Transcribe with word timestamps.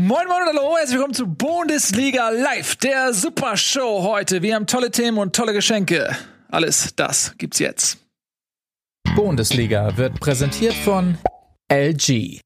Moin 0.00 0.28
Moin 0.28 0.42
und 0.42 0.46
hallo, 0.56 0.76
herzlich 0.76 0.94
willkommen 0.94 1.14
zu 1.14 1.26
Bundesliga 1.26 2.28
Live, 2.30 2.76
der 2.76 3.12
Super 3.12 3.56
Show 3.56 4.04
heute. 4.04 4.42
Wir 4.42 4.54
haben 4.54 4.68
tolle 4.68 4.92
Themen 4.92 5.18
und 5.18 5.34
tolle 5.34 5.52
Geschenke. 5.52 6.16
Alles 6.48 6.94
das 6.94 7.34
gibt's 7.36 7.58
jetzt. 7.58 7.98
Bundesliga 9.16 9.96
wird 9.96 10.20
präsentiert 10.20 10.74
von 10.74 11.18
LG. 11.68 12.38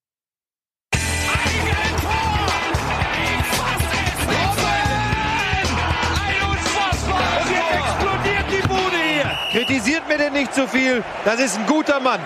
explodiert 7.83 8.47
die 8.51 8.67
Bude 8.67 8.97
hier. 8.97 9.31
Kritisiert 9.51 10.09
mir 10.09 10.17
denn 10.17 10.33
nicht 10.33 10.55
zu 10.55 10.67
viel. 10.67 11.05
Das 11.27 11.39
ist 11.39 11.59
ein 11.59 11.67
guter 11.67 12.01
Mann. 12.01 12.21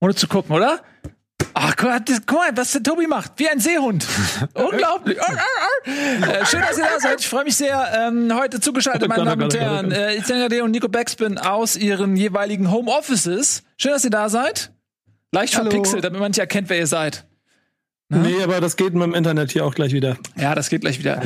Ohne 0.00 0.14
zu 0.14 0.28
gucken, 0.28 0.54
oder? 0.54 0.82
Ach, 1.54 1.74
guck 1.76 1.88
mal, 1.88 2.00
das- 2.00 2.22
guck 2.26 2.38
mal, 2.38 2.50
was 2.56 2.72
der 2.72 2.82
Tobi 2.82 3.06
macht. 3.06 3.32
Wie 3.36 3.48
ein 3.48 3.58
Seehund. 3.60 4.06
Unglaublich. 4.54 5.20
Ar, 5.20 5.28
ar, 5.28 5.36
ar. 5.36 6.40
Äh, 6.42 6.46
schön, 6.46 6.60
dass 6.60 6.78
ihr 6.78 6.84
da 6.84 7.00
seid. 7.00 7.20
Ich 7.20 7.28
freue 7.28 7.44
mich 7.44 7.56
sehr. 7.56 7.92
Ähm, 8.08 8.32
heute 8.34 8.60
zugeschaltet, 8.60 9.08
meine 9.08 9.24
Damen 9.24 9.42
und 9.42 9.54
Herren. 9.58 9.92
Äh, 9.92 10.16
Etienne 10.16 10.48
Gade 10.48 10.64
und 10.64 10.70
Nico 10.70 10.88
Backspin 10.88 11.38
aus 11.38 11.76
ihren 11.76 12.16
jeweiligen 12.16 12.70
Homeoffices. 12.70 13.62
Schön, 13.76 13.92
dass 13.92 14.04
ihr 14.04 14.10
da 14.10 14.28
seid. 14.28 14.72
Leicht 15.32 15.56
Hallo. 15.56 15.70
verpixelt, 15.70 16.04
damit 16.04 16.20
man 16.20 16.30
nicht 16.30 16.38
erkennt, 16.38 16.68
wer 16.68 16.78
ihr 16.78 16.86
seid. 16.86 17.24
Nee, 18.08 18.42
aber 18.42 18.60
das 18.60 18.76
geht 18.76 18.92
mit 18.92 19.02
dem 19.04 19.14
Internet 19.14 19.52
hier 19.52 19.64
auch 19.64 19.74
gleich 19.74 19.92
wieder. 19.94 20.18
Ja, 20.36 20.54
das 20.54 20.68
geht 20.68 20.82
gleich 20.82 20.98
wieder. 20.98 21.22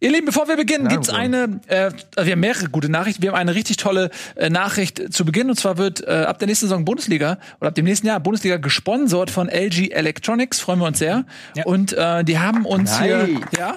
Ihr 0.00 0.10
Lieben, 0.10 0.26
bevor 0.26 0.48
wir 0.48 0.56
beginnen, 0.56 0.88
gibt's 0.88 1.08
eine, 1.08 1.60
äh, 1.68 1.90
wir 2.22 2.32
haben 2.32 2.40
mehrere 2.40 2.68
gute 2.68 2.88
Nachrichten. 2.88 3.22
Wir 3.22 3.30
haben 3.30 3.38
eine 3.38 3.54
richtig 3.54 3.78
tolle 3.78 4.10
äh, 4.34 4.50
Nachricht 4.50 5.12
zu 5.12 5.24
Beginn. 5.24 5.48
Und 5.48 5.56
zwar 5.56 5.78
wird 5.78 6.06
äh, 6.06 6.24
ab 6.26 6.38
der 6.38 6.48
nächsten 6.48 6.66
Saison 6.66 6.84
Bundesliga 6.84 7.38
oder 7.60 7.68
ab 7.68 7.74
dem 7.74 7.84
nächsten 7.84 8.06
Jahr 8.06 8.20
Bundesliga 8.20 8.58
gesponsert 8.58 9.30
von 9.30 9.48
LG 9.48 9.90
Electronics. 9.92 10.60
Freuen 10.60 10.80
wir 10.80 10.86
uns 10.86 10.98
sehr. 10.98 11.24
Und 11.64 11.92
äh, 11.92 12.24
die 12.24 12.38
haben 12.38 12.66
uns 12.66 13.00
hier, 13.00 13.28
ja, 13.56 13.74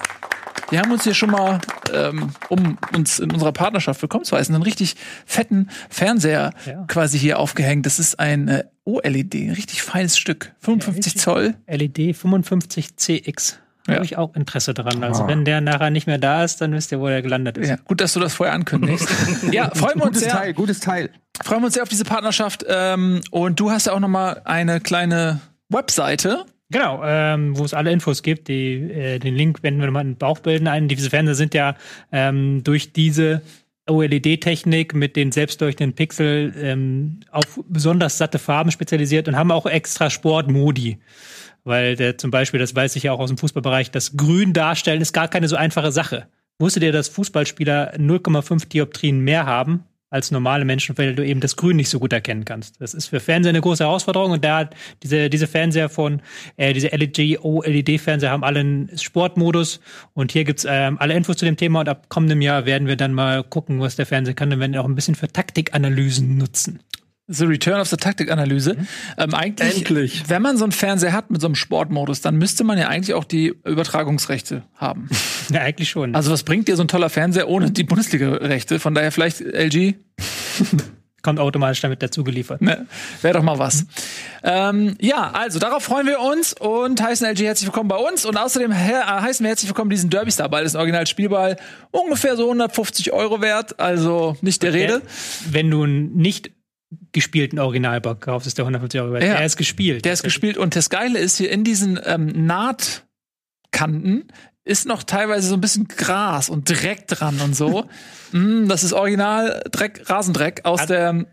die 0.71 0.79
haben 0.79 0.91
uns 0.91 1.03
hier 1.03 1.13
schon 1.13 1.31
mal, 1.31 1.59
ähm, 1.93 2.31
um 2.49 2.77
uns 2.95 3.19
in 3.19 3.31
unserer 3.31 3.53
Partnerschaft 3.53 4.01
willkommen 4.01 4.25
zu 4.25 4.35
heißen, 4.35 4.53
einen 4.53 4.63
richtig 4.63 4.95
fetten 5.25 5.69
Fernseher 5.89 6.53
quasi 6.87 7.17
hier 7.17 7.39
aufgehängt. 7.39 7.85
Das 7.85 7.97
ist 7.99 8.19
ein 8.19 8.47
äh, 8.49 8.63
OLED, 8.85 9.35
ein 9.35 9.51
richtig 9.51 9.81
feines 9.81 10.17
Stück, 10.17 10.53
55 10.59 11.17
Zoll. 11.17 11.55
LED 11.67 12.15
55CX. 12.15 13.53
Da 13.53 13.68
Ja. 13.89 13.95
habe 13.97 14.05
ich 14.05 14.17
auch 14.17 14.35
Interesse 14.35 14.73
dran. 14.73 15.03
Also 15.03 15.27
wenn 15.27 15.45
der 15.45 15.61
nachher 15.61 15.89
nicht 15.89 16.07
mehr 16.07 16.17
da 16.17 16.43
ist, 16.43 16.61
dann 16.61 16.73
wisst 16.73 16.91
ihr, 16.91 16.99
wo 16.99 17.07
der 17.07 17.21
gelandet 17.21 17.57
ist. 17.57 17.69
Ja, 17.69 17.77
gut, 17.85 18.01
dass 18.01 18.13
du 18.13 18.19
das 18.19 18.33
vorher 18.33 18.53
ankündigst. 18.55 19.07
ja, 19.51 19.69
freuen 19.73 19.97
wir 19.97 20.03
uns 20.03 20.17
Gutes 20.17 20.21
sehr. 20.21 20.31
Teil, 20.31 20.53
gutes 20.53 20.79
Teil. 20.79 21.09
Freuen 21.43 21.61
wir 21.61 21.65
uns 21.65 21.73
sehr 21.73 21.83
auf 21.83 21.89
diese 21.89 22.03
Partnerschaft. 22.05 22.65
Ähm, 22.67 23.21
und 23.31 23.59
du 23.59 23.71
hast 23.71 23.87
ja 23.87 23.93
auch 23.93 23.99
noch 23.99 24.07
mal 24.07 24.41
eine 24.45 24.79
kleine 24.79 25.41
Webseite. 25.69 26.45
Genau, 26.71 27.01
ähm, 27.03 27.57
wo 27.57 27.65
es 27.65 27.73
alle 27.73 27.91
Infos 27.91 28.21
gibt. 28.21 28.47
Die, 28.47 28.75
äh, 28.75 29.19
den 29.19 29.35
Link 29.35 29.63
wenden 29.63 29.81
wir 29.81 29.89
mal 29.89 30.01
in 30.01 30.17
Bauchbilden 30.17 30.67
ein. 30.67 30.87
Diese 30.87 31.09
Fernseher 31.09 31.35
sind 31.35 31.53
ja 31.53 31.75
ähm, 32.11 32.63
durch 32.63 32.93
diese 32.93 33.41
OLED-Technik 33.89 34.93
mit 34.93 35.15
den 35.15 35.31
selbstleuchtenden 35.31 35.95
Pixel 35.95 36.53
ähm, 36.57 37.21
auf 37.31 37.59
besonders 37.67 38.17
satte 38.17 38.37
Farben 38.37 38.71
spezialisiert 38.71 39.27
und 39.27 39.35
haben 39.35 39.51
auch 39.51 39.65
extra 39.65 40.09
Sportmodi. 40.09 40.99
Weil 41.69 41.95
der 41.95 42.17
zum 42.17 42.31
Beispiel, 42.31 42.59
das 42.59 42.73
weiß 42.73 42.95
ich 42.95 43.03
ja 43.03 43.11
auch 43.11 43.19
aus 43.19 43.29
dem 43.29 43.37
Fußballbereich, 43.37 43.91
das 43.91 44.17
Grün 44.17 44.53
darstellen 44.53 45.01
ist 45.01 45.13
gar 45.13 45.27
keine 45.27 45.47
so 45.47 45.55
einfache 45.55 45.91
Sache. 45.91 46.25
Wusstet 46.57 46.81
ihr, 46.81 46.91
dass 46.91 47.09
Fußballspieler 47.09 47.93
0,5 47.97 48.67
Dioptrien 48.69 49.19
mehr 49.19 49.45
haben 49.45 49.83
als 50.09 50.31
normale 50.31 50.65
Menschen, 50.65 50.97
weil 50.97 51.13
du 51.13 51.23
eben 51.23 51.41
das 51.41 51.57
Grün 51.57 51.75
nicht 51.75 51.89
so 51.89 51.99
gut 51.99 52.11
erkennen 52.11 52.43
kannst? 52.43 52.81
Das 52.81 52.95
ist 52.95 53.05
für 53.05 53.19
Fernseher 53.19 53.51
eine 53.51 53.61
große 53.61 53.83
Herausforderung 53.83 54.31
und 54.31 54.43
da 54.43 54.57
hat 54.57 54.75
diese, 55.03 55.29
diese 55.29 55.45
Fernseher 55.45 55.89
von, 55.89 56.23
äh, 56.57 56.73
diese 56.73 56.91
LG 56.91 57.37
OLED-Fernseher 57.39 58.31
haben 58.31 58.43
alle 58.43 58.61
einen 58.61 58.97
Sportmodus 58.97 59.79
und 60.15 60.31
hier 60.31 60.45
gibt's 60.45 60.65
ähm, 60.67 60.97
alle 60.99 61.13
Infos 61.13 61.37
zu 61.37 61.45
dem 61.45 61.55
Thema 61.55 61.81
und 61.81 61.89
ab 61.89 62.09
kommendem 62.09 62.41
Jahr 62.41 62.65
werden 62.65 62.87
wir 62.87 62.95
dann 62.95 63.13
mal 63.13 63.43
gucken, 63.43 63.79
was 63.79 63.95
der 63.95 64.07
Fernseher 64.07 64.33
kann 64.33 64.51
und 64.51 64.59
werden 64.59 64.75
auch 64.75 64.85
ein 64.85 64.95
bisschen 64.95 65.13
für 65.13 65.27
Taktikanalysen 65.27 66.35
nutzen. 66.35 66.79
The 67.31 67.45
Return 67.45 67.79
of 67.79 67.87
the 67.87 67.95
Taktikanalyse. 67.97 68.75
Ähm, 69.17 69.33
eigentlich, 69.35 69.77
Endlich. 69.77 70.23
wenn 70.27 70.41
man 70.41 70.57
so 70.57 70.63
einen 70.65 70.71
Fernseher 70.71 71.13
hat 71.13 71.29
mit 71.29 71.39
so 71.41 71.47
einem 71.47 71.55
Sportmodus, 71.55 72.21
dann 72.21 72.37
müsste 72.37 72.63
man 72.63 72.77
ja 72.79 72.87
eigentlich 72.87 73.13
auch 73.13 73.23
die 73.23 73.53
Übertragungsrechte 73.65 74.63
haben. 74.75 75.07
Ja, 75.51 75.61
eigentlich 75.61 75.89
schon. 75.89 76.13
Also 76.13 76.29
was 76.31 76.43
bringt 76.43 76.67
dir 76.67 76.75
so 76.75 76.83
ein 76.83 76.87
toller 76.87 77.09
Fernseher 77.09 77.47
ohne 77.49 77.71
die 77.71 77.83
Bundesliga-Rechte? 77.83 78.79
Von 78.79 78.93
daher 78.93 79.11
vielleicht 79.11 79.41
LG, 79.41 79.95
Kommt 81.21 81.39
automatisch 81.39 81.81
damit 81.81 82.01
dazu 82.01 82.23
geliefert. 82.23 82.61
ne? 82.61 82.85
wäre 83.21 83.33
doch 83.33 83.43
mal 83.43 83.57
was. 83.59 83.85
Ähm, 84.41 84.95
ja, 85.01 85.31
also 85.31 85.59
darauf 85.59 85.83
freuen 85.83 86.07
wir 86.07 86.19
uns 86.21 86.53
und 86.53 87.01
heißen 87.01 87.27
LG 87.27 87.39
herzlich 87.45 87.67
willkommen 87.67 87.89
bei 87.89 87.97
uns 87.97 88.25
und 88.25 88.37
außerdem 88.37 88.71
he- 88.71 88.91
äh, 88.93 89.03
heißen 89.03 89.43
wir 89.43 89.49
herzlich 89.49 89.67
willkommen 89.69 89.89
diesen 89.89 90.09
Derby 90.09 90.31
Star 90.31 90.47
Ball, 90.47 90.63
das 90.63 90.71
ist 90.71 90.75
ein 90.75 90.79
Originalspielball, 90.79 91.57
ungefähr 91.91 92.37
so 92.37 92.43
150 92.45 93.11
Euro 93.11 93.41
wert, 93.41 93.79
also 93.81 94.37
nicht 94.41 94.63
der 94.63 94.73
Rede. 94.73 95.01
Wenn 95.49 95.69
du 95.69 95.85
nicht 95.85 96.51
gespielten 97.11 97.59
Originalbock 97.59 98.21
kaufst, 98.21 98.47
ist 98.47 98.57
der 98.57 98.65
150 98.65 99.01
Euro 99.01 99.13
wert. 99.13 99.23
Ja. 99.23 99.37
Der 99.37 99.45
ist 99.45 99.57
gespielt. 99.57 100.05
Der 100.05 100.13
ist 100.13 100.23
gespielt 100.23 100.57
und 100.57 100.75
das 100.75 100.89
Geile 100.89 101.19
ist 101.19 101.37
hier 101.37 101.51
in 101.51 101.63
diesen 101.63 101.99
ähm, 102.05 102.27
Nahtkanten 102.45 104.31
ist 104.65 104.85
noch 104.85 105.03
teilweise 105.03 105.47
so 105.47 105.55
ein 105.55 105.61
bisschen 105.61 105.87
Gras 105.87 106.49
und 106.49 106.69
Dreck 106.69 107.07
dran 107.07 107.39
und 107.41 107.55
so. 107.55 107.85
mm, 108.31 108.67
das 108.67 108.83
ist 108.83 108.93
Original 108.93 109.63
Dreck, 109.71 110.07
Rasendreck 110.09 110.61
aus 110.65 110.81
Hat- 110.81 110.89
der 110.89 111.25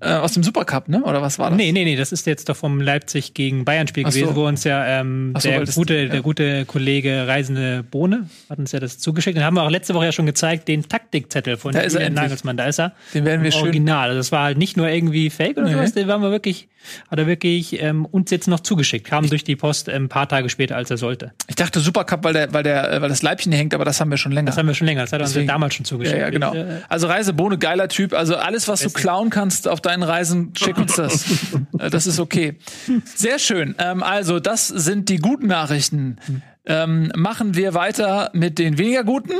äh, 0.00 0.12
aus 0.12 0.32
dem 0.32 0.42
Supercup, 0.44 0.88
ne? 0.88 1.02
Oder 1.02 1.22
was 1.22 1.38
war 1.40 1.50
das? 1.50 1.56
Nee, 1.56 1.72
nee, 1.72 1.84
nee, 1.84 1.96
das 1.96 2.12
ist 2.12 2.24
jetzt 2.26 2.48
doch 2.48 2.56
vom 2.56 2.80
Leipzig 2.80 3.34
gegen 3.34 3.64
Bayern-Spiel 3.64 4.04
so. 4.04 4.10
gewesen, 4.20 4.36
wo 4.36 4.46
uns 4.46 4.62
ja 4.62 4.86
ähm, 5.00 5.34
so, 5.38 5.48
der, 5.48 5.64
gute, 5.66 5.96
ja. 5.96 6.08
der 6.08 6.20
gute 6.22 6.64
Kollege 6.66 7.26
Reisende 7.26 7.82
Bohne 7.82 8.28
hat 8.48 8.58
uns 8.58 8.70
ja 8.70 8.78
das 8.78 8.98
zugeschickt. 8.98 9.36
Den 9.36 9.44
haben 9.44 9.54
wir 9.54 9.64
auch 9.64 9.70
letzte 9.70 9.94
Woche 9.94 10.04
ja 10.06 10.12
schon 10.12 10.26
gezeigt, 10.26 10.68
den 10.68 10.88
Taktikzettel 10.88 11.56
von 11.56 11.72
Da 11.72 11.84
Julian. 11.84 12.14
Nagelsmann. 12.14 12.56
Da 12.56 12.66
ist 12.66 12.78
er. 12.78 12.92
Den 13.12 13.24
werden 13.24 13.40
wir 13.42 13.46
Im 13.48 13.52
schön- 13.52 13.62
Original. 13.62 14.08
Also 14.10 14.18
das 14.18 14.30
war 14.30 14.44
halt 14.44 14.58
nicht 14.58 14.76
nur 14.76 14.88
irgendwie 14.88 15.30
Fake 15.30 15.56
oder 15.56 15.66
Nee. 15.66 15.72
sowas, 15.74 15.94
den 15.94 16.06
waren 16.06 16.22
wir 16.22 16.30
wirklich, 16.30 16.68
hat 17.10 17.18
er 17.18 17.26
wirklich 17.26 17.82
ähm, 17.82 18.04
uns 18.06 18.30
jetzt 18.30 18.46
noch 18.46 18.60
zugeschickt. 18.60 19.04
Kam 19.06 19.28
durch 19.28 19.42
die 19.42 19.56
Post 19.56 19.88
ähm, 19.88 20.04
ein 20.04 20.08
paar 20.08 20.28
Tage 20.28 20.48
später, 20.48 20.76
als 20.76 20.90
er 20.92 20.96
sollte. 20.96 21.32
Ich 21.48 21.56
dachte 21.56 21.80
Supercup, 21.80 22.22
weil 22.22 22.34
der, 22.34 22.52
weil 22.54 22.62
der, 22.62 22.92
äh, 22.92 23.02
weil 23.02 23.08
das 23.08 23.22
Leibchen 23.22 23.50
hängt, 23.50 23.74
aber 23.74 23.84
das 23.84 24.00
haben 24.00 24.10
wir 24.12 24.16
schon 24.16 24.30
länger. 24.30 24.46
Das 24.46 24.56
haben 24.58 24.68
wir 24.68 24.74
schon 24.74 24.86
länger. 24.86 25.00
Das 25.00 25.12
hat 25.12 25.20
er 25.20 25.24
uns 25.26 25.34
ja 25.34 25.42
damals 25.42 25.74
schon 25.74 25.84
ja, 25.84 25.88
zugeschickt. 25.88 26.18
ja, 26.18 26.30
genau. 26.30 26.52
Ich, 26.52 26.60
äh, 26.60 26.80
Also 26.88 27.08
Reisebohne, 27.08 27.58
geiler 27.58 27.88
Typ. 27.88 28.12
Also 28.14 28.36
alles, 28.36 28.68
was 28.68 28.80
du 28.80 28.90
klauen 28.90 29.30
kannst 29.30 29.57
auf 29.66 29.80
deinen 29.80 30.02
Reisen, 30.02 30.52
schick 30.56 30.78
uns 30.78 30.94
das. 30.94 31.24
Äh, 31.78 31.90
das 31.90 32.06
ist 32.06 32.18
okay. 32.18 32.56
Sehr 33.04 33.38
schön. 33.38 33.74
Ähm, 33.78 34.02
also, 34.02 34.40
das 34.40 34.68
sind 34.68 35.08
die 35.08 35.18
guten 35.18 35.46
Nachrichten. 35.46 36.16
Ähm, 36.66 37.12
machen 37.16 37.54
wir 37.54 37.74
weiter 37.74 38.30
mit 38.32 38.58
den 38.58 38.78
weniger 38.78 39.04
guten. 39.04 39.32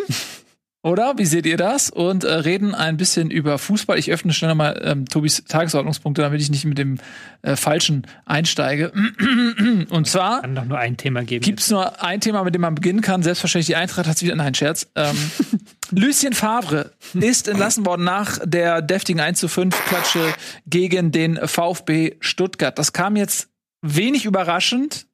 Oder? 0.88 1.18
Wie 1.18 1.26
seht 1.26 1.44
ihr 1.44 1.58
das? 1.58 1.90
Und 1.90 2.24
äh, 2.24 2.32
reden 2.32 2.74
ein 2.74 2.96
bisschen 2.96 3.30
über 3.30 3.58
Fußball. 3.58 3.98
Ich 3.98 4.10
öffne 4.10 4.32
schnell 4.32 4.54
mal 4.54 4.80
ähm, 4.82 5.04
Tobis 5.04 5.44
Tagesordnungspunkte, 5.46 6.22
damit 6.22 6.40
ich 6.40 6.50
nicht 6.50 6.64
mit 6.64 6.78
dem 6.78 6.96
äh, 7.42 7.56
Falschen 7.56 8.06
einsteige. 8.24 8.90
Und 9.90 10.06
zwar 10.06 10.40
kann 10.40 10.54
doch 10.54 10.64
nur 10.64 10.78
ein 10.78 10.96
Thema 10.96 11.24
geben. 11.24 11.44
Gibt 11.44 11.60
es 11.60 11.68
nur 11.68 12.02
ein 12.02 12.22
Thema, 12.22 12.42
mit 12.42 12.54
dem 12.54 12.62
man 12.62 12.74
beginnen 12.74 13.02
kann? 13.02 13.22
Selbstverständlich 13.22 13.66
die 13.66 13.76
Eintracht 13.76 14.06
hat 14.06 14.22
wieder. 14.22 14.34
Nein, 14.34 14.54
Scherz. 14.54 14.90
Ähm, 14.94 15.14
Lucien 15.90 16.32
Favre 16.32 16.92
ist 17.12 17.48
entlassen 17.48 17.84
worden 17.84 18.04
nach 18.04 18.38
der 18.42 18.80
deftigen 18.80 19.20
1 19.20 19.40
zu 19.40 19.48
5 19.48 19.84
Klatsche 19.88 20.32
gegen 20.66 21.12
den 21.12 21.36
VfB 21.46 22.16
Stuttgart. 22.20 22.78
Das 22.78 22.94
kam 22.94 23.16
jetzt 23.16 23.50
wenig 23.82 24.24
überraschend, 24.24 25.06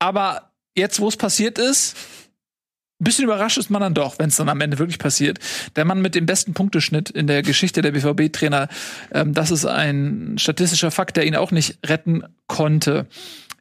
aber 0.00 0.50
jetzt, 0.76 0.98
wo 0.98 1.06
es 1.06 1.16
passiert 1.16 1.58
ist, 1.58 1.96
bisschen 3.04 3.24
überrascht 3.24 3.58
ist 3.58 3.70
man 3.70 3.80
dann 3.80 3.94
doch, 3.94 4.18
wenn 4.18 4.28
es 4.28 4.36
dann 4.36 4.48
am 4.48 4.60
Ende 4.60 4.78
wirklich 4.78 4.98
passiert. 4.98 5.38
Der 5.76 5.84
Mann 5.84 6.02
mit 6.02 6.14
dem 6.14 6.26
besten 6.26 6.54
Punkteschnitt 6.54 7.10
in 7.10 7.26
der 7.26 7.42
Geschichte 7.42 7.82
der 7.82 7.92
BVB-Trainer, 7.92 8.68
ähm, 9.12 9.34
das 9.34 9.50
ist 9.50 9.64
ein 9.64 10.36
statistischer 10.38 10.90
Fakt, 10.90 11.16
der 11.16 11.26
ihn 11.26 11.36
auch 11.36 11.50
nicht 11.50 11.78
retten 11.86 12.24
konnte. 12.46 13.06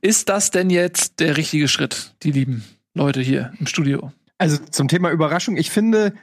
Ist 0.01 0.29
das 0.29 0.51
denn 0.51 0.69
jetzt 0.69 1.19
der 1.19 1.37
richtige 1.37 1.67
Schritt, 1.67 2.13
die 2.23 2.31
lieben 2.31 2.63
Leute 2.93 3.21
hier 3.21 3.53
im 3.59 3.67
Studio? 3.67 4.11
Also 4.37 4.57
zum 4.57 4.87
Thema 4.87 5.11
Überraschung, 5.11 5.57
ich 5.57 5.71
finde, 5.71 6.13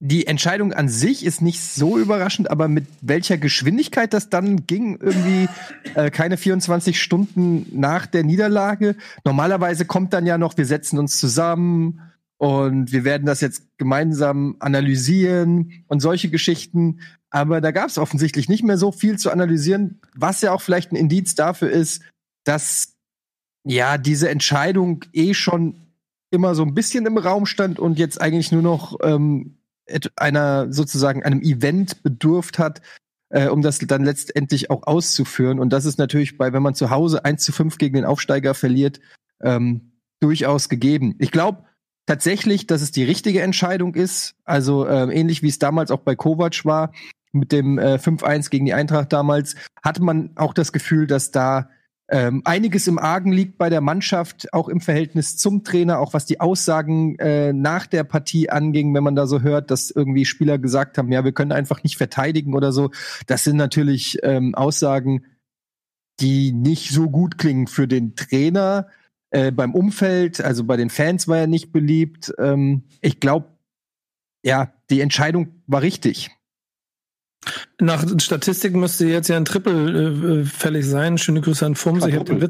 die 0.00 0.26
Entscheidung 0.26 0.72
an 0.74 0.88
sich 0.88 1.24
ist 1.24 1.40
nicht 1.40 1.62
so 1.62 1.96
überraschend, 1.96 2.50
aber 2.50 2.68
mit 2.68 2.86
welcher 3.00 3.38
Geschwindigkeit 3.38 4.12
das 4.12 4.28
dann 4.28 4.66
ging, 4.66 4.98
irgendwie 5.00 5.48
äh, 5.94 6.10
keine 6.10 6.36
24 6.36 7.00
Stunden 7.00 7.66
nach 7.72 8.06
der 8.06 8.22
Niederlage. 8.22 8.96
Normalerweise 9.24 9.86
kommt 9.86 10.12
dann 10.12 10.26
ja 10.26 10.36
noch, 10.36 10.58
wir 10.58 10.66
setzen 10.66 10.98
uns 10.98 11.18
zusammen 11.18 12.02
und 12.38 12.92
wir 12.92 13.04
werden 13.04 13.26
das 13.26 13.40
jetzt 13.40 13.78
gemeinsam 13.78 14.56
analysieren 14.58 15.84
und 15.86 16.00
solche 16.00 16.30
Geschichten. 16.30 17.00
Aber 17.30 17.60
da 17.60 17.70
gab 17.70 17.88
es 17.88 17.98
offensichtlich 17.98 18.48
nicht 18.48 18.64
mehr 18.64 18.78
so 18.78 18.92
viel 18.92 19.18
zu 19.18 19.30
analysieren, 19.30 20.00
was 20.14 20.40
ja 20.40 20.52
auch 20.52 20.60
vielleicht 20.60 20.92
ein 20.92 20.96
Indiz 20.96 21.34
dafür 21.34 21.70
ist, 21.70 22.02
dass 22.44 22.94
ja 23.64 23.98
diese 23.98 24.28
Entscheidung 24.28 25.04
eh 25.12 25.34
schon 25.34 25.76
immer 26.30 26.54
so 26.54 26.62
ein 26.62 26.74
bisschen 26.74 27.06
im 27.06 27.16
Raum 27.16 27.46
stand 27.46 27.78
und 27.78 27.98
jetzt 27.98 28.20
eigentlich 28.20 28.50
nur 28.52 28.62
noch 28.62 28.98
ähm, 29.02 29.58
einer 30.16 30.72
sozusagen 30.72 31.22
einem 31.22 31.40
Event 31.42 32.02
bedurft 32.02 32.58
hat, 32.58 32.82
äh, 33.30 33.48
um 33.48 33.62
das 33.62 33.78
dann 33.78 34.04
letztendlich 34.04 34.70
auch 34.70 34.86
auszuführen. 34.86 35.60
Und 35.60 35.70
das 35.72 35.84
ist 35.84 35.98
natürlich 35.98 36.36
bei, 36.36 36.52
wenn 36.52 36.62
man 36.62 36.74
zu 36.74 36.90
Hause 36.90 37.24
1 37.24 37.44
zu 37.44 37.52
5 37.52 37.78
gegen 37.78 37.94
den 37.94 38.04
Aufsteiger 38.04 38.54
verliert, 38.54 39.00
ähm, 39.42 39.92
durchaus 40.20 40.68
gegeben. 40.68 41.14
Ich 41.18 41.30
glaube 41.30 41.64
tatsächlich, 42.06 42.66
dass 42.66 42.82
es 42.82 42.90
die 42.90 43.04
richtige 43.04 43.42
Entscheidung 43.42 43.94
ist. 43.94 44.34
Also 44.44 44.86
äh, 44.86 45.12
ähnlich 45.12 45.42
wie 45.42 45.48
es 45.48 45.58
damals 45.58 45.90
auch 45.90 46.00
bei 46.00 46.14
Kovac 46.14 46.64
war, 46.64 46.92
mit 47.32 47.52
dem 47.52 47.78
äh, 47.78 47.96
5-1 47.96 48.50
gegen 48.50 48.66
die 48.66 48.74
Eintracht 48.74 49.12
damals, 49.12 49.56
hatte 49.82 50.02
man 50.02 50.30
auch 50.36 50.54
das 50.54 50.72
Gefühl, 50.72 51.06
dass 51.06 51.30
da 51.30 51.68
ähm, 52.08 52.42
einiges 52.44 52.86
im 52.86 52.98
Argen 52.98 53.32
liegt 53.32 53.56
bei 53.56 53.70
der 53.70 53.80
Mannschaft, 53.80 54.52
auch 54.52 54.68
im 54.68 54.80
Verhältnis 54.80 55.38
zum 55.38 55.64
Trainer, 55.64 55.98
auch 55.98 56.12
was 56.12 56.26
die 56.26 56.38
Aussagen 56.38 57.18
äh, 57.18 57.52
nach 57.54 57.86
der 57.86 58.04
Partie 58.04 58.50
anging, 58.50 58.94
wenn 58.94 59.02
man 59.02 59.16
da 59.16 59.26
so 59.26 59.40
hört, 59.40 59.70
dass 59.70 59.90
irgendwie 59.90 60.26
Spieler 60.26 60.58
gesagt 60.58 60.98
haben, 60.98 61.10
ja, 61.10 61.24
wir 61.24 61.32
können 61.32 61.52
einfach 61.52 61.82
nicht 61.82 61.96
verteidigen 61.96 62.54
oder 62.54 62.72
so. 62.72 62.90
Das 63.26 63.44
sind 63.44 63.56
natürlich 63.56 64.18
ähm, 64.22 64.54
Aussagen, 64.54 65.24
die 66.20 66.52
nicht 66.52 66.90
so 66.90 67.08
gut 67.08 67.38
klingen 67.38 67.66
für 67.66 67.88
den 67.88 68.14
Trainer. 68.16 68.88
Äh, 69.34 69.50
beim 69.50 69.74
Umfeld, 69.74 70.40
also 70.40 70.62
bei 70.62 70.76
den 70.76 70.90
Fans 70.90 71.26
war 71.26 71.38
er 71.38 71.46
nicht 71.48 71.72
beliebt. 71.72 72.32
Ähm, 72.38 72.84
ich 73.00 73.18
glaube, 73.18 73.48
ja, 74.44 74.72
die 74.90 75.00
Entscheidung 75.00 75.60
war 75.66 75.82
richtig. 75.82 76.30
Nach 77.80 78.06
Statistiken 78.20 78.78
müsste 78.78 79.06
jetzt 79.06 79.26
ja 79.26 79.36
ein 79.36 79.44
Triple 79.44 80.42
äh, 80.42 80.44
fällig 80.44 80.86
sein. 80.86 81.18
Schöne 81.18 81.40
Grüße 81.40 81.66
an 81.66 81.74
Fums. 81.74 82.06
Ich 82.06 82.14
habe 82.14 82.24
den 82.24 82.48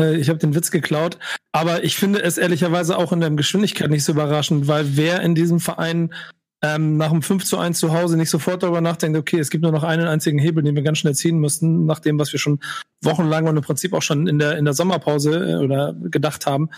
äh, 0.00 0.16
ich 0.16 0.30
habe 0.30 0.38
den 0.38 0.54
Witz 0.54 0.70
geklaut. 0.70 1.18
Aber 1.52 1.84
ich 1.84 1.96
finde 1.96 2.22
es 2.22 2.38
ehrlicherweise 2.38 2.96
auch 2.96 3.12
in 3.12 3.20
der 3.20 3.30
Geschwindigkeit 3.30 3.90
nicht 3.90 4.04
so 4.04 4.12
überraschend, 4.12 4.66
weil 4.66 4.96
wer 4.96 5.20
in 5.20 5.34
diesem 5.34 5.60
Verein 5.60 6.14
ähm, 6.62 6.96
nach 6.96 7.10
dem 7.10 7.22
5 7.22 7.44
zu 7.44 7.58
1 7.58 7.78
zu 7.78 7.92
Hause 7.92 8.16
nicht 8.16 8.30
sofort 8.30 8.62
darüber 8.62 8.80
nachdenkt, 8.80 9.16
okay, 9.16 9.38
es 9.38 9.50
gibt 9.50 9.62
nur 9.62 9.72
noch 9.72 9.84
einen 9.84 10.06
einzigen 10.06 10.38
Hebel, 10.38 10.64
den 10.64 10.74
wir 10.74 10.82
ganz 10.82 10.98
schnell 10.98 11.14
ziehen 11.14 11.38
müssten, 11.38 11.86
nach 11.86 12.00
dem, 12.00 12.18
was 12.18 12.32
wir 12.32 12.40
schon 12.40 12.60
wochenlang 13.02 13.46
und 13.46 13.56
im 13.56 13.62
Prinzip 13.62 13.92
auch 13.92 14.02
schon 14.02 14.26
in 14.26 14.38
der, 14.38 14.58
in 14.58 14.64
der 14.64 14.74
Sommerpause 14.74 15.50
äh, 15.50 15.54
oder 15.56 15.94
gedacht 15.94 16.46
haben, 16.46 16.70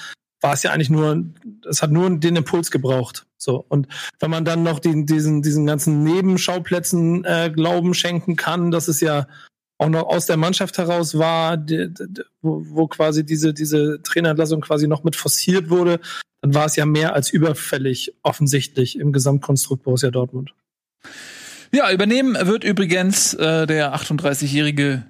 war 0.43 0.55
es 0.55 0.63
ja 0.63 0.73
eigentlich 0.73 0.91
nur, 0.91 1.25
es 1.69 1.83
hat 1.83 1.91
nur 1.91 2.09
den 2.11 2.37
Impuls 2.37 2.71
gebraucht. 2.71 3.27
So. 3.37 3.65
Und 3.69 3.89
wenn 4.21 4.31
man 4.31 4.45
dann 4.45 4.63
noch 4.63 4.79
die, 4.79 5.05
diesen, 5.05 5.43
diesen 5.43 5.67
ganzen 5.67 6.03
Nebenschauplätzen 6.03 7.25
äh, 7.25 7.51
Glauben 7.55 7.95
schenken 7.95 8.37
kann, 8.37 8.71
dass 8.71 8.89
es 8.89 9.01
ja 9.01 9.27
auch 9.81 9.89
noch 9.89 10.09
aus 10.09 10.27
der 10.27 10.37
Mannschaft 10.37 10.77
heraus 10.77 11.17
war, 11.17 11.57
die, 11.57 11.93
die, 11.93 12.23
wo, 12.43 12.63
wo 12.67 12.87
quasi 12.87 13.25
diese, 13.25 13.55
diese 13.55 14.03
Trainerentlassung 14.03 14.61
quasi 14.61 14.87
noch 14.87 15.05
mit 15.05 15.17
forciert 15.17 15.71
wurde, 15.71 16.01
dann 16.43 16.53
war 16.53 16.67
es 16.67 16.77
ja 16.77 16.85
mehr 16.85 17.15
als 17.15 17.31
überfällig 17.31 18.15
offensichtlich 18.23 18.99
im 18.99 19.11
Gesamtkonstrukt 19.11 19.83
Borussia 19.83 20.11
Dortmund. 20.11 20.55
Ja, 21.73 21.91
übernehmen 21.91 22.37
wird 22.47 22.63
übrigens 22.63 23.33
äh, 23.33 23.67
der 23.67 23.95
38-jährige 23.95 25.07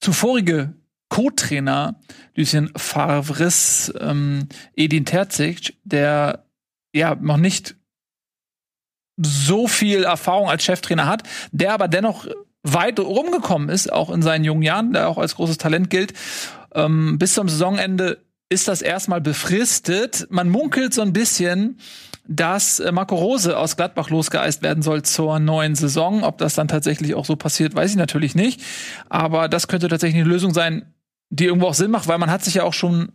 zuvorige 0.00 0.74
Co-Trainer 1.08 2.00
Lucien 2.36 2.70
Favres 2.76 3.92
ähm, 3.98 4.48
Edin 4.76 5.04
Terzic, 5.04 5.74
der 5.82 6.46
ja 6.94 7.16
noch 7.16 7.38
nicht 7.38 7.74
so 9.20 9.66
viel 9.66 10.04
Erfahrung 10.04 10.48
als 10.48 10.62
Cheftrainer 10.62 11.06
hat, 11.06 11.24
der 11.50 11.74
aber 11.74 11.88
dennoch 11.88 12.28
weit 12.62 13.00
rumgekommen 13.00 13.68
ist, 13.68 13.92
auch 13.92 14.10
in 14.10 14.22
seinen 14.22 14.44
jungen 14.44 14.62
Jahren, 14.62 14.92
der 14.92 15.08
auch 15.08 15.18
als 15.18 15.36
großes 15.36 15.58
Talent 15.58 15.90
gilt. 15.90 16.12
Ähm, 16.74 17.18
bis 17.18 17.34
zum 17.34 17.48
Saisonende 17.48 18.18
ist 18.48 18.68
das 18.68 18.82
erstmal 18.82 19.20
befristet. 19.20 20.26
Man 20.30 20.48
munkelt 20.48 20.92
so 20.92 21.02
ein 21.02 21.12
bisschen, 21.12 21.78
dass 22.26 22.80
äh, 22.80 22.92
Marco 22.92 23.14
Rose 23.14 23.56
aus 23.56 23.76
Gladbach 23.76 24.10
losgeeist 24.10 24.62
werden 24.62 24.82
soll 24.82 25.02
zur 25.02 25.38
neuen 25.38 25.74
Saison. 25.74 26.22
Ob 26.22 26.38
das 26.38 26.54
dann 26.54 26.68
tatsächlich 26.68 27.14
auch 27.14 27.24
so 27.24 27.36
passiert, 27.36 27.74
weiß 27.74 27.92
ich 27.92 27.96
natürlich 27.96 28.34
nicht. 28.34 28.62
Aber 29.08 29.48
das 29.48 29.68
könnte 29.68 29.88
tatsächlich 29.88 30.20
eine 30.20 30.30
Lösung 30.30 30.52
sein, 30.52 30.94
die 31.30 31.46
irgendwo 31.46 31.68
auch 31.68 31.74
Sinn 31.74 31.90
macht, 31.90 32.08
weil 32.08 32.18
man 32.18 32.30
hat 32.30 32.44
sich 32.44 32.54
ja 32.54 32.64
auch 32.64 32.74
schon 32.74 33.12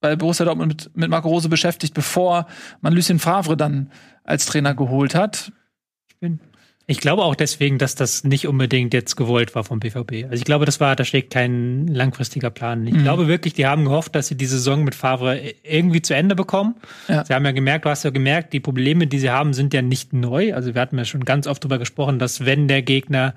bei 0.00 0.16
Borussia 0.16 0.44
Dortmund 0.44 0.68
mit, 0.68 0.96
mit 0.96 1.10
Marco 1.10 1.28
Rose 1.28 1.48
beschäftigt, 1.48 1.94
bevor 1.94 2.46
man 2.80 2.92
Lucien 2.92 3.20
Favre 3.20 3.56
dann 3.56 3.90
als 4.24 4.46
Trainer 4.46 4.74
geholt 4.74 5.14
hat. 5.14 5.52
Ich 6.08 6.18
bin 6.18 6.40
ich 6.92 7.00
glaube 7.00 7.22
auch 7.24 7.34
deswegen, 7.34 7.78
dass 7.78 7.94
das 7.94 8.22
nicht 8.22 8.46
unbedingt 8.46 8.92
jetzt 8.92 9.16
gewollt 9.16 9.54
war 9.54 9.64
vom 9.64 9.80
BVB. 9.80 10.24
Also 10.24 10.34
ich 10.34 10.44
glaube, 10.44 10.66
das 10.66 10.78
war, 10.78 10.94
da 10.94 11.06
steckt 11.06 11.32
kein 11.32 11.86
langfristiger 11.86 12.50
Plan. 12.50 12.86
Ich 12.86 12.92
mhm. 12.92 13.02
glaube 13.02 13.28
wirklich, 13.28 13.54
die 13.54 13.66
haben 13.66 13.84
gehofft, 13.84 14.14
dass 14.14 14.26
sie 14.26 14.34
die 14.34 14.44
Saison 14.44 14.84
mit 14.84 14.94
Favre 14.94 15.40
irgendwie 15.62 16.02
zu 16.02 16.14
Ende 16.14 16.34
bekommen. 16.34 16.74
Ja. 17.08 17.24
Sie 17.24 17.32
haben 17.32 17.46
ja 17.46 17.52
gemerkt, 17.52 17.86
du 17.86 17.88
hast 17.88 18.02
ja 18.02 18.10
gemerkt, 18.10 18.52
die 18.52 18.60
Probleme, 18.60 19.06
die 19.06 19.18
sie 19.18 19.30
haben, 19.30 19.54
sind 19.54 19.72
ja 19.72 19.80
nicht 19.80 20.12
neu. 20.12 20.52
Also 20.52 20.74
wir 20.74 20.82
hatten 20.82 20.98
ja 20.98 21.06
schon 21.06 21.24
ganz 21.24 21.46
oft 21.46 21.64
darüber 21.64 21.78
gesprochen, 21.78 22.18
dass 22.18 22.44
wenn 22.44 22.68
der 22.68 22.82
Gegner 22.82 23.34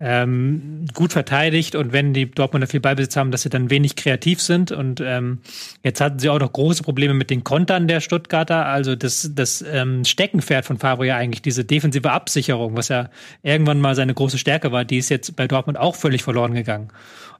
ähm, 0.00 0.86
gut 0.92 1.12
verteidigt 1.12 1.76
und 1.76 1.92
wenn 1.92 2.12
die 2.12 2.30
Dortmunder 2.30 2.66
viel 2.66 2.80
Ballbesitz 2.80 3.16
haben, 3.16 3.30
dass 3.30 3.42
sie 3.42 3.48
dann 3.48 3.70
wenig 3.70 3.94
kreativ 3.94 4.40
sind. 4.42 4.72
Und 4.72 5.00
ähm, 5.00 5.38
jetzt 5.82 6.00
hatten 6.00 6.18
sie 6.18 6.28
auch 6.28 6.40
noch 6.40 6.52
große 6.52 6.82
Probleme 6.82 7.14
mit 7.14 7.30
den 7.30 7.44
Kontern 7.44 7.86
der 7.86 8.00
Stuttgarter. 8.00 8.66
Also 8.66 8.96
das, 8.96 9.30
das 9.34 9.64
ähm, 9.66 10.04
Steckenpferd 10.04 10.64
von 10.64 10.78
Favre 10.78 11.06
ja 11.06 11.16
eigentlich, 11.16 11.42
diese 11.42 11.64
defensive 11.64 12.10
Absicherung, 12.10 12.76
was 12.76 12.88
ja 12.88 13.08
irgendwann 13.42 13.80
mal 13.80 13.94
seine 13.94 14.14
große 14.14 14.38
Stärke 14.38 14.72
war, 14.72 14.84
die 14.84 14.98
ist 14.98 15.10
jetzt 15.10 15.36
bei 15.36 15.46
Dortmund 15.46 15.78
auch 15.78 15.94
völlig 15.94 16.22
verloren 16.22 16.54
gegangen. 16.54 16.88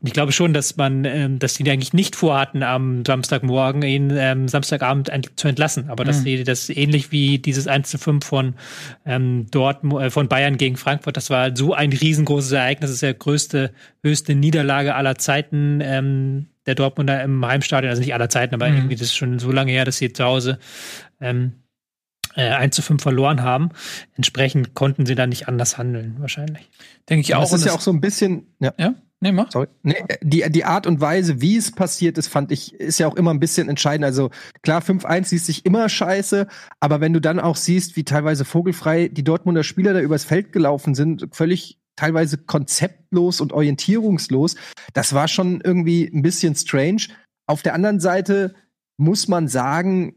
Und 0.00 0.08
ich 0.08 0.12
glaube 0.12 0.32
schon, 0.32 0.52
dass 0.52 0.76
man, 0.76 1.04
ähm, 1.04 1.38
dass 1.38 1.54
die 1.54 1.68
eigentlich 1.70 1.92
nicht 1.92 2.14
vorhatten, 2.14 2.62
am 2.62 3.04
Samstagmorgen 3.04 3.82
ihn 3.82 4.12
ähm, 4.14 4.48
Samstagabend 4.48 5.10
zu 5.36 5.48
entlassen. 5.48 5.88
Aber 5.88 6.04
dass 6.04 6.18
mhm. 6.20 6.24
sie 6.24 6.44
das 6.44 6.68
ähnlich 6.68 7.10
wie 7.10 7.38
dieses 7.38 7.66
1 7.66 7.90
zu 7.90 7.98
5 7.98 8.24
von 8.24 8.54
ähm, 9.06 9.46
dort 9.50 9.82
äh, 9.84 10.10
von 10.10 10.28
Bayern 10.28 10.56
gegen 10.56 10.76
Frankfurt, 10.76 11.16
das 11.16 11.30
war 11.30 11.56
so 11.56 11.72
ein 11.72 11.92
riesengroßes 11.92 12.53
Ereignis, 12.58 12.90
ist 12.90 13.02
der 13.02 13.14
größte, 13.14 13.72
höchste 14.02 14.34
Niederlage 14.34 14.94
aller 14.94 15.16
Zeiten 15.16 15.80
ähm, 15.82 16.46
der 16.66 16.74
Dortmunder 16.74 17.22
im 17.22 17.44
Heimstadion, 17.44 17.90
also 17.90 18.00
nicht 18.00 18.14
aller 18.14 18.28
Zeiten, 18.28 18.54
aber 18.54 18.68
mhm. 18.68 18.76
irgendwie 18.76 18.96
das 18.96 19.08
ist 19.08 19.16
schon 19.16 19.38
so 19.38 19.52
lange 19.52 19.72
her, 19.72 19.84
dass 19.84 19.98
sie 19.98 20.12
zu 20.12 20.24
Hause 20.24 20.58
ähm, 21.20 21.52
äh, 22.36 22.48
1 22.48 22.74
zu 22.74 22.82
5 22.82 23.02
verloren 23.02 23.42
haben. 23.42 23.70
Entsprechend 24.16 24.74
konnten 24.74 25.06
sie 25.06 25.14
da 25.14 25.26
nicht 25.26 25.48
anders 25.48 25.78
handeln, 25.78 26.16
wahrscheinlich. 26.18 26.70
Denke 27.08 27.20
ich 27.20 27.34
auch. 27.34 27.42
Das 27.42 27.52
ist 27.52 27.66
ja 27.66 27.72
auch 27.72 27.80
so 27.80 27.92
ein 27.92 28.00
bisschen, 28.00 28.46
ja. 28.60 28.72
ja? 28.78 28.94
Nee, 29.20 29.32
mach. 29.32 29.50
Sorry. 29.50 29.68
Nee, 29.82 30.04
die, 30.20 30.44
die 30.50 30.64
Art 30.64 30.86
und 30.86 31.00
Weise, 31.00 31.40
wie 31.40 31.56
es 31.56 31.72
passiert 31.72 32.18
ist, 32.18 32.28
fand 32.28 32.52
ich, 32.52 32.74
ist 32.74 32.98
ja 32.98 33.06
auch 33.06 33.16
immer 33.16 33.32
ein 33.32 33.40
bisschen 33.40 33.70
entscheidend. 33.70 34.04
Also 34.04 34.30
klar, 34.62 34.82
5-1 34.82 35.24
siehst 35.24 35.46
sich 35.46 35.64
immer 35.64 35.88
scheiße, 35.88 36.46
aber 36.80 37.00
wenn 37.00 37.14
du 37.14 37.20
dann 37.20 37.40
auch 37.40 37.56
siehst, 37.56 37.96
wie 37.96 38.04
teilweise 38.04 38.44
vogelfrei 38.44 39.08
die 39.08 39.24
Dortmunder 39.24 39.62
Spieler 39.62 39.94
da 39.94 40.00
übers 40.00 40.24
Feld 40.24 40.52
gelaufen 40.52 40.94
sind, 40.94 41.28
völlig 41.32 41.78
teilweise 41.96 42.38
konzeptlos 42.38 43.40
und 43.40 43.52
orientierungslos, 43.52 44.56
das 44.92 45.12
war 45.12 45.28
schon 45.28 45.60
irgendwie 45.60 46.06
ein 46.06 46.22
bisschen 46.22 46.54
strange. 46.54 47.02
Auf 47.46 47.62
der 47.62 47.74
anderen 47.74 48.00
Seite 48.00 48.54
muss 48.96 49.28
man 49.28 49.48
sagen, 49.48 50.14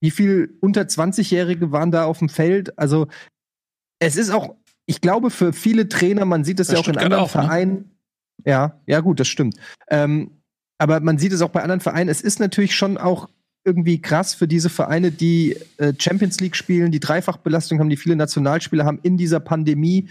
wie 0.00 0.10
viel 0.10 0.58
unter 0.60 0.82
20-Jährige 0.82 1.70
waren 1.70 1.90
da 1.90 2.04
auf 2.06 2.18
dem 2.18 2.28
Feld? 2.28 2.78
Also 2.78 3.06
es 4.00 4.16
ist 4.16 4.30
auch, 4.30 4.56
ich 4.86 5.00
glaube, 5.00 5.30
für 5.30 5.52
viele 5.52 5.88
Trainer, 5.88 6.24
man 6.24 6.44
sieht 6.44 6.60
es 6.60 6.68
ja 6.68 6.78
auch 6.78 6.88
in 6.88 6.98
anderen 6.98 7.22
auch, 7.22 7.34
ne? 7.34 7.42
Vereinen, 7.42 7.90
ja, 8.44 8.80
ja, 8.86 9.00
gut, 9.00 9.20
das 9.20 9.28
stimmt. 9.28 9.56
Ähm, 9.88 10.42
aber 10.78 10.98
man 11.00 11.18
sieht 11.18 11.32
es 11.32 11.42
auch 11.42 11.50
bei 11.50 11.62
anderen 11.62 11.80
Vereinen. 11.80 12.10
Es 12.10 12.20
ist 12.20 12.40
natürlich 12.40 12.74
schon 12.74 12.98
auch 12.98 13.28
irgendwie 13.64 14.02
krass 14.02 14.34
für 14.34 14.48
diese 14.48 14.68
Vereine, 14.68 15.12
die 15.12 15.56
äh, 15.76 15.92
Champions 15.96 16.40
League 16.40 16.56
spielen, 16.56 16.90
die 16.90 16.98
Dreifachbelastung 16.98 17.78
haben, 17.78 17.88
die 17.88 17.96
viele 17.96 18.16
Nationalspieler 18.16 18.84
haben 18.84 18.98
in 19.02 19.16
dieser 19.16 19.38
Pandemie. 19.38 20.08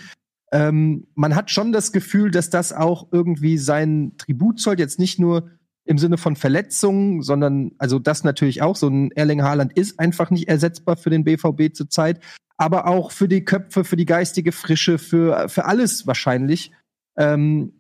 Ähm, 0.51 1.07
man 1.15 1.35
hat 1.35 1.49
schon 1.49 1.71
das 1.71 1.91
Gefühl, 1.91 2.31
dass 2.31 2.49
das 2.49 2.73
auch 2.73 3.07
irgendwie 3.11 3.57
sein 3.57 4.13
Tribut 4.17 4.59
zollt, 4.59 4.79
jetzt 4.79 4.99
nicht 4.99 5.19
nur 5.19 5.49
im 5.85 5.97
Sinne 5.97 6.17
von 6.17 6.35
Verletzungen, 6.35 7.21
sondern 7.21 7.71
also 7.77 7.99
das 7.99 8.23
natürlich 8.23 8.61
auch. 8.61 8.75
So 8.75 8.87
ein 8.87 9.11
Erling 9.11 9.43
Haaland 9.43 9.73
ist 9.73 9.99
einfach 9.99 10.29
nicht 10.29 10.47
ersetzbar 10.47 10.97
für 10.97 11.09
den 11.09 11.23
BVB 11.23 11.73
zurzeit, 11.73 12.19
aber 12.57 12.87
auch 12.87 13.11
für 13.11 13.27
die 13.27 13.43
Köpfe, 13.43 13.83
für 13.83 13.95
die 13.95 14.05
geistige 14.05 14.51
Frische, 14.51 14.97
für, 14.97 15.49
für 15.49 15.65
alles 15.65 16.05
wahrscheinlich. 16.05 16.71
Ähm, 17.17 17.73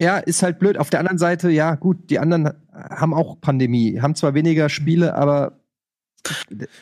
ja, 0.00 0.18
ist 0.18 0.42
halt 0.42 0.58
blöd. 0.58 0.78
Auf 0.78 0.90
der 0.90 1.00
anderen 1.00 1.18
Seite, 1.18 1.50
ja, 1.50 1.74
gut, 1.74 2.10
die 2.10 2.18
anderen 2.18 2.52
haben 2.72 3.14
auch 3.14 3.40
Pandemie, 3.40 4.00
haben 4.00 4.14
zwar 4.14 4.34
weniger 4.34 4.68
Spiele, 4.68 5.14
aber 5.14 5.57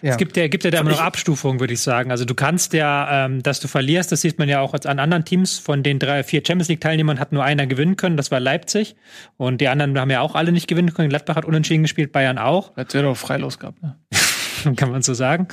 ja. 0.02 0.10
Es 0.10 0.16
gibt 0.16 0.36
ja, 0.36 0.48
gibt 0.48 0.64
ja 0.64 0.70
da 0.70 0.80
immer 0.80 0.90
noch 0.90 1.00
Abstufungen, 1.00 1.60
würde 1.60 1.74
ich 1.74 1.80
sagen. 1.80 2.10
Also 2.10 2.24
du 2.24 2.34
kannst 2.34 2.72
ja, 2.72 3.26
ähm, 3.26 3.42
dass 3.42 3.60
du 3.60 3.68
verlierst, 3.68 4.12
das 4.12 4.20
sieht 4.20 4.38
man 4.38 4.48
ja 4.48 4.60
auch 4.60 4.74
als 4.74 4.86
an 4.86 4.98
anderen 4.98 5.24
Teams. 5.24 5.58
Von 5.58 5.82
den 5.82 5.98
drei, 5.98 6.22
vier 6.22 6.42
Champions 6.46 6.68
League-Teilnehmern 6.68 7.18
hat 7.18 7.32
nur 7.32 7.44
einer 7.44 7.66
gewinnen 7.66 7.96
können, 7.96 8.16
das 8.16 8.30
war 8.30 8.40
Leipzig. 8.40 8.96
Und 9.36 9.60
die 9.60 9.68
anderen 9.68 9.98
haben 9.98 10.10
ja 10.10 10.20
auch 10.20 10.34
alle 10.34 10.52
nicht 10.52 10.68
gewinnen 10.68 10.94
können. 10.94 11.08
Gladbach 11.08 11.36
hat 11.36 11.44
unentschieden 11.44 11.82
gespielt, 11.82 12.12
Bayern 12.12 12.38
auch. 12.38 12.76
Hat 12.76 12.94
ja 12.94 13.02
doch 13.02 13.16
freilos 13.16 13.58
gehabt, 13.58 13.82
ne? 13.82 13.96
Kann 14.76 14.90
man 14.90 15.02
so 15.02 15.14
sagen. 15.14 15.48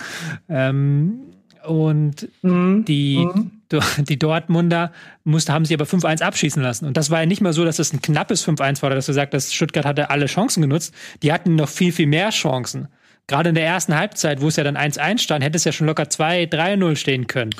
Ähm, 0.50 1.33
und 1.65 2.27
mhm. 2.41 2.85
die, 2.85 3.25
mhm. 3.25 3.51
die 4.00 4.19
Dortmunder 4.19 4.91
musste, 5.23 5.53
haben 5.53 5.65
sie 5.65 5.73
aber 5.73 5.85
5-1 5.85 6.21
abschießen 6.21 6.62
lassen. 6.62 6.85
Und 6.85 6.97
das 6.97 7.09
war 7.09 7.21
ja 7.21 7.25
nicht 7.25 7.41
mal 7.41 7.53
so, 7.53 7.63
dass 7.63 7.79
es 7.79 7.93
ein 7.93 8.01
knappes 8.01 8.47
5-1 8.47 8.81
war, 8.81 8.89
dass 8.89 9.05
du 9.05 9.13
sagst, 9.13 9.33
dass 9.33 9.53
Stuttgart 9.53 9.85
hatte 9.85 10.09
alle 10.09 10.25
Chancen 10.25 10.62
genutzt. 10.62 10.93
Die 11.21 11.31
hatten 11.31 11.55
noch 11.55 11.69
viel, 11.69 11.91
viel 11.91 12.07
mehr 12.07 12.29
Chancen. 12.29 12.88
Gerade 13.27 13.49
in 13.49 13.55
der 13.55 13.65
ersten 13.65 13.95
Halbzeit, 13.95 14.41
wo 14.41 14.49
es 14.49 14.57
ja 14.57 14.63
dann 14.63 14.77
1-1 14.77 15.19
stand, 15.19 15.43
hätte 15.43 15.55
es 15.55 15.63
ja 15.63 15.71
schon 15.71 15.87
locker 15.87 16.03
2-3-0 16.03 16.95
stehen 16.95 17.27
können. 17.27 17.51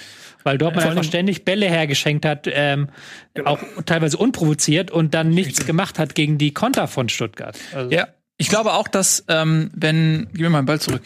Weil 0.43 0.58
Dortmund 0.58 0.86
einfach 0.86 1.05
ständig 1.05 1.46
Bälle 1.46 1.67
hergeschenkt 1.67 2.25
hat, 2.25 2.50
ähm, 2.51 2.89
genau. 3.34 3.51
auch 3.51 3.60
teilweise 3.86 4.17
unprovoziert 4.17 4.91
und 4.91 5.13
dann 5.13 5.29
nichts 5.29 5.65
gemacht 5.65 6.00
hat 6.00 6.15
gegen 6.15 6.38
die 6.38 6.53
Konter 6.53 6.88
von 6.88 7.08
Stuttgart. 7.08 7.58
Also. 7.74 7.91
Ja, 7.91 8.10
Ich 8.38 8.50
glaube 8.50 8.74
auch, 8.74 8.89
dass, 8.89 9.24
ähm, 9.29 9.72
wenn, 9.74 10.27
gib 10.34 10.41
mir 10.41 10.50
mal 10.50 10.62
den 10.62 10.65
Ball 10.65 10.82
zurück. 10.82 11.03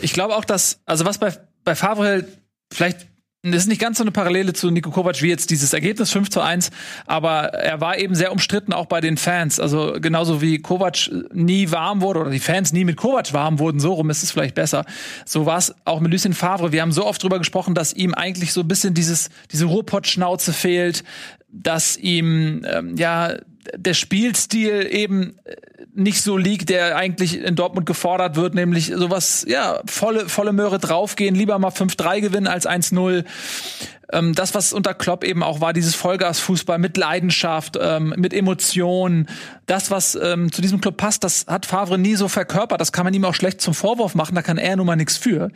Ich 0.00 0.14
glaube 0.14 0.34
auch, 0.34 0.46
dass, 0.46 0.80
also 0.86 1.04
was 1.04 1.18
bei, 1.18 1.34
bei 1.62 1.74
Favre 1.74 2.24
vielleicht 2.72 3.06
das 3.52 3.62
ist 3.62 3.68
nicht 3.68 3.80
ganz 3.80 3.98
so 3.98 4.04
eine 4.04 4.10
Parallele 4.10 4.54
zu 4.54 4.70
Nico 4.70 4.90
Kovac 4.90 5.20
wie 5.20 5.28
jetzt 5.28 5.50
dieses 5.50 5.72
Ergebnis 5.72 6.10
5 6.10 6.30
zu 6.30 6.40
1, 6.40 6.70
aber 7.06 7.52
er 7.52 7.80
war 7.80 7.98
eben 7.98 8.14
sehr 8.14 8.32
umstritten 8.32 8.72
auch 8.72 8.86
bei 8.86 9.00
den 9.00 9.16
Fans. 9.18 9.60
Also 9.60 9.96
genauso 10.00 10.40
wie 10.40 10.60
Kovac 10.60 11.10
nie 11.32 11.70
warm 11.70 12.00
wurde 12.00 12.20
oder 12.20 12.30
die 12.30 12.38
Fans 12.38 12.72
nie 12.72 12.84
mit 12.84 12.96
Kovac 12.96 13.32
warm 13.34 13.58
wurden, 13.58 13.80
so 13.80 13.92
rum 13.92 14.08
ist 14.08 14.22
es 14.22 14.30
vielleicht 14.30 14.54
besser. 14.54 14.84
So 15.26 15.44
war 15.44 15.58
es 15.58 15.74
auch 15.84 16.00
mit 16.00 16.10
Lucien 16.10 16.32
Favre. 16.32 16.72
Wir 16.72 16.80
haben 16.80 16.92
so 16.92 17.04
oft 17.04 17.22
drüber 17.22 17.38
gesprochen, 17.38 17.74
dass 17.74 17.92
ihm 17.92 18.14
eigentlich 18.14 18.52
so 18.52 18.62
ein 18.62 18.68
bisschen 18.68 18.94
dieses, 18.94 19.28
diese 19.52 19.66
Ruhrpott-Schnauze 19.66 20.52
fehlt, 20.52 21.04
dass 21.50 21.96
ihm, 21.96 22.64
ähm, 22.66 22.96
ja, 22.96 23.36
der 23.76 23.94
Spielstil 23.94 24.86
eben 24.90 25.36
nicht 25.94 26.22
so 26.22 26.36
liegt, 26.36 26.68
der 26.68 26.96
eigentlich 26.96 27.38
in 27.38 27.56
Dortmund 27.56 27.86
gefordert 27.86 28.36
wird, 28.36 28.54
nämlich 28.54 28.92
sowas, 28.94 29.44
ja, 29.48 29.80
volle, 29.86 30.28
volle 30.28 30.52
Möhre 30.52 30.78
draufgehen, 30.78 31.34
lieber 31.34 31.58
mal 31.58 31.70
5-3 31.70 32.20
gewinnen 32.20 32.46
als 32.46 32.66
1-0 32.66 33.24
ähm, 34.12 34.34
das, 34.34 34.54
was 34.54 34.72
unter 34.72 34.94
Klopp 34.94 35.24
eben 35.24 35.42
auch 35.42 35.60
war, 35.60 35.72
dieses 35.72 35.94
Vollgasfußball 35.94 36.78
mit 36.78 36.96
Leidenschaft, 36.96 37.78
ähm, 37.80 38.14
mit 38.16 38.32
Emotionen, 38.32 39.28
das, 39.66 39.90
was 39.90 40.14
ähm, 40.14 40.52
zu 40.52 40.60
diesem 40.60 40.80
Club 40.80 40.96
passt, 40.96 41.24
das 41.24 41.46
hat 41.48 41.66
Favre 41.66 41.98
nie 41.98 42.14
so 42.14 42.28
verkörpert. 42.28 42.80
Das 42.80 42.92
kann 42.92 43.04
man 43.04 43.14
ihm 43.14 43.24
auch 43.24 43.34
schlecht 43.34 43.60
zum 43.60 43.74
Vorwurf 43.74 44.14
machen, 44.14 44.34
da 44.34 44.42
kann 44.42 44.58
er 44.58 44.76
nun 44.76 44.86
mal 44.86 44.96
nichts 44.96 45.16
für. 45.16 45.50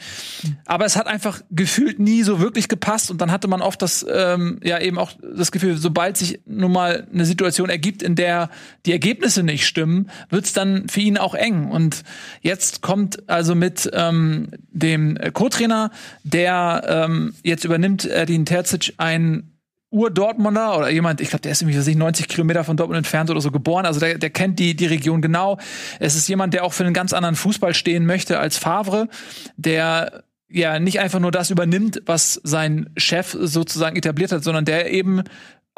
Aber 0.65 0.87
es 0.87 0.97
hat 0.97 1.07
einfach 1.07 1.43
gefühlt 1.51 1.99
nie 1.99 2.23
so 2.23 2.41
wirklich 2.41 2.69
gepasst 2.69 3.11
und 3.11 3.21
dann 3.21 3.31
hatte 3.31 3.49
man 3.49 3.61
oft 3.61 3.83
das, 3.83 4.05
ähm, 4.11 4.61
ja 4.63 4.81
eben 4.81 4.99
auch 4.99 5.13
das 5.37 5.53
Gefühl, 5.53 5.77
sobald 5.77 6.17
sich 6.17 6.41
nun 6.47 6.73
mal 6.73 7.07
eine 7.13 7.27
Situation 7.27 7.69
ergibt, 7.69 8.03
in 8.03 8.15
der 8.15 8.51
die 8.87 8.93
Ergebnisse 8.93 9.43
nicht 9.43 9.67
stimmen, 9.67 10.11
wird's 10.31 10.53
dann 10.53 10.89
für 10.89 11.01
ihn 11.01 11.19
auch 11.19 11.35
eng. 11.35 11.71
Und 11.71 12.05
jetzt 12.41 12.83
kommt 12.83 13.29
also 13.29 13.55
mit 13.55 13.91
ähm, 13.93 14.49
dem 14.71 15.19
Co-Trainer, 15.33 15.91
der 16.25 16.85
ähm, 16.89 17.35
jetzt 17.43 17.65
übernimmt 17.65 18.05
er 18.05 18.23
Edin 18.23 18.45
Terzic 18.45 18.95
ein 18.99 19.53
Ur-Dortmunder 19.91 20.77
oder 20.77 20.91
jemand, 20.91 21.23
ich 21.23 21.31
glaube, 21.31 21.43
der 21.43 21.53
ist 21.53 21.63
irgendwie 21.63 21.95
90 21.95 22.29
Kilometer 22.29 22.63
von 22.63 22.77
Dortmund 22.77 22.99
entfernt 22.99 23.31
oder 23.31 23.41
so 23.41 23.51
geboren. 23.51 23.87
Also 23.87 24.01
der, 24.01 24.19
der 24.19 24.31
kennt 24.31 24.59
die, 24.59 24.77
die 24.77 24.87
Region 24.87 25.23
genau. 25.23 25.59
Es 25.99 26.15
ist 26.15 26.29
jemand, 26.29 26.53
der 26.53 26.65
auch 26.65 26.75
für 26.75 26.85
einen 26.85 26.93
ganz 26.93 27.15
anderen 27.15 27.37
Fußball 27.37 27.73
stehen 27.73 28.05
möchte 28.05 28.39
als 28.39 28.59
Favre, 28.59 29.09
der 29.57 30.25
ja 30.51 30.79
nicht 30.79 31.01
einfach 31.01 31.21
nur 31.21 31.31
das 31.31 31.51
übernimmt, 31.51 32.03
was 32.05 32.41
sein 32.45 32.91
Chef 32.97 33.37
sozusagen 33.39 33.97
etabliert 33.97 34.33
hat, 34.33 34.45
sondern 34.45 34.65
der 34.65 34.91
eben 34.91 35.23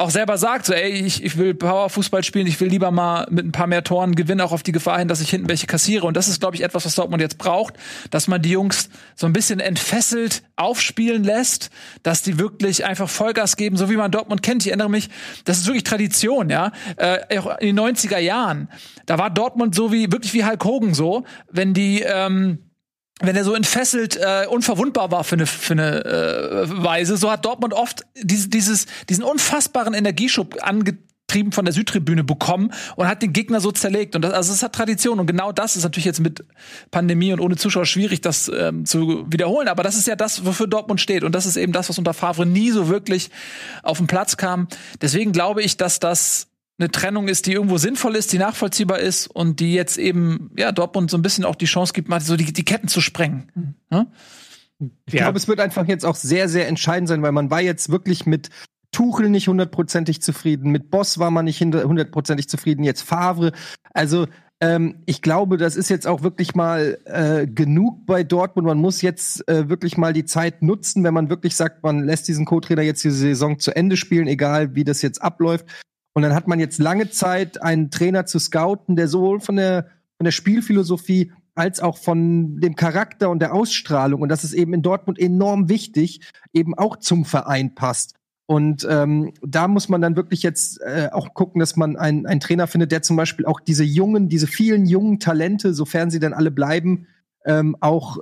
auch 0.01 0.11
selber 0.11 0.39
sagt, 0.39 0.65
so, 0.65 0.73
ey, 0.73 0.91
ich, 0.91 1.23
ich 1.23 1.37
will 1.37 1.55
Powerfußball 1.55 2.25
spielen, 2.25 2.47
ich 2.47 2.59
will 2.59 2.69
lieber 2.69 2.91
mal 2.91 3.27
mit 3.31 3.45
ein 3.45 3.53
paar 3.53 3.67
mehr 3.67 3.85
Toren 3.85 4.15
gewinnen, 4.15 4.41
auch 4.41 4.53
auf 4.53 4.63
die 4.63 4.73
Gefahr 4.73 4.99
hin, 4.99 5.09
dass 5.09 5.21
ich 5.21 5.29
hinten 5.29 5.49
welche 5.49 5.67
kassiere. 5.67 6.07
Und 6.07 6.17
das 6.17 6.27
ist, 6.27 6.41
glaube 6.41 6.57
ich, 6.57 6.63
etwas, 6.63 6.87
was 6.87 6.95
Dortmund 6.95 7.21
jetzt 7.21 7.37
braucht, 7.37 7.75
dass 8.11 8.27
man 8.27 8.41
die 8.41 8.51
Jungs 8.51 8.89
so 9.15 9.27
ein 9.27 9.35
bisschen 9.35 9.61
entfesselt 9.61 10.43
aufspielen 10.57 11.23
lässt, 11.23 11.71
dass 12.03 12.23
die 12.23 12.39
wirklich 12.39 12.87
einfach 12.87 13.11
Vollgas 13.11 13.57
geben, 13.57 13.77
so 13.77 13.91
wie 13.91 13.97
man 13.97 14.11
Dortmund 14.11 14.43
kennt. 14.43 14.63
Ich 14.63 14.69
erinnere 14.69 14.89
mich, 14.89 15.11
das 15.45 15.59
ist 15.59 15.67
wirklich 15.67 15.85
Tradition, 15.85 16.49
ja. 16.49 16.73
Äh, 16.97 17.39
auch 17.39 17.59
in 17.59 17.77
den 17.77 17.81
90er 17.81 18.19
Jahren. 18.19 18.71
Da 19.05 19.19
war 19.19 19.29
Dortmund 19.29 19.75
so 19.75 19.93
wie, 19.93 20.11
wirklich 20.11 20.33
wie 20.33 20.47
Hulk 20.47 20.65
Hogan 20.65 20.95
so, 20.95 21.25
wenn 21.51 21.75
die, 21.75 22.01
ähm, 22.01 22.70
wenn 23.21 23.37
er 23.37 23.45
so 23.45 23.55
entfesselt 23.55 24.17
äh, 24.17 24.47
unverwundbar 24.49 25.11
war 25.11 25.25
für 25.25 25.37
eine 25.37 25.47
für 25.47 25.73
eine 25.73 26.05
äh, 26.05 26.83
Weise, 26.83 27.17
so 27.17 27.31
hat 27.31 27.45
Dortmund 27.45 27.75
oft 27.75 28.05
dieses, 28.17 28.51
dieses 28.51 28.87
diesen 29.09 29.25
unfassbaren 29.25 29.95
Energieschub 29.95 30.57
angetrieben 30.63 31.53
von 31.53 31.65
der 31.65 31.73
Südtribüne 31.73 32.25
bekommen 32.25 32.73
und 32.97 33.07
hat 33.07 33.23
den 33.23 33.33
Gegner 33.33 33.61
so 33.61 33.71
zerlegt. 33.73 34.17
Und 34.17 34.23
das 34.23 34.33
also 34.33 34.53
es 34.53 34.63
hat 34.63 34.75
Tradition. 34.75 35.21
Und 35.21 35.27
genau 35.27 35.53
das 35.53 35.77
ist 35.77 35.85
natürlich 35.85 36.07
jetzt 36.07 36.21
mit 36.21 36.45
Pandemie 36.91 37.33
und 37.33 37.41
ohne 37.41 37.57
Zuschauer 37.57 37.87
schwierig 37.87 38.21
das 38.21 38.51
ähm, 38.55 38.85
zu 38.87 39.27
wiederholen, 39.31 39.69
aber 39.69 39.83
das 39.83 39.97
ist 39.97 40.07
ja 40.07 40.17
das 40.17 40.45
wofür 40.45 40.67
Dortmund 40.67 41.01
steht. 41.01 41.23
Und 41.23 41.35
das 41.35 41.47
ist 41.47 41.57
eben 41.57 41.73
das 41.73 41.89
was 41.89 41.99
unter 41.99 42.15
Favre 42.15 42.47
nie 42.47 42.71
so 42.71 42.89
wirklich 42.89 43.31
auf 43.83 43.99
den 43.99 44.07
Platz 44.07 44.37
kam. 44.37 44.67
Deswegen 45.01 45.33
glaube 45.33 45.63
ich, 45.63 45.77
dass 45.77 46.01
das 46.01 46.50
eine 46.81 46.91
Trennung 46.91 47.29
ist, 47.29 47.47
die 47.47 47.53
irgendwo 47.53 47.79
sinnvoll 47.79 48.17
ist, 48.17 48.33
die 48.33 48.39
nachvollziehbar 48.39 48.99
ist 48.99 49.27
und 49.27 49.61
die 49.61 49.75
jetzt 49.75 49.99
eben 49.99 50.51
ja 50.57 50.73
Dortmund 50.73 51.11
so 51.11 51.19
ein 51.19 51.23
bisschen 51.23 51.45
auch 51.45 51.57
die 51.57 51.67
Chance 51.67 51.93
gibt, 51.93 52.09
mal 52.09 52.21
so 52.21 52.37
die, 52.37 52.53
die 52.53 52.65
Ketten 52.65 52.89
zu 52.89 53.01
sprengen. 53.01 53.77
Ja? 53.91 54.07
Ich 55.07 55.15
ja. 55.15 55.25
glaube, 55.25 55.39
es 55.39 55.47
wird 55.47 55.61
einfach 55.61 55.87
jetzt 55.87 56.07
auch 56.07 56.17
sehr, 56.17 56.49
sehr 56.49 56.67
entscheidend 56.69 57.09
sein, 57.09 57.23
weil 57.23 57.33
man 57.33 57.51
war 57.51 57.61
jetzt 57.61 57.91
wirklich 57.91 58.25
mit 58.25 58.49
Tuchel 58.93 59.29
nicht 59.29 59.47
hundertprozentig 59.47 60.23
zufrieden, 60.23 60.73
mit 60.73 60.91
Boss 60.91 61.19
war 61.19 61.31
man 61.31 61.45
nicht 61.45 61.61
hundertprozentig 61.61 62.49
zufrieden, 62.49 62.83
jetzt 62.83 63.03
Favre. 63.03 63.53
Also 63.93 64.27
ähm, 64.61 65.03
ich 65.07 65.23
glaube, 65.23 65.59
das 65.59 65.77
ist 65.77 65.91
jetzt 65.91 66.07
auch 66.07 66.23
wirklich 66.23 66.55
mal 66.55 66.99
äh, 67.05 67.47
genug 67.47 68.07
bei 68.07 68.25
Dortmund. 68.25 68.67
Man 68.67 68.79
muss 68.79 69.03
jetzt 69.03 69.47
äh, 69.49 69.69
wirklich 69.69 69.97
mal 69.97 70.13
die 70.13 70.25
Zeit 70.25 70.63
nutzen, 70.63 71.05
wenn 71.05 71.15
man 71.15 71.31
wirklich 71.31 71.57
sagt, 71.57 71.83
man 71.83 72.05
lässt 72.05 72.27
diesen 72.27 72.47
Co-Trainer 72.47 72.83
jetzt 72.83 73.05
die 73.05 73.11
Saison 73.11 73.59
zu 73.59 73.75
Ende 73.77 73.97
spielen, 73.97 74.27
egal 74.27 74.75
wie 74.75 74.85
das 74.85 75.03
jetzt 75.03 75.23
abläuft. 75.23 75.67
Und 76.15 76.23
dann 76.23 76.35
hat 76.35 76.49
man 76.49 76.61
jetzt 76.61 76.79
lange 76.79 77.11
Zeit 77.11 77.63
einen 77.63 77.91
Trainer 77.91 78.27
zu 78.27 78.39
scouten, 78.39 78.97
der 78.97 79.09
sowohl 79.09 79.41
von 79.41 79.57
der, 79.57 79.85
von 80.19 80.25
der 80.25 80.33
Spielphilosophie 80.33 81.33
als 81.55 81.81
auch 81.81 81.99
von 81.99 82.61
dem 82.61 82.75
Charakter 82.75 83.31
und 83.31 83.41
der 83.41 83.55
Ausstrahlung, 83.55 84.23
und 84.23 84.29
das 84.29 84.45
ist 84.45 84.53
eben 84.53 84.73
in 84.73 84.83
Dortmund 84.83 85.19
enorm 85.19 85.69
wichtig, 85.69 86.21
eben 86.53 86.77
auch 86.77 86.97
zum 86.97 87.25
Verein 87.25 87.75
passt. 87.75 88.15
Und 88.47 88.85
ähm, 88.91 89.33
da 89.43 89.69
muss 89.69 89.89
man 89.89 90.01
dann 90.01 90.17
wirklich 90.17 90.43
jetzt 90.43 90.81
äh, 90.81 91.09
auch 91.13 91.35
gucken, 91.35 91.61
dass 91.61 91.77
man 91.77 91.97
einen, 91.97 92.27
einen 92.27 92.41
Trainer 92.41 92.67
findet, 92.67 92.91
der 92.91 93.03
zum 93.03 93.17
Beispiel 93.17 93.47
auch 93.47 93.61
diese 93.61 93.85
jungen, 93.85 94.29
diese 94.29 94.49
vielen 94.49 94.87
jungen 94.87 95.21
Talente, 95.21 95.73
sofern 95.73 96.11
sie 96.11 96.19
dann 96.19 96.33
alle 96.33 96.51
bleiben, 96.51 97.07
ähm, 97.45 97.77
auch 97.79 98.19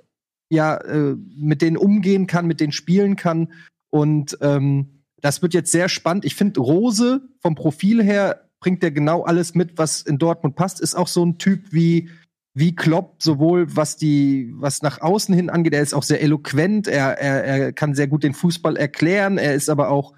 ja 0.51 0.77
äh, 0.77 1.17
mit 1.35 1.63
denen 1.63 1.79
umgehen 1.79 2.27
kann, 2.27 2.47
mit 2.47 2.61
denen 2.61 2.73
spielen 2.73 3.17
kann. 3.17 3.53
Und 3.89 4.37
ähm, 4.43 4.98
das 5.21 5.43
wird 5.43 5.55
jetzt 5.55 5.73
sehr 5.73 5.89
spannend. 5.89 6.25
Ich 6.25 6.35
finde, 6.35 6.61
Rose 6.61 7.23
vom 7.41 7.55
Profil 7.55 8.03
her 8.03 8.49
bringt 8.61 8.83
er 8.83 8.91
genau 8.91 9.23
alles 9.23 9.55
mit, 9.55 9.79
was 9.79 10.03
in 10.03 10.19
Dortmund 10.19 10.57
passt. 10.57 10.81
Ist 10.81 10.95
auch 10.95 11.09
so 11.09 11.25
ein 11.25 11.39
Typ 11.39 11.73
wie 11.73 12.11
wie 12.59 12.75
Klopp, 12.75 13.23
sowohl 13.23 13.77
was 13.77 13.97
die, 13.97 14.53
was 14.57 14.83
nach 14.83 15.01
außen 15.01 15.33
hin 15.33 15.49
angeht, 15.49 15.75
er 15.75 15.83
ist 15.83 15.95
auch 15.95 16.03
sehr 16.03 16.21
eloquent, 16.21 16.89
er, 16.89 17.17
er, 17.17 17.45
er 17.45 17.73
kann 17.73 17.95
sehr 17.95 18.09
gut 18.09 18.25
den 18.25 18.35
Fußball 18.35 18.77
erklären, 18.77 19.39
er 19.39 19.55
ist 19.55 19.69
aber 19.69 19.91
auch 19.91 20.15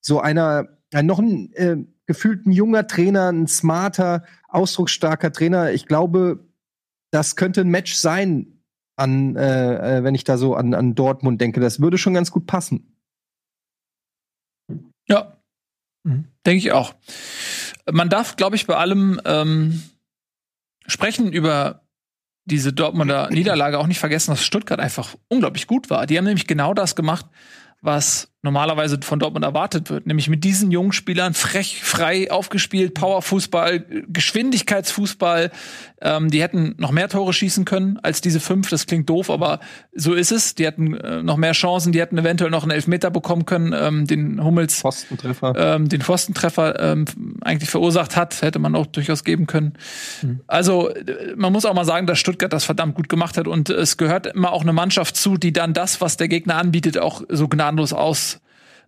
so 0.00 0.20
einer, 0.20 0.68
ein, 0.92 1.06
noch 1.06 1.18
ein 1.18 1.52
äh, 1.54 1.78
gefühlt 2.06 2.46
ein 2.46 2.52
junger 2.52 2.86
Trainer, 2.86 3.32
ein 3.32 3.48
smarter, 3.48 4.24
ausdrucksstarker 4.48 5.32
Trainer. 5.32 5.72
Ich 5.72 5.86
glaube, 5.86 6.46
das 7.10 7.34
könnte 7.34 7.62
ein 7.62 7.70
Match 7.70 7.94
sein, 7.94 8.62
an, 8.96 9.34
äh, 9.34 9.98
äh 9.98 10.04
wenn 10.04 10.14
ich 10.14 10.22
da 10.22 10.38
so 10.38 10.54
an, 10.54 10.74
an 10.74 10.94
Dortmund 10.94 11.40
denke. 11.40 11.60
Das 11.60 11.80
würde 11.80 11.98
schon 11.98 12.14
ganz 12.14 12.30
gut 12.30 12.46
passen. 12.46 12.91
Ja, 15.08 15.36
mhm. 16.04 16.28
denke 16.46 16.58
ich 16.58 16.72
auch. 16.72 16.94
Man 17.90 18.08
darf, 18.08 18.36
glaube 18.36 18.56
ich, 18.56 18.66
bei 18.66 18.76
allem 18.76 19.20
ähm, 19.24 19.82
sprechen 20.86 21.32
über 21.32 21.82
diese 22.44 22.72
Dortmunder 22.72 23.28
Niederlage 23.30 23.78
auch 23.78 23.86
nicht 23.86 24.00
vergessen, 24.00 24.32
dass 24.32 24.44
Stuttgart 24.44 24.80
einfach 24.80 25.14
unglaublich 25.28 25.66
gut 25.66 25.90
war. 25.90 26.06
Die 26.06 26.16
haben 26.18 26.24
nämlich 26.24 26.46
genau 26.46 26.74
das 26.74 26.96
gemacht, 26.96 27.26
was 27.80 28.31
normalerweise 28.42 28.98
von 29.00 29.20
Dortmund 29.20 29.44
erwartet 29.44 29.88
wird, 29.88 30.06
nämlich 30.06 30.28
mit 30.28 30.42
diesen 30.42 30.72
jungen 30.72 30.90
Spielern 30.90 31.32
frech, 31.32 31.80
frei 31.84 32.28
aufgespielt, 32.30 32.94
Powerfußball, 32.94 33.84
Geschwindigkeitsfußball. 34.08 35.52
Ähm, 36.00 36.28
die 36.28 36.42
hätten 36.42 36.74
noch 36.78 36.90
mehr 36.90 37.08
Tore 37.08 37.32
schießen 37.32 37.64
können 37.64 38.00
als 38.02 38.20
diese 38.20 38.40
fünf. 38.40 38.68
Das 38.68 38.86
klingt 38.86 39.08
doof, 39.08 39.30
aber 39.30 39.60
so 39.94 40.14
ist 40.14 40.32
es. 40.32 40.56
Die 40.56 40.66
hätten 40.66 40.94
äh, 40.94 41.22
noch 41.22 41.36
mehr 41.36 41.52
Chancen. 41.52 41.92
Die 41.92 42.00
hätten 42.00 42.18
eventuell 42.18 42.50
noch 42.50 42.64
einen 42.64 42.72
Elfmeter 42.72 43.12
bekommen 43.12 43.46
können, 43.46 43.72
ähm, 43.78 44.08
den 44.08 44.42
Hummels 44.42 44.80
Pfostentreffer, 44.80 45.54
ähm, 45.56 45.88
den 45.88 46.02
Pfostentreffer 46.02 46.80
ähm, 46.80 47.04
eigentlich 47.42 47.70
verursacht 47.70 48.16
hat, 48.16 48.42
hätte 48.42 48.58
man 48.58 48.74
auch 48.74 48.86
durchaus 48.86 49.22
geben 49.22 49.46
können. 49.46 49.74
Mhm. 50.20 50.40
Also 50.48 50.88
äh, 50.88 51.36
man 51.36 51.52
muss 51.52 51.64
auch 51.64 51.74
mal 51.74 51.84
sagen, 51.84 52.08
dass 52.08 52.18
Stuttgart 52.18 52.52
das 52.52 52.64
verdammt 52.64 52.96
gut 52.96 53.08
gemacht 53.08 53.38
hat 53.38 53.46
und 53.46 53.70
es 53.70 53.96
gehört 53.96 54.26
immer 54.26 54.52
auch 54.52 54.62
eine 54.62 54.72
Mannschaft 54.72 55.16
zu, 55.16 55.36
die 55.36 55.52
dann 55.52 55.74
das, 55.74 56.00
was 56.00 56.16
der 56.16 56.26
Gegner 56.26 56.56
anbietet, 56.56 56.98
auch 56.98 57.22
so 57.28 57.46
gnadenlos 57.46 57.92
aus 57.92 58.31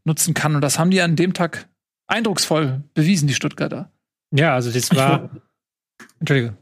nutzen 0.04 0.34
kann. 0.34 0.54
Und 0.54 0.60
das 0.60 0.78
haben 0.78 0.90
die 0.90 1.00
an 1.00 1.16
dem 1.16 1.34
Tag 1.34 1.68
eindrucksvoll 2.06 2.82
bewiesen, 2.94 3.26
die 3.28 3.34
Stuttgarter. 3.34 3.90
Ja, 4.30 4.54
also 4.54 4.70
das 4.70 4.94
war. 4.94 5.30
Entschuldige. 6.20 6.56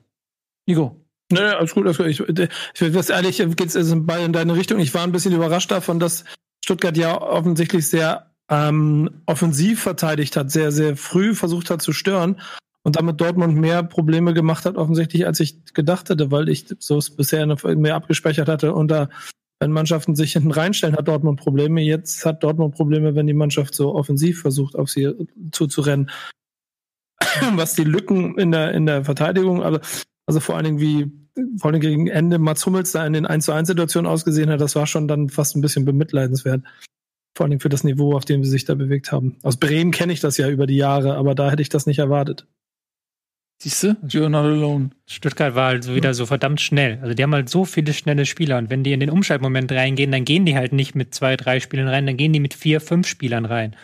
Nico. 0.66 0.96
Nee, 1.30 1.40
alles 1.40 1.72
gut, 1.72 1.86
alles 1.86 1.96
gut. 1.96 2.08
Ich, 2.08 2.20
ich 2.20 2.94
weiß 2.94 3.10
ehrlich, 3.10 3.42
geht's 3.56 3.76
also 3.76 4.00
Ball 4.00 4.20
in 4.20 4.32
deine 4.32 4.54
Richtung. 4.54 4.78
Ich 4.78 4.92
war 4.92 5.02
ein 5.02 5.12
bisschen 5.12 5.32
überrascht 5.32 5.70
davon, 5.70 5.98
dass 5.98 6.24
Stuttgart 6.62 6.96
ja 6.96 7.20
offensichtlich 7.20 7.88
sehr 7.88 8.30
ähm, 8.50 9.22
offensiv 9.26 9.82
verteidigt 9.82 10.36
hat, 10.36 10.50
sehr, 10.50 10.72
sehr 10.72 10.96
früh 10.96 11.34
versucht 11.34 11.70
hat 11.70 11.80
zu 11.80 11.92
stören 11.92 12.40
und 12.82 12.96
damit 12.96 13.20
Dortmund 13.20 13.56
mehr 13.56 13.82
Probleme 13.82 14.34
gemacht 14.34 14.66
hat, 14.66 14.76
offensichtlich, 14.76 15.26
als 15.26 15.40
ich 15.40 15.72
gedacht 15.72 16.10
hätte, 16.10 16.30
weil 16.30 16.48
ich 16.48 16.66
so 16.78 16.98
es 16.98 17.10
bisher 17.10 17.46
mehr 17.46 17.94
abgespeichert 17.94 18.48
hatte. 18.48 18.74
Und 18.74 18.88
da 18.88 19.08
wenn 19.62 19.70
Mannschaften 19.70 20.16
sich 20.16 20.32
hinten 20.32 20.50
reinstellen, 20.50 20.96
hat 20.96 21.06
Dortmund 21.06 21.38
Probleme. 21.38 21.80
Jetzt 21.82 22.26
hat 22.26 22.42
Dortmund 22.42 22.74
Probleme, 22.74 23.14
wenn 23.14 23.28
die 23.28 23.32
Mannschaft 23.32 23.76
so 23.76 23.94
offensiv 23.94 24.40
versucht, 24.40 24.74
auf 24.74 24.90
sie 24.90 25.12
zuzurennen. 25.52 26.10
Was 27.54 27.74
die 27.74 27.84
Lücken 27.84 28.36
in 28.38 28.50
der, 28.50 28.72
in 28.72 28.86
der 28.86 29.04
Verteidigung, 29.04 29.62
also 29.62 29.78
Also 30.26 30.40
vor 30.40 30.56
allen 30.56 30.64
Dingen, 30.64 30.80
wie 30.80 31.12
vor 31.58 31.70
allem 31.70 31.80
gegen 31.80 32.08
Ende 32.08 32.40
Mats 32.40 32.66
Hummels 32.66 32.90
da 32.90 33.06
in 33.06 33.12
den 33.12 33.24
1 33.24 33.44
zu 33.44 33.52
1 33.52 33.68
Situationen 33.68 34.10
ausgesehen 34.10 34.50
hat, 34.50 34.60
das 34.60 34.74
war 34.74 34.88
schon 34.88 35.06
dann 35.06 35.28
fast 35.28 35.54
ein 35.54 35.60
bisschen 35.60 35.84
bemitleidenswert. 35.84 36.64
Vor 37.36 37.46
allem 37.46 37.60
für 37.60 37.68
das 37.68 37.84
Niveau, 37.84 38.16
auf 38.16 38.24
dem 38.24 38.42
sie 38.42 38.50
sich 38.50 38.64
da 38.64 38.74
bewegt 38.74 39.12
haben. 39.12 39.36
Aus 39.44 39.58
Bremen 39.58 39.92
kenne 39.92 40.12
ich 40.12 40.18
das 40.18 40.38
ja 40.38 40.48
über 40.48 40.66
die 40.66 40.76
Jahre, 40.76 41.14
aber 41.14 41.36
da 41.36 41.52
hätte 41.52 41.62
ich 41.62 41.68
das 41.68 41.86
nicht 41.86 42.00
erwartet. 42.00 42.48
Siehst 43.62 43.84
du? 43.84 43.96
You're 44.04 44.28
not 44.28 44.44
alone. 44.44 44.90
Stuttgart 45.06 45.54
war 45.54 45.66
halt 45.66 45.84
so 45.84 45.94
wieder 45.94 46.14
so 46.14 46.26
verdammt 46.26 46.60
schnell. 46.60 46.98
Also 47.00 47.14
die 47.14 47.22
haben 47.22 47.32
halt 47.32 47.48
so 47.48 47.64
viele 47.64 47.92
schnelle 47.92 48.26
Spieler 48.26 48.58
und 48.58 48.70
wenn 48.70 48.82
die 48.82 48.92
in 48.92 48.98
den 48.98 49.08
Umschaltmoment 49.08 49.70
reingehen, 49.70 50.10
dann 50.10 50.24
gehen 50.24 50.44
die 50.44 50.56
halt 50.56 50.72
nicht 50.72 50.96
mit 50.96 51.14
zwei, 51.14 51.36
drei 51.36 51.60
Spielern 51.60 51.86
rein, 51.86 52.04
dann 52.04 52.16
gehen 52.16 52.32
die 52.32 52.40
mit 52.40 52.54
vier, 52.54 52.80
fünf 52.80 53.06
Spielern 53.06 53.44
rein. 53.44 53.76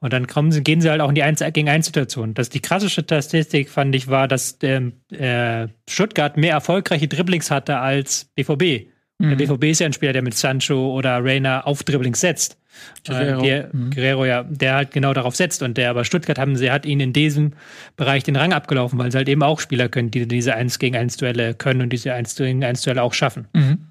Und 0.00 0.14
dann 0.14 0.26
kommen 0.26 0.52
sie, 0.52 0.62
gehen 0.62 0.80
sie 0.80 0.88
halt 0.88 1.02
auch 1.02 1.10
in 1.10 1.14
die 1.14 1.22
1 1.22 1.44
gegen 1.52 1.68
1 1.68 1.84
Situation. 1.84 2.32
Das 2.32 2.48
die 2.48 2.62
krasseste 2.62 3.02
Statistik, 3.02 3.68
fand 3.68 3.94
ich, 3.94 4.08
war, 4.08 4.26
dass 4.26 4.56
ähm, 4.62 4.94
äh, 5.10 5.68
Stuttgart 5.86 6.38
mehr 6.38 6.52
erfolgreiche 6.52 7.06
Dribblings 7.06 7.50
hatte 7.50 7.76
als 7.76 8.30
BVB. 8.36 8.88
Mhm. 9.18 9.30
Der 9.30 9.46
BVB 9.46 9.64
ist 9.64 9.80
ja 9.80 9.86
ein 9.86 9.92
Spieler, 9.92 10.12
der 10.12 10.22
mit 10.22 10.34
Sancho 10.34 10.94
oder 10.94 11.24
Reina 11.24 11.62
auf 11.62 11.82
Dribblings 11.82 12.20
setzt. 12.20 12.58
Guerrero. 13.06 13.40
Äh, 13.40 13.46
der, 13.46 13.70
mhm. 13.72 13.90
Guerrero, 13.90 14.24
ja, 14.26 14.42
der 14.42 14.74
halt 14.74 14.90
genau 14.90 15.14
darauf 15.14 15.34
setzt. 15.34 15.62
Und 15.62 15.78
der 15.78 15.90
aber 15.90 16.04
Stuttgart 16.04 16.38
haben 16.38 16.56
sie, 16.56 16.70
hat 16.70 16.84
ihnen 16.84 17.00
in 17.00 17.12
diesem 17.12 17.52
Bereich 17.96 18.24
den 18.24 18.36
Rang 18.36 18.52
abgelaufen, 18.52 18.98
weil 18.98 19.10
sie 19.10 19.18
halt 19.18 19.28
eben 19.28 19.42
auch 19.42 19.60
Spieler 19.60 19.88
können, 19.88 20.10
die 20.10 20.28
diese 20.28 20.54
1 20.54 20.78
gegen 20.78 20.96
1 20.96 21.16
Duelle 21.16 21.54
können 21.54 21.82
und 21.82 21.90
diese 21.90 22.12
1 22.12 22.36
gegen 22.36 22.62
1 22.62 22.82
Duelle 22.82 23.02
auch 23.02 23.14
schaffen. 23.14 23.48
Mhm. 23.54 23.86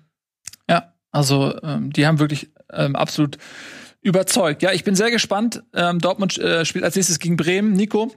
Ja, 0.69 0.93
also 1.11 1.59
ähm, 1.63 1.91
die 1.91 2.05
haben 2.05 2.19
wirklich 2.19 2.49
ähm, 2.71 2.95
absolut 2.95 3.37
überzeugt. 4.01 4.61
Ja, 4.61 4.71
ich 4.71 4.83
bin 4.83 4.95
sehr 4.95 5.09
gespannt. 5.09 5.63
Ähm, 5.73 5.99
Dortmund 5.99 6.37
äh, 6.37 6.63
spielt 6.65 6.83
als 6.83 6.95
nächstes 6.95 7.17
gegen 7.17 7.37
Bremen. 7.37 7.73
Nico, 7.73 8.11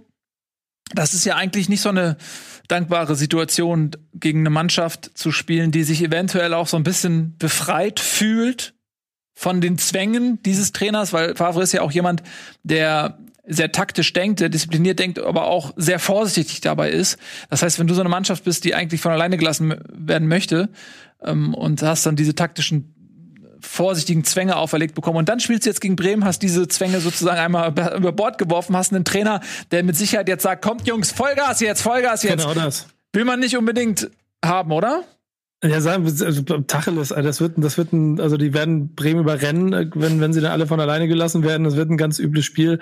das 0.94 1.14
ist 1.14 1.24
ja 1.24 1.36
eigentlich 1.36 1.68
nicht 1.68 1.80
so 1.80 1.88
eine 1.88 2.16
dankbare 2.68 3.16
Situation, 3.16 3.90
gegen 4.14 4.40
eine 4.40 4.50
Mannschaft 4.50 5.10
zu 5.14 5.32
spielen, 5.32 5.70
die 5.70 5.84
sich 5.84 6.02
eventuell 6.02 6.54
auch 6.54 6.66
so 6.66 6.76
ein 6.76 6.82
bisschen 6.82 7.36
befreit 7.38 8.00
fühlt 8.00 8.74
von 9.34 9.60
den 9.60 9.78
Zwängen 9.78 10.42
dieses 10.42 10.72
Trainers, 10.72 11.12
weil 11.12 11.34
Favre 11.36 11.62
ist 11.62 11.72
ja 11.72 11.82
auch 11.82 11.92
jemand, 11.92 12.22
der 12.62 13.18
sehr 13.46 13.72
taktisch 13.72 14.12
denkt, 14.12 14.40
der 14.40 14.50
diszipliniert 14.50 14.98
denkt, 14.98 15.18
aber 15.18 15.46
auch 15.46 15.72
sehr 15.76 15.98
vorsichtig 15.98 16.60
dabei 16.60 16.90
ist. 16.90 17.18
Das 17.48 17.62
heißt, 17.62 17.78
wenn 17.78 17.86
du 17.86 17.94
so 17.94 18.00
eine 18.00 18.10
Mannschaft 18.10 18.44
bist, 18.44 18.64
die 18.64 18.74
eigentlich 18.74 19.00
von 19.00 19.12
alleine 19.12 19.38
gelassen 19.38 19.74
werden 19.90 20.28
möchte 20.28 20.68
ähm, 21.22 21.54
und 21.54 21.82
hast 21.82 22.04
dann 22.04 22.16
diese 22.16 22.34
taktischen 22.34 22.94
vorsichtigen 23.60 24.24
Zwänge 24.24 24.56
auferlegt 24.56 24.94
bekommen. 24.94 25.18
Und 25.18 25.28
dann 25.28 25.40
spielst 25.40 25.66
du 25.66 25.70
jetzt 25.70 25.80
gegen 25.80 25.96
Bremen, 25.96 26.24
hast 26.24 26.40
diese 26.40 26.68
Zwänge 26.68 27.00
sozusagen 27.00 27.38
einmal 27.38 27.70
über 27.96 28.12
Bord 28.12 28.38
geworfen, 28.38 28.76
hast 28.76 28.92
einen 28.92 29.04
Trainer, 29.04 29.40
der 29.70 29.82
mit 29.82 29.96
Sicherheit 29.96 30.28
jetzt 30.28 30.42
sagt, 30.42 30.62
kommt 30.62 30.86
Jungs, 30.86 31.10
Vollgas 31.10 31.60
jetzt, 31.60 31.82
Vollgas 31.82 32.22
jetzt. 32.22 32.42
Genau 32.42 32.54
das. 32.54 32.86
Will 33.12 33.24
man 33.24 33.40
nicht 33.40 33.56
unbedingt 33.56 34.10
haben, 34.44 34.72
oder? 34.72 35.04
Ja, 35.64 35.80
sagen 35.80 36.04
wir, 36.04 36.26
also 36.26 36.42
Tacheles, 36.42 37.10
also 37.10 37.26
das 37.26 37.40
wird, 37.40 37.54
das 37.56 37.76
wird 37.78 37.92
ein, 37.92 38.20
also 38.20 38.36
die 38.36 38.54
werden 38.54 38.94
Bremen 38.94 39.20
überrennen, 39.20 39.90
wenn, 39.94 40.20
wenn 40.20 40.32
sie 40.32 40.40
dann 40.40 40.52
alle 40.52 40.68
von 40.68 40.78
alleine 40.78 41.08
gelassen 41.08 41.42
werden. 41.42 41.64
Das 41.64 41.74
wird 41.74 41.90
ein 41.90 41.96
ganz 41.96 42.20
übles 42.20 42.44
Spiel. 42.44 42.78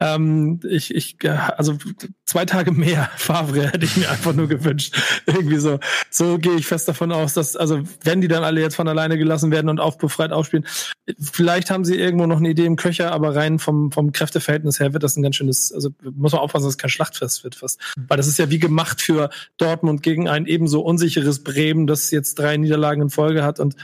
Ähm, 0.00 0.60
ich, 0.68 0.94
ich, 0.94 1.16
also 1.28 1.76
zwei 2.24 2.44
Tage 2.44 2.70
mehr 2.70 3.10
Favre 3.16 3.68
hätte 3.72 3.84
ich 3.84 3.96
mir 3.96 4.10
einfach 4.10 4.32
nur 4.32 4.46
gewünscht. 4.46 4.96
Irgendwie 5.26 5.58
so. 5.58 5.80
So 6.10 6.38
gehe 6.38 6.54
ich 6.54 6.66
fest 6.66 6.88
davon 6.88 7.10
aus, 7.10 7.34
dass, 7.34 7.56
also 7.56 7.82
wenn 8.04 8.20
die 8.20 8.28
dann 8.28 8.44
alle 8.44 8.60
jetzt 8.60 8.76
von 8.76 8.86
alleine 8.86 9.18
gelassen 9.18 9.50
werden 9.50 9.68
und 9.68 9.80
aufbefreit 9.80 10.32
aufspielen, 10.32 10.66
vielleicht 11.20 11.70
haben 11.70 11.84
sie 11.84 11.96
irgendwo 11.96 12.26
noch 12.26 12.38
eine 12.38 12.50
Idee 12.50 12.66
im 12.66 12.76
Köcher, 12.76 13.12
aber 13.12 13.34
rein 13.34 13.58
vom, 13.58 13.90
vom 13.90 14.12
Kräfteverhältnis 14.12 14.78
her 14.78 14.92
wird 14.92 15.02
das 15.02 15.16
ein 15.16 15.22
ganz 15.22 15.36
schönes, 15.36 15.72
also 15.72 15.90
muss 16.14 16.32
man 16.32 16.42
aufpassen, 16.42 16.66
dass 16.66 16.74
es 16.74 16.78
kein 16.78 16.90
Schlachtfest 16.90 17.42
wird 17.42 17.56
fast. 17.56 17.80
Weil 17.96 18.16
das 18.16 18.28
ist 18.28 18.38
ja 18.38 18.50
wie 18.50 18.58
gemacht 18.58 19.02
für 19.02 19.30
Dortmund 19.56 20.02
gegen 20.02 20.28
ein 20.28 20.46
ebenso 20.46 20.82
unsicheres 20.82 21.42
Bremen, 21.42 21.86
das 21.86 22.10
jetzt 22.10 22.38
drei 22.38 22.56
Niederlagen 22.56 23.02
in 23.02 23.10
Folge 23.10 23.42
hat 23.42 23.58
und 23.58 23.74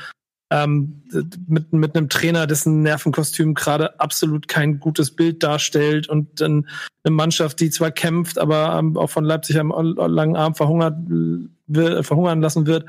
ähm, 0.54 1.02
mit, 1.48 1.72
mit 1.72 1.96
einem 1.96 2.08
Trainer, 2.08 2.46
dessen 2.46 2.82
Nervenkostüm 2.82 3.54
gerade 3.54 3.98
absolut 3.98 4.46
kein 4.46 4.78
gutes 4.78 5.10
Bild 5.10 5.42
darstellt 5.42 6.08
und 6.08 6.40
dann 6.40 6.68
eine 7.02 7.14
Mannschaft, 7.14 7.58
die 7.58 7.70
zwar 7.70 7.90
kämpft, 7.90 8.38
aber 8.38 8.78
ähm, 8.78 8.96
auch 8.96 9.10
von 9.10 9.24
Leipzig 9.24 9.58
am 9.58 9.70
langen 9.70 10.36
Arm 10.36 10.54
verhungert, 10.54 10.96
wird, 11.66 12.06
verhungern 12.06 12.40
lassen 12.40 12.66
wird. 12.66 12.86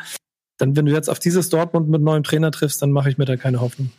Dann, 0.58 0.76
wenn 0.76 0.86
du 0.86 0.92
jetzt 0.92 1.10
auf 1.10 1.18
dieses 1.18 1.50
Dortmund 1.50 1.90
mit 1.90 2.02
neuem 2.02 2.24
Trainer 2.24 2.52
triffst, 2.52 2.84
dann 2.84 2.92
mache 2.92 3.10
ich 3.10 3.18
mir 3.18 3.26
da 3.26 3.36
keine 3.36 3.62
Hoffnung. 3.62 3.92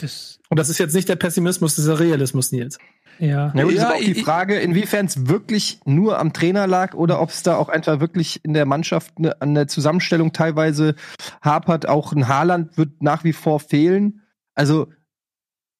Das 0.00 0.40
und 0.48 0.58
das 0.58 0.68
ist 0.68 0.78
jetzt 0.78 0.94
nicht 0.94 1.08
der 1.08 1.16
Pessimismus, 1.16 1.76
das 1.76 1.84
ist 1.84 1.88
der 1.88 2.00
Realismus, 2.00 2.50
Nils. 2.50 2.78
Ja. 3.20 3.52
Na 3.54 3.64
gut, 3.64 3.72
ja, 3.72 3.78
ist 3.78 3.84
aber 3.84 3.94
auch 3.96 4.00
die 4.00 4.14
Frage, 4.14 4.58
inwiefern 4.58 5.06
es 5.06 5.28
wirklich 5.28 5.80
nur 5.84 6.18
am 6.18 6.32
Trainer 6.32 6.66
lag 6.66 6.94
oder 6.94 7.20
ob 7.20 7.28
es 7.30 7.42
da 7.42 7.56
auch 7.56 7.68
einfach 7.68 8.00
wirklich 8.00 8.44
in 8.44 8.54
der 8.54 8.64
Mannschaft 8.64 9.18
ne, 9.18 9.40
an 9.40 9.54
der 9.54 9.68
Zusammenstellung 9.68 10.32
teilweise 10.32 10.94
hapert. 11.42 11.88
Auch 11.88 12.12
ein 12.12 12.28
Haaland 12.28 12.78
wird 12.78 13.02
nach 13.02 13.22
wie 13.24 13.34
vor 13.34 13.60
fehlen. 13.60 14.22
Also 14.54 14.88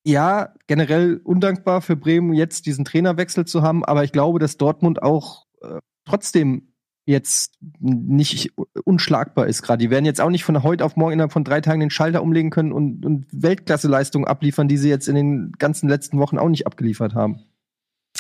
ja, 0.05 0.55
generell 0.67 1.21
undankbar 1.25 1.81
für 1.81 1.97
Bremen 1.97 2.33
jetzt 2.33 2.67
diesen 2.67 2.85
Trainerwechsel 2.85 3.47
zu 3.47 3.63
haben, 3.63 3.85
aber 3.85 4.05
ich 4.05 4.13
glaube, 4.13 4.39
dass 4.39 4.57
Dortmund 4.57 5.03
auch 5.03 5.47
äh, 5.63 5.79
trotzdem 6.05 6.70
jetzt 7.07 7.55
nicht 7.81 8.53
unschlagbar 8.85 9.47
ist 9.47 9.63
gerade. 9.63 9.83
Die 9.83 9.91
werden 9.91 10.05
jetzt 10.05 10.21
auch 10.21 10.31
nicht 10.31 10.45
von 10.45 10.63
heute 10.63 10.85
auf 10.85 10.97
morgen 10.97 11.15
innerhalb 11.15 11.33
von 11.33 11.45
drei 11.45 11.61
Tagen 11.61 11.81
den 11.81 11.91
Schalter 11.91 12.23
umlegen 12.23 12.51
können 12.51 12.73
und, 12.73 13.05
und 13.05 13.27
Weltklasseleistungen 13.33 14.29
abliefern, 14.29 14.69
die 14.69 14.77
sie 14.77 14.89
jetzt 14.89 15.09
in 15.09 15.15
den 15.15 15.53
ganzen 15.59 15.89
letzten 15.89 16.19
Wochen 16.19 16.39
auch 16.39 16.49
nicht 16.49 16.67
abgeliefert 16.67 17.15
haben. 17.15 17.43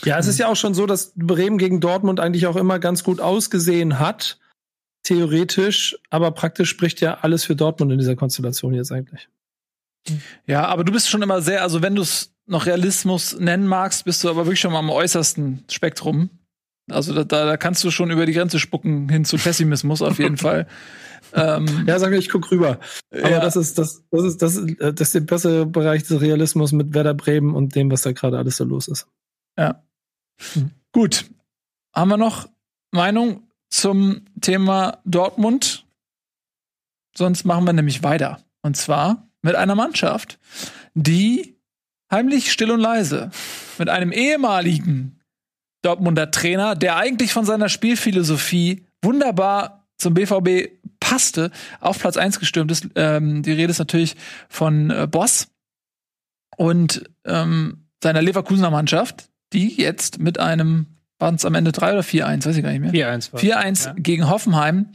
Ja, 0.04 0.18
es 0.18 0.26
ist 0.26 0.38
ja 0.38 0.48
auch 0.48 0.56
schon 0.56 0.74
so, 0.74 0.86
dass 0.86 1.12
Bremen 1.14 1.58
gegen 1.58 1.80
Dortmund 1.80 2.20
eigentlich 2.20 2.46
auch 2.46 2.56
immer 2.56 2.78
ganz 2.78 3.04
gut 3.04 3.20
ausgesehen 3.20 3.98
hat, 3.98 4.38
theoretisch, 5.02 5.96
aber 6.10 6.30
praktisch 6.30 6.70
spricht 6.70 7.00
ja 7.00 7.18
alles 7.20 7.44
für 7.44 7.56
Dortmund 7.56 7.92
in 7.92 7.98
dieser 7.98 8.16
Konstellation 8.16 8.74
jetzt 8.74 8.92
eigentlich. 8.92 9.28
Ja, 10.46 10.66
aber 10.66 10.84
du 10.84 10.92
bist 10.92 11.10
schon 11.10 11.22
immer 11.22 11.42
sehr, 11.42 11.62
also 11.62 11.82
wenn 11.82 11.94
du 11.94 12.02
es 12.02 12.34
noch 12.46 12.66
Realismus 12.66 13.38
nennen 13.38 13.66
magst, 13.66 14.04
bist 14.04 14.24
du 14.24 14.30
aber 14.30 14.46
wirklich 14.46 14.60
schon 14.60 14.72
mal 14.72 14.78
am 14.78 14.90
äußersten 14.90 15.64
Spektrum. 15.70 16.30
Also 16.92 17.12
da, 17.14 17.24
da 17.24 17.56
kannst 17.56 17.84
du 17.84 17.90
schon 17.90 18.10
über 18.10 18.26
die 18.26 18.32
Grenze 18.32 18.58
spucken 18.58 19.08
hin 19.08 19.24
zu 19.24 19.36
Pessimismus 19.36 20.02
auf 20.02 20.18
jeden 20.18 20.36
Fall. 20.38 20.66
Ähm, 21.32 21.84
ja, 21.86 21.98
sag 21.98 22.12
ich, 22.12 22.20
ich 22.20 22.28
guck 22.28 22.50
rüber. 22.50 22.80
Aber 23.12 23.30
ja. 23.30 23.40
das 23.40 23.56
ist 23.56 23.78
das, 23.78 24.02
das 24.10 24.24
ist 24.24 24.42
das, 24.42 24.60
das 24.78 25.00
ist 25.00 25.14
der 25.14 25.20
bessere 25.20 25.66
Bereich 25.66 26.02
des 26.02 26.20
Realismus 26.20 26.72
mit 26.72 26.92
Werder 26.94 27.14
Bremen 27.14 27.54
und 27.54 27.74
dem, 27.74 27.90
was 27.90 28.02
da 28.02 28.12
gerade 28.12 28.38
alles 28.38 28.56
so 28.56 28.64
los 28.64 28.88
ist. 28.88 29.06
Ja. 29.56 29.82
Hm. 30.54 30.70
Gut. 30.92 31.26
Haben 31.94 32.10
wir 32.10 32.16
noch 32.16 32.48
Meinung 32.90 33.48
zum 33.68 34.22
Thema 34.40 34.98
Dortmund? 35.04 35.84
Sonst 37.16 37.44
machen 37.44 37.64
wir 37.64 37.72
nämlich 37.72 38.02
weiter. 38.02 38.40
Und 38.62 38.76
zwar 38.76 39.28
mit 39.42 39.54
einer 39.54 39.74
Mannschaft, 39.74 40.38
die 40.94 41.56
heimlich 42.10 42.52
still 42.52 42.70
und 42.70 42.80
leise 42.80 43.30
mit 43.78 43.88
einem 43.88 44.12
ehemaligen 44.12 45.19
Dortmunder 45.82 46.30
Trainer, 46.30 46.74
der 46.74 46.96
eigentlich 46.96 47.32
von 47.32 47.44
seiner 47.44 47.68
Spielphilosophie 47.68 48.86
wunderbar 49.02 49.86
zum 49.98 50.14
BVB 50.14 50.70
passte, 50.98 51.50
auf 51.80 51.98
Platz 51.98 52.16
1 52.16 52.38
gestürmt 52.38 52.70
ist. 52.70 52.88
Ähm, 52.94 53.42
die 53.42 53.52
Rede 53.52 53.70
ist 53.70 53.78
natürlich 53.78 54.16
von 54.48 54.90
äh, 54.90 55.06
Boss 55.10 55.48
und 56.56 57.04
ähm, 57.24 57.86
seiner 58.02 58.22
Leverkusener 58.22 58.70
Mannschaft, 58.70 59.30
die 59.52 59.74
jetzt 59.80 60.18
mit 60.18 60.38
einem, 60.38 60.86
waren 61.18 61.34
es 61.34 61.44
am 61.44 61.54
Ende 61.54 61.72
3 61.72 61.92
oder 61.92 62.02
4-1, 62.02 62.46
weiß 62.46 62.56
ich 62.56 62.62
gar 62.62 62.70
nicht 62.70 62.80
mehr. 62.80 62.92
4-1 62.92 63.34
4-1 63.34 63.86
ja. 63.86 63.94
gegen 63.96 64.28
Hoffenheim, 64.28 64.92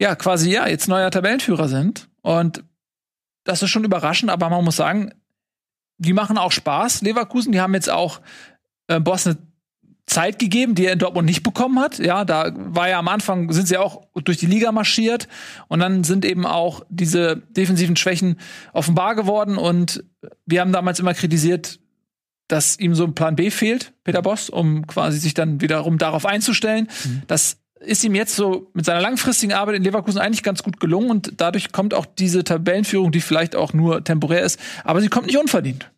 ja, 0.00 0.14
quasi 0.14 0.50
ja, 0.50 0.66
jetzt 0.66 0.88
neuer 0.88 1.10
Tabellenführer 1.10 1.68
sind. 1.68 2.08
Und 2.22 2.64
das 3.44 3.62
ist 3.62 3.70
schon 3.70 3.84
überraschend, 3.84 4.30
aber 4.30 4.48
man 4.48 4.64
muss 4.64 4.76
sagen, 4.76 5.12
die 5.98 6.12
machen 6.12 6.38
auch 6.38 6.52
Spaß. 6.52 7.02
Leverkusen, 7.02 7.52
die 7.52 7.60
haben 7.60 7.74
jetzt 7.74 7.90
auch 7.90 8.20
äh, 8.86 9.00
Boss 9.00 9.26
eine 9.26 9.36
Zeit 10.10 10.40
gegeben, 10.40 10.74
die 10.74 10.86
er 10.86 10.94
in 10.94 10.98
Dortmund 10.98 11.26
nicht 11.26 11.44
bekommen 11.44 11.78
hat. 11.78 11.98
Ja, 11.98 12.24
da 12.24 12.52
war 12.54 12.88
ja 12.88 12.98
am 12.98 13.06
Anfang, 13.06 13.52
sind 13.52 13.68
sie 13.68 13.76
auch 13.76 14.02
durch 14.14 14.38
die 14.38 14.46
Liga 14.46 14.72
marschiert 14.72 15.28
und 15.68 15.78
dann 15.78 16.02
sind 16.02 16.24
eben 16.24 16.46
auch 16.46 16.84
diese 16.88 17.36
defensiven 17.36 17.94
Schwächen 17.94 18.36
offenbar 18.72 19.14
geworden 19.14 19.56
und 19.56 20.02
wir 20.46 20.60
haben 20.60 20.72
damals 20.72 20.98
immer 20.98 21.14
kritisiert, 21.14 21.78
dass 22.48 22.76
ihm 22.76 22.96
so 22.96 23.04
ein 23.04 23.14
Plan 23.14 23.36
B 23.36 23.50
fehlt, 23.50 23.92
Peter 24.02 24.20
Boss, 24.20 24.50
um 24.50 24.84
quasi 24.88 25.18
sich 25.18 25.34
dann 25.34 25.60
wiederum 25.60 25.96
darauf 25.96 26.26
einzustellen. 26.26 26.88
Mhm. 27.04 27.22
Das 27.28 27.58
ist 27.78 28.02
ihm 28.02 28.16
jetzt 28.16 28.34
so 28.34 28.68
mit 28.74 28.84
seiner 28.84 29.00
langfristigen 29.00 29.52
Arbeit 29.52 29.76
in 29.76 29.84
Leverkusen 29.84 30.18
eigentlich 30.18 30.42
ganz 30.42 30.64
gut 30.64 30.80
gelungen 30.80 31.10
und 31.10 31.34
dadurch 31.36 31.70
kommt 31.70 31.94
auch 31.94 32.04
diese 32.04 32.42
Tabellenführung, 32.42 33.12
die 33.12 33.20
vielleicht 33.20 33.54
auch 33.54 33.72
nur 33.72 34.02
temporär 34.02 34.42
ist, 34.42 34.58
aber 34.82 35.00
sie 35.00 35.08
kommt 35.08 35.28
nicht 35.28 35.38
unverdient. 35.38 35.88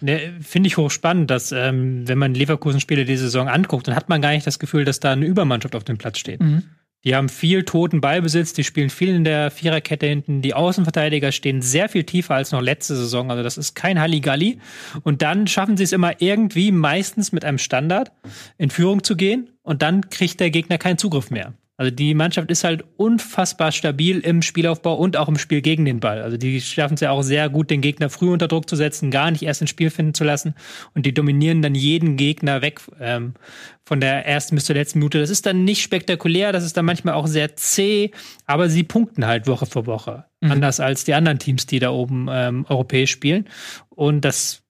Ne, 0.00 0.34
Finde 0.40 0.66
ich 0.68 0.76
hochspannend, 0.76 1.30
dass 1.30 1.52
ähm, 1.52 2.06
wenn 2.08 2.18
man 2.18 2.34
Leverkusen-Spiele 2.34 3.04
diese 3.04 3.24
Saison 3.24 3.48
anguckt, 3.48 3.88
dann 3.88 3.96
hat 3.96 4.08
man 4.08 4.20
gar 4.22 4.30
nicht 4.30 4.46
das 4.46 4.58
Gefühl, 4.58 4.84
dass 4.84 5.00
da 5.00 5.12
eine 5.12 5.26
Übermannschaft 5.26 5.74
auf 5.74 5.84
dem 5.84 5.98
Platz 5.98 6.18
steht. 6.18 6.40
Mhm. 6.40 6.64
Die 7.04 7.14
haben 7.14 7.28
viel 7.28 7.64
toten 7.64 8.00
Ballbesitz, 8.00 8.52
die 8.52 8.64
spielen 8.64 8.90
viel 8.90 9.10
in 9.10 9.22
der 9.22 9.52
Viererkette 9.52 10.06
hinten. 10.06 10.42
Die 10.42 10.54
Außenverteidiger 10.54 11.30
stehen 11.30 11.62
sehr 11.62 11.88
viel 11.88 12.02
tiefer 12.02 12.34
als 12.34 12.50
noch 12.50 12.60
letzte 12.60 12.96
Saison. 12.96 13.30
Also 13.30 13.44
das 13.44 13.58
ist 13.58 13.76
kein 13.76 14.00
Halligalli. 14.00 14.58
Und 15.04 15.22
dann 15.22 15.46
schaffen 15.46 15.76
sie 15.76 15.84
es 15.84 15.92
immer 15.92 16.20
irgendwie, 16.20 16.72
meistens 16.72 17.30
mit 17.30 17.44
einem 17.44 17.58
Standard, 17.58 18.10
in 18.58 18.70
Führung 18.70 19.04
zu 19.04 19.14
gehen. 19.14 19.50
Und 19.62 19.82
dann 19.82 20.10
kriegt 20.10 20.40
der 20.40 20.50
Gegner 20.50 20.78
keinen 20.78 20.98
Zugriff 20.98 21.30
mehr. 21.30 21.54
Also 21.78 21.90
die 21.90 22.14
Mannschaft 22.14 22.50
ist 22.50 22.64
halt 22.64 22.84
unfassbar 22.96 23.70
stabil 23.70 24.20
im 24.20 24.40
Spielaufbau 24.40 24.94
und 24.94 25.18
auch 25.18 25.28
im 25.28 25.36
Spiel 25.36 25.60
gegen 25.60 25.84
den 25.84 26.00
Ball. 26.00 26.22
Also 26.22 26.38
die 26.38 26.60
schaffen 26.62 26.94
es 26.94 27.00
ja 27.00 27.10
auch 27.10 27.22
sehr 27.22 27.50
gut, 27.50 27.70
den 27.70 27.82
Gegner 27.82 28.08
früh 28.08 28.30
unter 28.30 28.48
Druck 28.48 28.68
zu 28.68 28.76
setzen, 28.76 29.10
gar 29.10 29.30
nicht 29.30 29.42
erst 29.42 29.60
ins 29.60 29.70
Spiel 29.70 29.90
finden 29.90 30.14
zu 30.14 30.24
lassen. 30.24 30.54
Und 30.94 31.04
die 31.04 31.12
dominieren 31.12 31.60
dann 31.60 31.74
jeden 31.74 32.16
Gegner 32.16 32.62
weg 32.62 32.80
ähm, 32.98 33.34
von 33.84 34.00
der 34.00 34.26
ersten 34.26 34.54
bis 34.54 34.64
zur 34.64 34.74
letzten 34.74 35.00
Minute. 35.00 35.20
Das 35.20 35.28
ist 35.28 35.44
dann 35.44 35.64
nicht 35.64 35.82
spektakulär, 35.82 36.52
das 36.52 36.64
ist 36.64 36.78
dann 36.78 36.86
manchmal 36.86 37.12
auch 37.12 37.26
sehr 37.26 37.56
zäh, 37.56 38.10
aber 38.46 38.70
sie 38.70 38.82
punkten 38.82 39.26
halt 39.26 39.46
Woche 39.46 39.66
für 39.66 39.84
Woche. 39.84 40.24
Mhm. 40.40 40.52
Anders 40.52 40.80
als 40.80 41.04
die 41.04 41.12
anderen 41.12 41.38
Teams, 41.38 41.66
die 41.66 41.78
da 41.78 41.90
oben 41.90 42.28
ähm, 42.30 42.64
europäisch 42.70 43.10
spielen. 43.10 43.48
Und 43.90 44.24
das 44.24 44.62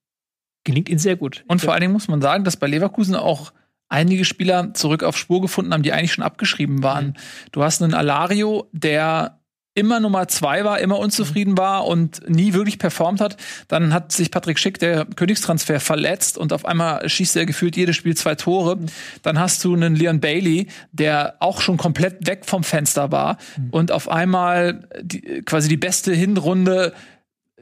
gelingt 0.64 0.88
ihnen 0.88 0.99
sehr 0.99 1.14
gut. 1.14 1.45
Und 1.47 1.61
vor 1.61 1.73
allen 1.73 1.83
Dingen 1.83 1.92
muss 1.92 2.09
man 2.09 2.21
sagen, 2.21 2.42
dass 2.42 2.57
bei 2.57 2.66
Leverkusen 2.66 3.14
auch 3.14 3.53
einige 3.88 4.25
Spieler 4.25 4.75
zurück 4.75 5.03
auf 5.03 5.16
Spur 5.16 5.40
gefunden 5.40 5.72
haben, 5.72 5.83
die 5.83 5.92
eigentlich 5.92 6.12
schon 6.12 6.25
abgeschrieben 6.25 6.83
waren. 6.83 7.07
Mhm. 7.07 7.14
Du 7.53 7.62
hast 7.62 7.83
einen 7.83 7.94
Alario, 7.94 8.68
der 8.72 9.40
immer 9.77 10.01
Nummer 10.01 10.27
zwei 10.27 10.64
war, 10.64 10.81
immer 10.81 10.99
unzufrieden 10.99 11.59
war 11.59 11.87
und 11.87 12.27
nie 12.29 12.55
wirklich 12.55 12.79
performt 12.79 13.20
hat. 13.20 13.37
Dann 13.68 13.92
hat 13.92 14.11
sich 14.11 14.31
Patrick 14.31 14.59
Schick, 14.59 14.79
der 14.79 15.05
Königstransfer, 15.05 15.81
verletzt 15.81 16.38
und 16.38 16.55
auf 16.55 16.64
einmal 16.64 17.07
schießt 17.07 17.37
er 17.37 17.44
gefühlt 17.44 17.77
jedes 17.77 17.94
Spiel 17.94 18.16
zwei 18.16 18.35
Tore. 18.35 18.77
Mhm. 18.77 18.87
Dann 19.22 19.38
hast 19.38 19.62
du 19.62 19.75
einen 19.75 19.94
Leon 19.94 20.18
Bailey, 20.18 20.68
der 20.92 21.37
auch 21.40 21.61
schon 21.61 21.77
komplett 21.77 22.27
weg 22.27 22.46
vom 22.46 22.64
Fenster 22.64 23.12
war 23.12 23.37
mhm. 23.59 23.70
und 23.70 23.92
auf 23.92 24.09
einmal 24.09 24.88
die, 25.03 25.42
quasi 25.44 25.68
die 25.68 25.77
beste 25.77 26.14
Hinrunde 26.14 26.94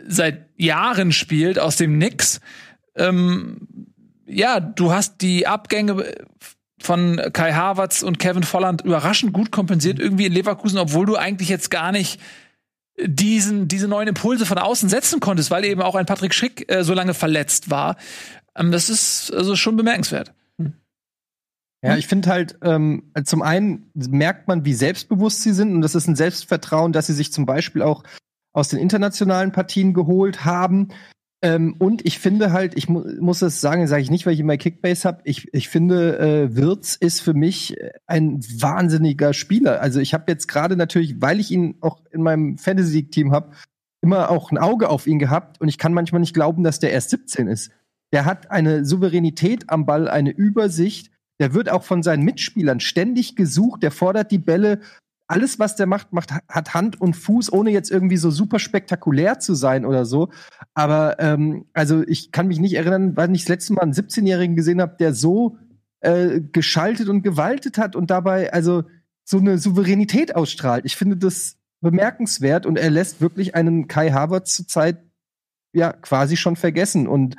seit 0.07 0.49
Jahren 0.57 1.11
spielt 1.11 1.59
aus 1.59 1.77
dem 1.77 1.99
Nix. 1.99 2.41
Ähm, 2.95 3.67
ja, 4.27 4.61
du 4.61 4.93
hast 4.93 5.21
die 5.23 5.47
Abgänge 5.47 6.13
von 6.81 7.21
Kai 7.33 7.53
Havertz 7.53 8.03
und 8.03 8.19
Kevin 8.19 8.43
Volland 8.43 8.83
überraschend 8.83 9.33
gut 9.33 9.51
kompensiert 9.51 9.99
irgendwie 9.99 10.27
in 10.27 10.33
Leverkusen, 10.33 10.79
obwohl 10.79 11.07
du 11.07 11.17
eigentlich 11.17 11.49
jetzt 11.49 11.71
gar 11.71 11.93
nicht 11.93 12.21
diesen, 13.03 13.69
diese 13.69 13.89
neuen 13.89 14.09
Impulse 14.09 14.47
von 14.47 14.59
außen 14.59 14.89
setzen 14.89 15.21
konntest, 15.21 15.51
weil 15.51 15.65
eben 15.65 15.83
auch 15.83 15.95
ein 15.95 16.07
Patrick 16.07 16.35
Schick 16.35 16.71
äh, 16.71 16.85
so 16.85 16.95
lange 16.95 17.15
verletzt 17.15 17.71
war. 17.71 17.97
Ähm, 18.57 18.71
das 18.71 18.89
ist 18.89 19.33
also 19.33 19.57
schon 19.57 19.77
bemerkenswert. 19.77 20.33
Ja, 21.83 21.99
ich 21.99 22.07
finde 22.07 22.31
halt, 22.31 22.59
ähm, 22.63 23.13
zum 23.25 23.43
einen 23.43 23.91
merkt 23.95 24.49
man, 24.49 24.65
wie 24.65 24.73
selbstbewusst 24.73 25.43
sie 25.43 25.53
sind 25.53 25.75
und 25.75 25.83
das 25.83 25.95
ist 25.95 26.09
ein 26.09 26.17
Selbstvertrauen, 26.17 26.93
dass 26.93 27.09
sie 27.09 27.13
sich 27.13 27.31
zum 27.31 27.45
Beispiel 27.45 27.83
auch 27.83 28.05
aus 28.55 28.69
den 28.69 28.79
internationalen 28.79 29.53
Partien 29.53 29.93
geholt 29.93 30.47
haben. 30.47 30.89
Ähm, 31.45 31.75
und 31.79 32.07
ich 32.07 32.19
finde 32.19 32.53
halt, 32.53 32.75
ich 32.75 32.89
mu 32.89 33.05
muss 33.21 33.43
es 33.43 33.61
sagen, 33.61 33.87
sage 33.87 34.01
ich 34.01 34.11
nicht, 34.11 34.25
weil 34.25 34.33
ich 34.33 34.41
immer 34.41 34.57
Kickbase 34.57 35.07
habe. 35.07 35.21
Ich, 35.25 35.53
ich 35.53 35.69
finde, 35.69 36.19
äh, 36.19 36.57
Wirtz 36.57 36.95
ist 36.95 37.21
für 37.21 37.35
mich 37.35 37.77
ein 38.07 38.41
wahnsinniger 38.43 39.35
Spieler. 39.35 39.83
Also 39.83 40.01
ich 40.01 40.15
habe 40.15 40.25
jetzt 40.29 40.49
gerade 40.49 40.75
natürlich, 40.75 41.21
weil 41.21 41.41
ich 41.41 41.51
ihn 41.51 41.77
auch 41.83 42.01
in 42.11 42.23
meinem 42.23 42.57
Fantasy 42.57 42.97
League 42.97 43.13
Team 43.13 43.33
habe, 43.33 43.51
immer 44.01 44.31
auch 44.31 44.53
ein 44.53 44.57
Auge 44.57 44.89
auf 44.89 45.07
ihn 45.07 45.19
gehabt 45.19 45.61
und 45.61 45.69
ich 45.69 45.77
kann 45.77 45.93
manchmal 45.93 46.21
nicht 46.21 46.33
glauben, 46.33 46.65
dass 46.65 46.79
der 46.79 46.93
erst 46.93 47.11
17 47.11 47.47
ist. 47.47 47.73
Der 48.15 48.25
hat 48.25 48.51
eine 48.51 48.87
Souveränität 48.87 49.69
am 49.69 49.85
Ball, 49.85 50.09
eine 50.09 50.31
Übersicht. 50.31 51.11
Der 51.41 51.53
wird 51.53 51.69
auch 51.69 51.83
von 51.83 52.03
seinen 52.03 52.23
Mitspielern 52.23 52.81
ständig 52.81 53.37
gesucht. 53.37 53.83
Der 53.83 53.91
fordert 53.91 54.31
die 54.31 54.39
Bälle 54.39 54.81
alles, 55.27 55.59
was 55.59 55.77
der 55.77 55.87
macht, 55.87 56.13
macht, 56.13 56.33
hat 56.33 56.75
Hand 56.75 57.01
und 57.01 57.15
Fuß, 57.15 57.53
ohne 57.53 57.71
jetzt 57.71 57.91
irgendwie 57.91 58.17
so 58.17 58.31
super 58.31 58.59
spektakulär 58.59 59.39
zu 59.39 59.55
sein 59.55 59.87
oder 59.87 60.05
so. 60.05 60.31
Aber 60.75 61.19
ähm, 61.19 61.67
also 61.73 62.03
ich 62.07 62.31
kann 62.31 62.47
mich 62.47 62.61
nicht 62.61 62.75
erinnern, 62.75 63.17
weil 63.17 63.35
ich 63.35 63.43
das 63.43 63.49
letzte 63.49 63.73
Mal 63.73 63.83
einen 63.83 63.93
17-Jährigen 63.93 64.57
gesehen 64.57 64.81
habe, 64.81 64.97
der 64.99 65.15
so 65.15 65.57
äh, 66.01 66.41
geschaltet 66.41 67.09
und 67.09 67.23
gewaltet 67.23 67.79
hat 67.79 67.97
und 67.97 68.11
dabei 68.11 68.53
also 68.53 68.85
so 69.25 69.39
eine 69.39 69.59
Souveränität 69.59 70.37
ausstrahlt. 70.37 70.85
Ich 70.85 70.97
finde 70.97 71.17
das 71.17 71.57
bemerkenswert 71.81 72.67
und 72.67 72.79
er 72.79 72.91
lässt 72.91 73.21
wirklich 73.21 73.55
einen 73.55 73.89
Kai 73.89 74.11
Havertz 74.11 74.55
zurzeit 74.55 75.03
ja 75.73 75.93
quasi 75.93 76.37
schon 76.37 76.57
vergessen 76.57 77.09
und 77.09 77.37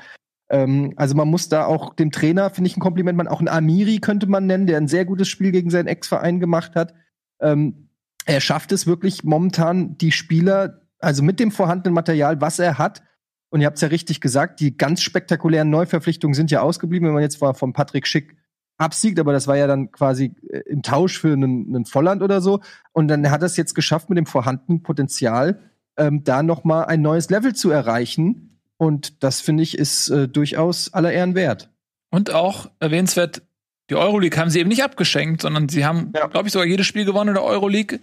ähm, 0.50 0.94
also 0.96 1.16
man 1.16 1.28
muss 1.28 1.50
da 1.50 1.66
auch 1.66 1.96
dem 1.96 2.12
Trainer, 2.12 2.50
finde 2.50 2.70
ich 2.70 2.78
ein 2.78 2.82
Kompliment, 2.82 3.18
man 3.18 3.28
auch 3.28 3.40
einen 3.40 3.48
Amiri 3.48 4.00
könnte 4.00 4.28
man 4.28 4.46
nennen, 4.46 4.68
der 4.68 4.78
ein 4.78 4.88
sehr 4.88 5.06
gutes 5.06 5.28
Spiel 5.28 5.52
gegen 5.52 5.70
seinen 5.70 5.88
Ex-Verein 5.88 6.40
gemacht 6.40 6.76
hat. 6.76 6.94
Ähm, 7.40 7.90
er 8.26 8.42
schafft 8.42 8.72
es 8.72 8.88
wirklich 8.88 9.24
momentan, 9.24 9.98
die 9.98 10.12
Spieler, 10.12 10.82
also 11.00 11.24
mit 11.24 11.40
dem 11.40 11.52
vorhandenen 11.52 11.94
Material, 11.94 12.42
was 12.42 12.60
er 12.60 12.78
hat, 12.78 13.04
und 13.50 13.62
ihr 13.62 13.68
habt 13.68 13.78
es 13.78 13.82
ja 13.82 13.88
richtig 13.88 14.20
gesagt, 14.20 14.60
die 14.60 14.76
ganz 14.76 15.02
spektakulären 15.02 15.70
Neuverpflichtungen 15.70 16.34
sind 16.34 16.52
ja 16.52 16.62
ausgeblieben, 16.62 17.08
wenn 17.08 17.14
man 17.14 17.24
jetzt 17.24 17.38
von 17.38 17.74
Patrick 17.74 18.08
Schick 18.08 18.36
absiegt, 18.78 19.20
aber 19.20 19.32
das 19.32 19.48
war 19.48 19.56
ja 19.56 19.68
dann 19.68 19.92
quasi 19.92 20.36
äh, 20.50 20.60
im 20.68 20.82
Tausch 20.82 21.20
für 21.20 21.32
einen, 21.32 21.68
einen 21.68 21.86
Volland 21.86 22.22
oder 22.22 22.42
so. 22.42 22.60
Und 22.92 23.08
dann 23.08 23.30
hat 23.32 23.42
er 23.42 23.46
es 23.46 23.58
jetzt 23.58 23.74
geschafft, 23.74 24.10
mit 24.10 24.18
dem 24.18 24.26
vorhandenen 24.26 24.84
Potenzial 24.84 25.62
ähm, 25.98 26.24
da 26.24 26.44
noch 26.44 26.64
mal 26.64 26.84
ein 26.84 27.02
neues 27.02 27.30
Level 27.30 27.56
zu 27.56 27.70
erreichen. 27.70 28.60
Und 28.78 29.24
das 29.24 29.40
finde 29.40 29.64
ich 29.64 29.78
ist 29.78 30.10
äh, 30.10 30.28
durchaus 30.28 30.94
aller 30.94 31.14
Ehren 31.14 31.36
wert. 31.36 31.70
Und 32.10 32.32
auch 32.32 32.70
erwähnenswert, 32.80 33.42
die 33.90 33.96
Euroleague 33.96 34.40
haben 34.40 34.50
sie 34.50 34.60
eben 34.60 34.70
nicht 34.70 34.84
abgeschenkt, 34.84 35.42
sondern 35.42 35.70
sie 35.70 35.86
haben, 35.86 36.12
ja. 36.16 36.28
glaube 36.28 36.48
ich, 36.48 36.54
sogar 36.54 36.68
jedes 36.68 36.88
Spiel 36.88 37.06
gewonnen 37.06 37.30
in 37.30 37.36
der 37.36 37.44
Euroleague. 37.44 38.00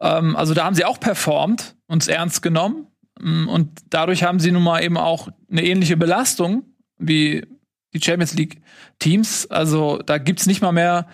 Ähm, 0.00 0.36
also 0.36 0.54
da 0.54 0.64
haben 0.64 0.74
sie 0.74 0.84
auch 0.84 1.00
performt, 1.00 1.76
uns 1.86 2.08
ernst 2.08 2.42
genommen. 2.42 2.88
Mm, 3.20 3.48
und 3.48 3.80
dadurch 3.90 4.24
haben 4.24 4.40
sie 4.40 4.50
nun 4.50 4.62
mal 4.62 4.82
eben 4.82 4.96
auch 4.96 5.28
eine 5.50 5.64
ähnliche 5.64 5.96
Belastung 5.96 6.64
wie 6.98 7.46
die 7.94 8.00
Champions 8.02 8.34
League 8.34 8.60
Teams. 8.98 9.50
Also 9.50 9.98
da 9.98 10.18
gibt's 10.18 10.46
nicht 10.46 10.60
mal 10.60 10.72
mehr 10.72 11.08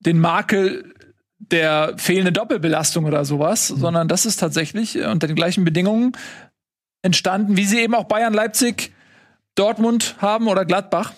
den 0.00 0.18
Makel 0.18 0.94
der 1.38 1.94
fehlende 1.98 2.32
Doppelbelastung 2.32 3.04
oder 3.04 3.24
sowas, 3.24 3.70
mhm. 3.70 3.76
sondern 3.76 4.08
das 4.08 4.26
ist 4.26 4.36
tatsächlich 4.38 4.98
unter 4.98 5.26
den 5.26 5.36
gleichen 5.36 5.64
Bedingungen 5.64 6.12
entstanden, 7.02 7.56
wie 7.56 7.64
sie 7.64 7.80
eben 7.80 7.94
auch 7.94 8.04
Bayern, 8.04 8.32
Leipzig, 8.32 8.92
Dortmund 9.54 10.16
haben 10.18 10.48
oder 10.48 10.64
Gladbach. 10.64 11.12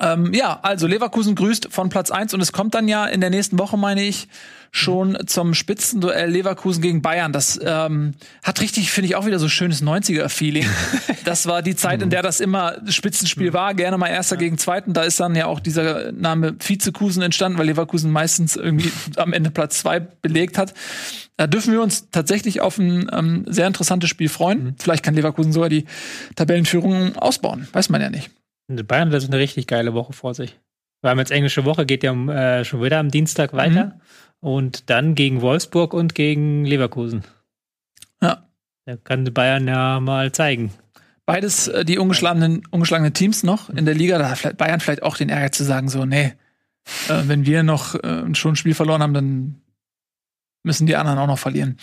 Ähm, 0.00 0.32
ja, 0.34 0.58
also 0.62 0.86
Leverkusen 0.86 1.34
grüßt 1.34 1.68
von 1.70 1.88
Platz 1.88 2.10
1 2.10 2.34
und 2.34 2.40
es 2.40 2.52
kommt 2.52 2.74
dann 2.74 2.88
ja 2.88 3.06
in 3.06 3.20
der 3.20 3.30
nächsten 3.30 3.58
Woche, 3.58 3.76
meine 3.76 4.02
ich, 4.02 4.28
schon 4.70 5.16
zum 5.26 5.54
Spitzenduell 5.54 6.30
Leverkusen 6.30 6.82
gegen 6.82 7.00
Bayern. 7.00 7.32
Das 7.32 7.58
ähm, 7.62 8.14
hat 8.42 8.60
richtig, 8.60 8.90
finde 8.90 9.08
ich, 9.08 9.16
auch 9.16 9.24
wieder 9.24 9.38
so 9.38 9.48
schönes 9.48 9.82
90er-Feeling. 9.82 10.66
das 11.24 11.46
war 11.46 11.62
die 11.62 11.76
Zeit, 11.76 12.02
in 12.02 12.10
der 12.10 12.22
das 12.22 12.40
immer 12.40 12.76
Spitzenspiel 12.88 13.52
war, 13.52 13.74
gerne 13.74 13.96
mal 13.96 14.08
Erster 14.08 14.36
ja. 14.36 14.40
gegen 14.40 14.58
Zweiten. 14.58 14.92
Da 14.92 15.02
ist 15.02 15.18
dann 15.18 15.34
ja 15.34 15.46
auch 15.46 15.60
dieser 15.60 16.12
Name 16.12 16.56
Vizekusen 16.58 17.22
entstanden, 17.22 17.58
weil 17.58 17.66
Leverkusen 17.66 18.10
meistens 18.10 18.56
irgendwie 18.56 18.92
am 19.16 19.32
Ende 19.32 19.50
Platz 19.50 19.78
2 19.78 20.00
belegt 20.00 20.58
hat. 20.58 20.74
Da 21.38 21.46
dürfen 21.46 21.72
wir 21.72 21.82
uns 21.82 22.10
tatsächlich 22.10 22.60
auf 22.60 22.78
ein 22.78 23.10
ähm, 23.12 23.44
sehr 23.46 23.66
interessantes 23.66 24.10
Spiel 24.10 24.28
freuen. 24.28 24.64
Mhm. 24.64 24.74
Vielleicht 24.78 25.02
kann 25.02 25.14
Leverkusen 25.14 25.52
sogar 25.52 25.68
die 25.68 25.84
Tabellenführung 26.34 27.16
ausbauen. 27.16 27.68
Weiß 27.72 27.88
man 27.88 28.00
ja 28.00 28.10
nicht. 28.10 28.30
Bayern 28.68 29.12
hat 29.12 29.24
eine 29.24 29.38
richtig 29.38 29.66
geile 29.66 29.94
Woche 29.94 30.12
vor 30.12 30.34
sich. 30.34 30.58
Wir 31.02 31.10
haben 31.10 31.18
jetzt 31.18 31.30
englische 31.30 31.64
Woche, 31.64 31.86
geht 31.86 32.02
ja 32.02 32.12
äh, 32.12 32.64
schon 32.64 32.82
wieder 32.82 32.98
am 32.98 33.10
Dienstag 33.10 33.52
weiter. 33.52 33.86
Mhm. 33.86 34.00
Und 34.40 34.90
dann 34.90 35.14
gegen 35.14 35.40
Wolfsburg 35.40 35.94
und 35.94 36.14
gegen 36.14 36.64
Leverkusen. 36.64 37.24
Ja. 38.20 38.48
Da 38.84 38.96
kann 38.96 39.24
Bayern 39.32 39.66
ja 39.66 40.00
mal 40.00 40.32
zeigen. 40.32 40.72
Beides 41.24 41.68
äh, 41.68 41.84
die 41.84 41.98
ungeschlagenen, 41.98 42.62
ungeschlagenen 42.70 43.14
Teams 43.14 43.42
noch 43.42 43.70
in 43.70 43.84
der 43.84 43.94
Liga. 43.94 44.18
Da 44.18 44.30
hat 44.30 44.56
Bayern 44.56 44.80
vielleicht 44.80 45.02
auch 45.02 45.16
den 45.16 45.28
Ärger 45.28 45.52
zu 45.52 45.64
sagen, 45.64 45.88
so, 45.88 46.04
nee, 46.04 46.34
äh, 47.08 47.22
wenn 47.26 47.46
wir 47.46 47.62
noch 47.62 47.94
äh, 47.94 48.34
schon 48.34 48.52
ein 48.52 48.56
Spiel 48.56 48.74
verloren 48.74 49.02
haben, 49.02 49.14
dann 49.14 49.60
müssen 50.62 50.86
die 50.86 50.96
anderen 50.96 51.18
auch 51.18 51.26
noch 51.26 51.38
verlieren. 51.38 51.76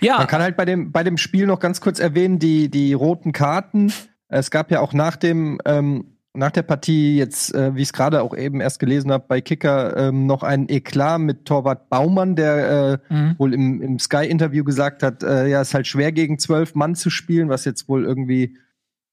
Ja. 0.00 0.18
Man 0.18 0.26
kann 0.26 0.42
halt 0.42 0.56
bei 0.56 0.64
dem, 0.64 0.92
bei 0.92 1.04
dem 1.04 1.16
Spiel 1.16 1.46
noch 1.46 1.60
ganz 1.60 1.80
kurz 1.80 1.98
erwähnen, 1.98 2.38
die, 2.38 2.70
die 2.70 2.92
roten 2.92 3.32
Karten 3.32 3.92
es 4.38 4.50
gab 4.50 4.70
ja 4.70 4.80
auch 4.80 4.92
nach 4.92 5.16
dem 5.16 5.58
ähm, 5.64 6.12
nach 6.34 6.50
der 6.50 6.62
Partie 6.62 7.16
jetzt, 7.16 7.54
äh, 7.54 7.74
wie 7.74 7.82
ich 7.82 7.88
es 7.88 7.92
gerade 7.92 8.22
auch 8.22 8.34
eben 8.34 8.60
erst 8.60 8.78
gelesen 8.78 9.12
habe, 9.12 9.24
bei 9.28 9.40
Kicker 9.40 9.96
ähm, 9.96 10.26
noch 10.26 10.42
ein 10.42 10.68
Eklat 10.68 11.20
mit 11.20 11.44
Torwart 11.44 11.90
Baumann, 11.90 12.36
der 12.36 13.00
äh, 13.10 13.14
mhm. 13.14 13.34
wohl 13.38 13.52
im, 13.52 13.82
im 13.82 13.98
Sky-Interview 13.98 14.64
gesagt 14.64 15.02
hat, 15.02 15.22
äh, 15.22 15.48
ja, 15.48 15.60
es 15.60 15.68
ist 15.68 15.74
halt 15.74 15.86
schwer 15.86 16.10
gegen 16.10 16.38
zwölf 16.38 16.74
Mann 16.74 16.94
zu 16.94 17.10
spielen, 17.10 17.50
was 17.50 17.66
jetzt 17.66 17.88
wohl 17.88 18.04
irgendwie 18.04 18.56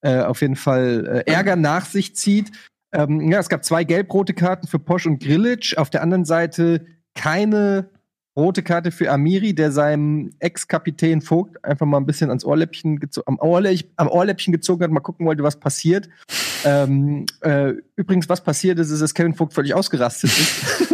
äh, 0.00 0.20
auf 0.20 0.40
jeden 0.40 0.56
Fall 0.56 1.24
äh, 1.26 1.30
Ärger 1.30 1.56
nach 1.56 1.84
sich 1.84 2.16
zieht. 2.16 2.52
Ähm, 2.92 3.30
ja, 3.30 3.38
es 3.38 3.50
gab 3.50 3.64
zwei 3.64 3.84
gelb-rote 3.84 4.32
Karten 4.32 4.66
für 4.66 4.78
Posch 4.78 5.06
und 5.06 5.22
Grillitsch. 5.22 5.76
Auf 5.76 5.90
der 5.90 6.02
anderen 6.02 6.24
Seite 6.24 6.86
keine 7.14 7.90
rote 8.36 8.62
Karte 8.62 8.90
für 8.90 9.10
Amiri, 9.10 9.54
der 9.54 9.72
seinem 9.72 10.30
Ex-Kapitän 10.38 11.20
Vogt 11.20 11.62
einfach 11.64 11.86
mal 11.86 11.98
ein 11.98 12.06
bisschen 12.06 12.30
ans 12.30 12.44
Ohrläppchen 12.44 13.00
am, 13.26 13.38
Ohrläppchen, 13.38 13.90
am 13.96 14.08
Ohrläppchen 14.08 14.52
gezogen 14.52 14.84
hat, 14.84 14.90
mal 14.90 15.00
gucken 15.00 15.26
wollte, 15.26 15.42
was 15.42 15.58
passiert. 15.58 16.08
ähm, 16.64 17.26
äh, 17.40 17.72
übrigens, 17.96 18.28
was 18.28 18.42
passiert 18.42 18.78
ist, 18.78 18.90
ist, 18.90 19.02
dass 19.02 19.14
Kevin 19.14 19.34
Vogt 19.34 19.54
völlig 19.54 19.74
ausgerastet 19.74 20.30
ist. 20.30 20.88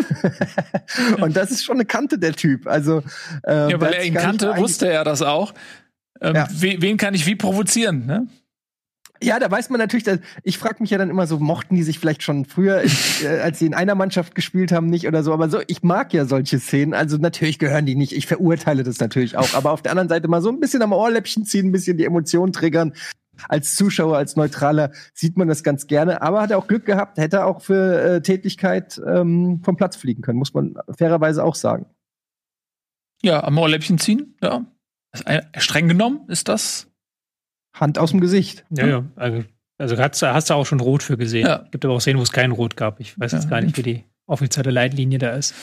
Und 1.20 1.36
das 1.36 1.50
ist 1.50 1.64
schon 1.64 1.76
eine 1.76 1.84
Kante, 1.84 2.18
der 2.18 2.32
Typ. 2.32 2.66
Also, 2.66 3.02
äh, 3.46 3.70
ja, 3.70 3.80
weil 3.80 3.92
er 3.92 4.04
ihn 4.04 4.14
kannte, 4.14 4.56
wusste 4.56 4.88
er 4.88 5.04
das 5.04 5.22
auch. 5.22 5.52
Ähm, 6.20 6.34
ja. 6.34 6.48
wen 6.50 6.96
kann 6.96 7.14
ich 7.14 7.26
wie 7.26 7.36
provozieren, 7.36 8.06
ne? 8.06 8.26
Ja, 9.22 9.38
da 9.38 9.50
weiß 9.50 9.70
man 9.70 9.78
natürlich, 9.78 10.04
dass, 10.04 10.18
ich 10.42 10.58
frage 10.58 10.76
mich 10.80 10.90
ja 10.90 10.98
dann 10.98 11.10
immer 11.10 11.26
so, 11.26 11.38
mochten 11.38 11.74
die 11.74 11.82
sich 11.82 11.98
vielleicht 11.98 12.22
schon 12.22 12.44
früher, 12.44 12.82
äh, 13.22 13.40
als 13.40 13.58
sie 13.58 13.66
in 13.66 13.74
einer 13.74 13.94
Mannschaft 13.94 14.34
gespielt 14.34 14.72
haben, 14.72 14.86
nicht 14.86 15.06
oder 15.06 15.22
so, 15.22 15.32
aber 15.32 15.48
so, 15.48 15.60
ich 15.66 15.82
mag 15.82 16.12
ja 16.12 16.26
solche 16.26 16.58
Szenen, 16.58 16.94
also 16.94 17.16
natürlich 17.16 17.58
gehören 17.58 17.86
die 17.86 17.94
nicht, 17.94 18.12
ich 18.12 18.26
verurteile 18.26 18.82
das 18.82 18.98
natürlich 18.98 19.36
auch, 19.36 19.54
aber 19.54 19.72
auf 19.72 19.82
der 19.82 19.92
anderen 19.92 20.08
Seite 20.08 20.28
mal 20.28 20.42
so 20.42 20.50
ein 20.50 20.60
bisschen 20.60 20.82
am 20.82 20.92
Ohrläppchen 20.92 21.44
ziehen, 21.44 21.68
ein 21.68 21.72
bisschen 21.72 21.96
die 21.96 22.04
Emotionen 22.04 22.52
triggern. 22.52 22.92
Als 23.48 23.76
Zuschauer, 23.76 24.16
als 24.16 24.34
Neutraler 24.36 24.92
sieht 25.12 25.36
man 25.36 25.46
das 25.46 25.62
ganz 25.62 25.86
gerne, 25.86 26.22
aber 26.22 26.40
hat 26.40 26.50
er 26.50 26.58
auch 26.58 26.68
Glück 26.68 26.86
gehabt, 26.86 27.18
hätte 27.18 27.44
auch 27.44 27.60
für 27.60 28.00
äh, 28.00 28.22
Tätigkeit 28.22 28.98
ähm, 29.06 29.60
vom 29.62 29.76
Platz 29.76 29.96
fliegen 29.96 30.22
können, 30.22 30.38
muss 30.38 30.54
man 30.54 30.76
fairerweise 30.96 31.44
auch 31.44 31.54
sagen. 31.54 31.86
Ja, 33.22 33.44
am 33.44 33.58
Ohrläppchen 33.58 33.98
ziehen, 33.98 34.36
ja. 34.42 34.64
Streng 35.58 35.88
genommen 35.88 36.20
ist 36.28 36.48
das 36.48 36.88
Hand 37.80 37.98
aus 37.98 38.10
dem 38.10 38.20
Gesicht. 38.20 38.64
Ja, 38.70 38.86
ja. 38.86 39.04
Also, 39.16 39.44
also 39.78 39.96
hast, 39.98 40.22
hast, 40.22 40.50
du 40.50 40.54
auch 40.54 40.66
schon 40.66 40.80
Rot 40.80 41.02
für 41.02 41.16
gesehen. 41.16 41.46
Ja. 41.46 41.64
Gibt 41.70 41.84
aber 41.84 41.94
auch 41.94 42.00
Szenen, 42.00 42.18
wo 42.18 42.22
es 42.22 42.32
kein 42.32 42.50
Rot 42.50 42.76
gab. 42.76 42.98
Ich 43.00 43.18
weiß 43.18 43.32
Ja. 43.32 43.38
jetzt 43.38 43.50
gar 43.50 43.60
nicht, 43.60 43.76
wie 43.76 43.82
die 43.82 44.04
offizielle 44.28 44.72
Leitlinie 44.72 45.18
da 45.18 45.30
ist. 45.36 45.54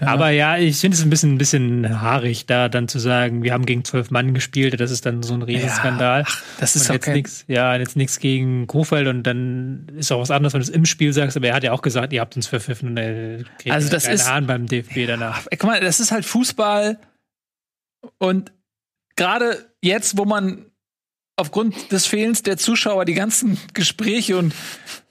Ja. 0.00 0.06
Aber 0.06 0.30
ja, 0.30 0.56
ich 0.56 0.78
finde 0.78 0.96
es 0.96 1.02
ein 1.02 1.10
bisschen, 1.10 1.34
ein 1.34 1.38
bisschen 1.38 2.00
haarig, 2.00 2.46
da 2.46 2.70
dann 2.70 2.88
zu 2.88 2.98
sagen, 2.98 3.42
wir 3.42 3.52
haben 3.52 3.66
gegen 3.66 3.84
zwölf 3.84 4.10
Mann 4.10 4.32
gespielt. 4.32 4.80
Das 4.80 4.90
ist 4.90 5.04
dann 5.04 5.22
so 5.22 5.34
ein 5.34 5.42
Riesenskandal. 5.42 6.24
das 6.58 6.74
Und 6.74 6.80
ist 6.82 6.88
jetzt 6.88 7.02
okay. 7.06 7.12
nichts, 7.12 7.44
ja, 7.48 7.76
jetzt 7.76 7.96
nichts 7.96 8.18
gegen 8.18 8.66
Kofeld 8.66 9.08
und 9.08 9.24
dann 9.24 9.88
ist 9.94 10.10
auch 10.10 10.20
was 10.20 10.30
anderes, 10.30 10.54
wenn 10.54 10.60
du 10.60 10.64
es 10.66 10.70
im 10.70 10.86
Spiel 10.86 11.12
sagst, 11.12 11.36
aber 11.36 11.48
er 11.48 11.54
hat 11.56 11.64
ja 11.64 11.72
auch 11.72 11.82
gesagt, 11.82 12.14
ihr 12.14 12.22
habt 12.22 12.34
uns 12.34 12.46
verpfiffen 12.46 12.88
und 12.90 12.96
er 12.96 13.42
kriegt 13.58 13.72
Also 13.72 13.90
das 13.90 14.04
keinen 14.04 14.14
ist- 14.14 14.30
Hahn 14.30 14.46
beim 14.46 14.66
DFB 14.66 15.06
danach. 15.06 15.44
Guck 15.50 15.64
mal, 15.64 15.80
das 15.80 16.00
ist 16.00 16.10
halt 16.10 16.24
Fußball 16.24 16.98
und 18.18 18.52
gerade 19.16 19.66
jetzt, 19.82 20.16
wo 20.16 20.24
man 20.24 20.64
aufgrund 21.38 21.92
des 21.92 22.06
Fehlens 22.06 22.42
der 22.42 22.56
Zuschauer 22.56 23.04
die 23.04 23.14
ganzen 23.14 23.58
Gespräche 23.72 24.36
und, 24.36 24.54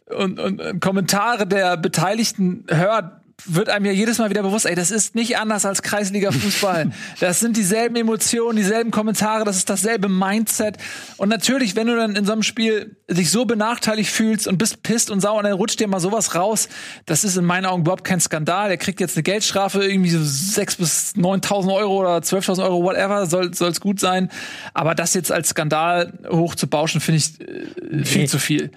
und, 0.05 0.39
und, 0.39 0.79
Kommentare 0.81 1.47
der 1.47 1.77
Beteiligten 1.77 2.65
hört, 2.69 3.16
wird 3.45 3.69
einem 3.69 3.85
ja 3.85 3.91
jedes 3.91 4.17
Mal 4.17 4.29
wieder 4.29 4.41
bewusst, 4.41 4.65
ey, 4.65 4.75
das 4.75 4.89
ist 4.89 5.13
nicht 5.13 5.37
anders 5.37 5.65
als 5.65 5.83
Kreisliga-Fußball. 5.83 6.91
Das 7.19 7.39
sind 7.39 7.57
dieselben 7.57 7.95
Emotionen, 7.95 8.57
dieselben 8.57 8.91
Kommentare, 8.91 9.43
das 9.43 9.57
ist 9.57 9.69
dasselbe 9.69 10.09
Mindset. 10.09 10.77
Und 11.17 11.29
natürlich, 11.29 11.75
wenn 11.75 11.87
du 11.87 11.95
dann 11.95 12.15
in 12.15 12.25
so 12.25 12.31
einem 12.31 12.43
Spiel 12.43 12.95
dich 13.09 13.31
so 13.31 13.45
benachteiligt 13.45 14.11
fühlst 14.11 14.47
und 14.47 14.57
bist 14.57 14.83
pisst 14.83 15.09
und 15.09 15.21
sauer 15.21 15.37
und 15.37 15.43
dann 15.45 15.53
rutscht 15.53 15.79
dir 15.79 15.87
mal 15.87 15.99
sowas 15.99 16.35
raus, 16.35 16.67
das 17.05 17.23
ist 17.23 17.37
in 17.37 17.45
meinen 17.45 17.65
Augen 17.65 17.81
überhaupt 17.81 18.03
kein 18.03 18.19
Skandal. 18.19 18.69
Der 18.69 18.77
kriegt 18.77 18.99
jetzt 18.99 19.15
eine 19.15 19.23
Geldstrafe, 19.23 19.83
irgendwie 19.83 20.09
so 20.09 20.19
6.000 20.19 20.77
bis 20.77 21.13
9.000 21.15 21.73
Euro 21.75 21.99
oder 21.99 22.17
12.000 22.17 22.63
Euro, 22.63 22.83
whatever, 22.83 23.25
soll 23.25 23.69
es 23.69 23.81
gut 23.81 23.99
sein. 23.99 24.29
Aber 24.73 24.95
das 24.95 25.13
jetzt 25.13 25.31
als 25.31 25.49
Skandal 25.49 26.13
hochzubauschen, 26.29 27.01
finde 27.01 27.17
ich 27.17 27.39
äh, 27.41 28.03
viel 28.03 28.27
zu 28.27 28.39
viel. 28.39 28.71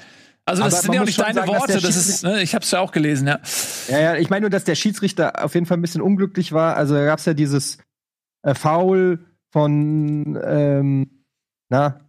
Also 0.50 0.64
das 0.64 0.74
Aber 0.74 0.82
sind 0.82 0.94
ja 0.94 1.02
auch 1.02 1.06
nicht 1.06 1.20
deine 1.20 1.34
sagen, 1.34 1.48
Worte, 1.48 1.80
das 1.80 1.96
ist, 1.96 2.24
ne, 2.24 2.42
ich 2.42 2.54
habe 2.54 2.64
es 2.64 2.70
ja 2.70 2.80
auch 2.80 2.92
gelesen, 2.92 3.26
ja. 3.26 3.40
Ja, 3.88 4.00
ja, 4.00 4.16
ich 4.16 4.30
meine 4.30 4.42
nur, 4.42 4.50
dass 4.50 4.64
der 4.64 4.74
Schiedsrichter 4.74 5.44
auf 5.44 5.54
jeden 5.54 5.66
Fall 5.66 5.78
ein 5.78 5.82
bisschen 5.82 6.02
unglücklich 6.02 6.52
war. 6.52 6.76
Also 6.76 6.94
da 6.94 7.04
gab's 7.04 7.24
ja 7.24 7.34
dieses 7.34 7.78
äh, 8.42 8.54
Foul 8.54 9.24
von 9.52 10.38
ähm, 10.44 11.24
na 11.68 12.00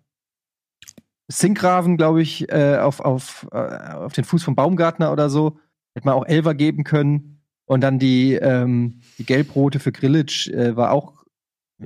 Sinkgraven, 1.31 1.97
glaube 1.97 2.21
ich, 2.21 2.51
äh, 2.51 2.77
auf, 2.77 2.99
auf, 2.99 3.47
äh, 3.51 3.57
auf 3.93 4.13
den 4.13 4.25
Fuß 4.25 4.43
vom 4.43 4.55
Baumgartner 4.55 5.11
oder 5.11 5.29
so. 5.29 5.59
Hätte 5.95 6.05
man 6.05 6.15
auch 6.15 6.25
Elver 6.25 6.53
geben 6.53 6.83
können. 6.83 7.41
Und 7.65 7.81
dann 7.81 7.99
die, 7.99 8.33
ähm, 8.33 9.01
die 9.17 9.25
Gelbrote 9.25 9.79
für 9.79 9.93
Grillitsch 9.93 10.49
äh, 10.49 10.75
war 10.75 10.91
auch, 10.91 11.23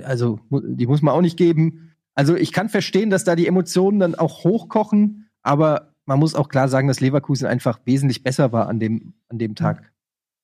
also 0.03 0.39
die 0.51 0.87
muss 0.87 1.03
man 1.03 1.13
auch 1.13 1.21
nicht 1.21 1.37
geben. 1.37 1.95
Also 2.15 2.35
ich 2.35 2.51
kann 2.51 2.69
verstehen, 2.69 3.09
dass 3.09 3.23
da 3.23 3.35
die 3.35 3.45
Emotionen 3.45 3.99
dann 3.99 4.15
auch 4.15 4.43
hochkochen, 4.43 5.29
aber 5.43 5.93
man 6.05 6.19
muss 6.19 6.35
auch 6.35 6.49
klar 6.49 6.69
sagen, 6.69 6.87
dass 6.87 6.99
Leverkusen 6.99 7.47
einfach 7.47 7.79
wesentlich 7.85 8.23
besser 8.23 8.51
war 8.51 8.67
an 8.67 8.79
dem, 8.79 9.13
an 9.29 9.37
dem 9.37 9.55
Tag. 9.55 9.91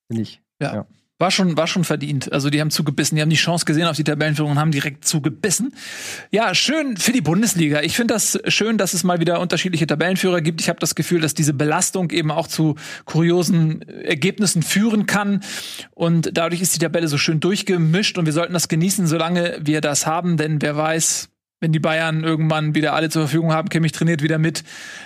Finde 0.08 0.24
ich. 0.24 0.42
War 1.22 1.30
schon, 1.30 1.56
war 1.56 1.68
schon 1.68 1.84
verdient. 1.84 2.34
Also 2.34 2.50
die 2.50 2.60
haben 2.60 2.72
zugebissen, 2.72 3.16
die 3.16 3.22
haben 3.22 3.30
die 3.30 3.36
Chance 3.36 3.66
gesehen 3.66 3.86
auf 3.86 3.96
die 3.96 4.04
Tabellenführung 4.04 4.54
und 4.54 4.60
haben 4.60 4.72
direkt 4.72 5.06
zugebissen. 5.06 5.76
Ja, 6.32 6.56
schön 6.56 6.98
für 6.98 7.12
die 7.12 7.22
Bundesliga. 7.22 7.82
Ich 7.82 7.96
finde 7.96 8.16
das 8.16 8.40
schön, 8.48 8.80
dass 8.80 8.96
es 8.96 9.04
mal 9.04 9.20
wieder 9.20 9.40
unterschiedliche 9.40 9.86
Tabellenführer 9.86 10.42
gibt. 10.42 10.62
Ich 10.62 10.68
habe 10.68 10.80
das 10.80 10.96
Gefühl, 10.96 11.22
dass 11.22 11.36
diese 11.36 11.54
Belastung 11.54 12.10
eben 12.10 12.32
auch 12.32 12.48
zu 12.48 12.74
kuriosen 13.06 13.84
Ergebnissen 13.84 14.64
führen 14.64 15.06
kann. 15.06 15.42
Und 15.92 16.36
dadurch 16.36 16.60
ist 16.60 16.74
die 16.74 16.80
Tabelle 16.80 17.08
so 17.08 17.20
schön 17.20 17.40
durchgemischt 17.40 18.18
und 18.18 18.26
wir 18.26 18.34
sollten 18.34 18.54
das 18.54 18.68
genießen, 18.68 19.06
solange 19.06 19.60
wir 19.62 19.82
das 19.82 20.08
haben, 20.08 20.38
denn 20.38 20.60
wer 20.60 20.76
weiß, 20.76 21.31
wenn 21.62 21.72
die 21.72 21.80
Bayern 21.80 22.24
irgendwann 22.24 22.74
wieder 22.74 22.94
alle 22.94 23.10
zur 23.10 23.22
Verfügung 23.22 23.54
haben, 23.54 23.70
Kimmich 23.70 23.92
trainiert 23.92 24.24
wieder 24.24 24.40
mit, 24.40 24.64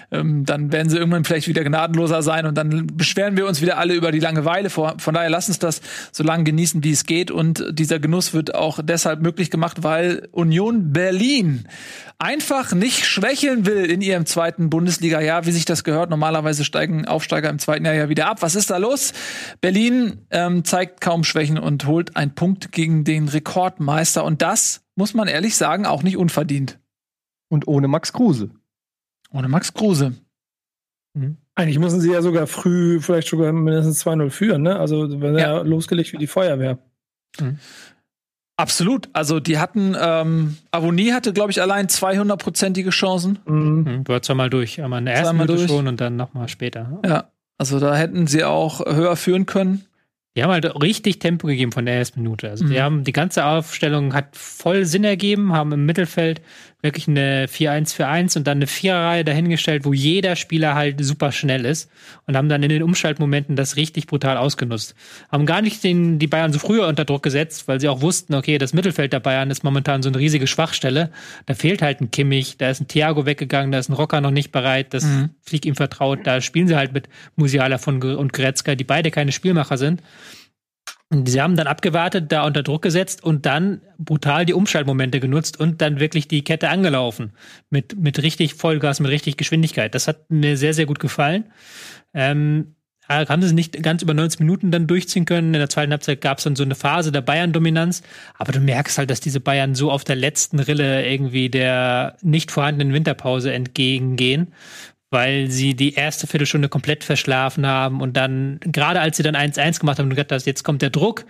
ähm, 0.10 0.46
dann 0.46 0.72
werden 0.72 0.90
sie 0.90 0.98
irgendwann 0.98 1.26
vielleicht 1.26 1.50
wieder 1.50 1.66
gnadenloser 1.66 2.24
sein 2.24 2.46
und 2.46 2.56
dann 2.58 2.88
beschweren 2.94 3.36
wir 3.36 3.46
uns 3.46 3.62
wieder 3.62 3.78
alle 3.78 3.94
über 3.94 4.14
die 4.14 4.20
Langeweile. 4.20 4.70
Von 4.70 4.96
daher 5.14 5.30
lass 5.30 5.50
uns 5.50 5.60
das 5.60 5.82
so 6.14 6.24
lange 6.24 6.46
genießen, 6.46 6.82
wie 6.84 6.92
es 6.92 7.06
geht. 7.06 7.30
Und 7.30 7.66
dieser 7.72 8.00
Genuss 8.00 8.34
wird 8.34 8.56
auch 8.56 8.80
deshalb 8.82 9.22
möglich 9.22 9.52
gemacht, 9.52 9.84
weil 9.84 10.30
Union 10.32 10.94
Berlin 10.94 11.68
einfach 12.20 12.72
nicht 12.72 13.06
schwächeln 13.06 13.66
will 13.66 13.92
in 13.92 14.00
ihrem 14.00 14.26
zweiten 14.26 14.70
Bundesliga-Jahr, 14.70 15.46
wie 15.46 15.52
sich 15.52 15.66
das 15.66 15.84
gehört. 15.84 16.10
Normalerweise 16.10 16.64
steigen 16.64 17.06
Aufsteiger 17.06 17.50
im 17.50 17.60
zweiten 17.60 17.84
Jahr 17.84 17.96
ja 17.96 18.08
wieder 18.08 18.28
ab. 18.28 18.42
Was 18.42 18.56
ist 18.56 18.70
da 18.70 18.78
los? 18.78 19.12
Berlin 19.60 20.22
ähm, 20.32 20.64
zeigt 20.64 21.02
kaum 21.02 21.26
Schwächen 21.26 21.60
und 21.60 21.86
holt 21.86 22.16
einen 22.16 22.34
Punkt 22.34 22.72
gegen 22.72 23.04
den 23.04 23.28
Rekordmeister. 23.28 24.24
Und 24.24 24.42
das 24.42 24.85
muss 24.96 25.14
man 25.14 25.28
ehrlich 25.28 25.56
sagen, 25.56 25.86
auch 25.86 26.04
nicht 26.04 26.18
unverdient. 26.18 26.80
Und 27.50 27.68
ohne 27.68 27.88
Max 27.88 28.12
Kruse. 28.14 28.50
Ohne 29.32 29.48
Max 29.48 29.74
Kruse. 29.74 30.14
Eigentlich 31.56 31.80
müssen 31.80 32.02
sie 32.02 32.12
ja 32.12 32.22
sogar 32.22 32.48
früh 32.48 33.00
vielleicht 33.00 33.30
sogar 33.30 33.52
mindestens 33.54 34.04
2-0 34.06 34.30
führen, 34.30 34.64
ne? 34.64 34.78
Also 34.78 35.22
wenn 35.22 35.38
Ja. 35.38 35.58
er 35.60 35.64
losgelegt 35.64 36.12
wie 36.12 36.18
die 36.18 36.28
Feuerwehr. 36.28 36.80
Absolut. 38.58 39.10
Also 39.14 39.40
die 39.40 39.58
hatten, 39.60 39.96
ähm, 40.00 40.58
Avonie 40.72 41.12
hatte, 41.12 41.34
glaube 41.34 41.52
ich, 41.52 41.62
allein 41.62 41.88
200-prozentige 41.88 42.90
Chancen. 42.90 43.40
Mhm. 43.46 43.86
Hm, 43.86 44.08
war 44.08 44.22
zweimal 44.22 44.50
durch, 44.50 44.82
aber 44.82 44.98
in 44.98 45.06
der 45.06 45.16
ersten 45.16 45.36
Minute 45.38 45.56
durch. 45.58 45.68
schon 45.70 45.88
und 45.88 46.00
dann 46.00 46.16
nochmal 46.16 46.48
später. 46.48 47.00
Ja. 47.06 47.32
Also 47.58 47.80
da 47.80 47.96
hätten 47.96 48.28
sie 48.28 48.44
auch 48.44 48.80
höher 48.86 49.16
führen 49.16 49.46
können. 49.46 49.86
Die 50.36 50.44
haben 50.44 50.52
halt 50.52 50.66
richtig 50.82 51.20
Tempo 51.20 51.48
gegeben 51.48 51.72
von 51.72 51.86
der 51.86 51.96
ersten 51.96 52.22
Minute. 52.22 52.50
Also 52.50 52.66
Mhm. 52.66 52.70
die 52.70 52.82
haben 52.82 53.04
die 53.06 53.14
ganze 53.14 53.46
Aufstellung 53.46 54.14
hat 54.14 54.36
voll 54.36 54.86
Sinn 54.86 55.04
ergeben, 55.06 55.54
haben 55.54 55.72
im 55.72 55.86
Mittelfeld 55.86 56.42
wirklich 56.86 57.10
eine 57.10 57.48
4-1-4-1 57.48 58.38
und 58.38 58.48
dann 58.48 58.60
eine 58.60 58.68
Viererreihe 58.68 59.26
dahingestellt, 59.26 59.84
wo 59.84 59.92
jeder 59.92 60.38
Spieler 60.38 60.76
halt 60.76 61.04
super 61.04 61.34
schnell 61.34 61.66
ist 61.66 61.92
und 62.26 62.38
haben 62.38 62.48
dann 62.48 62.64
in 62.64 62.70
den 62.70 62.82
Umschaltmomenten 62.84 63.58
das 63.58 63.76
richtig 63.76 64.08
brutal 64.08 64.38
ausgenutzt. 64.38 64.96
Haben 65.30 65.46
gar 65.46 65.62
nicht 65.62 65.84
den, 65.84 66.18
die 66.20 66.28
Bayern 66.28 66.54
so 66.54 66.60
früher 66.60 66.88
unter 66.88 67.04
Druck 67.04 67.24
gesetzt, 67.24 67.68
weil 67.68 67.82
sie 67.82 67.90
auch 67.90 68.00
wussten, 68.00 68.34
okay, 68.36 68.58
das 68.58 68.72
Mittelfeld 68.74 69.12
der 69.12 69.20
Bayern 69.20 69.52
ist 69.52 69.66
momentan 69.66 70.02
so 70.02 70.10
eine 70.10 70.20
riesige 70.20 70.48
Schwachstelle. 70.48 71.10
Da 71.48 71.56
fehlt 71.56 71.82
halt 71.82 72.00
ein 72.00 72.12
Kimmich, 72.12 72.58
da 72.58 72.70
ist 72.70 72.80
ein 72.80 72.88
Thiago 72.88 73.26
weggegangen, 73.26 73.74
da 73.74 73.80
ist 73.80 73.90
ein 73.90 73.94
Rocker 73.94 74.22
noch 74.22 74.32
nicht 74.32 74.54
bereit, 74.54 74.94
das 74.94 75.04
Mhm. 75.04 75.32
fliegt 75.42 75.66
ihm 75.66 75.76
vertraut. 75.76 76.20
Da 76.24 76.40
spielen 76.40 76.68
sie 76.70 76.76
halt 76.78 76.94
mit 76.94 77.10
Musiala 77.36 77.78
von 77.80 78.02
und 78.02 78.32
Goretzka, 78.32 78.76
die 78.76 78.84
beide 78.86 79.12
keine 79.12 79.32
Spielmacher 79.32 79.78
sind. 79.78 80.02
Und 81.12 81.30
sie 81.30 81.40
haben 81.40 81.56
dann 81.56 81.68
abgewartet, 81.68 82.32
da 82.32 82.46
unter 82.46 82.64
Druck 82.64 82.82
gesetzt 82.82 83.24
und 83.24 83.46
dann 83.46 83.82
brutal 84.00 84.46
die 84.46 84.54
Umschaltmomente 84.54 85.20
genutzt 85.20 85.60
und 85.60 85.82
dann 85.82 86.00
wirklich 86.00 86.28
die 86.28 86.44
Kette 86.44 86.70
angelaufen. 86.70 87.34
Mit, 87.70 87.96
mit 87.98 88.22
richtig 88.24 88.56
Vollgas, 88.56 89.00
mit 89.00 89.12
richtig 89.12 89.38
Geschwindigkeit. 89.38 89.94
Das 89.94 90.08
hat 90.08 90.32
mir 90.32 90.58
sehr, 90.58 90.74
sehr 90.74 90.88
gut 90.88 91.00
gefallen. 91.00 91.46
Ähm, 92.14 92.76
haben 93.08 93.44
sie 93.44 93.54
nicht 93.54 93.84
ganz 93.84 94.02
über 94.02 94.16
90 94.16 94.40
Minuten 94.40 94.72
dann 94.72 94.88
durchziehen 94.88 95.26
können. 95.26 95.54
In 95.54 95.60
der 95.60 95.70
zweiten 95.70 95.92
Halbzeit 95.92 96.22
gab 96.22 96.40
es 96.40 96.46
dann 96.46 96.56
so 96.56 96.64
eine 96.64 96.74
Phase 96.74 97.12
der 97.12 97.22
Bayern-Dominanz. 97.22 98.02
Aber 98.38 98.52
du 98.52 98.60
merkst 98.60 98.98
halt, 98.98 99.12
dass 99.12 99.20
diese 99.20 99.40
Bayern 99.40 99.76
so 99.76 99.92
auf 99.92 100.04
der 100.04 100.16
letzten 100.16 100.60
Rille 100.60 101.08
irgendwie 101.08 101.50
der 101.50 102.18
nicht 102.24 102.52
vorhandenen 102.52 102.96
Winterpause 102.96 103.54
entgegengehen 103.54 104.54
weil 105.16 105.50
sie 105.50 105.76
die 105.78 105.94
erste 105.94 106.28
Viertelstunde 106.28 106.68
komplett 106.68 107.06
verschlafen 107.06 107.66
haben 107.66 108.02
und 108.02 108.18
dann, 108.18 108.60
gerade 108.60 109.00
als 109.00 109.16
sie 109.16 109.24
dann 109.24 109.34
1-1 109.34 109.80
gemacht 109.80 109.98
haben 109.98 110.08
und 110.08 110.10
gedacht 110.10 110.34
hast, 110.34 110.46
jetzt 110.46 110.64
kommt 110.64 110.82
der 110.82 110.90
Druck, 110.90 111.24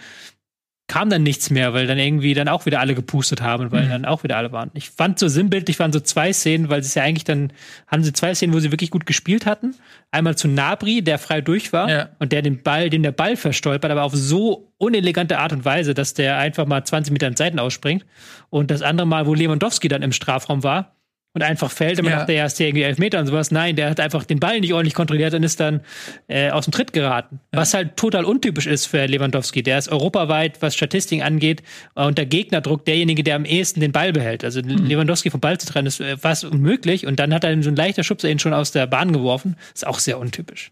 kam 0.87 1.11
dann 1.11 1.21
nichts 1.21 1.51
mehr, 1.51 1.71
weil 1.75 1.85
dann 1.85 1.99
irgendwie 1.99 2.33
dann 2.33 2.47
auch 2.47 2.65
wieder 2.65 2.79
alle 2.79 2.95
gepustet 2.95 3.41
haben, 3.41 3.71
weil 3.71 3.87
dann 3.87 4.05
auch 4.05 4.23
wieder 4.23 4.37
alle 4.37 4.51
waren. 4.51 4.71
Ich 4.73 4.89
fand 4.89 5.19
so 5.19 5.27
sinnbildlich 5.27 5.77
waren 5.77 5.93
so 5.93 5.99
zwei 5.99 6.33
Szenen, 6.33 6.69
weil 6.69 6.81
sie 6.81 6.87
es 6.87 6.95
ja 6.95 7.03
eigentlich 7.03 7.25
dann, 7.25 7.53
haben 7.85 8.03
sie 8.03 8.11
zwei 8.11 8.33
Szenen, 8.33 8.55
wo 8.55 8.59
sie 8.59 8.71
wirklich 8.71 8.89
gut 8.89 9.05
gespielt 9.05 9.45
hatten. 9.45 9.75
Einmal 10.09 10.35
zu 10.35 10.47
Nabri, 10.47 11.03
der 11.03 11.19
frei 11.19 11.41
durch 11.41 11.71
war 11.71 11.87
Ja. 11.87 12.09
und 12.17 12.31
der 12.31 12.41
den 12.41 12.63
Ball, 12.63 12.89
den 12.89 13.03
der 13.03 13.11
Ball 13.11 13.35
verstolpert, 13.35 13.91
aber 13.91 14.01
auf 14.03 14.15
so 14.15 14.71
unelegante 14.77 15.37
Art 15.37 15.53
und 15.53 15.63
Weise, 15.63 15.93
dass 15.93 16.15
der 16.15 16.37
einfach 16.39 16.65
mal 16.65 16.83
20 16.83 17.13
Meter 17.13 17.27
in 17.27 17.35
Seiten 17.35 17.59
ausspringt. 17.59 18.03
Und 18.49 18.71
das 18.71 18.81
andere 18.81 19.05
Mal, 19.05 19.27
wo 19.27 19.35
Lewandowski 19.35 19.89
dann 19.89 20.01
im 20.01 20.11
Strafraum 20.11 20.63
war, 20.63 20.94
und 21.35 21.43
einfach 21.43 21.69
fällt, 21.69 21.99
und 21.99 22.05
man 22.05 22.13
Ja. 22.13 22.19
dachte, 22.19 22.31
er 22.33 22.45
ist 22.45 22.59
irgendwie 22.59 22.83
Elfmeter 22.83 23.19
und 23.19 23.27
sowas. 23.27 23.51
Nein, 23.51 23.75
der 23.75 23.89
hat 23.89 23.99
einfach 23.99 24.23
den 24.23 24.39
Ball 24.39 24.59
nicht 24.61 24.73
ordentlich 24.73 24.93
kontrolliert 24.95 25.33
und 25.33 25.43
ist 25.43 25.59
dann 25.59 25.81
äh, 26.27 26.49
aus 26.49 26.65
dem 26.65 26.71
Tritt 26.71 26.93
geraten. 26.93 27.39
Was 27.51 27.73
halt 27.73 27.97
total 27.97 28.25
untypisch 28.25 28.65
ist 28.65 28.85
für 28.87 29.05
Lewandowski. 29.05 29.61
Der 29.61 29.77
ist 29.77 29.89
europaweit, 29.89 30.61
was 30.61 30.75
Statistiken 30.75 31.21
angeht, 31.21 31.61
äh, 31.95 32.05
unter 32.05 32.25
Gegnerdruck 32.25 32.85
derjenige, 32.85 33.21
der 33.21 33.35
am 33.35 33.45
ehesten 33.45 33.81
den 33.81 33.91
Ball 33.91 34.13
behält. 34.13 34.43
Also 34.43 34.61
Lewandowski 34.61 35.29
vom 35.29 35.41
Ball 35.41 35.57
zu 35.59 35.67
trennen, 35.67 35.87
ist 35.87 35.99
äh, 35.99 36.17
fast 36.17 36.45
unmöglich. 36.45 37.05
Und 37.05 37.19
dann 37.19 37.33
hat 37.33 37.43
er 37.43 37.61
so 37.61 37.69
ein 37.69 37.75
leichter 37.75 38.03
Schubser 38.03 38.29
ihn 38.29 38.39
schon 38.39 38.53
aus 38.53 38.71
der 38.71 38.87
Bahn 38.87 39.11
geworfen. 39.11 39.57
Ist 39.73 39.85
auch 39.85 39.99
sehr 39.99 40.17
untypisch. 40.17 40.71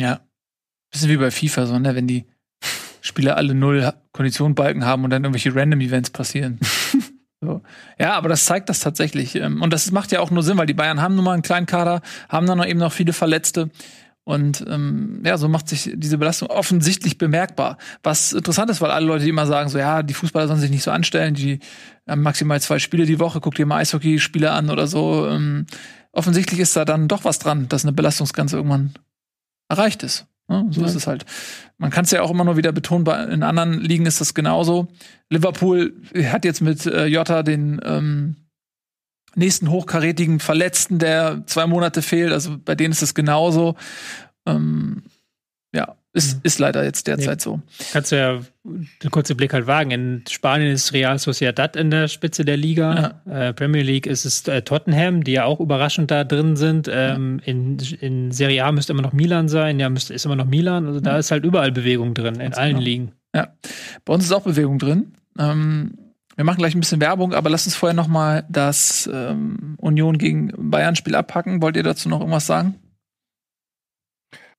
Ja. 0.00 0.20
Bisschen 0.90 1.08
wie 1.10 1.16
bei 1.16 1.30
FIFA, 1.30 1.66
so, 1.66 1.78
ne? 1.78 1.94
Wenn 1.94 2.06
die 2.08 2.24
Spieler 3.00 3.36
alle 3.36 3.54
null 3.54 3.92
Konditionbalken 4.12 4.84
haben 4.84 5.04
und 5.04 5.10
dann 5.10 5.22
irgendwelche 5.22 5.54
Random 5.54 5.80
Events 5.80 6.10
passieren. 6.10 6.58
so. 7.46 7.62
Ja, 7.98 8.14
aber 8.14 8.28
das 8.28 8.44
zeigt 8.44 8.68
das 8.68 8.80
tatsächlich. 8.80 9.34
Ähm, 9.36 9.62
Und 9.62 9.72
das 9.72 9.90
macht 9.92 10.12
ja 10.12 10.20
auch 10.20 10.30
nur 10.30 10.42
Sinn, 10.42 10.58
weil 10.58 10.66
die 10.66 10.74
Bayern 10.74 11.00
haben 11.00 11.14
nun 11.14 11.24
mal 11.24 11.32
einen 11.32 11.42
kleinen 11.42 11.66
Kader, 11.66 12.02
haben 12.28 12.46
dann 12.46 12.58
noch 12.58 12.66
eben 12.66 12.80
noch 12.80 12.92
viele 12.92 13.12
Verletzte. 13.12 13.70
Und 14.24 14.64
ähm, 14.68 15.22
ja, 15.24 15.38
so 15.38 15.48
macht 15.48 15.68
sich 15.68 15.92
diese 15.94 16.18
Belastung 16.18 16.50
offensichtlich 16.50 17.16
bemerkbar. 17.16 17.78
Was 18.02 18.32
interessant 18.32 18.70
ist, 18.72 18.80
weil 18.80 18.90
alle 18.90 19.06
Leute 19.06 19.28
immer 19.28 19.46
sagen, 19.46 19.68
so 19.68 19.78
ja, 19.78 20.02
die 20.02 20.14
Fußballer 20.14 20.48
sollen 20.48 20.58
sich 20.58 20.70
nicht 20.70 20.82
so 20.82 20.90
anstellen, 20.90 21.34
die 21.34 21.60
haben 22.08 22.22
maximal 22.22 22.60
zwei 22.60 22.80
Spiele 22.80 23.06
die 23.06 23.20
Woche, 23.20 23.40
guck 23.40 23.54
dir 23.54 23.66
mal 23.66 23.76
Eishockey-Spiele 23.76 24.50
an 24.50 24.68
oder 24.68 24.88
so. 24.88 25.28
Ähm, 25.28 25.66
offensichtlich 26.10 26.58
ist 26.58 26.74
da 26.74 26.84
dann 26.84 27.06
doch 27.06 27.22
was 27.22 27.38
dran, 27.38 27.68
dass 27.68 27.84
eine 27.84 27.92
Belastungsgrenze 27.92 28.56
irgendwann 28.56 28.94
erreicht 29.68 30.02
ist. 30.02 30.26
Ne? 30.48 30.66
So 30.70 30.84
ist 30.84 30.94
es 30.94 31.06
halt. 31.06 31.24
Man 31.78 31.90
kann 31.90 32.04
es 32.04 32.10
ja 32.10 32.22
auch 32.22 32.30
immer 32.30 32.44
nur 32.44 32.56
wieder 32.56 32.72
betonen, 32.72 33.04
bei, 33.04 33.24
in 33.24 33.42
anderen 33.42 33.80
Ligen 33.80 34.06
ist 34.06 34.20
das 34.20 34.34
genauso. 34.34 34.88
Liverpool 35.28 35.94
hat 36.14 36.44
jetzt 36.44 36.60
mit 36.60 36.86
äh, 36.86 37.06
Jota 37.06 37.42
den 37.42 37.80
ähm, 37.84 38.36
nächsten 39.34 39.70
hochkarätigen 39.70 40.40
Verletzten, 40.40 40.98
der 40.98 41.42
zwei 41.46 41.66
Monate 41.66 42.02
fehlt. 42.02 42.32
Also 42.32 42.56
bei 42.64 42.74
denen 42.74 42.92
ist 42.92 43.02
es 43.02 43.14
genauso. 43.14 43.76
Ähm, 44.46 45.02
ja, 45.04 45.15
ist, 46.16 46.40
ist 46.44 46.58
leider 46.58 46.82
jetzt 46.82 47.06
derzeit 47.06 47.40
so. 47.40 47.60
Kannst 47.92 48.10
du 48.10 48.16
ja 48.16 48.40
einen 48.64 49.10
kurzen 49.10 49.36
Blick 49.36 49.52
halt 49.52 49.66
wagen. 49.66 49.90
In 49.90 50.24
Spanien 50.28 50.72
ist 50.72 50.92
Real 50.92 51.18
Sociedad 51.18 51.76
in 51.76 51.90
der 51.90 52.08
Spitze 52.08 52.44
der 52.44 52.56
Liga. 52.56 53.20
Äh, 53.28 53.52
Premier 53.52 53.82
League 53.82 54.06
ist 54.06 54.24
es 54.24 54.48
äh, 54.48 54.62
Tottenham, 54.62 55.24
die 55.24 55.32
ja 55.32 55.44
auch 55.44 55.60
überraschend 55.60 56.10
da 56.10 56.24
drin 56.24 56.56
sind. 56.56 56.88
Ähm, 56.90 57.40
in, 57.44 57.78
in 58.00 58.32
Serie 58.32 58.64
A 58.64 58.72
müsste 58.72 58.92
immer 58.92 59.02
noch 59.02 59.12
Milan 59.12 59.48
sein. 59.48 59.78
Ja, 59.78 59.90
müsste, 59.90 60.14
ist 60.14 60.24
immer 60.24 60.36
noch 60.36 60.46
Milan. 60.46 60.86
Also 60.86 61.00
da 61.00 61.18
ist 61.18 61.30
halt 61.30 61.44
überall 61.44 61.70
Bewegung 61.70 62.14
drin, 62.14 62.40
in 62.40 62.54
allen 62.54 62.76
genau. 62.76 62.84
Ligen. 62.84 63.12
Ja, 63.34 63.48
bei 64.04 64.14
uns 64.14 64.24
ist 64.24 64.32
auch 64.32 64.42
Bewegung 64.42 64.78
drin. 64.78 65.12
Ähm, 65.38 65.98
wir 66.34 66.44
machen 66.44 66.58
gleich 66.58 66.74
ein 66.74 66.80
bisschen 66.80 67.00
Werbung, 67.00 67.34
aber 67.34 67.50
lasst 67.50 67.66
uns 67.66 67.76
vorher 67.76 67.94
noch 67.94 68.08
mal 68.08 68.44
das 68.48 69.08
ähm, 69.12 69.76
Union 69.78 70.18
gegen 70.18 70.52
Bayern-Spiel 70.56 71.14
abpacken. 71.14 71.62
Wollt 71.62 71.76
ihr 71.76 71.82
dazu 71.82 72.08
noch 72.08 72.20
irgendwas 72.20 72.46
sagen? 72.46 72.76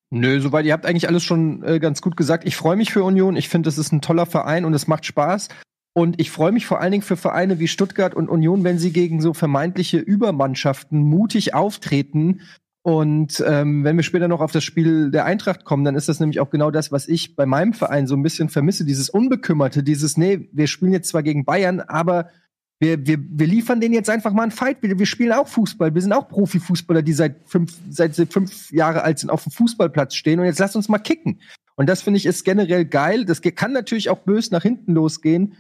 Nö, 0.10 0.40
soweit 0.40 0.66
ihr 0.66 0.74
habt 0.74 0.86
eigentlich 0.86 1.08
alles 1.08 1.24
schon 1.24 1.64
äh, 1.64 1.80
ganz 1.80 2.02
gut 2.02 2.16
gesagt. 2.16 2.46
Ich 2.48 2.56
freue 2.56 2.78
mich 2.78 2.94
für 2.94 3.04
Union. 3.04 3.36
Ich 3.36 3.50
finde, 3.50 3.68
es 3.68 3.78
ist 3.78 3.92
ein 3.92 4.02
toller 4.02 4.26
Verein 4.26 4.64
und 4.64 4.74
es 4.74 4.88
macht 4.88 5.06
Spaß. 5.06 5.50
Und 5.94 6.22
ich 6.22 6.32
freue 6.32 6.52
mich 6.52 6.66
vor 6.66 6.80
allen 6.80 6.92
Dingen 6.92 7.04
für 7.04 7.18
Vereine 7.18 7.60
wie 7.60 7.68
Stuttgart 7.68 8.14
und 8.14 8.30
Union, 8.30 8.64
wenn 8.64 8.78
sie 8.78 8.94
gegen 8.94 9.20
so 9.20 9.34
vermeintliche 9.34 9.98
Übermannschaften 9.98 11.00
mutig 11.00 11.56
auftreten. 11.56 12.42
Und 12.84 13.44
ähm, 13.46 13.84
wenn 13.84 13.98
wir 13.98 14.04
später 14.04 14.30
noch 14.30 14.40
auf 14.40 14.52
das 14.54 14.64
Spiel 14.64 15.12
der 15.12 15.26
Eintracht 15.26 15.66
kommen, 15.66 15.84
dann 15.84 15.96
ist 15.96 16.08
das 16.08 16.22
nämlich 16.22 16.40
auch 16.40 16.52
genau 16.52 16.72
das, 16.72 16.92
was 16.92 17.08
ich 17.08 17.36
bei 17.36 17.46
meinem 17.46 17.74
Verein 17.74 18.08
so 18.08 18.16
ein 18.16 18.24
bisschen 18.24 18.48
vermisse. 18.48 18.86
Dieses 18.86 19.10
Unbekümmerte, 19.10 19.84
dieses, 19.84 20.16
nee, 20.16 20.48
wir 20.54 20.68
spielen 20.68 20.94
jetzt 20.94 21.10
zwar 21.10 21.24
gegen 21.24 21.44
Bayern, 21.44 21.82
aber 21.82 22.30
wir, 22.80 23.08
wir, 23.08 23.18
wir 23.20 23.48
liefern 23.48 23.82
denen 23.82 23.94
jetzt 23.94 24.10
einfach 24.10 24.32
mal 24.32 24.44
einen 24.44 24.52
Fight. 24.52 24.78
Wir, 24.82 25.00
wir 25.00 25.06
spielen 25.06 25.32
auch 25.32 25.48
Fußball. 25.48 25.94
Wir 25.96 26.02
sind 26.02 26.14
auch 26.14 26.28
Profifußballer, 26.28 27.02
die 27.02 27.14
seit 27.14 27.38
fünf, 27.46 27.76
seit 27.90 28.16
fünf 28.32 28.72
Jahre 28.72 29.04
alt 29.04 29.20
sind, 29.20 29.30
auf 29.30 29.44
dem 29.44 29.52
Fußballplatz 29.52 30.16
stehen. 30.16 30.40
Und 30.40 30.46
jetzt 30.46 30.60
lasst 30.60 30.76
uns 30.76 30.88
mal 30.88 31.00
kicken. 31.00 31.42
Und 31.76 31.88
das 31.88 32.02
finde 32.02 32.18
ich 32.18 32.26
ist 32.26 32.44
generell 32.44 32.86
geil. 32.86 33.26
Das 33.26 33.42
kann 33.42 33.72
natürlich 33.72 34.10
auch 34.10 34.20
bös 34.20 34.52
nach 34.52 34.62
hinten 34.62 34.94
losgehen. 34.94 35.56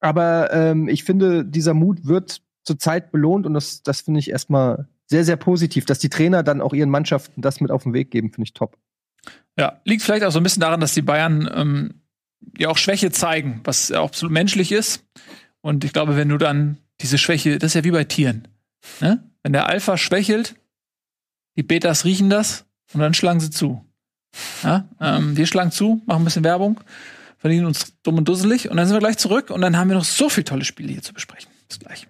Aber 0.00 0.52
ähm, 0.52 0.88
ich 0.88 1.04
finde, 1.04 1.44
dieser 1.44 1.74
Mut 1.74 2.06
wird 2.06 2.42
zurzeit 2.64 3.12
belohnt. 3.12 3.44
Und 3.44 3.54
das, 3.54 3.82
das 3.82 4.00
finde 4.00 4.20
ich 4.20 4.30
erstmal 4.30 4.88
sehr, 5.06 5.24
sehr 5.24 5.36
positiv. 5.36 5.84
Dass 5.84 5.98
die 5.98 6.08
Trainer 6.08 6.42
dann 6.42 6.62
auch 6.62 6.72
ihren 6.72 6.90
Mannschaften 6.90 7.42
das 7.42 7.60
mit 7.60 7.70
auf 7.70 7.82
den 7.82 7.92
Weg 7.92 8.10
geben, 8.10 8.30
finde 8.30 8.44
ich 8.44 8.54
top. 8.54 8.78
Ja, 9.58 9.80
liegt 9.84 10.02
vielleicht 10.02 10.24
auch 10.24 10.32
so 10.32 10.40
ein 10.40 10.42
bisschen 10.42 10.62
daran, 10.62 10.80
dass 10.80 10.94
die 10.94 11.02
Bayern 11.02 11.48
ähm, 11.54 12.02
ja 12.56 12.68
auch 12.68 12.78
Schwäche 12.78 13.10
zeigen, 13.10 13.60
was 13.64 13.92
auch 13.92 14.06
absolut 14.06 14.32
menschlich 14.32 14.72
ist. 14.72 15.04
Und 15.62 15.84
ich 15.84 15.92
glaube, 15.92 16.16
wenn 16.16 16.28
du 16.28 16.38
dann 16.38 16.76
diese 17.00 17.18
Schwäche, 17.18 17.58
das 17.58 17.70
ist 17.70 17.74
ja 17.74 17.84
wie 17.84 17.90
bei 17.90 18.04
Tieren. 18.04 18.48
Ne? 19.00 19.22
Wenn 19.42 19.52
der 19.52 19.68
Alpha 19.68 19.96
schwächelt, 19.96 20.56
die 21.56 21.62
Betas 21.62 22.04
riechen 22.04 22.30
das 22.30 22.64
und 22.92 23.00
dann 23.00 23.14
schlagen 23.14 23.40
sie 23.40 23.50
zu. 23.50 23.84
Ja? 24.62 24.88
Ähm, 25.00 25.36
wir 25.36 25.46
schlagen 25.46 25.70
zu, 25.70 26.02
machen 26.06 26.22
ein 26.22 26.24
bisschen 26.24 26.44
Werbung, 26.44 26.80
verdienen 27.38 27.66
uns 27.66 27.94
dumm 28.02 28.18
und 28.18 28.28
dusselig 28.28 28.70
und 28.70 28.76
dann 28.76 28.86
sind 28.86 28.96
wir 28.96 29.00
gleich 29.00 29.18
zurück 29.18 29.50
und 29.50 29.60
dann 29.60 29.76
haben 29.76 29.88
wir 29.88 29.96
noch 29.96 30.04
so 30.04 30.28
viele 30.28 30.44
tolle 30.44 30.64
Spiele 30.64 30.92
hier 30.92 31.02
zu 31.02 31.12
besprechen. 31.12 31.50
Bis 31.68 31.78
gleich. 31.78 32.06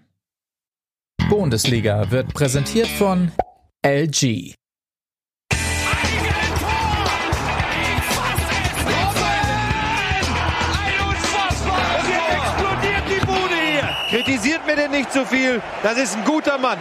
Bundesliga 1.28 2.10
wird 2.10 2.32
präsentiert 2.34 2.88
von 2.88 3.32
LG. 3.84 4.54
Kritisiert 14.62 14.66
mir 14.66 14.76
denn 14.76 14.90
nicht 14.90 15.12
zu 15.12 15.24
viel. 15.26 15.62
Das 15.82 15.98
ist 15.98 16.16
ein 16.16 16.24
guter 16.24 16.58
Mann. 16.58 16.78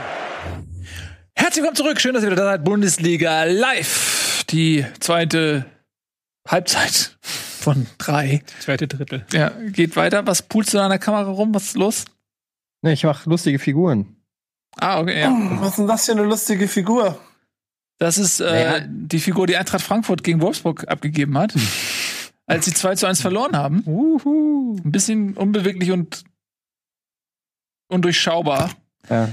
Herzlich 1.36 1.58
willkommen 1.64 1.76
zurück. 1.76 2.02
Schön, 2.02 2.14
dass 2.14 2.24
ihr 2.24 2.32
wieder 2.32 2.44
da 2.44 2.52
seid. 2.52 2.64
Bundesliga 2.64 3.44
live. 3.46 4.44
Die 4.50 4.86
zweite 5.00 5.66
Halbzeit 6.48 7.18
von 7.22 7.88
drei. 7.98 8.44
Zweite 8.60 8.88
Drittel. 8.88 9.26
Ja, 9.32 9.50
geht 9.50 9.96
weiter. 9.96 10.26
Was 10.28 10.42
pulst 10.42 10.74
du 10.74 10.78
da 10.78 10.86
an 10.86 10.90
der 10.90 11.00
Kamera 11.00 11.30
rum? 11.30 11.54
Was 11.54 11.66
ist 11.68 11.78
los? 11.78 12.06
Nee, 12.82 12.94
ich 12.94 13.04
mache 13.04 13.30
lustige 13.30 13.60
Figuren. 13.60 14.16
Ah, 14.80 15.00
okay, 15.00 15.20
ja. 15.22 15.32
Was 15.60 15.70
ist 15.72 15.78
denn 15.80 15.88
das 15.88 16.06
für 16.06 16.12
eine 16.14 16.24
lustige 16.24 16.68
Figur? 16.68 17.20
Das 18.00 18.18
ist 18.18 18.40
äh, 18.40 18.46
Naja. 18.46 18.86
die 18.88 19.20
Figur, 19.20 19.48
die 19.48 19.58
Eintracht 19.58 19.84
Frankfurt 19.84 20.24
gegen 20.24 20.42
Wolfsburg 20.42 20.88
abgegeben 20.88 21.38
hat. 21.38 21.54
als 22.48 22.66
sie 22.66 22.74
2 22.74 22.96
zu 22.96 23.08
1 23.08 23.22
verloren 23.22 23.56
haben. 23.56 23.84
Uhu. 23.86 24.76
Ein 24.84 24.92
bisschen 24.92 25.36
unbeweglich 25.38 25.92
und 25.92 26.24
undurchschaubar. 27.92 28.72
Ja. 29.10 29.30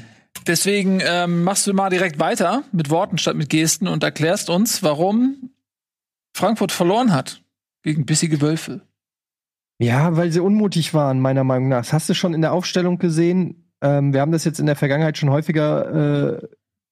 Deswegen 0.46 1.00
ähm, 1.04 1.44
machst 1.44 1.66
du 1.66 1.74
mal 1.74 1.90
direkt 1.90 2.18
weiter 2.18 2.62
mit 2.72 2.90
Worten 2.90 3.18
statt 3.18 3.36
mit 3.36 3.50
Gesten 3.50 3.88
und 3.88 4.02
erklärst 4.02 4.50
uns, 4.50 4.82
warum 4.82 5.50
Frankfurt 6.34 6.72
verloren 6.72 7.12
hat 7.12 7.42
gegen 7.82 8.06
bissige 8.06 8.40
Wölfe. 8.40 8.82
Ja, 9.78 10.16
weil 10.16 10.32
sie 10.32 10.40
unmutig 10.40 10.94
waren, 10.94 11.20
meiner 11.20 11.44
Meinung 11.44 11.68
nach. 11.68 11.78
Das 11.78 11.92
hast 11.92 12.08
du 12.08 12.14
schon 12.14 12.34
in 12.34 12.40
der 12.40 12.52
Aufstellung 12.52 12.98
gesehen. 12.98 13.70
Ähm, 13.80 14.12
wir 14.12 14.20
haben 14.20 14.32
das 14.32 14.44
jetzt 14.44 14.58
in 14.58 14.66
der 14.66 14.76
Vergangenheit 14.76 15.18
schon 15.18 15.30
häufiger 15.30 16.40
äh, 16.40 16.48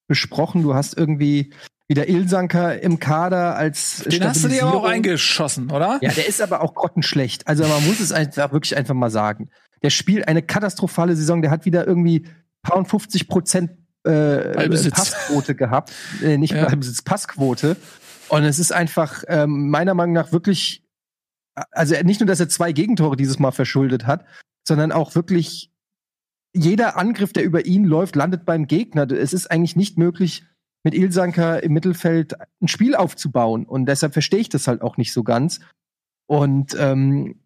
besprochen. 0.07 0.63
Du 0.63 0.75
hast 0.75 0.97
irgendwie 0.97 1.53
wieder 1.89 2.09
Ilsanker 2.09 2.81
im 2.83 2.99
Kader 2.99 3.57
als 3.57 4.05
Den 4.05 4.25
hast 4.25 4.45
du 4.45 4.49
dir 4.49 4.65
aber 4.65 4.77
auch 4.77 4.85
eingeschossen, 4.85 5.71
oder? 5.71 5.99
Ja, 6.03 6.13
der 6.13 6.27
ist 6.29 6.41
aber 6.41 6.61
auch 6.61 6.75
grottenschlecht. 6.75 7.47
Also 7.47 7.65
man 7.67 7.85
muss 7.87 8.01
es 8.01 8.13
einfach 8.13 8.53
wirklich 8.53 8.77
einfach 8.77 8.95
mal 8.95 9.11
sagen. 9.11 9.51
Der 9.83 9.91
spielt 9.91 10.29
eine 10.29 10.43
katastrophale 10.43 11.17
Saison. 11.17 11.43
Der 11.43 11.51
hat 11.51 11.65
wieder 11.65 11.87
irgendwie 11.87 12.27
paar 12.63 12.77
und 12.77 12.87
50 12.87 13.29
Prozent 13.29 13.71
äh. 14.05 14.69
Passquote 14.91 15.55
gehabt. 15.55 15.93
Äh, 16.23 16.39
nicht 16.39 16.55
Ja. 16.55 16.65
Ballbesitz, 16.65 17.03
Passquote. 17.03 17.77
Und 18.29 18.45
es 18.45 18.59
ist 18.59 18.73
einfach 18.73 19.25
ähm, 19.29 19.71
meiner 19.71 19.95
Meinung 19.95 20.15
nach 20.15 20.33
wirklich, 20.33 20.85
also 21.71 21.95
nicht 22.03 22.21
nur, 22.21 22.27
dass 22.27 22.41
er 22.41 22.49
zwei 22.49 22.73
Gegentore 22.73 23.17
dieses 23.17 23.39
Mal 23.39 23.53
verschuldet 23.53 24.07
hat, 24.07 24.25
sondern 24.67 24.93
auch 24.93 25.15
wirklich 25.15 25.71
jeder 26.53 26.97
Angriff, 26.97 27.33
der 27.33 27.45
über 27.45 27.67
ihn 27.67 27.85
läuft, 27.85 28.17
landet 28.17 28.45
beim 28.45 28.67
Gegner. 28.67 29.11
Es 29.11 29.33
ist 29.33 29.51
eigentlich 29.51 29.77
nicht 29.77 29.99
möglich, 29.99 30.45
mit 30.83 30.95
Ilsanker 30.95 31.63
im 31.63 31.73
Mittelfeld 31.73 32.35
ein 32.63 32.69
Spiel 32.69 32.95
aufzubauen. 32.95 33.67
Und 33.67 33.87
deshalb 33.87 34.13
verstehe 34.13 34.41
ich 34.41 34.49
das 34.49 34.69
halt 34.69 34.83
auch 34.83 34.97
nicht 34.97 35.13
so 35.13 35.23
ganz. 35.23 35.61
Und 36.27 36.77
ähm, 36.79 37.41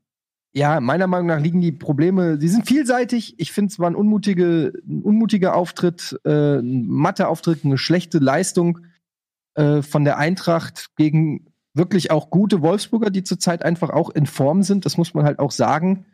ja, 0.52 0.80
meiner 0.80 1.06
Meinung 1.06 1.28
nach 1.28 1.40
liegen 1.40 1.60
die 1.60 1.72
Probleme, 1.72 2.36
die 2.36 2.48
sind 2.48 2.66
vielseitig. 2.66 3.38
Ich 3.38 3.52
finde, 3.52 3.70
es 3.70 3.78
war 3.78 3.88
ein, 3.88 3.94
unmutige, 3.94 4.72
ein 4.86 5.02
unmutiger 5.02 5.54
Auftritt, 5.54 6.18
äh, 6.24 6.58
ein 6.58 6.86
matter 6.88 7.28
Auftritt, 7.28 7.64
eine 7.64 7.78
schlechte 7.78 8.18
Leistung 8.18 8.80
äh, 9.54 9.82
von 9.82 10.04
der 10.04 10.18
Eintracht 10.18 10.90
gegen 10.96 11.52
wirklich 11.72 12.10
auch 12.10 12.30
gute 12.30 12.62
Wolfsburger, 12.62 13.10
die 13.10 13.22
zurzeit 13.22 13.64
einfach 13.64 13.90
auch 13.90 14.10
in 14.10 14.26
Form 14.26 14.64
sind. 14.64 14.86
Das 14.86 14.96
muss 14.96 15.14
man 15.14 15.24
halt 15.24 15.38
auch 15.38 15.52
sagen. 15.52 16.06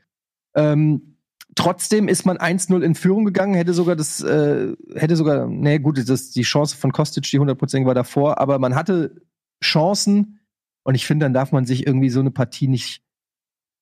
Ähm, 0.54 1.16
trotzdem 1.54 2.06
ist 2.08 2.26
man 2.26 2.36
1-0 2.36 2.82
in 2.82 2.94
Führung 2.94 3.24
gegangen, 3.24 3.54
hätte 3.54 3.72
sogar 3.72 3.96
das, 3.96 4.22
äh, 4.22 4.74
hätte 4.94 5.16
sogar, 5.16 5.46
nee, 5.46 5.78
gut, 5.78 6.08
das, 6.08 6.30
die 6.30 6.42
Chance 6.42 6.76
von 6.76 6.92
Kostic, 6.92 7.24
die 7.24 7.40
100% 7.40 7.86
war 7.86 7.94
davor, 7.94 8.38
aber 8.38 8.58
man 8.58 8.74
hatte 8.74 9.22
Chancen 9.64 10.40
und 10.82 10.94
ich 10.94 11.06
finde, 11.06 11.24
dann 11.24 11.32
darf 11.32 11.52
man 11.52 11.64
sich 11.64 11.86
irgendwie 11.86 12.10
so 12.10 12.20
eine 12.20 12.30
Partie 12.30 12.68
nicht 12.68 13.05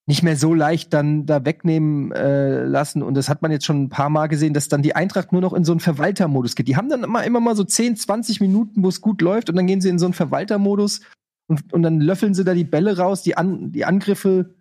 nicht 0.06 0.22
mehr 0.22 0.36
so 0.36 0.52
leicht 0.52 0.92
dann 0.92 1.24
da 1.24 1.44
wegnehmen 1.44 2.12
äh, 2.12 2.64
lassen. 2.64 3.02
Und 3.02 3.14
das 3.14 3.28
hat 3.28 3.40
man 3.40 3.50
jetzt 3.50 3.64
schon 3.64 3.84
ein 3.84 3.88
paar 3.88 4.10
Mal 4.10 4.26
gesehen, 4.26 4.52
dass 4.52 4.68
dann 4.68 4.82
die 4.82 4.94
Eintracht 4.94 5.32
nur 5.32 5.40
noch 5.40 5.54
in 5.54 5.64
so 5.64 5.72
einen 5.72 5.80
Verwaltermodus 5.80 6.56
geht. 6.56 6.68
Die 6.68 6.76
haben 6.76 6.90
dann 6.90 7.04
immer, 7.04 7.24
immer 7.24 7.40
mal 7.40 7.56
so 7.56 7.64
10, 7.64 7.96
20 7.96 8.40
Minuten, 8.40 8.82
wo 8.82 8.88
es 8.88 9.00
gut 9.00 9.22
läuft, 9.22 9.48
und 9.48 9.56
dann 9.56 9.66
gehen 9.66 9.80
sie 9.80 9.88
in 9.88 9.98
so 9.98 10.04
einen 10.04 10.12
Verwaltermodus 10.12 11.00
und, 11.46 11.72
und 11.72 11.82
dann 11.82 12.00
löffeln 12.00 12.34
sie 12.34 12.44
da 12.44 12.54
die 12.54 12.64
Bälle 12.64 12.98
raus, 12.98 13.22
die, 13.22 13.36
An 13.36 13.72
die 13.72 13.84
Angriffe 13.84 14.54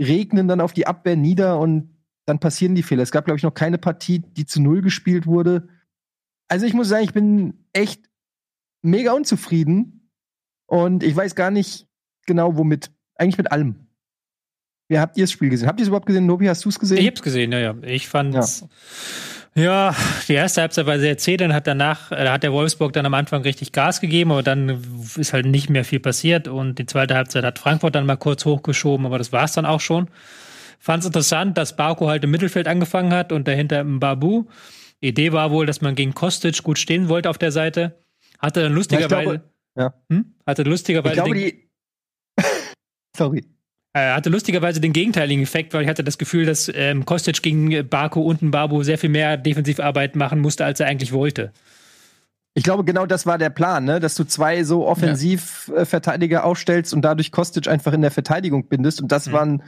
regnen 0.00 0.48
dann 0.48 0.60
auf 0.60 0.72
die 0.72 0.86
Abwehr 0.86 1.16
nieder 1.16 1.58
und 1.58 1.96
dann 2.26 2.40
passieren 2.40 2.74
die 2.74 2.82
Fehler. 2.82 3.02
Es 3.02 3.10
gab, 3.10 3.24
glaube 3.24 3.38
ich, 3.38 3.42
noch 3.42 3.54
keine 3.54 3.78
Partie, 3.78 4.20
die 4.20 4.46
zu 4.46 4.60
null 4.60 4.82
gespielt 4.82 5.26
wurde. 5.26 5.68
Also 6.48 6.66
ich 6.66 6.74
muss 6.74 6.88
sagen, 6.88 7.04
ich 7.04 7.12
bin 7.12 7.66
echt 7.72 8.08
mega 8.82 9.12
unzufrieden 9.12 10.10
und 10.66 11.02
ich 11.02 11.16
weiß 11.16 11.34
gar 11.34 11.50
nicht 11.50 11.88
genau, 12.26 12.56
womit. 12.56 12.90
Eigentlich 13.16 13.38
mit 13.38 13.50
allem. 13.50 13.87
Wie 14.88 14.98
habt 14.98 15.16
ihr 15.18 15.24
das 15.24 15.32
Spiel 15.32 15.50
gesehen? 15.50 15.68
Habt 15.68 15.80
ihr 15.80 15.82
es 15.82 15.88
überhaupt 15.88 16.06
gesehen? 16.06 16.26
Nobi, 16.26 16.48
hast 16.48 16.64
du 16.64 16.70
es 16.70 16.78
gesehen? 16.78 16.98
Ich 16.98 17.06
hab's 17.06 17.22
gesehen, 17.22 17.52
ja, 17.52 17.58
ja. 17.58 17.74
Ich 17.82 18.08
fand's. 18.08 18.64
Ja. 19.54 19.62
ja, 19.62 19.96
die 20.28 20.32
erste 20.32 20.62
Halbzeit 20.62 20.86
war 20.86 20.98
sehr 20.98 21.18
zäh, 21.18 21.36
dann 21.36 21.52
hat 21.52 21.66
danach, 21.66 22.10
äh, 22.10 22.28
hat 22.28 22.42
der 22.42 22.52
Wolfsburg 22.52 22.94
dann 22.94 23.04
am 23.04 23.12
Anfang 23.12 23.42
richtig 23.42 23.72
Gas 23.72 24.00
gegeben, 24.00 24.32
aber 24.32 24.42
dann 24.42 24.82
ist 25.16 25.34
halt 25.34 25.44
nicht 25.44 25.68
mehr 25.68 25.84
viel 25.84 26.00
passiert 26.00 26.48
und 26.48 26.78
die 26.78 26.86
zweite 26.86 27.14
Halbzeit 27.14 27.44
hat 27.44 27.58
Frankfurt 27.58 27.94
dann 27.94 28.06
mal 28.06 28.16
kurz 28.16 28.46
hochgeschoben, 28.46 29.04
aber 29.04 29.18
das 29.18 29.30
war's 29.30 29.52
dann 29.52 29.66
auch 29.66 29.80
schon. 29.80 30.08
Fand's 30.78 31.04
interessant, 31.04 31.58
dass 31.58 31.76
Barco 31.76 32.08
halt 32.08 32.24
im 32.24 32.30
Mittelfeld 32.30 32.66
angefangen 32.66 33.12
hat 33.12 33.30
und 33.32 33.46
dahinter 33.46 33.84
Babu. 33.84 34.46
Idee 35.00 35.32
war 35.32 35.50
wohl, 35.50 35.66
dass 35.66 35.80
man 35.80 35.96
gegen 35.96 36.14
Kostic 36.14 36.62
gut 36.62 36.78
stehen 36.78 37.08
wollte 37.08 37.28
auf 37.28 37.38
der 37.38 37.52
Seite. 37.52 37.98
Hatte 38.38 38.62
dann 38.62 38.72
lustigerweise. 38.72 39.42
Ja, 39.76 39.94
hm? 40.08 40.34
Hatte 40.46 40.62
lustigerweise. 40.62 41.16
Ich 41.16 41.24
glaube, 41.24 41.34
die. 41.34 41.68
Sorry. 43.16 43.44
Er 44.00 44.14
hatte 44.14 44.30
lustigerweise 44.30 44.80
den 44.80 44.92
gegenteiligen 44.92 45.42
Effekt, 45.42 45.74
weil 45.74 45.82
ich 45.82 45.88
hatte 45.88 46.04
das 46.04 46.18
Gefühl, 46.18 46.46
dass 46.46 46.70
ähm, 46.74 47.04
Kostic 47.04 47.42
gegen 47.42 47.88
Barco 47.88 48.20
und 48.20 48.50
Babu 48.50 48.82
sehr 48.82 48.98
viel 48.98 49.10
mehr 49.10 49.36
Defensivarbeit 49.36 50.16
machen 50.16 50.40
musste, 50.40 50.64
als 50.64 50.80
er 50.80 50.86
eigentlich 50.86 51.12
wollte. 51.12 51.52
Ich 52.54 52.64
glaube, 52.64 52.84
genau 52.84 53.06
das 53.06 53.24
war 53.24 53.38
der 53.38 53.50
Plan, 53.50 53.84
ne? 53.84 54.00
dass 54.00 54.16
du 54.16 54.24
zwei 54.24 54.64
so 54.64 54.86
Offensivverteidiger 54.86 56.38
ja. 56.38 56.42
aufstellst 56.42 56.92
und 56.92 57.02
dadurch 57.02 57.30
Kostic 57.30 57.68
einfach 57.68 57.92
in 57.92 58.00
der 58.00 58.10
Verteidigung 58.10 58.68
bindest. 58.68 59.00
Und 59.00 59.12
das 59.12 59.28
mhm. 59.28 59.32
war 59.32 59.46
ein, 59.46 59.62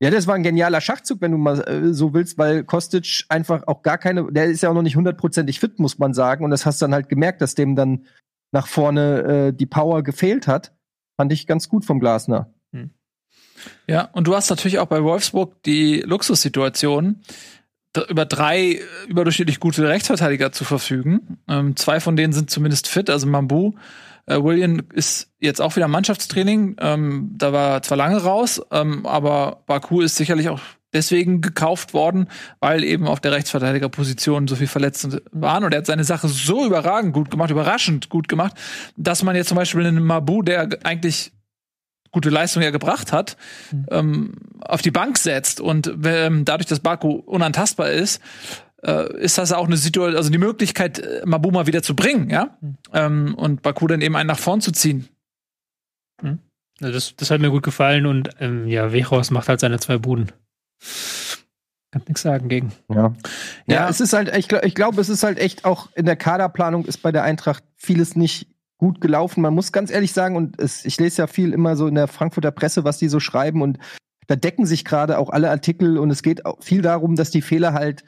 ja, 0.00 0.10
das 0.10 0.26
war 0.26 0.36
ein 0.36 0.44
genialer 0.44 0.80
Schachzug, 0.80 1.20
wenn 1.22 1.32
du 1.32 1.38
mal 1.38 1.60
äh, 1.62 1.92
so 1.92 2.14
willst, 2.14 2.38
weil 2.38 2.62
Kostic 2.62 3.24
einfach 3.28 3.66
auch 3.66 3.82
gar 3.82 3.98
keine, 3.98 4.30
der 4.30 4.44
ist 4.44 4.62
ja 4.62 4.70
auch 4.70 4.74
noch 4.74 4.82
nicht 4.82 4.96
hundertprozentig 4.96 5.58
fit, 5.58 5.80
muss 5.80 5.98
man 5.98 6.14
sagen. 6.14 6.44
Und 6.44 6.52
das 6.52 6.66
hast 6.66 6.80
dann 6.82 6.94
halt 6.94 7.08
gemerkt, 7.08 7.42
dass 7.42 7.56
dem 7.56 7.74
dann 7.74 8.06
nach 8.52 8.68
vorne 8.68 9.48
äh, 9.48 9.52
die 9.52 9.66
Power 9.66 10.02
gefehlt 10.02 10.46
hat. 10.46 10.72
Fand 11.16 11.32
ich 11.32 11.48
ganz 11.48 11.68
gut 11.68 11.84
vom 11.84 11.98
Glasner. 11.98 12.54
Ja, 13.86 14.08
und 14.12 14.26
du 14.26 14.34
hast 14.34 14.50
natürlich 14.50 14.78
auch 14.78 14.86
bei 14.86 15.02
Wolfsburg 15.02 15.62
die 15.64 16.00
Luxussituation, 16.00 17.22
über 18.08 18.24
drei 18.24 18.80
überdurchschnittlich 19.08 19.58
gute 19.58 19.88
Rechtsverteidiger 19.88 20.52
zu 20.52 20.64
verfügen. 20.64 21.38
Ähm, 21.48 21.76
zwei 21.76 21.98
von 21.98 22.16
denen 22.16 22.32
sind 22.32 22.50
zumindest 22.50 22.86
fit, 22.86 23.10
also 23.10 23.26
Mambu. 23.26 23.72
Äh, 24.26 24.42
William 24.42 24.80
ist 24.92 25.32
jetzt 25.40 25.60
auch 25.60 25.74
wieder 25.74 25.88
Mannschaftstraining. 25.88 26.76
Ähm, 26.80 27.34
da 27.36 27.52
war 27.52 27.82
zwar 27.82 27.98
lange 27.98 28.22
raus, 28.22 28.62
ähm, 28.70 29.06
aber 29.06 29.64
Baku 29.66 30.02
ist 30.02 30.16
sicherlich 30.16 30.48
auch 30.48 30.60
deswegen 30.92 31.40
gekauft 31.40 31.94
worden, 31.94 32.28
weil 32.60 32.84
eben 32.84 33.06
auf 33.06 33.20
der 33.20 33.32
Rechtsverteidigerposition 33.32 34.48
so 34.48 34.56
viel 34.56 34.66
Verletzte 34.66 35.22
waren. 35.32 35.64
Und 35.64 35.72
er 35.72 35.78
hat 35.78 35.86
seine 35.86 36.04
Sache 36.04 36.28
so 36.28 36.64
überragend 36.64 37.12
gut 37.12 37.30
gemacht, 37.30 37.50
überraschend 37.50 38.08
gut 38.08 38.28
gemacht, 38.28 38.54
dass 38.96 39.22
man 39.22 39.36
jetzt 39.36 39.48
zum 39.48 39.56
Beispiel 39.56 39.86
einen 39.86 40.04
Mabu, 40.04 40.42
der 40.42 40.68
eigentlich 40.84 41.32
gute 42.12 42.30
Leistung 42.30 42.62
ja 42.62 42.70
gebracht 42.70 43.12
hat, 43.12 43.36
mhm. 43.70 43.86
ähm, 43.90 44.32
auf 44.60 44.82
die 44.82 44.90
Bank 44.90 45.18
setzt 45.18 45.60
und 45.60 45.92
ähm, 46.04 46.44
dadurch, 46.44 46.66
dass 46.66 46.80
Baku 46.80 47.10
unantastbar 47.10 47.90
ist, 47.90 48.20
äh, 48.82 49.16
ist 49.18 49.38
das 49.38 49.52
auch 49.52 49.66
eine 49.66 49.76
Situation, 49.76 50.16
also 50.16 50.30
die 50.30 50.38
Möglichkeit, 50.38 50.98
äh, 50.98 51.22
Mabuma 51.24 51.66
wieder 51.66 51.82
zu 51.82 51.94
bringen, 51.94 52.30
ja, 52.30 52.56
mhm. 52.60 52.76
ähm, 52.92 53.34
und 53.34 53.62
Baku 53.62 53.86
dann 53.86 54.00
eben 54.00 54.16
einen 54.16 54.28
nach 54.28 54.38
vorn 54.38 54.60
zu 54.60 54.72
ziehen. 54.72 55.08
Mhm. 56.22 56.38
Ja, 56.80 56.90
das, 56.90 57.14
das 57.16 57.30
hat 57.30 57.40
mir 57.40 57.50
gut 57.50 57.62
gefallen 57.62 58.06
und 58.06 58.30
ähm, 58.40 58.66
ja, 58.66 58.92
Wechhorst 58.92 59.30
macht 59.30 59.48
halt 59.48 59.60
seine 59.60 59.78
zwei 59.78 59.98
Buden. 59.98 60.32
Kann 61.92 62.02
nichts 62.06 62.22
sagen 62.22 62.48
gegen. 62.48 62.72
Ja. 62.88 62.96
ja. 62.96 63.12
Ja, 63.66 63.88
es 63.88 64.00
ist 64.00 64.12
halt, 64.12 64.34
ich, 64.36 64.50
ich 64.50 64.74
glaube, 64.74 65.00
es 65.00 65.08
ist 65.08 65.24
halt 65.24 65.38
echt 65.38 65.64
auch 65.64 65.88
in 65.94 66.06
der 66.06 66.16
Kaderplanung 66.16 66.84
ist 66.84 66.98
bei 66.98 67.12
der 67.12 67.24
Eintracht 67.24 67.64
vieles 67.76 68.16
nicht 68.16 68.46
gut 68.80 69.00
gelaufen. 69.00 69.42
Man 69.42 69.54
muss 69.54 69.72
ganz 69.72 69.90
ehrlich 69.90 70.12
sagen, 70.12 70.36
und 70.36 70.58
es, 70.58 70.86
ich 70.86 70.98
lese 70.98 71.22
ja 71.22 71.26
viel 71.26 71.52
immer 71.52 71.76
so 71.76 71.86
in 71.86 71.94
der 71.94 72.08
Frankfurter 72.08 72.50
Presse, 72.50 72.82
was 72.82 72.98
die 72.98 73.08
so 73.08 73.20
schreiben, 73.20 73.62
und 73.62 73.78
da 74.26 74.36
decken 74.36 74.64
sich 74.64 74.84
gerade 74.84 75.18
auch 75.18 75.30
alle 75.30 75.50
Artikel 75.50 75.98
und 75.98 76.10
es 76.10 76.22
geht 76.22 76.42
viel 76.60 76.82
darum, 76.82 77.14
dass 77.14 77.30
die 77.30 77.42
Fehler 77.42 77.74
halt 77.74 78.04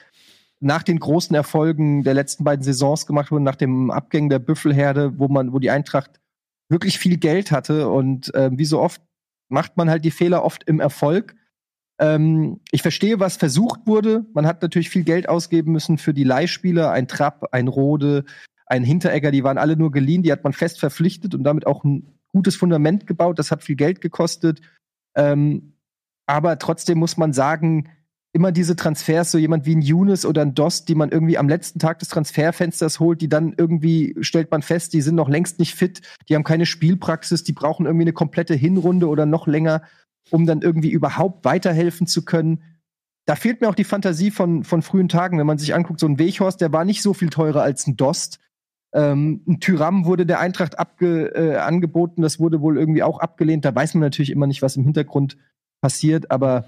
nach 0.61 0.83
den 0.83 0.99
großen 0.99 1.35
Erfolgen 1.35 2.05
der 2.05 2.15
letzten 2.15 2.45
beiden 2.45 2.63
Saisons 2.63 3.07
gemacht 3.07 3.31
wurden, 3.31 3.43
nach 3.43 3.57
dem 3.57 3.91
Abgängen 3.91 4.31
der 4.31 4.39
Büffelherde, 4.39 5.19
wo 5.19 5.29
man, 5.29 5.53
wo 5.53 5.59
die 5.59 5.71
Eintracht 5.71 6.21
wirklich 6.69 6.99
viel 6.99 7.19
Geld 7.19 7.51
hatte 7.51 7.89
und 7.89 8.35
äh, 8.35 8.51
wie 8.53 8.65
so 8.65 8.81
oft 8.81 9.03
macht 9.49 9.77
man 9.77 9.91
halt 9.91 10.05
die 10.05 10.11
Fehler 10.11 10.45
oft 10.45 10.65
im 10.65 10.81
Erfolg. 10.81 11.35
Ähm, 11.99 12.61
ich 12.71 12.81
verstehe, 12.81 13.21
was 13.21 13.37
versucht 13.37 13.81
wurde. 13.85 14.25
Man 14.33 14.47
hat 14.47 14.63
natürlich 14.63 14.89
viel 14.89 15.05
Geld 15.05 15.29
ausgeben 15.29 15.73
müssen 15.73 15.99
für 15.99 16.15
die 16.15 16.25
Leihspieler, 16.25 16.91
ein 16.93 17.09
Trapp, 17.09 17.49
ein 17.53 17.69
Rode, 17.69 18.25
ein 18.73 18.85
Hinteregger, 18.85 19.31
die 19.31 19.45
waren 19.45 19.59
alle 19.59 19.77
nur 19.77 19.91
geliehen, 19.91 20.23
die 20.23 20.33
hat 20.33 20.45
man 20.45 20.55
fest 20.55 20.81
verpflichtet 20.81 21.35
und 21.35 21.45
damit 21.45 21.67
auch 21.67 21.85
ein 21.85 22.19
gutes 22.29 22.57
Fundament 22.57 23.07
gebaut. 23.07 23.39
Das 23.39 23.51
hat 23.51 23.63
viel 23.63 23.77
Geld 23.77 24.01
gekostet. 24.01 24.63
Ähm, 25.15 25.75
aber 26.27 26.59
trotzdem 26.59 26.99
muss 26.99 27.19
man 27.19 27.35
sagen, 27.35 27.91
immer 28.33 28.51
diese 28.51 28.75
Transfers, 28.75 29.31
so 29.31 29.37
jemand 29.37 29.67
wie 29.67 29.77
ein 29.77 29.83
Younes 29.83 30.25
oder 30.25 30.41
ein 30.41 30.55
Dost, 30.55 30.89
die 30.89 30.95
man 30.95 31.11
irgendwie 31.11 31.37
am 31.37 31.51
letzten 31.51 31.81
Tag 31.81 31.99
des 31.99 32.09
Transferfensters 32.09 32.99
holt, 32.99 33.21
die 33.21 33.29
dann 33.29 33.53
irgendwie 33.55 34.17
stellt 34.21 34.51
man 34.51 34.63
fest, 34.63 34.95
die 34.95 35.03
sind 35.03 35.17
noch 35.17 35.29
längst 35.29 35.59
nicht 35.59 35.75
fit, 35.75 36.01
die 36.31 36.35
haben 36.35 36.43
keine 36.43 36.65
Spielpraxis, 36.65 37.45
die 37.45 37.53
brauchen 37.53 37.85
irgendwie 37.85 38.05
eine 38.05 38.15
komplette 38.15 38.55
Hinrunde 38.55 39.07
oder 39.09 39.27
noch 39.27 39.47
länger, 39.47 39.83
um 40.31 40.47
dann 40.47 40.63
irgendwie 40.63 40.91
überhaupt 40.91 41.45
weiterhelfen 41.45 42.07
zu 42.07 42.25
können. 42.25 42.63
Da 43.27 43.37
fehlt 43.37 43.61
mir 43.61 43.69
auch 43.69 43.75
die 43.75 43.85
Fantasie 43.85 44.31
von, 44.31 44.65
von 44.65 44.81
frühen 44.81 45.11
Tagen, 45.11 45.39
wenn 45.39 45.47
man 45.47 45.59
sich 45.59 45.75
anguckt, 45.75 46.01
so 46.01 46.07
ein 46.07 46.19
Weghorst, 46.19 46.63
der 46.63 46.73
war 46.73 46.87
nicht 46.87 47.03
so 47.03 47.13
viel 47.13 47.29
teurer 47.29 47.63
als 47.63 47.87
ein 47.87 47.99
Dost. 47.99 48.39
Ähm, 48.95 49.43
ein 49.47 49.61
Tyram 49.61 50.05
wurde 50.05 50.27
der 50.27 50.41
Eintracht 50.41 50.79
abge, 50.79 51.35
äh, 51.35 51.57
angeboten, 51.57 52.23
das 52.23 52.39
wurde 52.39 52.61
wohl 52.61 52.79
irgendwie 52.79 53.03
auch 53.03 53.21
abgelehnt. 53.21 53.65
Da 53.65 53.75
weiß 53.75 53.95
man 53.95 54.03
natürlich 54.03 54.31
immer 54.31 54.47
nicht, 54.47 54.63
was 54.63 54.77
im 54.77 54.85
Hintergrund 54.85 55.39
passiert, 55.81 56.31
aber 56.31 56.67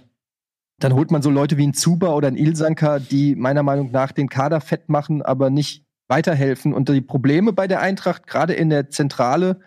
dann 0.78 0.94
holt 0.94 1.10
man 1.10 1.22
so 1.22 1.30
Leute 1.30 1.56
wie 1.56 1.66
ein 1.66 1.74
Zuba 1.74 2.14
oder 2.14 2.28
ein 2.28 2.36
Ilsanker, 2.36 2.98
die 2.98 3.36
meiner 3.36 3.62
Meinung 3.62 3.90
nach 3.92 4.12
den 4.12 4.28
Kader 4.28 4.60
fett 4.60 4.88
machen, 4.88 5.22
aber 5.22 5.50
nicht 5.50 5.84
weiterhelfen. 6.08 6.72
Und 6.72 6.88
die 6.88 7.00
Probleme 7.00 7.52
bei 7.52 7.66
der 7.66 7.80
Eintracht, 7.80 8.26
gerade 8.26 8.54
in 8.54 8.70
der 8.70 8.90
Zentrale, 8.90 9.60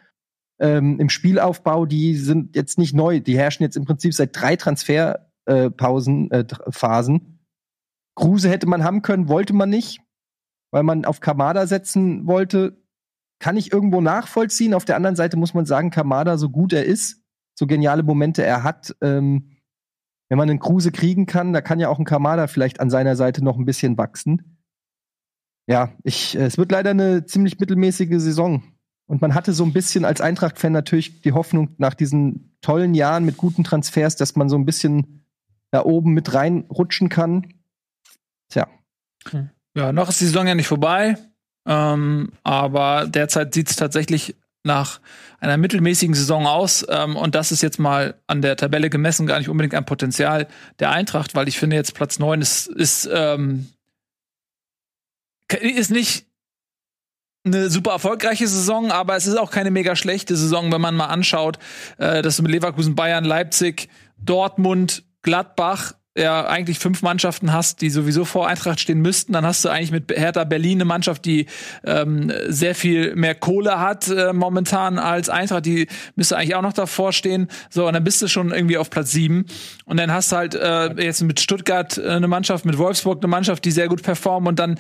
ähm, 0.60 0.99
im 0.99 1.10
Spielaufbau, 1.10 1.86
die 1.86 2.16
sind 2.16 2.55
jetzt 2.55 2.78
nicht 2.78 2.95
neu. 2.95 3.20
Die 3.20 3.38
herrschen 3.38 3.64
jetzt 3.64 3.78
im 3.78 3.86
Prinzip 3.86 4.14
seit 4.14 4.39
drei 4.39 4.55
Transferpausen, 4.55 6.32
äh, 6.32 6.39
äh, 6.39 6.45
Phasen. 6.70 7.39
Kruse 8.16 8.49
hätte 8.49 8.68
man 8.68 8.84
haben 8.84 9.03
können, 9.03 9.30
wollte 9.30 9.53
man 9.53 9.70
nicht 9.70 10.01
weil 10.78 10.84
man 10.84 11.05
auf 11.05 11.21
Kamada 11.21 11.65
setzen 11.65 12.28
wollte, 12.28 12.78
kann 13.39 13.57
ich 13.57 13.73
irgendwo 13.73 13.99
nachvollziehen. 13.99 14.75
Auf 14.75 14.86
der 14.86 14.95
anderen 14.95 15.15
Seite 15.15 15.36
muss 15.36 15.55
man 15.55 15.65
sagen, 15.65 15.89
Kamada, 15.89 16.38
so 16.38 16.51
gut 16.51 16.71
er 16.71 16.86
ist, 16.86 17.23
so 17.55 17.65
geniale 17.65 18.03
Momente 18.03 18.45
er 18.45 18.61
hat, 18.61 18.95
ähm, 19.01 19.57
wenn 20.30 20.38
man 20.38 20.47
einen 20.47 20.59
Kruse 20.59 20.91
kriegen 20.91 21.25
kann, 21.25 21.51
da 21.51 21.61
kann 21.61 21.80
ja 21.80 21.89
auch 21.89 21.97
ein 21.97 22.05
Kamada 22.05 22.45
vielleicht 22.45 22.80
an 22.80 22.91
seiner 22.91 23.15
Seite 23.15 23.43
noch 23.43 23.57
ein 23.57 23.65
bisschen 23.65 23.97
wachsen. 23.97 24.59
Ja, 25.65 25.93
ich, 26.03 26.38
äh, 26.38 26.45
es 26.45 26.59
wird 26.59 26.71
leider 26.71 26.91
eine 26.91 27.25
ziemlich 27.25 27.59
mittelmäßige 27.59 28.21
Saison. 28.21 28.61
Und 29.07 29.19
man 29.19 29.34
hatte 29.34 29.53
so 29.53 29.63
ein 29.63 29.73
bisschen 29.73 30.05
als 30.05 30.21
Eintracht-Fan 30.21 30.73
natürlich 30.73 31.21
die 31.21 31.32
Hoffnung 31.32 31.69
nach 31.80 31.95
diesen 31.95 32.55
tollen 32.61 32.93
Jahren 32.93 33.25
mit 33.25 33.38
guten 33.38 33.63
Transfers, 33.63 34.15
dass 34.15 34.36
man 34.36 34.47
so 34.47 34.55
ein 34.55 34.65
bisschen 34.65 35.25
da 35.71 35.84
oben 35.84 36.13
mit 36.13 36.36
reinrutschen 36.36 37.09
kann. 37.09 37.47
Tja. 38.49 38.67
Hm. 39.32 39.49
Ja, 39.78 39.93
noch 39.93 40.09
ist 40.09 40.19
die 40.19 40.25
Saison 40.25 40.47
ja 40.47 40.55
nicht 40.55 40.67
vorbei. 40.67 41.17
Ähm, 41.67 42.32
aber 42.43 43.05
derzeit 43.05 43.53
sieht 43.53 43.69
es 43.69 43.75
tatsächlich 43.75 44.36
nach 44.63 44.99
einer 45.39 45.55
mittelmäßigen 45.57 46.15
Saison 46.15 46.47
aus. 46.47 46.84
Ähm, 46.89 47.15
und 47.15 47.36
das 47.36 47.51
ist 47.51 47.61
jetzt 47.61 47.78
mal 47.78 48.19
an 48.25 48.41
der 48.41 48.55
Tabelle 48.55 48.89
gemessen 48.89 49.28
gar 49.28 49.38
nicht 49.38 49.49
unbedingt 49.49 49.75
ein 49.75 49.86
Potenzial 49.86 50.47
der 50.80 50.89
Eintracht, 50.89 51.36
weil 51.36 51.47
ich 51.47 51.59
finde 51.59 51.75
jetzt 51.75 51.93
Platz 51.93 52.17
9 52.17 52.41
ist, 52.41 52.65
ist, 52.65 53.07
ähm, 53.13 53.67
ist 55.61 55.91
nicht 55.91 56.25
eine 57.45 57.69
super 57.69 57.91
erfolgreiche 57.91 58.47
Saison, 58.47 58.91
aber 58.91 59.15
es 59.15 59.28
ist 59.28 59.38
auch 59.38 59.51
keine 59.51 59.69
mega 59.69 59.95
schlechte 59.95 60.36
Saison, 60.36 60.71
wenn 60.71 60.82
man 60.82 60.95
mal 60.95 61.05
anschaut, 61.05 61.59
äh, 61.99 62.23
dass 62.23 62.38
du 62.38 62.41
mit 62.41 62.51
Leverkusen, 62.51 62.95
Bayern, 62.95 63.25
Leipzig, 63.25 63.89
Dortmund, 64.17 65.03
Gladbach 65.21 65.93
ja 66.18 66.45
eigentlich 66.47 66.80
fünf 66.80 67.01
Mannschaften 67.01 67.53
hast, 67.53 67.82
die 67.82 67.89
sowieso 67.89 68.26
vor 68.26 68.47
Eintracht 68.47 68.80
stehen 68.80 69.01
müssten, 69.01 69.34
dann 69.34 69.45
hast 69.45 69.63
du 69.63 69.70
eigentlich 69.70 69.91
mit 69.91 70.11
Hertha 70.11 70.43
Berlin 70.43 70.78
eine 70.78 70.86
Mannschaft, 70.86 71.26
die 71.26 71.45
ähm, 71.86 72.32
sehr 72.47 72.76
viel 72.76 73.15
mehr 73.15 73.36
Kohle 73.36 73.80
hat 73.80 74.07
äh, 74.07 74.34
momentan 74.34 74.99
als 74.99 75.30
Eintracht. 75.30 75.65
Die 75.65 75.88
müsste 76.15 76.38
eigentlich 76.38 76.55
auch 76.55 76.61
noch 76.61 76.74
davor 76.74 77.13
stehen. 77.13 77.47
So, 77.70 77.88
und 77.88 77.93
dann 77.93 78.03
bist 78.03 78.22
du 78.22 78.28
schon 78.28 78.51
irgendwie 78.51 78.78
auf 78.78 78.89
Platz 78.89 79.11
sieben. 79.11 79.45
Und 79.86 79.97
dann 79.97 80.11
hast 80.11 80.32
du 80.32 80.36
halt 80.36 80.55
äh, 80.55 80.93
jetzt 81.01 81.22
mit 81.22 81.39
Stuttgart 81.39 81.97
äh, 81.97 82.09
eine 82.09 82.28
Mannschaft, 82.28 82.65
mit 82.65 82.78
Wolfsburg 82.78 83.20
eine 83.24 83.30
Mannschaft, 83.30 83.63
die 83.65 83.72
sehr 83.72 83.88
gut 83.88 84.03
performen 84.03 84.47
und 84.47 84.59
dann 84.59 84.80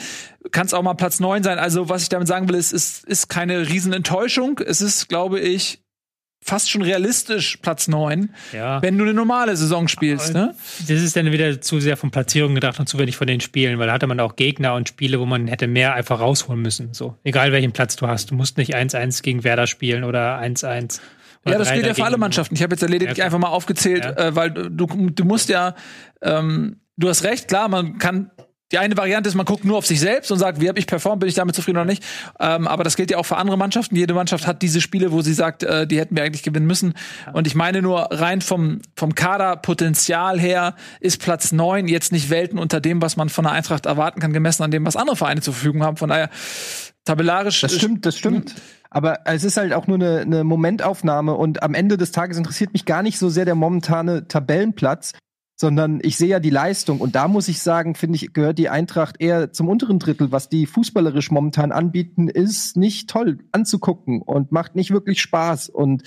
kann 0.51 0.65
es 0.65 0.73
auch 0.73 0.81
mal 0.81 0.93
Platz 0.93 1.19
neun 1.19 1.43
sein. 1.43 1.59
Also 1.59 1.89
was 1.89 2.03
ich 2.03 2.09
damit 2.09 2.27
sagen 2.27 2.47
will, 2.49 2.55
ist, 2.55 2.73
ist, 2.73 3.05
ist 3.05 3.27
keine 3.27 3.69
Riesenenttäuschung. 3.69 4.59
Es 4.65 4.81
ist, 4.81 5.09
glaube 5.09 5.39
ich, 5.39 5.81
fast 6.47 6.71
schon 6.71 6.81
realistisch 6.81 7.57
Platz 7.57 7.87
neun, 7.87 8.29
Ja. 8.53 8.81
wenn 8.81 8.97
du 8.97 9.03
eine 9.03 9.13
normale 9.13 9.55
Saison 9.57 9.87
spielst. 9.87 10.33
Ne? 10.33 10.55
Das 10.81 11.01
ist 11.01 11.15
dann 11.15 11.31
wieder 11.31 11.59
zu 11.61 11.79
sehr 11.79 11.97
von 11.97 12.09
Platzierung 12.09 12.55
gedacht 12.55 12.79
und 12.79 12.87
zu 12.87 12.97
wenig 12.97 13.17
von 13.17 13.27
den 13.27 13.41
Spielen, 13.41 13.77
weil 13.79 13.87
da 13.87 13.93
hatte 13.93 14.07
man 14.07 14.19
auch 14.19 14.35
Gegner 14.37 14.73
und 14.75 14.87
Spiele, 14.87 15.19
wo 15.19 15.25
man 15.25 15.47
hätte 15.47 15.67
mehr 15.67 15.93
einfach 15.93 16.19
rausholen 16.19 16.61
müssen. 16.61 16.93
So, 16.93 17.15
egal 17.23 17.51
welchen 17.51 17.73
Platz 17.73 17.95
du 17.97 18.07
hast. 18.07 18.31
Du 18.31 18.35
musst 18.35 18.57
nicht 18.57 18.75
1-1 18.75 19.21
gegen 19.21 19.43
Werder 19.43 19.67
spielen 19.67 20.03
oder 20.05 20.39
1-1. 20.39 20.99
oder 21.45 21.53
Ja, 21.53 21.59
das 21.59 21.71
gilt 21.71 21.83
3-3 21.85 21.87
ja 21.89 21.93
für 21.93 22.05
alle 22.05 22.17
Mannschaften. 22.17 22.55
Ich 22.55 22.63
habe 22.63 22.73
jetzt 22.75 22.87
lediglich 22.87 23.17
Ja, 23.17 23.25
einfach 23.25 23.39
mal 23.39 23.49
aufgezählt, 23.49 24.03
Ja. 24.05 24.11
äh, 24.11 24.35
weil 24.35 24.51
du, 24.51 24.69
du 24.87 25.23
musst 25.25 25.49
ja, 25.49 25.75
ähm, 26.21 26.77
du 26.97 27.09
hast 27.09 27.23
recht, 27.23 27.47
klar, 27.47 27.67
man 27.67 27.97
kann. 27.97 28.31
Die 28.73 28.79
eine 28.79 28.97
Variante 28.97 29.29
ist, 29.29 29.35
man 29.35 29.45
guckt 29.45 29.63
nur 29.63 29.77
auf 29.77 29.85
sich 29.85 30.01
selbst 30.01 30.29
und 30.29 30.39
sagt, 30.39 30.59
wie 30.59 30.67
habe 30.67 30.77
ich 30.77 30.87
performt, 30.87 31.21
bin 31.21 31.29
ich 31.29 31.35
damit 31.35 31.55
zufrieden 31.55 31.77
oder 31.77 31.85
nicht. 31.85 32.03
Ähm, 32.37 32.67
aber 32.67 32.83
das 32.83 32.97
gilt 32.97 33.09
ja 33.09 33.17
auch 33.17 33.25
für 33.25 33.37
andere 33.37 33.57
Mannschaften. 33.57 33.95
Jede 33.95 34.13
Mannschaft 34.13 34.45
hat 34.45 34.61
diese 34.61 34.81
Spiele, 34.81 35.13
wo 35.13 35.21
sie 35.21 35.33
sagt, 35.33 35.63
äh, 35.63 35.87
die 35.87 35.97
hätten 35.97 36.17
wir 36.17 36.23
eigentlich 36.23 36.43
gewinnen 36.43 36.67
müssen. 36.67 36.93
Und 37.31 37.47
ich 37.47 37.55
meine 37.55 37.81
nur, 37.81 38.09
rein 38.11 38.41
vom, 38.41 38.81
vom 38.97 39.15
Kaderpotenzial 39.15 40.37
her 40.37 40.75
ist 40.99 41.21
Platz 41.21 41.53
neun 41.53 41.87
jetzt 41.87 42.11
nicht 42.11 42.29
Welten 42.29 42.59
unter 42.59 42.81
dem, 42.81 43.01
was 43.01 43.15
man 43.15 43.29
von 43.29 43.45
der 43.45 43.53
Eintracht 43.53 43.85
erwarten 43.85 44.19
kann, 44.19 44.33
gemessen 44.33 44.63
an 44.63 44.71
dem, 44.71 44.85
was 44.85 44.97
andere 44.97 45.15
Vereine 45.15 45.39
zur 45.39 45.53
Verfügung 45.53 45.83
haben. 45.83 45.95
Von 45.95 46.09
daher, 46.09 46.29
tabellarisch. 47.05 47.61
Das 47.61 47.73
stimmt, 47.73 48.05
das 48.05 48.17
stimmt. 48.17 48.53
Aber 48.89 49.19
es 49.25 49.45
ist 49.45 49.55
halt 49.55 49.71
auch 49.71 49.87
nur 49.87 49.95
eine, 49.95 50.21
eine 50.21 50.43
Momentaufnahme 50.43 51.35
und 51.35 51.63
am 51.63 51.73
Ende 51.73 51.95
des 51.95 52.11
Tages 52.11 52.37
interessiert 52.37 52.73
mich 52.73 52.85
gar 52.85 53.01
nicht 53.01 53.17
so 53.17 53.29
sehr 53.29 53.45
der 53.45 53.55
momentane 53.55 54.27
Tabellenplatz, 54.27 55.13
sondern 55.59 55.99
ich 56.03 56.17
sehe 56.17 56.29
ja 56.29 56.39
die 56.39 56.51
Leistung 56.51 56.99
und 57.01 57.15
da 57.15 57.27
muss 57.27 57.47
ich 57.47 57.61
sagen, 57.61 57.95
finde 57.95 58.17
ich, 58.17 58.31
gehört 58.33 58.59
die 58.59 58.69
Eintracht 58.69 59.15
eher 59.19 59.51
zum 59.51 59.67
unteren 59.67 59.97
Drittel. 59.97 60.31
Was 60.31 60.49
die 60.49 60.67
fußballerisch 60.67 61.31
momentan 61.31 61.71
anbieten, 61.71 62.27
ist 62.29 62.77
nicht 62.77 63.09
toll 63.09 63.39
anzugucken 63.51 64.21
und 64.21 64.51
macht 64.51 64.75
nicht 64.75 64.91
wirklich 64.91 65.19
Spaß 65.19 65.69
und 65.69 66.03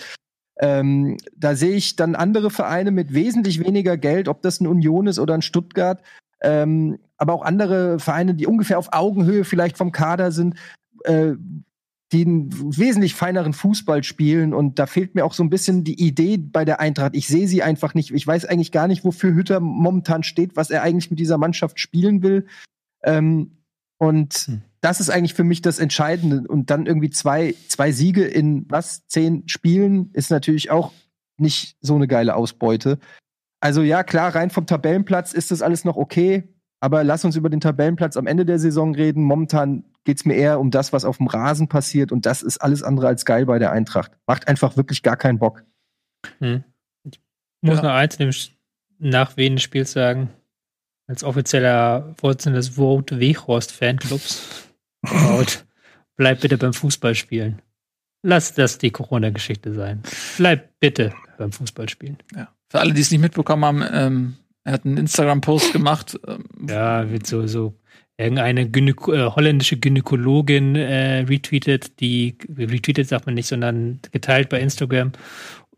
ähm, 0.61 1.17
da 1.35 1.57
sehe 1.57 1.75
ich 1.75 1.97
dann 1.97 2.15
andere 2.15 2.51
Vereine 2.51 2.91
mit 2.91 3.13
wesentlich 3.13 3.65
weniger 3.65 3.97
Geld, 3.97 4.29
ob 4.29 4.43
das 4.43 4.61
ein 4.61 4.67
Union 4.67 5.07
ist 5.07 5.19
oder 5.19 5.35
ein 5.35 5.43
Stuttgart, 5.43 6.03
ähm, 6.43 6.99
aber 7.17 7.33
auch 7.33 7.43
andere 7.43 7.99
Vereine, 7.99 8.35
die 8.35 8.47
ungefähr 8.47 8.79
auf 8.79 8.93
Augenhöhe 8.93 9.45
vielleicht 9.45 9.79
vom 9.79 9.91
Kader 9.91 10.33
sind, 10.33 10.57
äh, 11.05 11.33
die 12.13 12.25
einen 12.25 12.51
wesentlich 12.77 13.15
feineren 13.15 13.53
Fußball 13.53 14.03
spielen. 14.03 14.53
Und 14.53 14.79
da 14.79 14.87
fehlt 14.87 15.15
mir 15.15 15.25
auch 15.25 15.33
so 15.33 15.45
ein 15.45 15.51
bisschen 15.51 15.85
die 15.85 16.01
Idee 16.05 16.39
bei 16.39 16.65
der 16.65 16.81
Eintracht. 16.81 17.15
Ich 17.15 17.29
sehe 17.29 17.47
sie 17.47 17.63
einfach 17.63 17.95
nicht. 17.95 18.13
Ich 18.13 18.27
weiß 18.27 18.47
eigentlich 18.47 18.73
gar 18.73 18.89
nicht, 18.89 19.05
wofür 19.05 19.35
Hütter 19.35 19.61
momentan 19.61 20.23
steht, 20.23 20.57
was 20.57 20.71
er 20.71 20.83
eigentlich 20.83 21.11
mit 21.11 21.21
dieser 21.21 21.39
Mannschaft 21.39 21.79
spielen 21.79 22.23
will. 22.23 22.47
Ähm, 23.05 23.59
und 23.99 24.35
Hm. 24.35 24.63
das 24.81 25.01
ist 25.01 25.11
eigentlich 25.11 25.35
für 25.35 25.45
mich 25.45 25.63
das 25.63 25.79
Entscheidende. 25.79 26.49
Und 26.49 26.71
dann 26.71 26.87
irgendwie 26.87 27.11
zwei, 27.11 27.55
zwei 27.69 27.93
Siege 27.93 28.25
in 28.25 28.67
was, 28.69 29.07
zehn 29.07 29.47
Spielen 29.49 30.11
ist 30.13 30.31
natürlich 30.31 30.71
auch 30.71 30.93
nicht 31.39 31.77
so 31.81 31.95
eine 31.95 32.09
geile 32.09 32.35
Ausbeute. 32.35 32.99
Also 33.61 33.83
ja, 33.83 34.03
klar, 34.03 34.35
rein 34.35 34.51
vom 34.51 34.67
Tabellenplatz 34.67 35.33
ist 35.33 35.51
das 35.51 35.63
alles 35.63 35.85
noch 35.85 35.97
okay. 35.97 36.55
Aber 36.81 37.05
lass 37.05 37.25
uns 37.27 37.37
über 37.37 37.51
den 37.51 37.61
Tabellenplatz 37.61 38.17
am 38.17 38.27
Ende 38.27 38.47
der 38.47 38.59
Saison 38.59 38.95
reden. 38.95 39.23
Momentan 39.23 39.85
geht's 40.05 40.25
mir 40.25 40.35
eher 40.35 40.61
um 40.61 40.71
das, 40.71 40.93
was 40.93 41.05
auf 41.05 41.19
dem 41.19 41.27
Rasen 41.27 41.69
passiert. 41.69 42.13
Und 42.13 42.27
das 42.27 42.43
ist 42.43 42.59
alles 42.59 42.83
andere 42.83 43.07
als 43.09 43.25
geil 43.25 43.47
bei 43.47 43.59
der 43.59 43.73
Eintracht. 43.73 44.13
Macht 44.27 44.49
einfach 44.49 44.77
wirklich 44.77 45.03
gar 45.03 45.17
keinen 45.17 45.39
Bock. 45.39 45.63
Hm. 46.39 46.65
Ich 47.05 47.21
muss 47.63 47.77
Ja. 47.79 47.83
noch 47.83 47.91
eins 47.91 48.19
nach 48.99 49.37
wen 49.37 49.55
des 49.57 49.63
Spiels 49.63 49.93
sagen. 49.93 50.31
Als 51.07 51.25
offizieller 51.25 52.15
Vorsitzender 52.19 52.59
des 52.59 52.71
Vote 52.71 53.19
Weghorst 53.19 53.73
Fanclubs. 53.73 54.69
Bleib 56.17 56.41
bitte 56.41 56.59
beim 56.59 56.73
Fußballspielen. 56.73 57.61
Lass 58.23 58.55
das 58.55 58.79
die 58.79 58.91
Corona-Geschichte 58.91 59.73
sein. 59.73 60.03
Bleib 60.37 60.69
bitte 60.79 61.13
beim 61.39 61.53
Fußballspielen. 61.53 62.19
Ja. 62.37 62.49
Für 62.71 62.81
alle, 62.81 62.93
die 62.93 63.01
es 63.01 63.11
nicht 63.11 63.21
mitbekommen 63.21 63.65
haben, 63.65 63.83
ähm, 63.93 64.37
er 64.65 64.75
hat 64.75 64.85
einen 64.85 64.99
Instagram-Post 64.99 65.73
gemacht. 65.73 66.19
Ähm, 66.29 66.45
Ja, 66.69 67.11
wird 67.11 67.27
so, 67.27 67.47
so 67.47 67.75
irgendeine 68.21 68.69
Gynäko 68.69 69.13
äh, 69.13 69.31
holländische 69.31 69.79
Gynäkologin 69.79 70.77
äh, 70.77 71.21
retweetet, 71.21 72.01
die 72.01 72.37
retweetet 72.57 73.09
sagt 73.09 73.27
man 73.27 73.35
nicht, 73.35 73.49
sondern 73.49 74.01
geteilt 74.13 74.49
bei 74.49 74.61
Instagram 74.61 75.13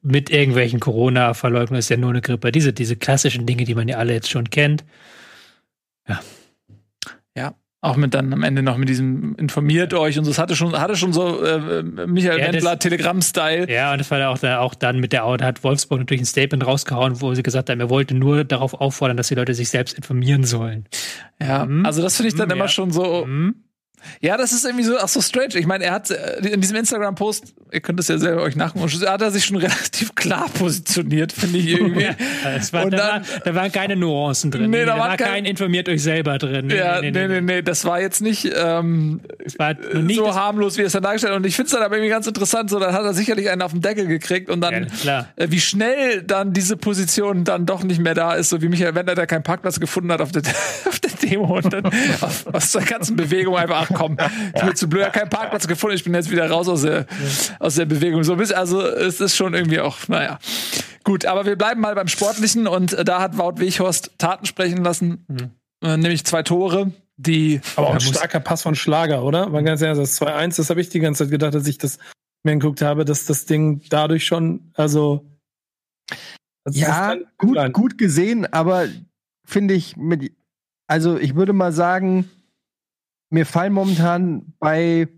mit 0.02 0.30
irgendwelchen 0.30 0.80
Corona-Verleugnungen 0.80 1.78
ist 1.78 1.88
ja 1.88 1.96
nur 1.96 2.10
eine 2.10 2.20
Grippe. 2.20 2.50
Diese, 2.50 2.72
diese 2.72 2.96
klassischen 2.96 3.46
Dinge, 3.46 3.64
die 3.64 3.74
man 3.74 3.88
ja 3.88 3.98
alle 3.98 4.12
jetzt 4.12 4.30
schon 4.30 4.50
kennt. 4.50 4.84
Auch 7.84 7.96
mit 7.96 8.14
dann 8.14 8.32
am 8.32 8.44
Ende 8.44 8.62
noch 8.62 8.76
mit 8.76 8.88
diesem 8.88 9.34
informiert 9.34 9.92
euch 9.92 10.16
und 10.16 10.24
so. 10.24 10.30
Es 10.30 10.38
hatte 10.38 10.54
schon, 10.54 10.78
hatte 10.78 10.94
schon 10.94 11.12
so 11.12 11.44
äh, 11.44 11.82
Michael 11.82 12.38
Ja, 12.38 12.52
Wendler 12.52 12.78
Telegram-Style. 12.78 13.68
Ja, 13.68 13.90
und 13.90 13.98
das 13.98 14.08
war 14.12 14.20
ja 14.20 14.28
auch, 14.28 14.38
da, 14.38 14.60
auch 14.60 14.76
dann 14.76 15.00
mit 15.00 15.12
der 15.12 15.24
da 15.36 15.44
hat 15.46 15.64
Wolfsburg 15.64 15.98
natürlich 15.98 16.22
ein 16.22 16.26
Statement 16.26 16.64
rausgehauen, 16.64 17.20
wo 17.20 17.34
sie 17.34 17.42
gesagt 17.42 17.70
haben, 17.70 17.80
er 17.80 17.90
wollte 17.90 18.14
nur 18.14 18.44
darauf 18.44 18.74
auffordern, 18.74 19.16
dass 19.16 19.28
die 19.28 19.34
Leute 19.34 19.52
sich 19.54 19.68
selbst 19.68 19.94
informieren 19.96 20.44
sollen. 20.44 20.86
Ja, 21.40 21.64
Mhm. 21.64 21.84
also 21.84 22.02
das 22.02 22.14
finde 22.16 22.28
ich 22.28 22.36
dann 22.36 22.46
Mhm, 22.46 22.52
immer 22.54 22.64
ja. 22.66 22.68
schon 22.68 22.92
so. 22.92 23.24
Hm? 23.24 23.56
Ja, 24.20 24.36
das 24.36 24.52
ist 24.52 24.64
irgendwie 24.64 24.84
so, 24.84 24.96
ach 24.98 25.08
so 25.08 25.20
strange. 25.20 25.54
Ich 25.56 25.66
meine, 25.66 25.84
er 25.84 25.92
hat 25.92 26.10
äh, 26.10 26.38
in 26.46 26.60
diesem 26.60 26.76
Instagram-Post, 26.76 27.54
ihr 27.72 27.80
könnt 27.80 27.98
es 28.00 28.08
ja 28.08 28.18
selber 28.18 28.42
euch 28.42 28.56
nachgucken, 28.56 28.90
hat 29.08 29.22
er 29.22 29.30
sich 29.30 29.44
schon 29.44 29.56
relativ 29.58 30.14
klar 30.14 30.48
positioniert, 30.54 31.32
finde 31.32 31.58
ich 31.58 31.68
irgendwie. 31.68 32.08
Es 32.56 32.72
war, 32.72 32.84
Und 32.84 32.92
da, 32.92 32.96
dann- 32.96 33.22
war, 33.22 33.40
da 33.44 33.54
waren 33.54 33.72
keine 33.72 33.96
Nuancen 33.96 34.50
drin. 34.50 34.70
Nee, 34.70 34.84
da 34.84 34.94
da 34.94 34.98
war 34.98 35.16
kein- 35.16 35.28
kein 35.28 35.44
informiert 35.44 35.88
euch 35.88 36.02
selber 36.02 36.38
drin. 36.38 36.68
ja, 36.70 37.00
nee, 37.00 37.10
nee, 37.10 37.40
nee, 37.40 37.62
das 37.62 37.84
war 37.84 38.00
jetzt 38.00 38.20
nicht 38.20 38.50
ähm, 38.54 39.20
Es 39.44 39.58
war 39.58 39.74
nicht 39.74 40.16
so 40.16 40.34
harmlos, 40.34 40.76
wie 40.78 40.82
es 40.82 40.92
dann 40.92 41.02
dargestellt 41.02 41.34
Und 41.34 41.46
ich 41.46 41.54
finde 41.56 41.66
es 41.66 41.72
dann 41.72 41.82
aber 41.82 41.96
irgendwie 41.96 42.10
ganz 42.10 42.26
interessant, 42.26 42.70
so 42.70 42.78
dann 42.78 42.92
hat 42.92 43.04
er 43.04 43.14
sicherlich 43.14 43.48
einen 43.50 43.62
auf 43.62 43.72
den 43.72 43.80
Deckel 43.80 44.06
gekriegt 44.06 44.50
und 44.50 44.60
dann, 44.60 44.72
Ja, 44.74 44.80
klar. 45.00 45.28
äh, 45.36 45.46
wie 45.50 45.60
schnell 45.60 46.22
dann 46.22 46.52
diese 46.52 46.76
Position 46.76 47.44
dann 47.44 47.66
doch 47.66 47.82
nicht 47.84 48.00
mehr 48.00 48.14
da 48.14 48.34
ist, 48.34 48.48
so 48.50 48.60
wie 48.62 48.68
Michael 48.68 48.94
Wendler, 48.94 49.14
der 49.14 49.26
keinen 49.26 49.42
Parkplatz 49.42 49.80
gefunden 49.80 50.10
hat 50.12 50.20
auf 50.20 50.32
der, 50.32 50.42
auf 50.88 50.98
der 51.00 51.01
Demo 51.32 51.56
und 51.56 51.72
dann 51.72 51.84
aus 52.52 52.72
der 52.72 52.82
ganzen 52.82 53.16
Bewegung 53.16 53.56
einfach, 53.56 53.88
ach 53.88 53.94
komm, 53.94 54.16
ich 54.54 54.62
bin 54.62 54.76
zu 54.76 54.88
blöd, 54.88 55.12
keinen 55.12 55.30
Parkplatz 55.30 55.66
gefunden, 55.66 55.96
ich 55.96 56.04
bin 56.04 56.14
jetzt 56.14 56.30
wieder 56.30 56.48
raus 56.50 56.68
aus 56.68 56.82
der, 56.82 57.06
aus 57.58 57.76
der 57.76 57.86
Bewegung. 57.86 58.24
So 58.24 58.32
ein 58.32 58.38
bisschen, 58.38 58.56
also 58.56 58.80
es 58.82 59.20
ist 59.20 59.36
schon 59.36 59.54
irgendwie 59.54 59.80
auch, 59.80 59.96
naja. 60.08 60.38
Gut, 61.04 61.26
aber 61.26 61.46
wir 61.46 61.56
bleiben 61.56 61.80
mal 61.80 61.94
beim 61.94 62.08
Sportlichen 62.08 62.66
und 62.66 62.92
äh, 62.92 63.04
da 63.04 63.20
hat 63.20 63.38
Wout 63.38 63.54
Weghorst 63.56 64.12
Taten 64.18 64.46
sprechen 64.46 64.84
lassen, 64.84 65.26
äh, 65.82 65.96
nämlich 65.96 66.24
zwei 66.24 66.42
Tore, 66.42 66.92
die 67.16 67.60
Aber 67.76 67.88
auch 67.88 67.94
ein 67.94 68.00
starker 68.00 68.40
Pass 68.40 68.62
von 68.62 68.74
Schlager, 68.74 69.24
oder? 69.24 69.52
War 69.52 69.62
ganz 69.62 69.82
ehrlich, 69.82 69.98
das 69.98 70.20
2-1, 70.20 70.56
das 70.56 70.70
habe 70.70 70.80
ich 70.80 70.88
die 70.88 71.00
ganze 71.00 71.24
Zeit 71.24 71.30
gedacht, 71.30 71.54
als 71.54 71.66
ich 71.66 71.78
das 71.78 71.98
mir 72.44 72.52
angeguckt 72.52 72.82
habe, 72.82 73.04
dass 73.04 73.24
das 73.26 73.46
Ding 73.46 73.82
dadurch 73.88 74.24
schon, 74.26 74.72
also. 74.74 75.24
das 76.64 76.76
Ja, 76.76 77.12
ist 77.12 77.26
gut, 77.38 77.72
gut 77.72 77.98
gesehen, 77.98 78.46
aber 78.52 78.88
finde 79.44 79.74
ich 79.74 79.96
mit, 79.96 80.32
also 80.92 81.18
ich 81.18 81.34
würde 81.34 81.54
mal 81.54 81.72
sagen, 81.72 82.28
mir 83.30 83.46
fallen 83.46 83.72
momentan 83.72 84.52
bei, 84.58 85.08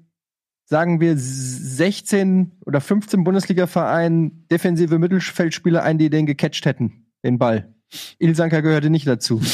sagen 0.66 1.00
wir, 1.00 1.14
16 1.16 2.52
oder 2.64 2.80
15 2.80 3.24
Bundesliga-Vereinen 3.24 4.46
defensive 4.46 5.00
Mittelfeldspieler 5.00 5.82
ein, 5.82 5.98
die 5.98 6.10
den 6.10 6.26
gecatcht 6.26 6.64
hätten, 6.64 7.08
den 7.24 7.38
Ball. 7.38 7.74
Ilsanker 8.20 8.62
gehörte 8.62 8.88
nicht 8.88 9.06
dazu. 9.06 9.40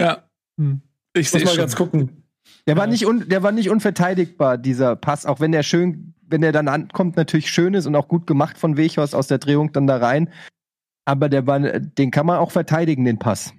Ja. 0.00 0.24
Hm. 0.58 0.82
Ich 1.14 1.26
Muss 1.26 1.30
sehe 1.30 1.44
mal 1.44 1.50
schon. 1.50 1.58
ganz 1.58 1.76
gucken. 1.76 2.24
Der 2.66 2.76
war 2.76 2.88
nicht 2.88 3.06
un, 3.06 3.28
der 3.28 3.44
war 3.44 3.52
nicht 3.52 3.70
unverteidigbar, 3.70 4.58
dieser 4.58 4.96
Pass, 4.96 5.24
auch 5.24 5.38
wenn 5.38 5.52
der 5.52 5.62
schön, 5.62 6.14
wenn 6.26 6.40
der 6.40 6.50
dann 6.50 6.66
ankommt, 6.66 7.16
natürlich 7.16 7.48
schön 7.48 7.74
ist 7.74 7.86
und 7.86 7.94
auch 7.94 8.08
gut 8.08 8.26
gemacht 8.26 8.58
von 8.58 8.76
Weghorst 8.76 9.14
aus 9.14 9.28
der 9.28 9.38
Drehung 9.38 9.72
dann 9.72 9.86
da 9.86 9.98
rein. 9.98 10.30
Aber 11.04 11.28
der 11.28 11.46
war, 11.46 11.60
den 11.60 12.10
kann 12.10 12.26
man 12.26 12.38
auch 12.38 12.50
verteidigen, 12.50 13.04
den 13.04 13.20
Pass. 13.20 13.54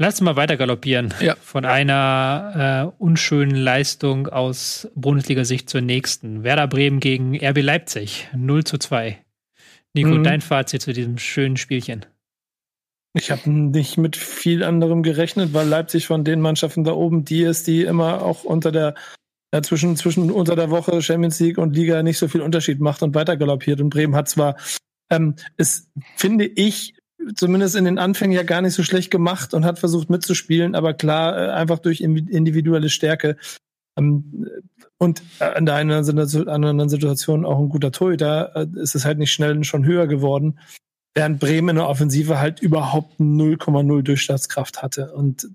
Lass 0.00 0.14
uns 0.14 0.22
mal 0.22 0.36
weiter 0.36 0.56
galoppieren. 0.56 1.12
Ja. 1.20 1.36
Von 1.42 1.66
einer 1.66 2.94
äh, 2.96 3.02
unschönen 3.02 3.54
Leistung 3.54 4.28
aus 4.28 4.88
Bundesliga-Sicht 4.94 5.68
zur 5.68 5.82
nächsten. 5.82 6.42
Werder 6.42 6.68
Bremen 6.68 7.00
gegen 7.00 7.36
RB 7.36 7.58
Leipzig. 7.60 8.26
0 8.34 8.64
zu 8.64 8.78
2. 8.78 9.22
Nico, 9.92 10.08
Mhm. 10.08 10.24
dein 10.24 10.40
Fazit 10.40 10.80
zu 10.80 10.94
diesem 10.94 11.18
schönen 11.18 11.58
Spielchen. 11.58 12.06
Ich 13.12 13.30
habe 13.30 13.50
nicht 13.50 13.98
mit 13.98 14.16
viel 14.16 14.64
anderem 14.64 15.02
gerechnet, 15.02 15.52
weil 15.52 15.68
Leipzig 15.68 16.06
von 16.06 16.24
den 16.24 16.40
Mannschaften 16.40 16.82
da 16.82 16.92
oben 16.92 17.26
die 17.26 17.42
ist, 17.42 17.66
die 17.66 17.82
immer 17.82 18.22
auch 18.22 18.44
unter 18.44 18.72
der 18.72 18.94
ja, 19.52 19.60
zwischen, 19.60 19.96
zwischen 19.96 20.30
unter 20.30 20.56
der 20.56 20.70
Woche 20.70 21.02
Champions 21.02 21.38
League 21.40 21.58
und 21.58 21.76
Liga 21.76 22.02
nicht 22.02 22.16
so 22.16 22.26
viel 22.26 22.40
Unterschied 22.40 22.80
macht 22.80 23.02
und 23.02 23.14
weiter 23.14 23.36
galoppiert. 23.36 23.82
Und 23.82 23.90
Bremen 23.90 24.16
hat 24.16 24.30
zwar, 24.30 24.56
ähm, 25.10 25.34
es 25.58 25.90
finde 26.16 26.46
ich, 26.46 26.94
zumindest 27.34 27.76
in 27.76 27.84
den 27.84 27.98
Anfängen 27.98 28.36
ja 28.36 28.42
gar 28.42 28.62
nicht 28.62 28.74
so 28.74 28.82
schlecht 28.82 29.10
gemacht 29.10 29.54
und 29.54 29.64
hat 29.64 29.78
versucht 29.78 30.10
mitzuspielen, 30.10 30.74
aber 30.74 30.94
klar, 30.94 31.36
äh, 31.36 31.50
einfach 31.50 31.78
durch 31.78 32.00
individuelle 32.00 32.88
Stärke. 32.88 33.36
Ähm, 33.98 34.48
und 34.98 35.22
in 35.56 35.66
der 35.66 35.76
einen 35.76 35.90
anderen 35.90 36.88
Situation 36.88 37.44
auch 37.44 37.58
ein 37.58 37.68
guter 37.68 37.92
Torhüter, 37.92 38.52
äh, 38.54 38.66
ist 38.80 38.94
es 38.94 39.04
halt 39.04 39.18
nicht 39.18 39.32
schnell 39.32 39.62
schon 39.64 39.84
höher 39.84 40.06
geworden, 40.06 40.58
während 41.14 41.40
Bremen 41.40 41.70
in 41.70 41.76
der 41.76 41.88
Offensive 41.88 42.38
halt 42.38 42.60
überhaupt 42.60 43.18
0,0 43.18 44.02
Durchstartskraft 44.02 44.82
hatte. 44.82 45.12
Und 45.12 45.48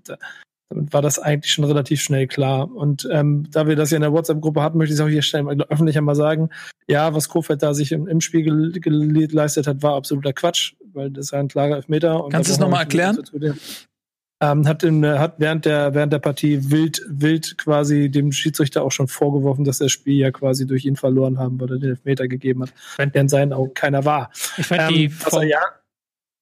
damit 0.68 0.92
war 0.92 1.00
das 1.00 1.18
eigentlich 1.18 1.52
schon 1.52 1.64
relativ 1.64 2.02
schnell 2.02 2.26
klar. 2.26 2.70
Und 2.70 3.08
ähm, 3.12 3.48
da 3.50 3.66
wir 3.68 3.76
das 3.76 3.90
ja 3.90 3.96
in 3.96 4.02
der 4.02 4.12
WhatsApp-Gruppe 4.12 4.62
hatten, 4.62 4.78
möchte 4.78 4.92
ich 4.92 5.00
es 5.00 5.04
auch 5.04 5.08
hier 5.08 5.22
stellen, 5.22 5.62
öffentlich 5.62 5.96
einmal 5.96 6.16
sagen, 6.16 6.50
ja, 6.88 7.14
was 7.14 7.28
Kofeld 7.28 7.62
da 7.62 7.72
sich 7.72 7.92
im, 7.92 8.08
im 8.08 8.20
Spiel 8.20 8.72
geleistet 8.80 9.66
hat, 9.66 9.82
war 9.82 9.94
absoluter 9.94 10.32
Quatsch, 10.32 10.74
weil 10.96 11.10
das 11.10 11.26
ist 11.26 11.34
ein 11.34 11.48
klarer 11.48 11.76
Elfmeter. 11.76 12.26
Kannst 12.30 12.48
du 12.48 12.54
es 12.54 12.58
nochmal 12.58 12.80
erklären? 12.80 13.18
Ähm, 14.42 14.68
hat, 14.68 14.82
in, 14.82 15.06
hat 15.06 15.36
während 15.38 15.64
der 15.64 15.94
während 15.94 16.12
der 16.12 16.18
Partie 16.18 16.70
wild 16.70 17.00
wild 17.08 17.56
quasi 17.56 18.10
dem 18.10 18.32
Schiedsrichter 18.32 18.82
auch 18.82 18.92
schon 18.92 19.08
vorgeworfen, 19.08 19.64
dass 19.64 19.80
er 19.80 19.86
das 19.86 19.92
Spiel 19.92 20.16
ja 20.18 20.30
quasi 20.30 20.66
durch 20.66 20.84
ihn 20.84 20.96
verloren 20.96 21.38
haben, 21.38 21.58
weil 21.58 21.70
er 21.70 21.78
den 21.78 21.90
Elfmeter 21.90 22.28
gegeben 22.28 22.62
hat, 22.62 23.14
der 23.14 23.22
in 23.22 23.30
seinen 23.30 23.54
Augen 23.54 23.72
keiner 23.72 24.04
war. 24.04 24.30
Ich 24.58 24.66
fand 24.66 24.82
ähm, 24.82 24.88
die 24.88 25.24
was 25.24 25.32
er 25.32 25.44
ja 25.44 25.60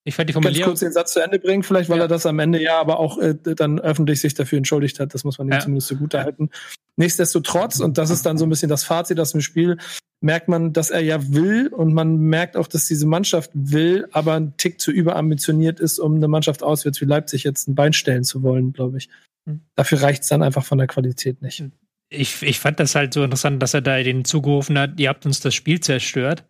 ich 0.06 0.14
fand 0.14 0.28
die 0.28 0.34
Formulierung. 0.34 0.60
Ganz 0.60 0.80
kurz 0.80 0.80
den 0.80 0.92
Satz 0.92 1.12
zu 1.14 1.20
Ende 1.20 1.38
bringen, 1.38 1.62
vielleicht, 1.62 1.88
weil 1.88 1.96
ja. 1.96 2.04
er 2.04 2.08
das 2.08 2.26
am 2.26 2.38
Ende 2.38 2.62
ja 2.62 2.78
aber 2.78 2.98
auch 2.98 3.18
äh, 3.18 3.34
dann 3.34 3.80
öffentlich 3.80 4.20
sich 4.20 4.34
dafür 4.34 4.58
entschuldigt 4.58 5.00
hat. 5.00 5.14
Das 5.14 5.24
muss 5.24 5.38
man 5.38 5.48
ihm 5.48 5.52
ja. 5.52 5.60
zumindest 5.60 5.88
zugute 5.88 6.22
halten. 6.22 6.50
Nichtsdestotrotz, 6.96 7.80
und 7.80 7.96
das 7.96 8.10
ist 8.10 8.26
dann 8.26 8.36
so 8.36 8.44
ein 8.44 8.50
bisschen 8.50 8.68
das 8.68 8.84
Fazit 8.84 9.18
aus 9.18 9.32
dem 9.32 9.40
Spiel, 9.40 9.78
merkt 10.24 10.48
man, 10.48 10.72
dass 10.72 10.90
er 10.90 11.00
ja 11.00 11.32
will 11.34 11.68
und 11.68 11.92
man 11.92 12.16
merkt 12.16 12.56
auch, 12.56 12.66
dass 12.66 12.86
diese 12.86 13.06
Mannschaft 13.06 13.50
will, 13.52 14.08
aber 14.10 14.34
ein 14.34 14.56
Tick 14.56 14.80
zu 14.80 14.90
überambitioniert 14.90 15.78
ist, 15.78 15.98
um 15.98 16.16
eine 16.16 16.28
Mannschaft 16.28 16.62
auswärts 16.62 17.00
wie 17.00 17.04
Leipzig 17.04 17.44
jetzt 17.44 17.68
ein 17.68 17.74
Bein 17.74 17.92
stellen 17.92 18.24
zu 18.24 18.42
wollen, 18.42 18.72
glaube 18.72 18.96
ich. 18.96 19.10
Hm. 19.46 19.60
Dafür 19.76 20.00
reicht's 20.00 20.28
dann 20.28 20.42
einfach 20.42 20.64
von 20.64 20.78
der 20.78 20.86
Qualität 20.86 21.42
nicht. 21.42 21.62
Ich, 22.08 22.42
ich 22.42 22.58
fand 22.58 22.80
das 22.80 22.94
halt 22.94 23.12
so 23.12 23.22
interessant, 23.22 23.62
dass 23.62 23.74
er 23.74 23.82
da 23.82 24.02
den 24.02 24.24
zugerufen 24.24 24.78
hat, 24.78 24.98
ihr 24.98 25.10
habt 25.10 25.26
uns 25.26 25.40
das 25.40 25.54
Spiel 25.54 25.80
zerstört. 25.80 26.44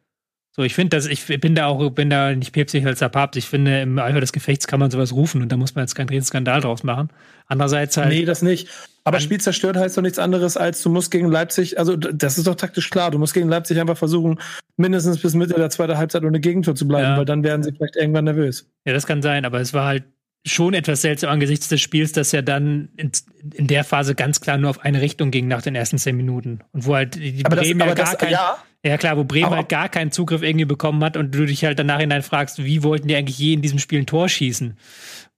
So, 0.56 0.62
ich 0.62 0.74
finde, 0.74 0.96
dass 0.96 1.06
ich 1.06 1.26
bin 1.40 1.56
da 1.56 1.66
auch, 1.66 1.90
bin 1.90 2.10
da 2.10 2.32
nicht 2.32 2.52
päpstlich 2.52 2.86
als 2.86 3.00
der 3.00 3.08
Papst. 3.08 3.36
Ich 3.36 3.46
finde, 3.46 3.82
im 3.82 3.98
Eifer 3.98 4.20
des 4.20 4.32
Gefechts 4.32 4.68
kann 4.68 4.78
man 4.78 4.92
sowas 4.92 5.12
rufen 5.12 5.42
und 5.42 5.50
da 5.50 5.56
muss 5.56 5.74
man 5.74 5.82
jetzt 5.82 5.96
keinen 5.96 6.10
Riesenskandal 6.10 6.60
draus 6.60 6.84
machen. 6.84 7.08
Andererseits 7.48 7.96
halt. 7.96 8.10
Nee, 8.10 8.24
das 8.24 8.40
nicht. 8.40 8.68
Aber 9.04 9.20
Spiel 9.20 9.38
zerstört 9.38 9.76
heißt 9.76 9.96
doch 9.98 10.02
nichts 10.02 10.18
anderes, 10.18 10.56
als 10.56 10.82
du 10.82 10.88
musst 10.88 11.10
gegen 11.10 11.30
Leipzig, 11.30 11.78
also 11.78 11.94
das 11.94 12.38
ist 12.38 12.46
doch 12.46 12.54
taktisch 12.54 12.88
klar, 12.88 13.10
du 13.10 13.18
musst 13.18 13.34
gegen 13.34 13.50
Leipzig 13.50 13.78
einfach 13.78 13.98
versuchen, 13.98 14.40
mindestens 14.78 15.20
bis 15.20 15.34
Mitte 15.34 15.54
der 15.54 15.68
zweiten 15.68 15.98
Halbzeit 15.98 16.24
ohne 16.24 16.40
Gegentor 16.40 16.74
zu 16.74 16.88
bleiben, 16.88 17.12
ja. 17.12 17.18
weil 17.18 17.26
dann 17.26 17.44
werden 17.44 17.62
sie 17.62 17.72
vielleicht 17.72 17.96
irgendwann 17.96 18.24
nervös. 18.24 18.66
Ja, 18.86 18.94
das 18.94 19.06
kann 19.06 19.20
sein, 19.20 19.44
aber 19.44 19.60
es 19.60 19.74
war 19.74 19.86
halt 19.86 20.04
schon 20.46 20.74
etwas 20.74 21.02
seltsam 21.02 21.30
angesichts 21.30 21.68
des 21.68 21.80
Spiels, 21.80 22.12
dass 22.12 22.32
er 22.32 22.42
dann 22.42 22.90
in, 22.96 23.10
in, 23.54 23.66
der 23.66 23.82
Phase 23.82 24.14
ganz 24.14 24.40
klar 24.40 24.58
nur 24.58 24.70
auf 24.70 24.80
eine 24.80 25.00
Richtung 25.00 25.30
ging 25.30 25.48
nach 25.48 25.62
den 25.62 25.74
ersten 25.74 25.98
zehn 25.98 26.16
Minuten. 26.16 26.60
Und 26.72 26.86
wo 26.86 26.94
halt 26.94 27.14
die 27.14 27.44
aber 27.44 27.56
Bremen 27.56 27.78
das, 27.78 27.88
ja 27.88 27.94
gar 27.94 28.04
das, 28.04 28.18
kein, 28.18 28.30
ja, 28.30 28.58
ja 28.84 28.98
klar, 28.98 29.16
wo 29.16 29.24
Bremen 29.24 29.46
aber, 29.46 29.56
halt 29.56 29.70
gar 29.70 29.88
keinen 29.88 30.12
Zugriff 30.12 30.42
irgendwie 30.42 30.66
bekommen 30.66 31.02
hat 31.02 31.16
und 31.16 31.34
du 31.34 31.46
dich 31.46 31.64
halt 31.64 31.78
danach 31.78 32.00
hinein 32.00 32.22
fragst, 32.22 32.62
wie 32.62 32.82
wollten 32.82 33.08
die 33.08 33.16
eigentlich 33.16 33.38
je 33.38 33.54
in 33.54 33.62
diesem 33.62 33.78
Spiel 33.78 34.00
ein 34.00 34.06
Tor 34.06 34.28
schießen? 34.28 34.76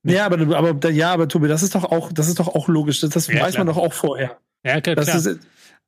Ja, 0.03 0.25
aber, 0.25 0.57
aber 0.57 0.89
ja, 0.89 1.11
aber 1.11 1.27
Tobi, 1.27 1.47
das 1.47 1.63
ist 1.63 1.75
doch 1.75 1.83
auch, 1.83 2.11
das 2.11 2.27
ist 2.27 2.39
doch 2.39 2.47
auch 2.47 2.67
logisch. 2.67 3.01
Das, 3.01 3.09
das 3.09 3.27
ja, 3.27 3.41
weiß 3.41 3.55
klar. 3.55 3.65
man 3.65 3.73
doch 3.73 3.81
auch 3.81 3.93
vorher. 3.93 4.37
Ja, 4.63 4.79
klar. 4.81 4.95
Das. 4.95 5.25
Ist, 5.25 5.39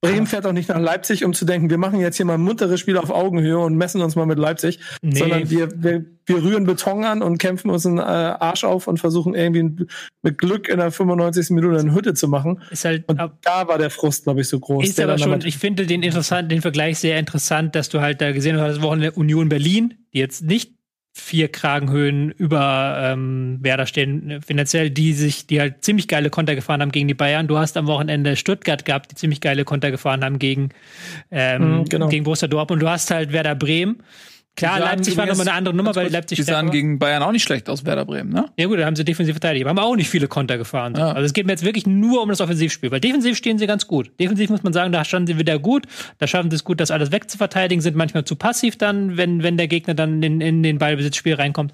Bremen 0.02 0.28
fährt 0.28 0.46
auch 0.46 0.54
nicht 0.54 0.70
nach 0.70 0.80
Leipzig, 0.80 1.26
um 1.26 1.34
zu 1.34 1.44
denken, 1.44 1.70
wir 1.70 1.78
machen 1.78 2.00
jetzt 2.00 2.16
hier 2.16 2.26
mal 2.26 2.36
ein 2.36 2.42
munteres 2.42 2.80
Spiel 2.80 2.96
auf 2.96 3.10
Augenhöhe 3.10 3.60
und 3.60 3.76
messen 3.76 4.02
uns 4.02 4.16
mal 4.16 4.26
mit 4.26 4.40
Leipzig, 4.40 4.80
nee. 5.02 5.20
sondern 5.20 5.50
wir, 5.50 5.84
wir, 5.84 6.06
wir 6.26 6.42
rühren 6.42 6.66
Beton 6.66 7.04
an 7.04 7.22
und 7.22 7.38
kämpfen 7.38 7.70
uns 7.70 7.86
einen 7.86 7.98
äh, 7.98 8.02
Arsch 8.02 8.64
auf 8.64 8.88
und 8.88 8.98
versuchen 8.98 9.36
irgendwie 9.36 9.86
mit 10.22 10.38
Glück 10.38 10.70
in 10.70 10.78
der 10.78 10.92
95. 10.92 11.50
Minute 11.50 11.80
eine 11.80 11.94
Hütte 11.94 12.14
zu 12.14 12.30
machen. 12.30 12.62
Ist 12.72 12.86
halt, 12.86 13.10
und 13.10 13.20
da 13.42 13.68
war 13.68 13.78
der 13.78 13.90
Frust, 13.90 14.24
glaube 14.24 14.40
ich, 14.40 14.48
so 14.48 14.60
groß. 14.62 14.88
Ist 14.88 15.02
aber 15.02 15.18
schon, 15.18 15.42
ich 15.46 15.58
finde 15.58 15.86
den 15.86 16.02
interessant, 16.02 16.50
den 16.50 16.62
Vergleich 16.62 16.98
sehr 17.00 17.20
interessant, 17.20 17.76
dass 17.76 17.90
du 17.90 18.00
halt 18.00 18.22
da 18.22 18.32
gesehen 18.32 18.58
hast, 18.58 18.82
Wochenende 18.82 19.12
Union 19.12 19.50
Berlin, 19.50 19.96
die 20.14 20.20
jetzt 20.20 20.44
nicht 20.44 20.79
vier 21.20 21.50
Kragenhöhen 21.50 22.32
über 22.32 22.98
ähm, 23.02 23.60
Werder 23.62 23.86
stehen, 23.86 24.42
finanziell, 24.42 24.90
die 24.90 25.14
sich, 25.14 25.48
die 25.48 25.60
halt 25.60 25.84
ziemlich 25.84 26.08
geile 26.08 26.30
Konter 26.30 26.56
gefahren 26.56 26.82
haben 26.82 26.92
gegen 26.92 27.08
die 27.08 27.14
Bayern. 27.14 27.48
Du 27.48 27.58
hast 27.58 27.78
am 27.78 27.88
Wochenende 27.88 28.36
Stuttgart 28.36 28.86
gehabt, 28.86 29.12
die 29.12 29.16
ziemlich 29.16 29.42
geile 29.42 29.66
Konter 29.66 29.92
gefahren 29.92 30.24
haben 30.24 30.40
gegen, 30.40 30.70
ähm, 31.32 31.80
mhm, 31.80 31.86
genau. 31.86 32.08
gegen 32.08 32.24
Borussia 32.24 32.48
Dortmund. 32.48 32.82
Und 32.82 32.88
du 32.88 32.90
hast 32.90 33.12
halt 33.12 33.32
Werder 33.32 33.56
Bremen, 33.56 34.04
Klar, 34.60 34.80
Leipzig 34.80 35.18
war 35.18 35.26
nochmal 35.26 35.48
eine 35.48 35.58
andere 35.58 35.74
Nummer, 35.74 35.96
weil 35.96 36.12
Leipzig 36.12 36.38
Die 36.38 36.44
sahen 36.44 36.70
gegen 36.70 37.00
Bayern 37.00 37.24
auch 37.24 37.32
nicht 37.32 37.44
schlecht 37.44 37.70
aus, 37.70 37.86
Werder 37.86 38.06
Bremen, 38.06 38.32
ne? 38.32 38.46
Ja 38.58 38.68
gut, 38.68 38.80
da 38.80 38.86
haben 38.86 38.96
sie 38.96 39.06
defensiv 39.06 39.34
verteidigt, 39.34 39.66
aber 39.66 39.70
haben 39.82 39.88
auch 39.88 39.96
nicht 39.96 40.10
viele 40.10 40.28
Konter 40.28 40.58
gefahren. 40.58 40.96
Ja. 40.96 41.14
Also 41.14 41.26
es 41.26 41.34
geht 41.34 41.46
mir 41.46 41.54
jetzt 41.54 41.64
wirklich 41.64 41.88
nur 41.88 42.22
um 42.22 42.30
das 42.30 42.42
Offensivspiel, 42.42 42.92
weil 42.92 43.00
defensiv 43.00 43.38
stehen 43.38 43.58
sie 43.58 43.68
ganz 43.68 43.88
gut. 43.88 44.12
Defensiv 44.20 44.50
muss 44.50 44.64
man 44.64 44.74
sagen, 44.74 44.92
da 44.92 45.06
standen 45.06 45.28
sie 45.28 45.40
wieder 45.40 45.58
gut, 45.60 45.86
da 46.18 46.28
schaffen 46.28 46.50
sie 46.52 46.56
es 46.56 46.64
gut, 46.64 46.80
das 46.80 46.92
alles 46.92 47.12
wegzuverteidigen, 47.12 47.82
sind 47.82 47.96
manchmal 47.96 48.26
zu 48.26 48.36
passiv 48.36 48.78
dann, 48.78 49.18
wenn, 49.18 49.44
wenn 49.44 49.58
der 49.58 49.68
Gegner 49.68 49.94
dann 49.94 50.22
in, 50.22 50.42
in 50.42 50.62
den 50.62 50.78
Ballbesitzspiel 50.78 51.36
reinkommt. 51.36 51.74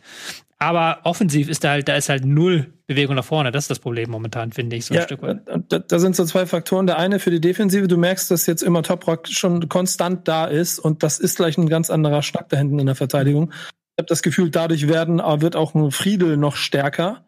Aber 0.66 1.01
offensiv 1.03 1.47
ist 1.47 1.63
da 1.63 1.70
halt, 1.70 1.88
da 1.88 1.95
ist 1.95 2.09
halt 2.09 2.26
null 2.26 2.74
Bewegung 2.88 3.16
nach 3.16 3.24
vorne. 3.24 3.51
Das 3.51 3.66
ist 3.66 3.70
das 3.70 3.78
Problem 3.78 4.09
momentan, 4.09 4.51
finde 4.51 4.76
ich, 4.76 4.86
so 4.86 4.95
ein 4.95 5.03
Stück 5.03 5.22
weit. 5.22 5.41
Da, 5.70 5.78
da, 5.78 5.99
sind 5.99 6.16
so 6.16 6.26
zwei 6.26 6.47
Faktoren. 6.47 6.88
Der 6.88 6.97
eine 6.97 7.20
für 7.20 7.30
die 7.30 7.39
Defensive, 7.39 7.88
du 7.88 7.97
merkst, 7.97 8.32
dass 8.32 8.47
jetzt 8.47 8.63
immer 8.63 8.82
Toprock 8.82 9.28
schon 9.28 9.70
konstant 9.70 10.28
da 10.28 10.45
ist 10.45 10.80
und 10.80 11.03
das 11.03 11.20
ist 11.20 11.38
gleich 11.38 11.59
ein 11.59 11.70
ganz 11.70 11.91
anderer 11.91 12.24
Schnack 12.24 12.49
da 12.49 12.57
hinten 12.57 12.80
in 12.80 12.88
der 12.88 12.95
Verteidigung. 12.95 13.51
Ich 13.51 14.01
habe 14.01 14.07
das 14.07 14.24
Gefühl, 14.24 14.49
dadurch 14.49 14.88
werden, 14.88 15.20
wird 15.20 15.55
auch 15.55 15.76
ein 15.76 15.91
Friedel 15.91 16.36
noch 16.36 16.55
stärker 16.55 17.26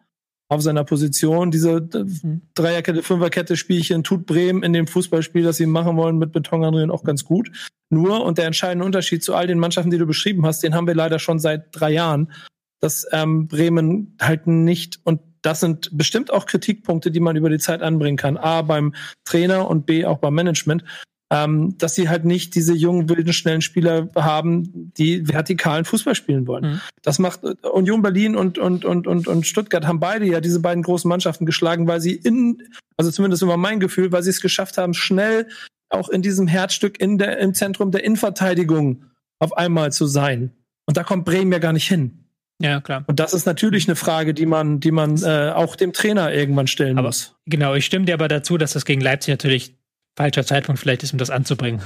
auf 0.48 0.60
seiner 0.60 0.82
Position. 0.82 1.52
Diese 1.52 1.80
mhm. 1.80 2.42
Dreierkette, 2.54 3.04
Fünferkette 3.04 3.56
Spielchen 3.56 4.02
tut 4.02 4.26
Bremen 4.26 4.64
in 4.64 4.72
dem 4.72 4.88
Fußballspiel, 4.88 5.44
das 5.44 5.58
sie 5.58 5.66
machen 5.66 5.96
wollen, 5.96 6.18
mit 6.18 6.32
Betonanrühren 6.32 6.90
auch 6.90 7.04
ganz 7.04 7.24
gut. 7.24 7.52
Nur, 7.88 8.24
und 8.24 8.36
der 8.36 8.46
entscheidende 8.46 8.84
Unterschied 8.84 9.22
zu 9.22 9.36
all 9.36 9.46
den 9.46 9.60
Mannschaften, 9.60 9.92
die 9.92 9.98
du 9.98 10.06
beschrieben 10.06 10.44
hast, 10.44 10.64
den 10.64 10.74
haben 10.74 10.88
wir 10.88 10.96
leider 10.96 11.20
schon 11.20 11.38
seit 11.38 11.68
drei 11.70 11.92
Jahren 11.92 12.32
dass 12.80 13.06
ähm, 13.12 13.48
Bremen 13.48 14.16
halt 14.20 14.46
nicht 14.46 15.00
und 15.04 15.20
das 15.42 15.60
sind 15.60 15.96
bestimmt 15.96 16.32
auch 16.32 16.46
Kritikpunkte, 16.46 17.10
die 17.10 17.20
man 17.20 17.36
über 17.36 17.48
die 17.48 17.58
Zeit 17.58 17.82
anbringen 17.82 18.16
kann. 18.16 18.36
A 18.36 18.62
beim 18.62 18.94
Trainer 19.24 19.68
und 19.68 19.86
B 19.86 20.04
auch 20.04 20.18
beim 20.18 20.34
Management, 20.34 20.84
ähm, 21.30 21.76
dass 21.78 21.94
sie 21.94 22.08
halt 22.08 22.24
nicht 22.24 22.54
diese 22.54 22.74
jungen, 22.74 23.08
wilden, 23.08 23.32
schnellen 23.32 23.60
Spieler 23.60 24.08
haben, 24.14 24.92
die 24.96 25.28
vertikalen 25.28 25.84
Fußball 25.84 26.14
spielen 26.14 26.46
wollen. 26.46 26.64
Mhm. 26.64 26.80
Das 27.02 27.18
macht 27.18 27.44
äh, 27.44 27.54
Union 27.68 28.02
Berlin 28.02 28.34
und, 28.34 28.58
und, 28.58 28.84
und, 28.84 29.06
und, 29.06 29.28
und 29.28 29.46
Stuttgart 29.46 29.86
haben 29.86 30.00
beide 30.00 30.26
ja 30.26 30.40
diese 30.40 30.60
beiden 30.60 30.82
großen 30.82 31.08
Mannschaften 31.08 31.44
geschlagen, 31.44 31.86
weil 31.86 32.00
sie 32.00 32.14
in, 32.14 32.62
also 32.96 33.10
zumindest 33.10 33.42
immer 33.42 33.56
mein 33.56 33.80
Gefühl, 33.80 34.10
weil 34.10 34.22
sie 34.22 34.30
es 34.30 34.40
geschafft 34.40 34.78
haben, 34.78 34.94
schnell 34.94 35.48
auch 35.90 36.08
in 36.08 36.22
diesem 36.22 36.46
Herzstück 36.46 37.00
in 37.00 37.18
der, 37.18 37.38
im 37.38 37.54
Zentrum 37.54 37.90
der 37.90 38.04
Innenverteidigung 38.04 39.04
auf 39.38 39.56
einmal 39.56 39.92
zu 39.92 40.06
sein. 40.06 40.52
Und 40.86 40.96
da 40.96 41.04
kommt 41.04 41.24
Bremen 41.24 41.52
ja 41.52 41.58
gar 41.58 41.72
nicht 41.72 41.88
hin. 41.88 42.24
Ja, 42.60 42.80
klar. 42.80 43.04
Und 43.06 43.20
das 43.20 43.34
ist 43.34 43.46
natürlich 43.46 43.86
eine 43.86 43.94
Frage, 43.96 44.34
die 44.34 44.46
man, 44.46 44.80
die 44.80 44.90
man 44.90 45.22
äh, 45.22 45.52
auch 45.54 45.76
dem 45.76 45.92
Trainer 45.92 46.32
irgendwann 46.32 46.66
stellen 46.66 46.98
aber, 46.98 47.08
muss. 47.08 47.36
Genau, 47.46 47.74
ich 47.74 47.84
stimme 47.84 48.04
dir 48.04 48.14
aber 48.14 48.28
dazu, 48.28 48.58
dass 48.58 48.72
das 48.72 48.84
gegen 48.84 49.00
Leipzig 49.00 49.32
natürlich 49.32 49.76
falscher 50.16 50.44
Zeitpunkt 50.44 50.80
vielleicht 50.80 51.04
ist, 51.04 51.12
um 51.12 51.18
das 51.18 51.30
anzubringen. 51.30 51.80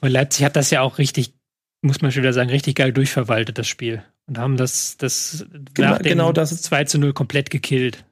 Weil 0.00 0.12
Leipzig 0.12 0.44
hat 0.44 0.56
das 0.56 0.70
ja 0.70 0.82
auch 0.82 0.98
richtig, 0.98 1.32
muss 1.80 2.02
man 2.02 2.12
schon 2.12 2.22
wieder 2.22 2.34
sagen, 2.34 2.50
richtig 2.50 2.76
geil 2.76 2.92
durchverwaltet, 2.92 3.58
das 3.58 3.66
Spiel. 3.66 4.02
Und 4.26 4.36
haben 4.36 4.58
das, 4.58 4.98
das 4.98 5.46
genau, 5.72 5.90
nach 5.90 5.98
dem 5.98 6.10
genau 6.10 6.32
das 6.32 6.60
2 6.60 6.84
zu 6.84 6.98
0 6.98 7.14
komplett 7.14 7.48
gekillt. 7.48 8.04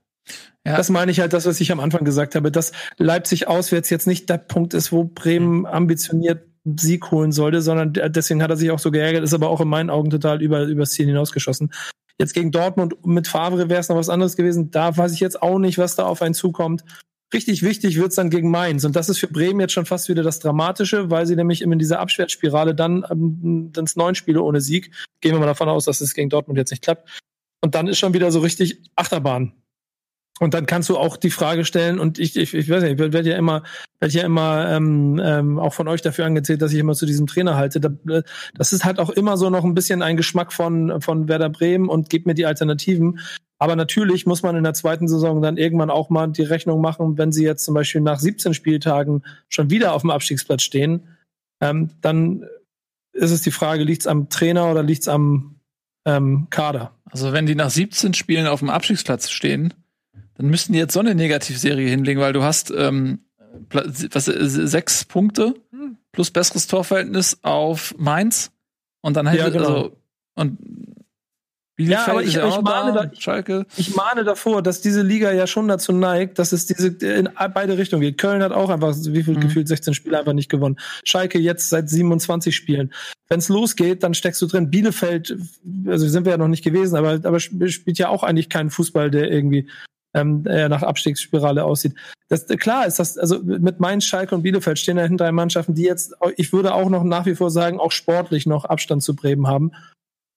Ja. 0.66 0.76
Das 0.76 0.88
meine 0.88 1.12
ich 1.12 1.20
halt, 1.20 1.34
das, 1.34 1.44
was 1.44 1.60
ich 1.60 1.70
am 1.70 1.78
Anfang 1.78 2.04
gesagt 2.04 2.34
habe, 2.34 2.50
dass 2.50 2.72
Leipzig 2.96 3.46
auswärts 3.46 3.90
jetzt 3.90 4.06
nicht 4.06 4.28
der 4.30 4.38
Punkt 4.38 4.72
ist, 4.74 4.90
wo 4.90 5.04
Bremen 5.04 5.66
ambitioniert 5.66 6.42
Sieg 6.64 7.10
holen 7.12 7.30
sollte, 7.30 7.62
sondern 7.62 7.92
deswegen 8.12 8.42
hat 8.42 8.50
er 8.50 8.56
sich 8.56 8.70
auch 8.72 8.80
so 8.80 8.90
geärgert, 8.90 9.22
ist 9.22 9.34
aber 9.34 9.48
auch 9.48 9.60
in 9.60 9.68
meinen 9.68 9.90
Augen 9.90 10.10
total 10.10 10.42
über, 10.42 10.64
übers 10.64 10.90
Ziel 10.90 11.06
hinausgeschossen. 11.06 11.70
Jetzt 12.18 12.32
gegen 12.32 12.50
Dortmund 12.50 13.04
mit 13.04 13.28
Favre 13.28 13.68
wäre 13.68 13.80
es 13.80 13.88
noch 13.88 13.96
was 13.96 14.08
anderes 14.08 14.36
gewesen. 14.36 14.70
Da 14.70 14.96
weiß 14.96 15.12
ich 15.12 15.20
jetzt 15.20 15.42
auch 15.42 15.58
nicht, 15.58 15.78
was 15.78 15.96
da 15.96 16.06
auf 16.06 16.22
einen 16.22 16.34
zukommt. 16.34 16.84
Richtig 17.34 17.62
wichtig 17.62 17.96
wird's 17.96 18.14
dann 18.14 18.30
gegen 18.30 18.50
Mainz. 18.50 18.84
Und 18.84 18.96
das 18.96 19.08
ist 19.08 19.18
für 19.18 19.26
Bremen 19.26 19.60
jetzt 19.60 19.72
schon 19.72 19.84
fast 19.84 20.08
wieder 20.08 20.22
das 20.22 20.38
Dramatische, 20.38 21.10
weil 21.10 21.26
sie 21.26 21.36
nämlich 21.36 21.60
in 21.60 21.78
dieser 21.78 21.98
Abschwärtsspirale 21.98 22.74
dann 22.74 23.04
ähm, 23.10 23.72
ins 23.76 23.96
neun 23.96 24.14
Spiele 24.14 24.42
ohne 24.42 24.60
Sieg. 24.60 24.92
Gehen 25.20 25.32
wir 25.32 25.40
mal 25.40 25.46
davon 25.46 25.68
aus, 25.68 25.84
dass 25.84 26.00
es 26.00 26.14
gegen 26.14 26.30
Dortmund 26.30 26.58
jetzt 26.58 26.70
nicht 26.70 26.82
klappt. 26.82 27.08
Und 27.60 27.74
dann 27.74 27.88
ist 27.88 27.98
schon 27.98 28.14
wieder 28.14 28.30
so 28.30 28.40
richtig 28.40 28.80
Achterbahn. 28.94 29.52
Und 30.38 30.52
dann 30.52 30.66
kannst 30.66 30.90
du 30.90 30.98
auch 30.98 31.16
die 31.16 31.30
Frage 31.30 31.64
stellen, 31.64 31.98
und 31.98 32.18
ich, 32.18 32.36
ich, 32.36 32.52
ich 32.52 32.68
weiß 32.68 32.82
nicht, 32.82 32.92
ich 32.92 32.98
werde 32.98 33.30
ja 33.30 33.36
immer, 33.36 33.62
werde 34.00 34.14
ja 34.14 34.24
immer 34.24 34.68
ähm, 34.70 35.20
ähm, 35.22 35.58
auch 35.58 35.72
von 35.72 35.88
euch 35.88 36.02
dafür 36.02 36.26
angezählt, 36.26 36.60
dass 36.60 36.72
ich 36.72 36.78
immer 36.78 36.94
zu 36.94 37.06
diesem 37.06 37.26
Trainer 37.26 37.56
halte. 37.56 37.80
das 38.54 38.72
ist 38.72 38.84
halt 38.84 38.98
auch 38.98 39.10
immer 39.10 39.38
so 39.38 39.48
noch 39.48 39.64
ein 39.64 39.74
bisschen 39.74 40.02
ein 40.02 40.16
Geschmack 40.16 40.52
von, 40.52 41.00
von 41.00 41.28
Werder 41.28 41.48
Bremen 41.48 41.88
und 41.88 42.10
gibt 42.10 42.26
mir 42.26 42.34
die 42.34 42.44
Alternativen. 42.44 43.20
Aber 43.58 43.76
natürlich 43.76 44.26
muss 44.26 44.42
man 44.42 44.56
in 44.56 44.64
der 44.64 44.74
zweiten 44.74 45.08
Saison 45.08 45.40
dann 45.40 45.56
irgendwann 45.56 45.88
auch 45.88 46.10
mal 46.10 46.28
die 46.28 46.42
Rechnung 46.42 46.82
machen, 46.82 47.16
wenn 47.16 47.32
sie 47.32 47.44
jetzt 47.44 47.64
zum 47.64 47.74
Beispiel 47.74 48.02
nach 48.02 48.18
17 48.18 48.52
Spieltagen 48.52 49.22
schon 49.48 49.70
wieder 49.70 49.94
auf 49.94 50.02
dem 50.02 50.10
Abstiegsplatz 50.10 50.62
stehen, 50.62 51.08
ähm, 51.62 51.90
dann 52.02 52.44
ist 53.12 53.30
es 53.30 53.40
die 53.40 53.50
Frage, 53.50 53.84
liegt's 53.84 54.06
am 54.06 54.28
Trainer 54.28 54.70
oder 54.70 54.82
liegt's 54.82 55.08
am 55.08 55.56
ähm, 56.04 56.48
Kader. 56.50 56.92
Also 57.06 57.32
wenn 57.32 57.46
die 57.46 57.54
nach 57.54 57.70
17 57.70 58.12
Spielen 58.12 58.46
auf 58.46 58.60
dem 58.60 58.68
Abstiegsplatz 58.68 59.30
stehen, 59.30 59.72
dann 60.38 60.46
müssten 60.48 60.72
die 60.72 60.78
jetzt 60.78 60.92
so 60.94 61.00
eine 61.00 61.14
Negativserie 61.14 61.88
hinlegen, 61.88 62.20
weil 62.20 62.32
du 62.32 62.42
hast 62.42 62.70
ähm, 62.76 63.20
was, 63.70 64.28
äh, 64.28 64.34
sechs 64.66 65.04
Punkte 65.04 65.54
plus 66.12 66.30
besseres 66.30 66.66
Torverhältnis 66.66 67.38
auf 67.42 67.94
Mainz 67.98 68.50
und 69.02 69.16
dann 69.16 69.26
hätte 69.26 69.42
Ja, 69.42 69.48
genau. 69.50 69.66
also 69.66 69.96
und 70.34 70.58
Ja, 71.78 72.06
aber 72.08 72.22
ich- 72.22 72.34
ich 72.36 72.60
mahne 72.62 72.92
da, 72.94 73.10
Schalke. 73.18 73.66
Ich 73.76 73.94
mahne 73.94 74.24
davor, 74.24 74.62
dass 74.62 74.80
diese 74.80 75.02
Liga 75.02 75.30
ja 75.32 75.46
schon 75.46 75.68
dazu 75.68 75.92
neigt, 75.92 76.38
dass 76.38 76.52
es 76.52 76.64
diese 76.64 76.88
in 76.88 77.28
beide 77.52 77.76
Richtungen 77.76 78.00
geht. 78.00 78.16
Köln 78.16 78.42
hat 78.42 78.52
auch 78.52 78.70
einfach, 78.70 78.94
wie 78.96 79.22
viel 79.22 79.34
Mhm. 79.34 79.40
gefühlt 79.40 79.68
16 79.68 79.92
Spiele 79.92 80.18
einfach 80.18 80.32
nicht 80.32 80.48
gewonnen. 80.50 80.76
Schalke 81.04 81.38
jetzt 81.38 81.68
seit 81.68 81.90
27 81.90 82.56
Spielen. 82.56 82.94
Wenn 83.28 83.40
es 83.40 83.48
losgeht, 83.50 84.02
dann 84.02 84.14
steckst 84.14 84.40
du 84.40 84.46
drin. 84.46 84.70
Bielefeld, 84.70 85.36
also 85.86 86.08
sind 86.08 86.24
wir 86.24 86.32
ja 86.32 86.38
noch 86.38 86.48
nicht 86.48 86.64
gewesen, 86.64 86.96
aber, 86.96 87.20
aber 87.22 87.36
sp- 87.36 87.68
spielt 87.68 87.98
ja 87.98 88.08
auch 88.08 88.22
eigentlich 88.22 88.48
keinen 88.48 88.70
Fußball, 88.70 89.10
der 89.10 89.30
irgendwie 89.30 89.68
ähm, 90.16 90.44
eher 90.48 90.68
nach 90.68 90.82
Abstiegsspirale 90.82 91.64
aussieht. 91.64 91.94
Das, 92.28 92.46
klar 92.46 92.86
ist 92.86 92.98
das, 92.98 93.16
also 93.18 93.40
mit 93.42 93.78
Mainz, 93.78 94.04
Schalke 94.04 94.34
und 94.34 94.42
Bielefeld 94.42 94.78
stehen 94.78 94.96
dahinter 94.96 95.24
drei 95.24 95.32
Mannschaften, 95.32 95.74
die 95.74 95.84
jetzt, 95.84 96.14
ich 96.36 96.52
würde 96.52 96.74
auch 96.74 96.88
noch 96.88 97.04
nach 97.04 97.26
wie 97.26 97.36
vor 97.36 97.50
sagen, 97.50 97.78
auch 97.78 97.92
sportlich 97.92 98.46
noch 98.46 98.64
Abstand 98.64 99.02
zu 99.02 99.14
Bremen 99.14 99.46
haben. 99.46 99.72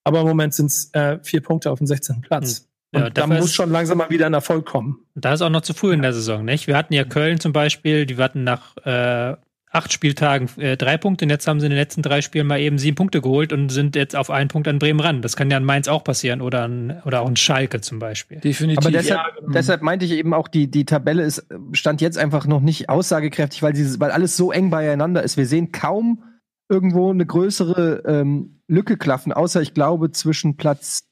Aber 0.04 0.22
im 0.22 0.28
Moment 0.28 0.54
sind 0.54 0.68
es 0.68 0.94
äh, 0.94 1.20
vier 1.24 1.42
Punkte 1.42 1.72
auf 1.72 1.80
dem 1.80 1.88
16. 1.88 2.22
Platz. 2.22 2.68
Ja, 2.94 3.06
Und 3.06 3.18
da 3.18 3.28
muss 3.28 3.54
schon 3.54 3.72
langsam 3.72 4.00
mal 4.00 4.10
wieder 4.10 4.26
ein 4.26 4.34
Erfolg 4.34 4.66
kommen. 4.66 5.06
Da 5.16 5.34
ist 5.34 5.42
auch 5.42 5.50
noch 5.50 5.62
zu 5.62 5.74
früh 5.74 5.94
in 5.94 6.02
der 6.02 6.14
Saison, 6.14 6.44
nicht? 6.44 6.68
Wir 6.68 6.76
hatten 6.76 6.94
ja 6.94 7.04
Köln 7.04 7.40
zum 7.40 7.54
Beispiel, 7.54 8.06
die 8.06 8.18
hatten 8.18 8.44
nach 8.44 8.78
äh, 8.78 9.36
acht 9.72 9.94
Spieltagen 9.94 10.50
äh, 10.58 10.78
drei 10.78 10.98
Punkte 10.98 11.26
und 11.26 11.30
jetzt 11.30 11.48
haben 11.48 11.60
sie 11.60 11.68
in 11.68 11.72
den 11.72 11.78
letzten 11.78 12.02
drei 12.02 12.22
Spielen 12.22 12.48
mal 12.48 12.60
eben 12.60 12.80
sieben 12.80 12.96
Punkte 12.96 13.22
geholt 13.22 13.54
und 13.54 13.70
sind 13.70 13.96
jetzt 13.96 14.16
auf 14.16 14.32
einen 14.32 14.50
Punkt 14.50 14.68
an 14.68 14.80
Bremen 14.80 15.00
ran. 15.00 15.22
Das 15.22 15.36
kann 15.36 15.52
ja 15.52 15.58
an 15.58 15.64
Mainz 15.64 15.88
auch 15.88 16.04
passieren 16.04 16.42
oder, 16.42 16.64
an, 16.64 17.02
oder 17.06 17.22
auch 17.22 17.28
an 17.28 17.36
Schalke 17.36 17.80
zum 17.82 18.00
Beispiel. 18.00 18.40
Definitiv. 18.40 18.86
Aber 18.86 18.92
deshalb, 18.92 19.20
ja, 19.20 19.40
genau. 19.40 19.52
deshalb 19.54 19.82
meinte 19.84 20.06
ich 20.06 20.12
eben 20.12 20.34
auch, 20.34 20.48
die, 20.48 20.72
die 20.72 20.86
Tabelle 20.86 21.24
ist, 21.24 21.46
stand 21.74 22.02
jetzt 22.02 22.18
einfach 22.18 22.48
noch 22.48 22.62
nicht 22.62 22.90
aussagekräftig, 22.90 23.62
weil, 23.62 23.76
sie, 23.76 24.00
weil 24.00 24.12
alles 24.12 24.36
so 24.36 24.52
eng 24.52 24.72
beieinander 24.72 25.22
ist. 25.22 25.38
Wir 25.38 25.46
sehen 25.46 25.72
kaum 25.72 26.24
irgendwo 26.68 27.12
eine 27.12 27.26
größere 27.26 28.04
ähm, 28.06 28.62
Lücke 28.68 28.98
klaffen, 28.98 29.34
außer 29.34 29.62
ich 29.62 29.74
glaube 29.74 30.12
zwischen 30.12 30.58
Platz 30.58 31.04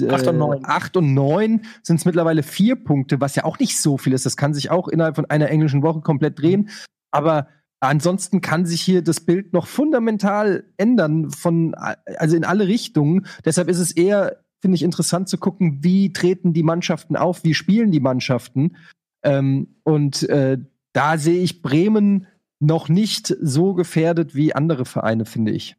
äh, 0.00 0.08
Acht 0.08 0.26
und 0.26 0.38
neun. 0.38 0.64
acht 0.64 0.96
und 0.96 1.14
neun 1.14 1.62
sind 1.82 1.96
es 1.96 2.04
mittlerweile 2.04 2.42
vier 2.42 2.76
Punkte, 2.76 3.20
was 3.20 3.36
ja 3.36 3.44
auch 3.44 3.58
nicht 3.58 3.80
so 3.80 3.98
viel 3.98 4.12
ist. 4.12 4.26
Das 4.26 4.36
kann 4.36 4.54
sich 4.54 4.70
auch 4.70 4.88
innerhalb 4.88 5.16
von 5.16 5.26
einer 5.26 5.50
englischen 5.50 5.82
Woche 5.82 6.00
komplett 6.00 6.40
drehen. 6.40 6.70
Aber 7.10 7.48
ansonsten 7.80 8.40
kann 8.40 8.66
sich 8.66 8.80
hier 8.80 9.02
das 9.02 9.20
Bild 9.20 9.52
noch 9.52 9.66
fundamental 9.66 10.64
ändern 10.76 11.30
von, 11.30 11.74
also 11.74 12.36
in 12.36 12.44
alle 12.44 12.68
Richtungen. 12.68 13.26
Deshalb 13.44 13.68
ist 13.68 13.78
es 13.78 13.92
eher, 13.92 14.44
finde 14.60 14.76
ich, 14.76 14.82
interessant 14.82 15.28
zu 15.28 15.38
gucken, 15.38 15.82
wie 15.82 16.12
treten 16.12 16.52
die 16.52 16.62
Mannschaften 16.62 17.16
auf, 17.16 17.44
wie 17.44 17.54
spielen 17.54 17.90
die 17.90 18.00
Mannschaften. 18.00 18.76
Ähm, 19.22 19.76
und 19.82 20.22
äh, 20.28 20.58
da 20.92 21.18
sehe 21.18 21.42
ich 21.42 21.62
Bremen 21.62 22.26
noch 22.58 22.88
nicht 22.88 23.36
so 23.40 23.74
gefährdet 23.74 24.34
wie 24.34 24.54
andere 24.54 24.84
Vereine, 24.84 25.26
finde 25.26 25.52
ich. 25.52 25.76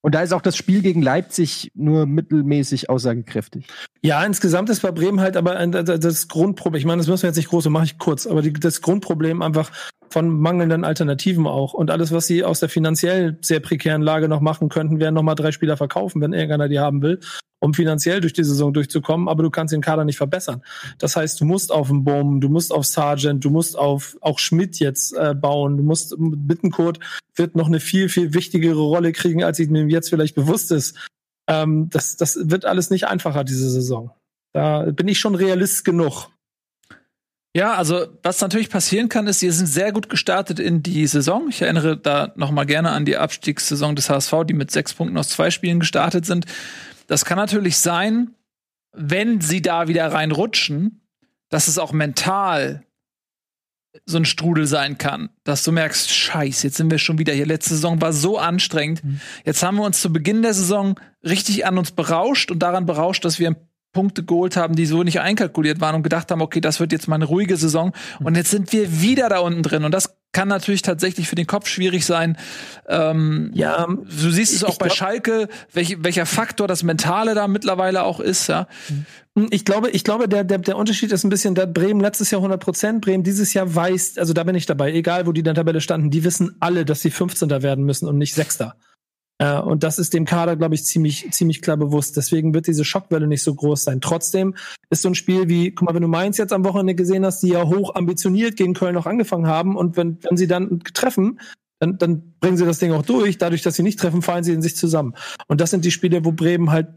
Und 0.00 0.14
da 0.14 0.22
ist 0.22 0.32
auch 0.32 0.42
das 0.42 0.56
Spiel 0.56 0.80
gegen 0.80 1.02
Leipzig 1.02 1.70
nur 1.74 2.06
mittelmäßig 2.06 2.88
aussagekräftig. 2.88 3.66
Ja, 4.02 4.24
insgesamt 4.24 4.70
ist 4.70 4.80
bei 4.82 4.92
Bremen 4.92 5.20
halt 5.20 5.36
aber 5.36 5.56
ein, 5.56 5.72
das- 5.72 5.98
das 6.00 6.28
Grundproblem, 6.28 6.78
ich 6.78 6.86
meine, 6.86 6.98
das 6.98 7.08
müssen 7.08 7.24
wir 7.24 7.28
jetzt 7.30 7.36
nicht 7.36 7.48
groß, 7.48 7.64
so 7.64 7.70
mache 7.70 7.84
ich 7.84 7.98
kurz, 7.98 8.26
aber 8.26 8.42
die, 8.42 8.52
das 8.52 8.80
Grundproblem 8.80 9.42
einfach 9.42 9.72
von 10.10 10.28
mangelnden 10.30 10.84
Alternativen 10.84 11.46
auch. 11.46 11.74
Und 11.74 11.90
alles, 11.90 12.12
was 12.12 12.26
sie 12.26 12.44
aus 12.44 12.60
der 12.60 12.68
finanziell 12.68 13.38
sehr 13.42 13.60
prekären 13.60 14.00
Lage 14.02 14.28
noch 14.28 14.40
machen 14.40 14.68
könnten, 14.68 15.00
wären 15.00 15.14
nochmal 15.14 15.34
drei 15.34 15.52
Spieler 15.52 15.76
verkaufen, 15.76 16.22
wenn 16.22 16.32
irgendeiner 16.32 16.68
die 16.68 16.78
haben 16.78 17.02
will, 17.02 17.20
um 17.60 17.74
finanziell 17.74 18.20
durch 18.20 18.32
die 18.32 18.44
Saison 18.44 18.72
durchzukommen, 18.72 19.28
aber 19.28 19.42
du 19.42 19.50
kannst 19.50 19.74
den 19.74 19.80
Kader 19.80 20.04
nicht 20.04 20.16
verbessern. 20.16 20.62
Das 20.98 21.16
heißt, 21.16 21.40
du 21.40 21.44
musst 21.44 21.72
auf 21.72 21.88
den 21.88 22.04
Bohm, 22.04 22.40
du 22.40 22.48
musst 22.48 22.72
auf 22.72 22.86
Sargent, 22.86 23.44
du 23.44 23.50
musst 23.50 23.76
auf 23.76 24.16
auch 24.20 24.38
Schmidt 24.38 24.78
jetzt 24.78 25.16
äh, 25.16 25.34
bauen, 25.34 25.76
du 25.76 25.82
musst 25.82 26.14
Bittenkurt 26.18 27.00
wird 27.34 27.56
noch 27.56 27.66
eine 27.66 27.80
viel, 27.80 28.08
viel 28.08 28.34
wichtigere 28.34 28.80
Rolle 28.80 29.12
kriegen, 29.12 29.44
als 29.44 29.58
ich 29.58 29.68
mir 29.68 29.86
jetzt 29.86 30.10
vielleicht 30.10 30.34
bewusst 30.34 30.72
ist. 30.72 30.96
Ähm, 31.48 31.88
das, 31.90 32.16
das 32.16 32.38
wird 32.42 32.64
alles 32.64 32.90
nicht 32.90 33.06
einfacher 33.06 33.44
diese 33.44 33.70
Saison. 33.70 34.10
Da 34.52 34.82
bin 34.90 35.08
ich 35.08 35.18
schon 35.18 35.34
Realist 35.34 35.84
genug. 35.84 36.30
Ja, 37.56 37.74
also 37.74 38.06
was 38.22 38.40
natürlich 38.40 38.70
passieren 38.70 39.08
kann, 39.08 39.26
ist, 39.26 39.40
sie 39.40 39.50
sind 39.50 39.66
sehr 39.66 39.90
gut 39.92 40.10
gestartet 40.10 40.60
in 40.60 40.82
die 40.82 41.06
Saison. 41.06 41.48
Ich 41.48 41.62
erinnere 41.62 41.96
da 41.96 42.32
noch 42.36 42.50
mal 42.50 42.64
gerne 42.64 42.90
an 42.90 43.04
die 43.04 43.16
Abstiegssaison 43.16 43.96
des 43.96 44.10
HSV, 44.10 44.32
die 44.46 44.54
mit 44.54 44.70
sechs 44.70 44.94
Punkten 44.94 45.16
aus 45.16 45.30
zwei 45.30 45.50
Spielen 45.50 45.80
gestartet 45.80 46.26
sind. 46.26 46.44
Das 47.08 47.24
kann 47.24 47.38
natürlich 47.38 47.78
sein, 47.78 48.34
wenn 48.92 49.40
sie 49.40 49.60
da 49.60 49.88
wieder 49.88 50.12
reinrutschen, 50.12 51.00
dass 51.48 51.66
es 51.66 51.78
auch 51.78 51.92
mental 51.92 52.84
so 54.04 54.18
ein 54.18 54.24
Strudel 54.24 54.66
sein 54.66 54.98
kann, 54.98 55.30
dass 55.44 55.64
du 55.64 55.72
merkst, 55.72 56.10
scheiße, 56.10 56.66
jetzt 56.66 56.76
sind 56.76 56.90
wir 56.90 56.98
schon 56.98 57.18
wieder 57.18 57.32
hier. 57.32 57.46
Letzte 57.46 57.70
Saison 57.70 58.00
war 58.00 58.12
so 58.12 58.38
anstrengend. 58.38 59.02
Jetzt 59.44 59.62
haben 59.62 59.76
wir 59.76 59.84
uns 59.84 60.00
zu 60.00 60.12
Beginn 60.12 60.42
der 60.42 60.54
Saison 60.54 61.00
richtig 61.24 61.66
an 61.66 61.78
uns 61.78 61.90
berauscht 61.90 62.50
und 62.50 62.60
daran 62.60 62.86
berauscht, 62.86 63.24
dass 63.24 63.38
wir 63.38 63.56
Punkte 63.92 64.22
geholt 64.22 64.56
haben, 64.56 64.76
die 64.76 64.86
so 64.86 65.02
nicht 65.02 65.20
einkalkuliert 65.20 65.80
waren 65.80 65.96
und 65.96 66.02
gedacht 66.02 66.30
haben, 66.30 66.42
okay, 66.42 66.60
das 66.60 66.78
wird 66.78 66.92
jetzt 66.92 67.08
mal 67.08 67.16
eine 67.16 67.24
ruhige 67.24 67.56
Saison. 67.56 67.92
Und 68.20 68.36
jetzt 68.36 68.50
sind 68.50 68.72
wir 68.72 69.00
wieder 69.00 69.28
da 69.28 69.38
unten 69.38 69.62
drin. 69.62 69.84
Und 69.84 69.92
das 69.92 70.17
kann 70.32 70.48
natürlich 70.48 70.82
tatsächlich 70.82 71.28
für 71.28 71.34
den 71.36 71.46
Kopf 71.46 71.68
schwierig 71.68 72.04
sein. 72.04 72.36
Ähm, 72.86 73.50
Ja, 73.54 73.86
du 73.86 74.30
siehst 74.30 74.52
es 74.54 74.62
auch 74.64 74.76
bei 74.76 74.86
glaub- 74.86 74.96
Schalke, 74.96 75.48
welch, 75.72 75.96
welcher 76.00 76.26
Faktor 76.26 76.68
das 76.68 76.82
Mentale 76.82 77.34
da 77.34 77.48
mittlerweile 77.48 78.02
auch 78.04 78.20
ist. 78.20 78.46
Ja. 78.48 78.66
Ich 79.50 79.64
glaube, 79.64 79.90
ich 79.90 80.04
glaube, 80.04 80.28
der, 80.28 80.44
der, 80.44 80.58
der 80.58 80.76
Unterschied 80.76 81.12
ist 81.12 81.24
ein 81.24 81.30
bisschen, 81.30 81.54
da 81.54 81.64
Bremen 81.64 82.00
letztes 82.00 82.30
Jahr 82.30 82.40
100 82.40 82.60
Prozent, 82.62 83.00
Bremen 83.00 83.22
dieses 83.22 83.54
Jahr 83.54 83.74
weiß, 83.74 84.18
also 84.18 84.32
da 84.32 84.44
bin 84.44 84.54
ich 84.54 84.66
dabei, 84.66 84.92
egal 84.92 85.26
wo 85.26 85.32
die 85.32 85.40
in 85.40 85.44
der 85.44 85.54
Tabelle 85.54 85.80
standen, 85.80 86.10
die 86.10 86.24
wissen 86.24 86.56
alle, 86.60 86.84
dass 86.84 87.00
sie 87.00 87.10
15. 87.10 87.48
werden 87.62 87.84
müssen 87.84 88.06
und 88.08 88.18
nicht 88.18 88.34
Sechster. 88.34 88.74
Äh, 89.38 89.58
und 89.60 89.82
das 89.84 89.98
ist 89.98 90.14
dem 90.14 90.24
Kader, 90.24 90.56
glaube 90.56 90.74
ich, 90.74 90.84
ziemlich, 90.84 91.30
ziemlich 91.30 91.62
klar 91.62 91.76
bewusst. 91.76 92.16
Deswegen 92.16 92.54
wird 92.54 92.66
diese 92.66 92.84
Schockwelle 92.84 93.26
nicht 93.26 93.42
so 93.42 93.54
groß 93.54 93.84
sein. 93.84 94.00
Trotzdem 94.00 94.54
ist 94.90 95.02
so 95.02 95.08
ein 95.08 95.14
Spiel 95.14 95.48
wie, 95.48 95.70
guck 95.72 95.86
mal, 95.88 95.94
wenn 95.94 96.02
du 96.02 96.08
Mainz 96.08 96.38
jetzt 96.38 96.52
am 96.52 96.64
Wochenende 96.64 96.94
gesehen 96.94 97.24
hast, 97.24 97.40
die 97.42 97.48
ja 97.48 97.64
hoch 97.64 97.94
ambitioniert 97.94 98.56
gegen 98.56 98.74
Köln 98.74 98.94
noch 98.94 99.06
angefangen 99.06 99.46
haben 99.46 99.76
und 99.76 99.96
wenn, 99.96 100.18
wenn 100.22 100.36
sie 100.36 100.46
dann 100.48 100.80
treffen, 100.92 101.40
dann, 101.80 101.96
dann 101.98 102.34
bringen 102.40 102.56
sie 102.56 102.64
das 102.64 102.80
Ding 102.80 102.92
auch 102.92 103.02
durch. 103.04 103.38
Dadurch, 103.38 103.62
dass 103.62 103.76
sie 103.76 103.84
nicht 103.84 104.00
treffen, 104.00 104.22
fallen 104.22 104.42
sie 104.42 104.52
in 104.52 104.62
sich 104.62 104.76
zusammen. 104.76 105.14
Und 105.46 105.60
das 105.60 105.70
sind 105.70 105.84
die 105.84 105.92
Spiele, 105.92 106.24
wo 106.24 106.32
Bremen 106.32 106.70
halt 106.72 106.88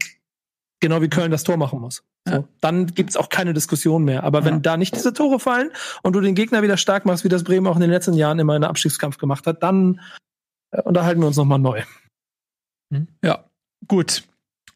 genau 0.80 1.00
wie 1.00 1.08
Köln 1.08 1.30
das 1.30 1.44
Tor 1.44 1.56
machen 1.56 1.78
muss. 1.80 2.02
So, 2.26 2.34
Ja. 2.34 2.44
Dann 2.60 2.86
gibt's 2.86 3.16
auch 3.16 3.28
keine 3.28 3.52
Diskussion 3.52 4.02
mehr. 4.04 4.24
Aber 4.24 4.40
Ja. 4.40 4.46
wenn 4.46 4.62
da 4.62 4.76
nicht 4.76 4.96
diese 4.96 5.12
Tore 5.12 5.38
fallen 5.38 5.70
und 6.02 6.14
du 6.14 6.20
den 6.20 6.34
Gegner 6.34 6.62
wieder 6.62 6.76
stark 6.76 7.06
machst, 7.06 7.22
wie 7.22 7.28
das 7.28 7.44
Bremen 7.44 7.68
auch 7.68 7.76
in 7.76 7.82
den 7.82 7.90
letzten 7.90 8.14
Jahren 8.14 8.40
immer 8.40 8.56
in 8.56 8.62
der 8.62 8.70
Abstiegskampf 8.70 9.18
gemacht 9.18 9.46
hat, 9.46 9.62
dann 9.62 10.00
äh, 10.72 10.82
unterhalten 10.82 11.20
wir 11.20 11.28
uns 11.28 11.36
nochmal 11.36 11.60
neu. 11.60 11.82
Ja, 13.22 13.44
gut. 13.88 14.24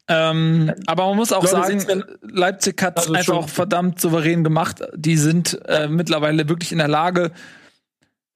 Ähm, 0.09 0.73
aber 0.85 1.07
man 1.07 1.17
muss 1.17 1.33
auch 1.33 1.43
Leute, 1.43 1.79
sagen, 1.79 2.03
Leipzig 2.21 2.81
hat 2.81 2.97
Also 2.97 3.13
einfach 3.13 3.35
auch 3.35 3.49
verdammt 3.49 3.99
souverän 3.99 4.43
gemacht. 4.43 4.81
Die 4.95 5.17
sind 5.17 5.59
äh, 5.67 5.87
mittlerweile 5.87 6.47
wirklich 6.47 6.71
in 6.71 6.77
der 6.77 6.87
Lage, 6.87 7.31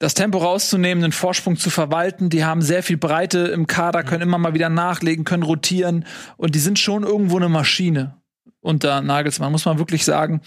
das 0.01 0.15
Tempo 0.15 0.39
rauszunehmen, 0.39 1.01
den 1.01 1.11
Vorsprung 1.11 1.57
zu 1.57 1.69
verwalten. 1.69 2.29
Die 2.29 2.43
haben 2.43 2.61
sehr 2.61 2.83
viel 2.83 2.97
Breite 2.97 3.39
im 3.39 3.67
Kader, 3.67 4.03
können 4.03 4.23
immer 4.23 4.37
mal 4.37 4.53
wieder 4.53 4.69
nachlegen, 4.69 5.23
können 5.23 5.43
rotieren 5.43 6.05
und 6.37 6.55
die 6.55 6.59
sind 6.59 6.79
schon 6.79 7.03
irgendwo 7.03 7.37
eine 7.37 7.49
Maschine 7.49 8.17
unter 8.59 9.01
Nagelsmann, 9.01 9.51
muss 9.51 9.65
man 9.65 9.77
wirklich 9.77 10.03
sagen. 10.03 10.41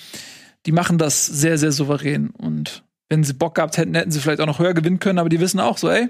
Die 0.66 0.72
machen 0.72 0.98
das 0.98 1.24
sehr, 1.24 1.56
sehr 1.56 1.72
souverän 1.72 2.30
und 2.30 2.84
wenn 3.08 3.22
sie 3.22 3.32
Bock 3.32 3.54
gehabt 3.54 3.76
hätten, 3.76 3.94
hätten 3.94 4.10
sie 4.10 4.20
vielleicht 4.20 4.40
auch 4.40 4.46
noch 4.46 4.58
höher 4.58 4.74
gewinnen 4.74 4.98
können, 4.98 5.18
aber 5.18 5.28
die 5.28 5.40
wissen 5.40 5.60
auch 5.60 5.78
so, 5.78 5.88
ey, 5.88 6.08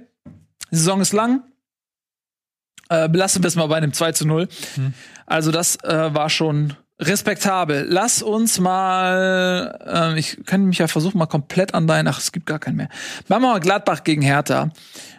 die 0.70 0.76
Saison 0.76 1.00
ist 1.00 1.12
lang. 1.12 1.42
Äh, 2.88 3.08
belassen 3.08 3.42
wir 3.42 3.48
es 3.48 3.56
mal 3.56 3.66
bei 3.66 3.76
einem 3.76 3.92
2 3.92 4.12
zu 4.12 4.26
0. 4.26 4.48
Also 5.26 5.50
das 5.50 5.76
äh, 5.84 6.14
war 6.14 6.28
schon 6.30 6.74
respektabel. 7.00 7.86
Lass 7.88 8.22
uns 8.22 8.60
mal, 8.60 10.12
äh, 10.14 10.18
ich 10.18 10.38
kann 10.46 10.64
mich 10.66 10.78
ja 10.78 10.86
versuchen, 10.86 11.18
mal 11.18 11.26
komplett 11.26 11.74
an 11.74 11.86
deinen, 11.86 12.08
ach, 12.08 12.18
es 12.18 12.30
gibt 12.32 12.46
gar 12.46 12.58
keinen 12.58 12.76
mehr. 12.76 12.88
Machen 13.28 13.42
wir 13.42 13.48
mal 13.52 13.60
Gladbach 13.60 14.04
gegen 14.04 14.22
Hertha. 14.22 14.70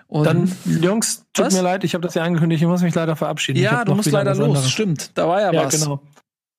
Und 0.08 0.26
Dann, 0.26 0.52
Jungs, 0.66 1.26
tut 1.34 1.46
Was? 1.48 1.54
mir 1.54 1.62
leid, 1.64 1.84
ich 1.84 1.94
habe 1.96 2.04
das 2.04 2.14
ja 2.14 2.24
angekündigt, 2.24 2.62
ich 2.62 2.68
muss 2.68 2.82
mich 2.82 2.94
leider 2.94 3.16
verabschieden. 3.16 3.60
Ja, 3.60 3.84
du 3.84 3.96
musst 3.96 4.12
leider 4.12 4.36
los, 4.36 4.46
anderes. 4.46 4.70
stimmt. 4.70 5.12
Da 5.16 5.28
war 5.28 5.42
ja, 5.42 5.52
Ja, 5.52 5.66
was. 5.66 5.82
genau. 5.82 6.02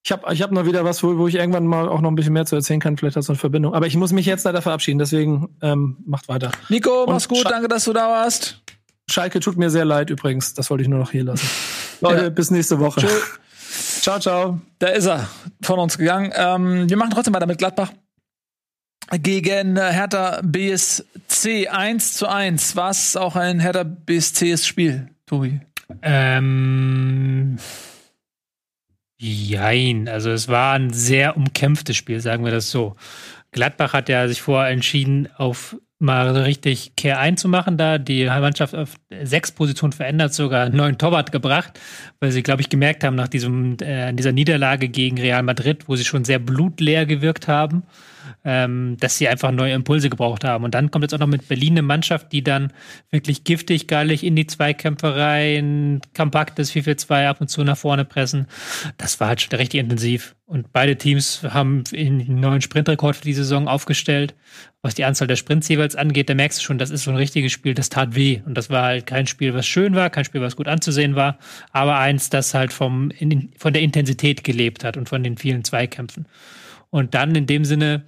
Ich 0.04 0.12
habe 0.12 0.32
ich 0.32 0.42
hab 0.42 0.52
noch 0.52 0.66
wieder 0.66 0.84
was, 0.84 1.02
wo, 1.02 1.16
wo 1.16 1.26
ich 1.26 1.34
irgendwann 1.36 1.66
mal 1.66 1.88
auch 1.88 2.00
noch 2.00 2.10
ein 2.10 2.14
bisschen 2.14 2.32
mehr 2.32 2.46
zu 2.46 2.54
erzählen 2.56 2.78
kann. 2.80 2.96
Vielleicht 2.96 3.16
hast 3.16 3.28
du 3.28 3.32
eine 3.32 3.38
Verbindung. 3.38 3.74
Aber 3.74 3.86
ich 3.86 3.96
muss 3.96 4.12
mich 4.12 4.26
jetzt 4.26 4.44
leider 4.44 4.62
verabschieden, 4.62 4.98
deswegen 4.98 5.48
ähm, 5.62 5.96
macht 6.06 6.28
weiter. 6.28 6.52
Nico, 6.68 7.04
Und 7.04 7.12
mach's 7.14 7.26
gut, 7.28 7.38
Scha- 7.38 7.50
danke, 7.50 7.66
dass 7.68 7.84
du 7.84 7.92
da 7.92 8.08
warst. 8.08 8.60
Schalke 9.08 9.40
tut 9.40 9.56
mir 9.56 9.70
sehr 9.70 9.84
leid 9.84 10.10
übrigens. 10.10 10.54
Das 10.54 10.70
wollte 10.70 10.82
ich 10.82 10.88
nur 10.88 10.98
noch 10.98 11.10
hier 11.12 11.24
lassen. 11.24 11.48
Leute, 12.00 12.22
Ja. 12.24 12.28
bis 12.30 12.50
nächste 12.50 12.78
Woche. 12.80 13.00
Tschö. 13.00 13.08
Ciao, 14.00 14.18
ciao. 14.20 14.60
Da 14.78 14.88
ist 14.88 15.06
er 15.06 15.28
von 15.62 15.78
uns 15.78 15.96
gegangen. 15.98 16.32
Ähm, 16.34 16.88
wir 16.88 16.96
machen 16.96 17.10
trotzdem 17.10 17.34
weiter 17.34 17.46
mit 17.46 17.58
Gladbach. 17.58 17.92
Gegen 19.12 19.76
äh, 19.76 19.92
Hertha 19.92 20.40
BSC 20.42 21.68
1 21.68 22.14
zu 22.14 22.28
1. 22.28 22.74
Was 22.76 23.16
auch 23.16 23.36
ein 23.36 23.60
Hertha 23.60 23.84
BSCs 23.84 24.66
Spiel, 24.66 25.08
Tobi. 25.26 25.60
Ähm, 26.02 27.58
Jein, 29.18 30.08
also 30.08 30.30
es 30.30 30.48
war 30.48 30.74
ein 30.74 30.92
sehr 30.92 31.36
umkämpftes 31.36 31.96
Spiel, 31.96 32.20
sagen 32.20 32.44
wir 32.44 32.50
das 32.52 32.70
so. 32.70 32.96
Gladbach 33.52 33.92
hat 33.92 34.08
ja 34.08 34.26
sich 34.28 34.42
vorher 34.42 34.70
entschieden, 34.70 35.28
auf 35.36 35.76
mal 35.98 36.36
richtig 36.36 36.94
Kehr 36.96 37.18
einzumachen 37.18 37.76
da. 37.76 37.98
Die 37.98 38.26
Mannschaft 38.26 38.74
auf 38.74 38.96
sechs 39.22 39.50
Positionen 39.52 39.92
verändert, 39.92 40.34
sogar 40.34 40.66
einen 40.66 40.76
neuen 40.76 40.98
Torwart 40.98 41.32
gebracht, 41.32 41.78
weil 42.20 42.32
sie, 42.32 42.42
glaube 42.42 42.60
ich, 42.60 42.68
gemerkt 42.68 43.04
haben 43.04 43.16
nach 43.16 43.28
diesem, 43.28 43.76
äh, 43.80 44.12
dieser 44.12 44.32
Niederlage 44.32 44.88
gegen 44.88 45.18
Real 45.18 45.42
Madrid, 45.42 45.88
wo 45.88 45.96
sie 45.96 46.04
schon 46.04 46.24
sehr 46.24 46.38
blutleer 46.38 47.06
gewirkt 47.06 47.48
haben, 47.48 47.84
ähm, 48.44 48.96
dass 49.00 49.18
sie 49.18 49.28
einfach 49.28 49.50
neue 49.50 49.74
Impulse 49.74 50.10
gebraucht 50.10 50.44
haben. 50.44 50.64
Und 50.64 50.74
dann 50.74 50.90
kommt 50.90 51.02
jetzt 51.02 51.14
auch 51.14 51.18
noch 51.18 51.26
mit 51.26 51.48
Berlin 51.48 51.74
eine 51.74 51.82
Mannschaft, 51.82 52.32
die 52.32 52.42
dann 52.42 52.72
wirklich 53.10 53.44
giftig, 53.44 53.88
gallig 53.88 54.24
in 54.24 54.36
die 54.36 54.46
Zweikämpfe 54.46 55.16
rein, 55.16 56.00
kompaktes 56.14 56.72
4-4-2 56.72 57.28
ab 57.28 57.40
und 57.40 57.48
zu 57.48 57.64
nach 57.64 57.76
vorne 57.76 58.04
pressen. 58.04 58.46
Das 58.98 59.20
war 59.20 59.28
halt 59.28 59.40
schon 59.40 59.56
richtig 59.58 59.80
intensiv. 59.80 60.36
Und 60.48 60.72
beide 60.72 60.96
Teams 60.96 61.42
haben 61.42 61.82
einen 61.92 62.38
neuen 62.38 62.62
Sprintrekord 62.62 63.16
für 63.16 63.24
die 63.24 63.32
Saison 63.32 63.66
aufgestellt. 63.66 64.34
Was 64.80 64.94
die 64.94 65.04
Anzahl 65.04 65.26
der 65.26 65.34
Sprints 65.34 65.68
jeweils 65.68 65.96
angeht, 65.96 66.30
da 66.30 66.34
merkst 66.34 66.60
du 66.60 66.62
schon, 66.62 66.78
das 66.78 66.90
ist 66.90 67.02
so 67.02 67.10
ein 67.10 67.16
richtiges 67.16 67.50
Spiel, 67.50 67.74
das 67.74 67.88
tat 67.88 68.14
weh. 68.14 68.42
Und 68.46 68.54
das 68.54 68.70
war 68.70 68.84
halt 68.84 69.06
kein 69.06 69.26
Spiel, 69.26 69.54
was 69.54 69.66
schön 69.66 69.96
war, 69.96 70.08
kein 70.08 70.24
Spiel, 70.24 70.40
was 70.40 70.54
gut 70.54 70.68
anzusehen 70.68 71.16
war, 71.16 71.38
aber 71.72 71.98
eins, 71.98 72.30
das 72.30 72.54
halt 72.54 72.72
vom, 72.72 73.10
in, 73.10 73.50
von 73.58 73.72
der 73.72 73.82
Intensität 73.82 74.44
gelebt 74.44 74.84
hat 74.84 74.96
und 74.96 75.08
von 75.08 75.24
den 75.24 75.36
vielen 75.36 75.64
Zweikämpfen. 75.64 76.26
Und 76.90 77.14
dann 77.14 77.34
in 77.34 77.46
dem 77.46 77.64
Sinne, 77.64 78.04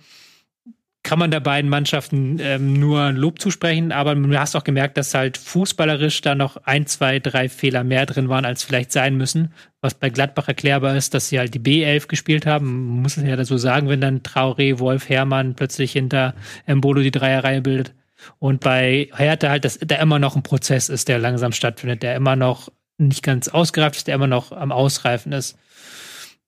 kann 1.08 1.18
man 1.18 1.30
der 1.30 1.40
beiden 1.40 1.70
Mannschaften 1.70 2.38
ähm, 2.38 2.74
nur 2.74 3.12
Lob 3.12 3.40
zusprechen, 3.40 3.92
aber 3.92 4.14
du 4.14 4.38
hast 4.38 4.54
auch 4.54 4.64
gemerkt, 4.64 4.98
dass 4.98 5.14
halt 5.14 5.38
fußballerisch 5.38 6.20
da 6.20 6.34
noch 6.34 6.58
ein, 6.64 6.86
zwei, 6.86 7.18
drei 7.18 7.48
Fehler 7.48 7.82
mehr 7.82 8.04
drin 8.04 8.28
waren, 8.28 8.44
als 8.44 8.62
vielleicht 8.62 8.92
sein 8.92 9.16
müssen. 9.16 9.54
Was 9.80 9.94
bei 9.94 10.10
Gladbach 10.10 10.48
erklärbar 10.48 10.96
ist, 10.96 11.14
dass 11.14 11.28
sie 11.28 11.38
halt 11.38 11.54
die 11.54 11.60
B11 11.60 12.08
gespielt 12.08 12.44
haben. 12.44 12.66
Man 12.66 13.02
muss 13.02 13.16
es 13.16 13.24
ja 13.24 13.42
so 13.42 13.56
sagen, 13.56 13.88
wenn 13.88 14.02
dann 14.02 14.20
Traoré, 14.20 14.80
Wolf, 14.80 15.08
Hermann 15.08 15.54
plötzlich 15.54 15.92
hinter 15.92 16.34
Embolo 16.66 17.00
die 17.00 17.10
Dreierreihe 17.10 17.62
bildet. 17.62 17.94
Und 18.38 18.60
bei 18.60 19.08
Hertha 19.14 19.48
halt, 19.48 19.64
dass 19.64 19.78
da 19.78 19.96
immer 19.96 20.18
noch 20.18 20.36
ein 20.36 20.42
Prozess 20.42 20.90
ist, 20.90 21.08
der 21.08 21.18
langsam 21.18 21.52
stattfindet, 21.52 22.02
der 22.02 22.16
immer 22.16 22.36
noch 22.36 22.68
nicht 22.98 23.22
ganz 23.22 23.48
ausgereift 23.48 23.96
ist, 23.96 24.08
der 24.08 24.16
immer 24.16 24.26
noch 24.26 24.52
am 24.52 24.72
Ausreifen 24.72 25.32
ist. 25.32 25.56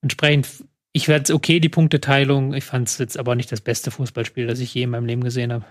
Entsprechend 0.03 0.47
ich 0.93 1.07
es 1.07 1.31
okay, 1.31 1.59
die 1.59 1.69
Punkteteilung. 1.69 2.53
Ich 2.53 2.63
fand 2.63 2.87
es 2.87 2.97
jetzt 2.97 3.17
aber 3.17 3.35
nicht 3.35 3.51
das 3.51 3.61
beste 3.61 3.91
Fußballspiel, 3.91 4.47
das 4.47 4.59
ich 4.59 4.73
je 4.73 4.83
in 4.83 4.89
meinem 4.89 5.05
Leben 5.05 5.23
gesehen 5.23 5.53
habe. 5.53 5.65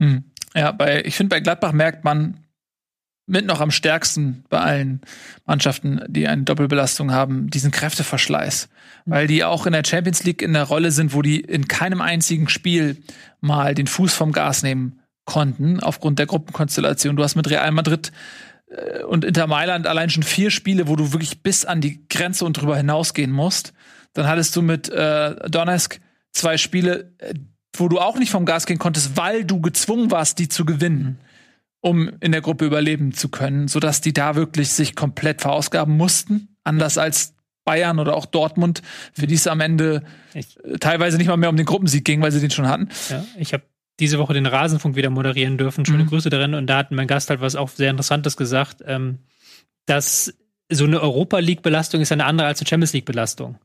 Hm. 0.00 0.24
Ja, 0.54 0.72
bei, 0.72 1.02
ich 1.04 1.14
finde, 1.14 1.34
bei 1.34 1.40
Gladbach 1.40 1.72
merkt 1.72 2.04
man 2.04 2.38
mit 3.26 3.46
noch 3.46 3.60
am 3.60 3.70
stärksten 3.70 4.44
bei 4.48 4.60
allen 4.60 5.00
Mannschaften, 5.46 6.00
die 6.08 6.26
eine 6.26 6.42
Doppelbelastung 6.42 7.12
haben, 7.12 7.50
diesen 7.50 7.70
Kräfteverschleiß. 7.70 8.68
Mhm. 9.04 9.10
Weil 9.10 9.26
die 9.26 9.44
auch 9.44 9.66
in 9.66 9.72
der 9.72 9.84
Champions 9.86 10.24
League 10.24 10.42
in 10.42 10.52
der 10.52 10.64
Rolle 10.64 10.90
sind, 10.90 11.14
wo 11.14 11.22
die 11.22 11.40
in 11.40 11.68
keinem 11.68 12.00
einzigen 12.00 12.48
Spiel 12.48 13.02
mal 13.40 13.74
den 13.74 13.86
Fuß 13.86 14.12
vom 14.12 14.32
Gas 14.32 14.62
nehmen 14.62 15.00
konnten, 15.24 15.80
aufgrund 15.80 16.18
der 16.18 16.26
Gruppenkonstellation. 16.26 17.16
Du 17.16 17.22
hast 17.22 17.36
mit 17.36 17.48
Real 17.48 17.70
Madrid 17.70 18.12
äh, 18.68 19.02
und 19.04 19.24
Inter 19.24 19.46
Mailand 19.46 19.86
allein 19.86 20.10
schon 20.10 20.24
vier 20.24 20.50
Spiele, 20.50 20.88
wo 20.88 20.96
du 20.96 21.12
wirklich 21.12 21.42
bis 21.42 21.64
an 21.64 21.80
die 21.80 22.06
Grenze 22.08 22.44
und 22.44 22.54
drüber 22.54 22.76
hinausgehen 22.76 23.30
musst. 23.30 23.72
Dann 24.14 24.26
hattest 24.26 24.54
du 24.56 24.62
mit 24.62 24.88
äh, 24.88 25.48
Donetsk 25.48 26.00
zwei 26.32 26.56
Spiele, 26.56 27.12
äh, 27.18 27.34
wo 27.74 27.88
du 27.88 27.98
auch 27.98 28.18
nicht 28.18 28.30
vom 28.30 28.44
Gas 28.44 28.66
gehen 28.66 28.78
konntest, 28.78 29.16
weil 29.16 29.44
du 29.44 29.60
gezwungen 29.60 30.10
warst, 30.10 30.38
die 30.38 30.48
zu 30.48 30.64
gewinnen, 30.64 31.18
um 31.80 32.10
in 32.20 32.32
der 32.32 32.42
Gruppe 32.42 32.66
überleben 32.66 33.12
zu 33.12 33.28
können, 33.28 33.68
sodass 33.68 34.00
die 34.00 34.12
da 34.12 34.34
wirklich 34.34 34.70
sich 34.70 34.94
komplett 34.94 35.40
verausgaben 35.40 35.96
mussten. 35.96 36.56
Anders 36.64 36.98
als 36.98 37.34
Bayern 37.64 37.98
oder 37.98 38.16
auch 38.16 38.26
Dortmund, 38.26 38.82
für 39.12 39.26
die 39.26 39.34
es 39.34 39.46
am 39.46 39.60
Ende 39.60 40.02
ich, 40.34 40.58
äh, 40.64 40.78
teilweise 40.78 41.16
nicht 41.16 41.28
mal 41.28 41.36
mehr 41.36 41.50
um 41.50 41.56
den 41.56 41.66
Gruppensieg 41.66 42.04
ging, 42.04 42.20
weil 42.20 42.32
sie 42.32 42.40
den 42.40 42.50
schon 42.50 42.68
hatten. 42.68 42.88
Ja, 43.08 43.24
ich 43.38 43.52
habe 43.52 43.64
diese 44.00 44.18
Woche 44.18 44.34
den 44.34 44.46
Rasenfunk 44.46 44.96
wieder 44.96 45.10
moderieren 45.10 45.58
dürfen. 45.58 45.84
Schöne 45.86 46.04
mhm. 46.04 46.08
Grüße 46.08 46.30
darin. 46.30 46.54
Und 46.54 46.66
da 46.66 46.78
hat 46.78 46.90
mein 46.90 47.06
Gast 47.06 47.30
halt 47.30 47.40
was 47.40 47.56
auch 47.56 47.68
sehr 47.68 47.90
Interessantes 47.90 48.36
gesagt, 48.36 48.82
ähm, 48.86 49.18
dass 49.86 50.34
so 50.70 50.84
eine 50.84 51.00
Europa 51.00 51.38
League-Belastung 51.38 52.00
ist 52.00 52.12
eine 52.12 52.24
andere 52.24 52.48
als 52.48 52.60
eine 52.60 52.68
Champions 52.68 52.92
League-Belastung. 52.94 53.58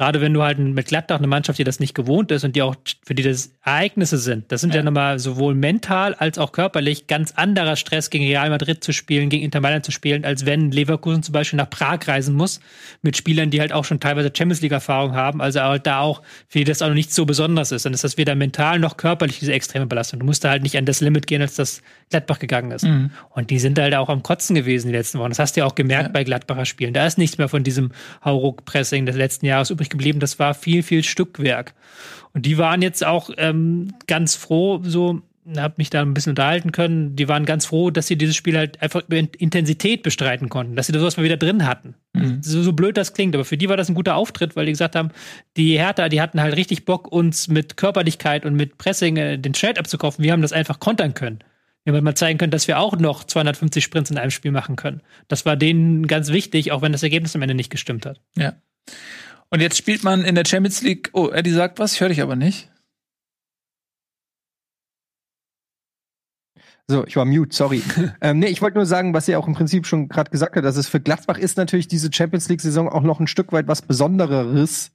Gerade 0.00 0.22
wenn 0.22 0.32
du 0.32 0.42
halt 0.42 0.58
mit 0.58 0.86
Gladbach 0.86 1.18
eine 1.18 1.26
Mannschaft, 1.26 1.58
die 1.58 1.64
das 1.64 1.78
nicht 1.78 1.94
gewohnt 1.94 2.30
ist 2.30 2.42
und 2.42 2.56
die 2.56 2.62
auch 2.62 2.74
für 3.04 3.14
die 3.14 3.22
das 3.22 3.52
Ereignisse 3.62 4.16
sind, 4.16 4.50
das 4.50 4.62
sind 4.62 4.70
ja, 4.70 4.76
ja 4.80 4.82
nochmal 4.82 5.18
sowohl 5.18 5.54
mental 5.54 6.14
als 6.14 6.38
auch 6.38 6.52
körperlich 6.52 7.06
ganz 7.06 7.32
anderer 7.32 7.76
Stress 7.76 8.08
gegen 8.08 8.24
Real 8.24 8.48
Madrid 8.48 8.82
zu 8.82 8.94
spielen, 8.94 9.28
gegen 9.28 9.44
Inter 9.44 9.60
Mailand 9.60 9.84
zu 9.84 9.92
spielen, 9.92 10.24
als 10.24 10.46
wenn 10.46 10.70
Leverkusen 10.70 11.22
zum 11.22 11.34
Beispiel 11.34 11.58
nach 11.58 11.68
Prag 11.68 11.98
reisen 12.08 12.34
muss 12.34 12.60
mit 13.02 13.18
Spielern, 13.18 13.50
die 13.50 13.60
halt 13.60 13.74
auch 13.74 13.84
schon 13.84 14.00
teilweise 14.00 14.32
Champions 14.34 14.62
League 14.62 14.72
Erfahrung 14.72 15.14
haben, 15.14 15.42
also 15.42 15.60
halt 15.60 15.86
da 15.86 16.00
auch 16.00 16.22
für 16.48 16.60
die 16.60 16.64
das 16.64 16.80
auch 16.80 16.88
noch 16.88 16.94
nicht 16.94 17.12
so 17.12 17.26
besonders 17.26 17.70
ist. 17.70 17.84
Dann 17.84 17.92
ist 17.92 18.02
das 18.02 18.16
weder 18.16 18.34
mental 18.34 18.78
noch 18.78 18.96
körperlich 18.96 19.40
diese 19.40 19.52
extreme 19.52 19.84
Belastung. 19.84 20.20
Du 20.20 20.24
musst 20.24 20.42
da 20.44 20.48
halt 20.48 20.62
nicht 20.62 20.78
an 20.78 20.86
das 20.86 21.02
Limit 21.02 21.26
gehen, 21.26 21.42
als 21.42 21.56
das 21.56 21.82
Gladbach 22.08 22.38
gegangen 22.38 22.70
ist. 22.70 22.84
Mhm. 22.84 23.10
Und 23.28 23.50
die 23.50 23.58
sind 23.58 23.78
halt 23.78 23.94
auch 23.94 24.08
am 24.08 24.22
Kotzen 24.22 24.56
gewesen 24.56 24.86
die 24.86 24.96
letzten 24.96 25.18
Wochen. 25.18 25.28
Das 25.28 25.38
hast 25.38 25.56
du 25.56 25.60
ja 25.60 25.66
auch 25.66 25.74
gemerkt 25.74 26.06
ja. 26.06 26.12
bei 26.12 26.24
Gladbacher 26.24 26.64
Spielen. 26.64 26.94
Da 26.94 27.06
ist 27.06 27.18
nichts 27.18 27.36
mehr 27.36 27.50
von 27.50 27.64
diesem 27.64 27.92
Hauruck-Pressing 28.24 29.04
des 29.04 29.16
letzten 29.16 29.44
Jahres 29.44 29.68
übrig 29.68 29.89
geblieben. 29.90 30.20
Das 30.20 30.38
war 30.38 30.54
viel, 30.54 30.82
viel 30.82 31.02
Stückwerk. 31.04 31.74
Und 32.32 32.46
die 32.46 32.58
waren 32.58 32.82
jetzt 32.82 33.04
auch 33.04 33.30
ähm, 33.36 33.94
ganz 34.06 34.36
froh, 34.36 34.80
so 34.84 35.22
habe 35.56 35.74
mich 35.78 35.90
da 35.90 36.02
ein 36.02 36.14
bisschen 36.14 36.30
unterhalten 36.30 36.70
können. 36.70 37.16
Die 37.16 37.28
waren 37.28 37.44
ganz 37.44 37.66
froh, 37.66 37.90
dass 37.90 38.06
sie 38.06 38.16
dieses 38.16 38.36
Spiel 38.36 38.56
halt 38.56 38.80
einfach 38.82 39.02
über 39.08 39.16
Intensität 39.16 40.02
bestreiten 40.02 40.48
konnten, 40.48 40.76
dass 40.76 40.86
sie 40.86 40.92
da 40.92 41.00
sowas 41.00 41.16
mal 41.16 41.24
wieder 41.24 41.36
drin 41.36 41.66
hatten. 41.66 41.94
Mhm. 42.12 42.42
So, 42.42 42.62
so, 42.62 42.72
blöd 42.72 42.96
das 42.96 43.14
klingt, 43.14 43.34
aber 43.34 43.44
für 43.44 43.56
die 43.56 43.68
war 43.68 43.76
das 43.76 43.88
ein 43.88 43.94
guter 43.94 44.16
Auftritt, 44.16 44.54
weil 44.54 44.66
die 44.66 44.72
gesagt 44.72 44.96
haben, 44.96 45.10
die 45.56 45.78
Hertha, 45.78 46.08
die 46.08 46.20
hatten 46.20 46.40
halt 46.40 46.56
richtig 46.56 46.84
Bock, 46.84 47.10
uns 47.10 47.48
mit 47.48 47.76
Körperlichkeit 47.76 48.44
und 48.44 48.54
mit 48.54 48.78
Pressing 48.78 49.16
äh, 49.16 49.38
den 49.38 49.52
Trade 49.52 49.80
abzukaufen. 49.80 50.22
Wir 50.22 50.32
haben 50.32 50.42
das 50.42 50.52
einfach 50.52 50.78
kontern 50.78 51.14
können. 51.14 51.40
Wir 51.84 51.94
haben 51.94 52.04
mal 52.04 52.14
zeigen 52.14 52.38
können, 52.38 52.50
dass 52.50 52.68
wir 52.68 52.78
auch 52.78 52.98
noch 52.98 53.24
250 53.24 53.82
Sprints 53.82 54.10
in 54.10 54.18
einem 54.18 54.30
Spiel 54.30 54.52
machen 54.52 54.76
können. 54.76 55.00
Das 55.28 55.46
war 55.46 55.56
denen 55.56 56.06
ganz 56.06 56.30
wichtig, 56.30 56.72
auch 56.72 56.82
wenn 56.82 56.92
das 56.92 57.02
Ergebnis 57.02 57.34
am 57.34 57.42
Ende 57.42 57.54
nicht 57.54 57.70
gestimmt 57.70 58.04
hat. 58.04 58.20
Ja. 58.36 58.54
Und 59.52 59.60
jetzt 59.60 59.76
spielt 59.76 60.04
man 60.04 60.24
in 60.24 60.36
der 60.36 60.44
Champions 60.44 60.80
League. 60.82 61.10
Oh, 61.12 61.28
Eddie 61.28 61.50
sagt 61.50 61.78
was, 61.78 61.94
ich 61.94 62.00
höre 62.00 62.08
dich 62.08 62.22
aber 62.22 62.36
nicht. 62.36 62.70
So, 66.86 67.06
ich 67.06 67.16
war 67.16 67.24
mute, 67.24 67.54
sorry. 67.54 67.82
ähm, 68.20 68.40
nee, 68.40 68.46
ich 68.46 68.62
wollte 68.62 68.78
nur 68.78 68.86
sagen, 68.86 69.14
was 69.14 69.28
ihr 69.28 69.38
auch 69.38 69.46
im 69.46 69.54
Prinzip 69.54 69.86
schon 69.86 70.08
gerade 70.08 70.30
gesagt 70.30 70.56
hat, 70.56 70.64
dass 70.64 70.76
es 70.76 70.88
für 70.88 71.00
Gladbach 71.00 71.38
ist 71.38 71.56
natürlich 71.56 71.88
diese 71.88 72.12
Champions 72.12 72.48
League-Saison 72.48 72.88
auch 72.88 73.02
noch 73.02 73.20
ein 73.20 73.28
Stück 73.28 73.52
weit 73.52 73.68
was 73.68 73.82
Besonderes, 73.82 74.90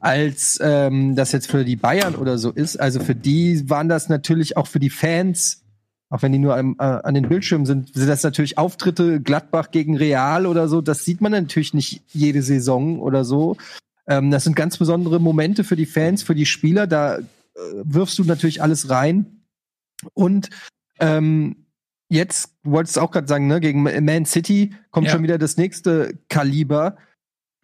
als 0.00 0.58
ähm, 0.62 1.14
das 1.16 1.32
jetzt 1.32 1.50
für 1.50 1.64
die 1.64 1.76
Bayern 1.76 2.14
oder 2.14 2.36
so 2.36 2.50
ist. 2.50 2.78
Also 2.78 3.00
für 3.00 3.14
die 3.14 3.68
waren 3.70 3.88
das 3.88 4.08
natürlich 4.08 4.56
auch 4.56 4.66
für 4.66 4.80
die 4.80 4.90
Fans, 4.90 5.64
auch 6.10 6.22
wenn 6.22 6.32
die 6.32 6.38
nur 6.38 6.56
am, 6.56 6.76
äh, 6.78 6.82
an 6.82 7.14
den 7.14 7.28
Bildschirmen 7.28 7.64
sind, 7.64 7.94
sind 7.94 8.08
das 8.08 8.22
natürlich 8.22 8.58
Auftritte 8.58 9.20
Gladbach 9.20 9.70
gegen 9.70 9.96
Real 9.96 10.44
oder 10.46 10.68
so. 10.68 10.80
Das 10.80 11.04
sieht 11.04 11.20
man 11.20 11.32
natürlich 11.32 11.72
nicht 11.72 12.02
jede 12.08 12.42
Saison 12.42 13.00
oder 13.00 13.24
so. 13.24 13.56
Ähm, 14.06 14.30
das 14.30 14.44
sind 14.44 14.56
ganz 14.56 14.78
besondere 14.78 15.20
Momente 15.20 15.64
für 15.64 15.76
die 15.76 15.86
Fans, 15.86 16.22
für 16.22 16.34
die 16.34 16.46
Spieler. 16.46 16.86
Da 16.86 17.18
äh, 17.18 17.24
wirfst 17.82 18.18
du 18.18 18.24
natürlich 18.24 18.62
alles 18.62 18.90
rein. 18.90 19.42
Und 20.14 20.50
ähm, 21.00 21.66
jetzt, 22.08 22.54
du 22.62 22.72
wolltest 22.72 22.98
auch 22.98 23.10
gerade 23.10 23.28
sagen, 23.28 23.46
ne, 23.46 23.60
gegen 23.60 23.82
Man 23.82 24.26
City 24.26 24.74
kommt 24.90 25.06
ja. 25.06 25.12
schon 25.12 25.22
wieder 25.22 25.38
das 25.38 25.56
nächste 25.56 26.18
Kaliber. 26.28 26.96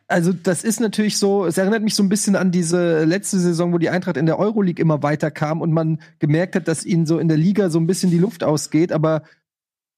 Also, 0.08 0.32
das 0.32 0.62
ist 0.62 0.78
natürlich 0.78 1.18
so, 1.18 1.46
es 1.46 1.58
erinnert 1.58 1.82
mich 1.82 1.96
so 1.96 2.02
ein 2.02 2.08
bisschen 2.08 2.36
an 2.36 2.52
diese 2.52 3.04
letzte 3.04 3.40
Saison, 3.40 3.72
wo 3.72 3.78
die 3.78 3.90
Eintracht 3.90 4.16
in 4.16 4.26
der 4.26 4.38
Euroleague 4.38 4.80
immer 4.80 5.02
weiter 5.02 5.32
kam 5.32 5.60
und 5.60 5.72
man 5.72 6.00
gemerkt 6.20 6.54
hat, 6.54 6.68
dass 6.68 6.84
ihnen 6.84 7.06
so 7.06 7.18
in 7.18 7.26
der 7.26 7.36
Liga 7.36 7.70
so 7.70 7.80
ein 7.80 7.88
bisschen 7.88 8.10
die 8.10 8.18
Luft 8.18 8.44
ausgeht, 8.44 8.92
aber 8.92 9.24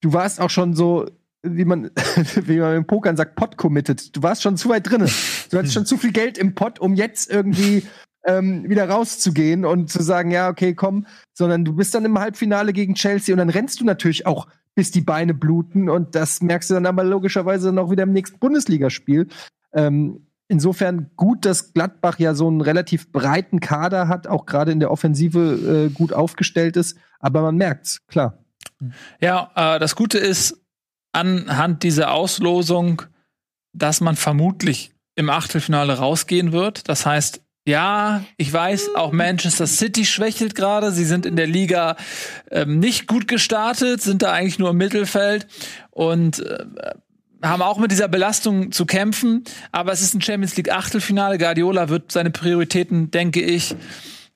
du 0.01 0.15
warst 0.15 0.41
auch 0.41 0.49
schon 0.49 0.75
so, 0.75 1.07
wie 1.43 1.65
man, 1.65 1.91
wie 2.45 2.59
man 2.59 2.77
im 2.77 2.87
Pokern 2.87 3.17
sagt, 3.17 3.37
pot 3.37 3.57
committed. 3.57 4.15
Du 4.17 4.23
warst 4.23 4.43
schon 4.43 4.57
zu 4.57 4.69
weit 4.69 4.89
drinne. 4.89 5.09
Du 5.51 5.59
hattest 5.59 5.75
schon 5.75 5.87
zu 5.87 5.97
viel 5.97 6.13
Geld 6.13 6.39
im 6.39 6.55
Pot, 6.55 6.79
um 6.79 6.95
jetzt 6.95 7.31
irgendwie 7.31 7.85
ähm, 8.27 8.69
wieder 8.69 8.89
rauszugehen 8.89 9.65
und 9.65 9.91
zu 9.91 10.03
sagen, 10.03 10.31
ja, 10.31 10.49
okay, 10.49 10.75
komm, 10.75 11.07
sondern 11.33 11.65
du 11.65 11.75
bist 11.75 11.95
dann 11.95 12.05
im 12.05 12.19
Halbfinale 12.19 12.73
gegen 12.73 12.95
Chelsea 12.95 13.33
und 13.33 13.39
dann 13.39 13.51
rennst 13.51 13.81
du 13.81 13.85
natürlich 13.85 14.27
auch, 14.27 14.49
bis 14.75 14.91
die 14.91 15.01
Beine 15.01 15.35
bluten 15.35 15.89
und 15.89 16.15
das 16.15 16.41
merkst 16.41 16.71
du 16.71 16.75
dann 16.75 16.87
aber 16.87 17.03
logischerweise 17.03 17.73
noch 17.73 17.91
wieder 17.91 18.05
im 18.05 18.13
nächsten 18.13 18.39
Bundesligaspiel. 18.39 19.27
Ähm, 19.73 20.27
insofern 20.47 21.11
gut, 21.17 21.45
dass 21.45 21.73
Gladbach 21.73 22.19
ja 22.19 22.35
so 22.35 22.47
einen 22.47 22.61
relativ 22.61 23.11
breiten 23.11 23.61
Kader 23.61 24.09
hat, 24.09 24.27
auch 24.27 24.47
gerade 24.47 24.71
in 24.73 24.81
der 24.81 24.91
Offensive 24.91 25.89
äh, 25.89 25.93
gut 25.93 26.13
aufgestellt 26.13 26.77
ist, 26.77 26.97
aber 27.19 27.43
man 27.43 27.57
merkt's, 27.57 28.07
klar. 28.07 28.39
Ja, 29.21 29.51
äh, 29.57 29.79
das 29.81 29.97
Gute 29.97 30.19
ist, 30.19 30.63
anhand 31.13 31.83
dieser 31.83 32.13
Auslosung, 32.13 33.03
dass 33.73 34.01
man 34.01 34.17
vermutlich 34.17 34.93
im 35.15 35.31
Achtelfinale 35.31 35.99
rausgehen 35.99 36.53
wird. 36.53 36.89
Das 36.89 37.05
heißt, 37.07 37.43
ja, 37.67 38.25
ich 38.39 38.51
weiß, 38.51 38.95
auch 38.95 39.13
Manchester 39.13 39.67
City 39.67 40.07
schwächelt 40.07 40.55
gerade. 40.55 40.91
Sie 40.91 41.05
sind 41.05 41.27
in 41.27 41.37
der 41.37 41.47
Liga 41.47 41.97
ähm, 42.51 42.79
nicht 42.79 43.07
gut 43.07 43.29
gestartet, 43.29 44.01
sind 44.01 44.23
da 44.23 44.33
eigentlich 44.33 44.59
nur 44.59 44.71
im 44.71 44.79
Mittelfeld. 44.79 45.47
Und 45.91 46.39
äh, 46.41 46.65
haben 47.43 47.63
auch 47.63 47.79
mit 47.79 47.91
dieser 47.91 48.09
Belastung 48.09 48.73
zu 48.73 48.87
kämpfen, 48.87 49.45
aber 49.71 49.93
es 49.93 50.03
ist 50.03 50.15
ein 50.15 50.21
Champions 50.21 50.57
League 50.57 50.73
Achtelfinale. 50.73 51.39
Guardiola 51.39 51.89
wird 51.89 52.11
seine 52.11 52.31
Prioritäten, 52.31 53.11
denke 53.11 53.41
ich, 53.41 53.77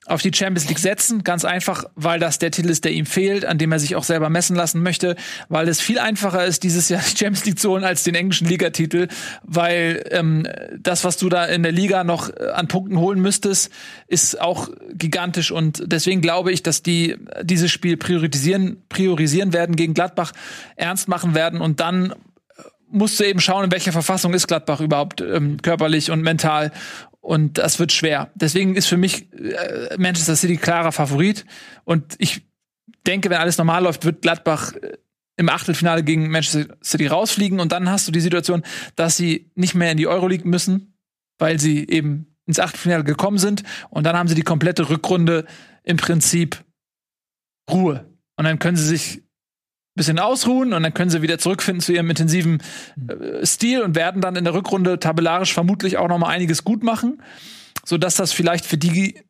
auf 0.07 0.21
die 0.21 0.33
Champions 0.35 0.69
League 0.69 0.79
setzen. 0.79 1.23
Ganz 1.23 1.45
einfach, 1.45 1.85
weil 1.95 2.19
das 2.19 2.39
der 2.39 2.51
Titel 2.51 2.71
ist, 2.71 2.85
der 2.85 2.93
ihm 2.93 3.07
fehlt, 3.07 3.45
an 3.45 3.59
dem 3.59 3.71
er 3.71 3.79
sich 3.79 3.95
auch 3.95 4.05
selber 4.05 4.31
messen 4.31 4.57
lassen 4.57 4.83
möchte, 4.83 5.17
weil 5.49 5.69
es 5.69 5.81
viel 5.81 5.99
einfacher 5.99 6.45
ist, 6.45 6.65
dieses 6.65 6.89
Jahr 6.89 7.01
die 7.03 7.17
Champions 7.17 7.45
League 7.45 7.59
zu 7.59 7.71
holen 7.71 7.85
als 7.85 8.03
den 8.03 8.15
englischen 8.15 8.49
Ligatitel, 8.49 9.09
weil 9.43 10.05
ähm, 10.11 10.47
das, 10.79 11.05
was 11.05 11.17
du 11.19 11.29
da 11.29 11.45
in 11.45 11.63
der 11.63 11.73
Liga 11.73 12.03
noch 12.03 12.31
äh, 12.31 12.49
an 12.53 12.69
Punkten 12.69 12.99
holen 12.99 13.21
müsstest, 13.21 13.71
ist 14.09 14.41
auch 14.41 14.69
gigantisch 14.93 15.53
und 15.53 15.85
deswegen 15.87 16.21
glaube 16.21 16.53
ich, 16.53 16.63
dass 16.63 16.83
die 16.83 17.17
dieses 17.43 17.71
Spiel 17.71 17.97
priorisieren, 17.97 18.83
priorisieren 18.89 19.53
werden 19.53 19.77
gegen 19.77 19.95
Gladbach, 19.95 20.33
ernst 20.77 21.09
machen 21.09 21.35
werden 21.35 21.61
und 21.61 21.81
dann 21.81 22.15
musst 22.93 23.19
du 23.19 23.25
eben 23.25 23.41
schauen, 23.41 23.65
in 23.65 23.73
welcher 23.73 23.93
Verfassung 23.93 24.35
ist 24.35 24.47
Gladbach 24.47 24.81
überhaupt 24.81 25.21
ähm, 25.21 25.57
körperlich 25.63 26.11
und 26.11 26.21
mental. 26.21 26.73
Und 27.23 27.59
das 27.59 27.79
wird 27.79 27.93
schwer. 27.93 28.31
Deswegen 28.35 28.75
ist 28.75 28.89
für 28.89 28.97
mich 28.97 29.33
äh, 29.33 29.97
Manchester 29.97 30.35
City 30.35 30.57
klarer 30.57 30.91
Favorit. 30.91 31.47
Und 31.85 32.17
ich 32.19 32.43
denke, 33.07 33.31
wenn 33.31 33.39
alles 33.39 33.59
normal 33.59 33.85
läuft, 33.85 34.05
wird 34.05 34.23
Gladbach 34.23 34.73
äh, 34.75 34.99
im 35.37 35.49
Achtelfinale 35.49 36.03
gegen 36.03 36.31
Manchester 36.31 36.77
City 36.83 37.07
rausfliegen. 37.07 37.61
Und 37.61 37.71
dann 37.71 37.89
hast 37.89 38.09
du 38.09 38.13
die 38.13 38.21
Situation, 38.21 38.63
dass 38.97 39.17
sie 39.17 39.53
nicht 39.55 39.77
mehr 39.77 39.93
in 39.93 39.99
die 39.99 40.09
Euroleague 40.09 40.49
müssen, 40.49 40.99
weil 41.39 41.61
sie 41.61 41.89
eben 41.89 42.27
ins 42.45 42.59
Achtelfinale 42.59 43.05
gekommen 43.05 43.39
sind. 43.39 43.63
Und 43.89 44.05
dann 44.05 44.17
haben 44.17 44.29
sie 44.29 44.35
die 44.35 44.43
komplette 44.43 44.91
Rückrunde 44.91 45.47
im 45.85 45.99
Prinzip 45.99 46.65
Ruhe. 47.71 48.05
Und 48.37 48.45
dann 48.47 48.59
können 48.59 48.77
sie 48.77 48.87
sich 48.87 49.22
bisschen 49.95 50.19
ausruhen 50.19 50.73
und 50.73 50.83
dann 50.83 50.95
können 50.95 51.11
sie 51.11 51.23
wieder 51.23 51.39
zurückfinden 51.39 51.81
zu 51.81 51.93
ihrem 51.93 52.09
intensiven 52.09 52.63
äh, 53.09 53.45
Stil 53.45 53.83
und 53.83 53.95
werden 53.95 54.23
dann 54.23 54.37
in 54.37 54.45
der 54.45 54.55
Rückrunde 54.55 54.99
tabellarisch 54.99 55.53
vermutlich 55.53 55.99
auch 55.99 56.09
noch 56.09 56.19
mal 56.19 56.29
einiges 56.29 56.65
gut 56.65 56.83
machen, 56.83 57.23
so 57.85 57.99
dass 57.99 58.15
das 58.15 58.33
vielleicht 58.33 58.65
für 58.65 58.79
die 58.79 59.21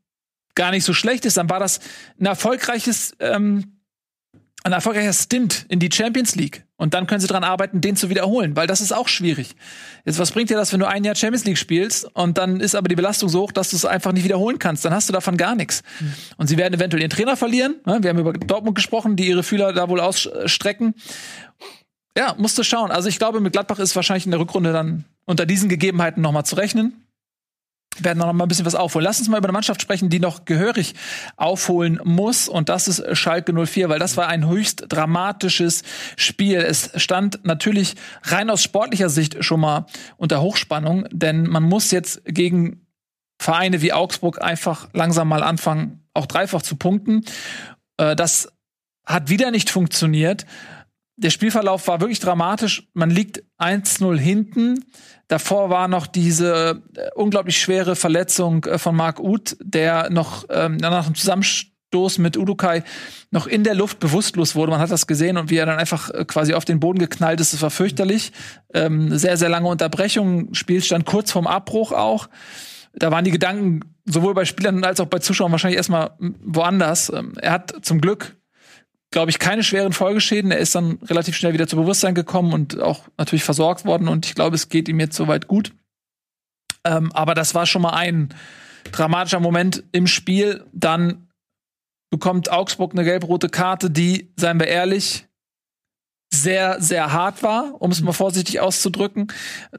gar 0.55 0.71
nicht 0.71 0.85
so 0.85 0.93
schlecht 0.93 1.25
ist. 1.25 1.37
Dann 1.37 1.51
war 1.51 1.59
das 1.59 1.81
ein 2.21 2.27
erfolgreiches 2.27 3.17
ähm, 3.19 3.72
ein 4.65 4.73
erfolgreicher 4.73 5.13
Stint 5.13 5.67
in 5.69 5.79
die 5.81 5.91
Champions 5.93 6.35
League. 6.37 6.65
Und 6.77 6.95
dann 6.95 7.07
können 7.07 7.21
sie 7.21 7.27
daran 7.27 7.45
arbeiten, 7.45 7.81
den 7.81 7.97
zu 7.97 8.11
wiederholen, 8.11 8.57
weil 8.57 8.67
das 8.67 8.81
ist 8.81 8.93
auch 8.93 9.09
schwierig. 9.09 9.55
Jetzt, 10.05 10.19
was 10.19 10.33
bringt 10.33 10.51
dir 10.51 10.57
das, 10.57 10.73
wenn 10.73 10.81
du 10.81 10.87
ein 10.87 11.05
Jahr 11.05 11.15
Champions 11.15 11.45
League 11.45 11.59
spielst 11.59 12.05
und 12.15 12.39
dann 12.39 12.61
ist 12.61 12.75
aber 12.75 12.89
die 12.89 12.97
Belastung 12.97 13.29
so 13.29 13.43
hoch, 13.43 13.53
dass 13.53 13.71
du 13.71 13.77
es 13.77 13.85
einfach 13.85 14.13
nicht 14.13 14.25
wiederholen 14.25 14.59
kannst? 14.59 14.85
Dann 14.85 14.93
hast 14.93 15.09
du 15.09 15.13
davon 15.13 15.37
gar 15.37 15.55
nichts. 15.55 15.83
Mhm. 16.01 16.13
Und 16.39 16.47
sie 16.49 16.57
werden 16.57 16.75
eventuell 16.75 17.03
ihren 17.03 17.11
Trainer 17.11 17.37
verlieren. 17.37 17.77
Ne? 17.87 17.99
Wir 18.03 18.11
haben 18.11 18.19
über 18.19 18.33
Dortmund 18.33 18.75
gesprochen, 18.75 19.17
die 19.17 19.29
ihre 19.29 19.43
Fühler 19.43 19.73
da 19.73 19.89
wohl 19.89 20.01
ausstrecken. 20.01 20.95
Ja, 22.17 22.35
musst 22.39 22.59
du 22.59 22.63
schauen. 22.63 22.91
Also 22.91 23.09
ich 23.09 23.19
glaube, 23.19 23.41
mit 23.41 23.53
Gladbach 23.53 23.79
ist 23.79 23.97
wahrscheinlich 23.97 24.27
in 24.27 24.33
der 24.33 24.41
Rückrunde 24.41 24.73
dann 24.73 25.05
unter 25.25 25.47
diesen 25.47 25.69
Gegebenheiten 25.69 26.21
nochmal 26.21 26.45
zu 26.45 26.57
rechnen 26.57 27.02
werden 28.01 28.19
noch 28.19 28.33
mal 28.33 28.45
ein 28.45 28.49
bisschen 28.49 28.67
was 28.67 28.75
aufholen. 28.75 29.05
Lass 29.05 29.19
uns 29.19 29.29
mal 29.29 29.39
über 29.39 29.49
eine 29.49 29.53
Mannschaft 29.53 29.83
sprechen, 29.83 30.09
die 30.09 30.21
noch 30.21 30.45
gehörig 30.45 30.95
aufholen 31.37 32.01
muss. 32.05 32.49
Und 32.49 32.69
das 32.69 32.89
ist 32.89 33.17
Schalke 33.17 33.53
04, 33.53 33.89
weil 33.89 33.99
das 33.99 34.17
war 34.17 34.29
ein 34.29 34.49
höchst 34.49 34.87
dramatisches 34.89 35.83
Spiel. 36.17 36.59
Es 36.59 36.91
stand 36.97 37.45
natürlich 37.45 37.95
rein 38.25 38.51
aus 38.51 38.63
sportlicher 38.63 39.09
Sicht 39.09 39.45
schon 39.45 39.61
mal 39.61 39.87
unter 40.17 40.41
Hochspannung, 40.41 41.07
denn 41.11 41.47
man 41.47 41.63
muss 41.63 41.91
jetzt 41.91 42.23
gegen 42.25 42.87
Vereine 43.39 43.83
wie 43.83 43.93
Augsburg 43.93 44.41
einfach 44.41 44.89
langsam 44.93 45.29
mal 45.29 45.43
anfangen, 45.43 46.07
auch 46.15 46.27
dreifach 46.27 46.63
zu 46.63 46.77
punkten. 46.77 47.25
Äh, 47.97 48.17
das 48.17 48.49
hat 49.05 49.29
wieder 49.29 49.51
nicht 49.51 49.69
funktioniert. 49.69 50.47
Der 51.17 51.31
Spielverlauf 51.31 51.87
war 51.89 52.01
wirklich 52.01 52.21
dramatisch. 52.21 52.89
Man 52.95 53.11
liegt 53.11 53.43
1-0 53.59 54.19
hinten 54.19 54.85
Davor 55.33 55.71
war 55.71 55.89
noch 55.89 56.07
diese 56.07 56.83
äh, 56.95 57.09
unglaublich 57.15 57.59
schwere 57.59 57.97
Verletzung 57.97 58.67
äh, 58.67 58.77
von 58.77 58.95
Marc 58.95 59.19
Uth, 59.19 59.57
der 59.63 60.11
noch 60.11 60.45
ähm, 60.51 60.77
nach 60.77 61.07
dem 61.07 61.15
Zusammenstoß 61.15 62.19
mit 62.19 62.37
Udukai 62.37 62.83
noch 63.31 63.47
in 63.47 63.65
der 63.65 63.75
Luft 63.75 63.99
bewusstlos 63.99 64.55
wurde. 64.55 64.73
Man 64.73 64.81
hat 64.81 64.91
das 64.91 65.07
gesehen 65.07 65.39
und 65.39 65.49
wie 65.49 65.57
er 65.57 65.65
dann 65.65 65.79
einfach 65.79 66.11
äh, 66.11 66.27
quasi 66.27 66.53
auf 66.53 66.67
den 66.67 66.81
Boden 66.81 66.99
geknallt 66.99 67.41
ist. 67.41 67.55
Das 67.55 67.63
war 67.63 67.71
fürchterlich. 67.71 68.33
Ähm, 68.75 69.17
sehr, 69.17 69.39
sehr 69.39 69.49
lange 69.49 69.69
Unterbrechung, 69.69 70.53
Spielstand 70.53 71.07
kurz 71.07 71.31
vorm 71.31 71.47
Abbruch 71.47 71.93
auch. 71.93 72.29
Da 72.93 73.11
waren 73.11 73.25
die 73.25 73.31
Gedanken 73.31 73.81
sowohl 74.05 74.35
bei 74.35 74.45
Spielern 74.45 74.85
als 74.85 75.01
auch 75.01 75.07
bei 75.07 75.21
Zuschauern 75.21 75.51
wahrscheinlich 75.51 75.79
erstmal 75.79 76.11
woanders. 76.19 77.11
Ähm, 77.11 77.33
er 77.41 77.53
hat 77.53 77.75
zum 77.81 78.03
Glück 78.03 78.37
glaube 79.13 79.31
ich, 79.31 79.39
keine 79.39 79.63
schweren 79.63 79.93
Folgeschäden. 79.93 80.51
Er 80.51 80.59
ist 80.59 80.75
dann 80.75 80.99
relativ 81.05 81.37
schnell 81.37 81.53
wieder 81.53 81.69
zu 81.69 81.77
Bewusstsein 81.77 82.15
gekommen 82.15 82.53
und 82.53 82.81
auch 82.81 83.07
natürlich 83.19 83.45
versorgt 83.45 83.85
worden. 83.85 84.09
Und 84.09 84.27
ich 84.27 84.35
glaube, 84.35 84.57
es 84.57 84.69
geht 84.69 84.89
ihm 84.89 84.99
jetzt 84.99 85.17
soweit 85.17 85.47
gut. 85.47 85.73
Ähm, 86.85 87.13
aber 87.13 87.35
das 87.35 87.55
war 87.55 87.67
schon 87.67 87.83
mal 87.83 87.91
ein 87.91 88.35
dramatischer 88.91 89.41
Moment 89.41 89.85
im 89.93 90.07
Spiel. 90.07 90.65
Dann 90.73 91.29
bekommt 92.11 92.51
Augsburg 92.51 92.93
eine 92.93 93.05
gelb-rote 93.05 93.49
Karte, 93.49 93.91
die, 93.91 94.33
seien 94.37 94.59
wir 94.59 94.67
ehrlich, 94.67 95.27
sehr, 96.33 96.81
sehr 96.81 97.13
hart 97.13 97.43
war, 97.43 97.81
um 97.81 97.91
es 97.91 98.01
mal 98.01 98.13
vorsichtig 98.13 98.61
auszudrücken. 98.61 99.29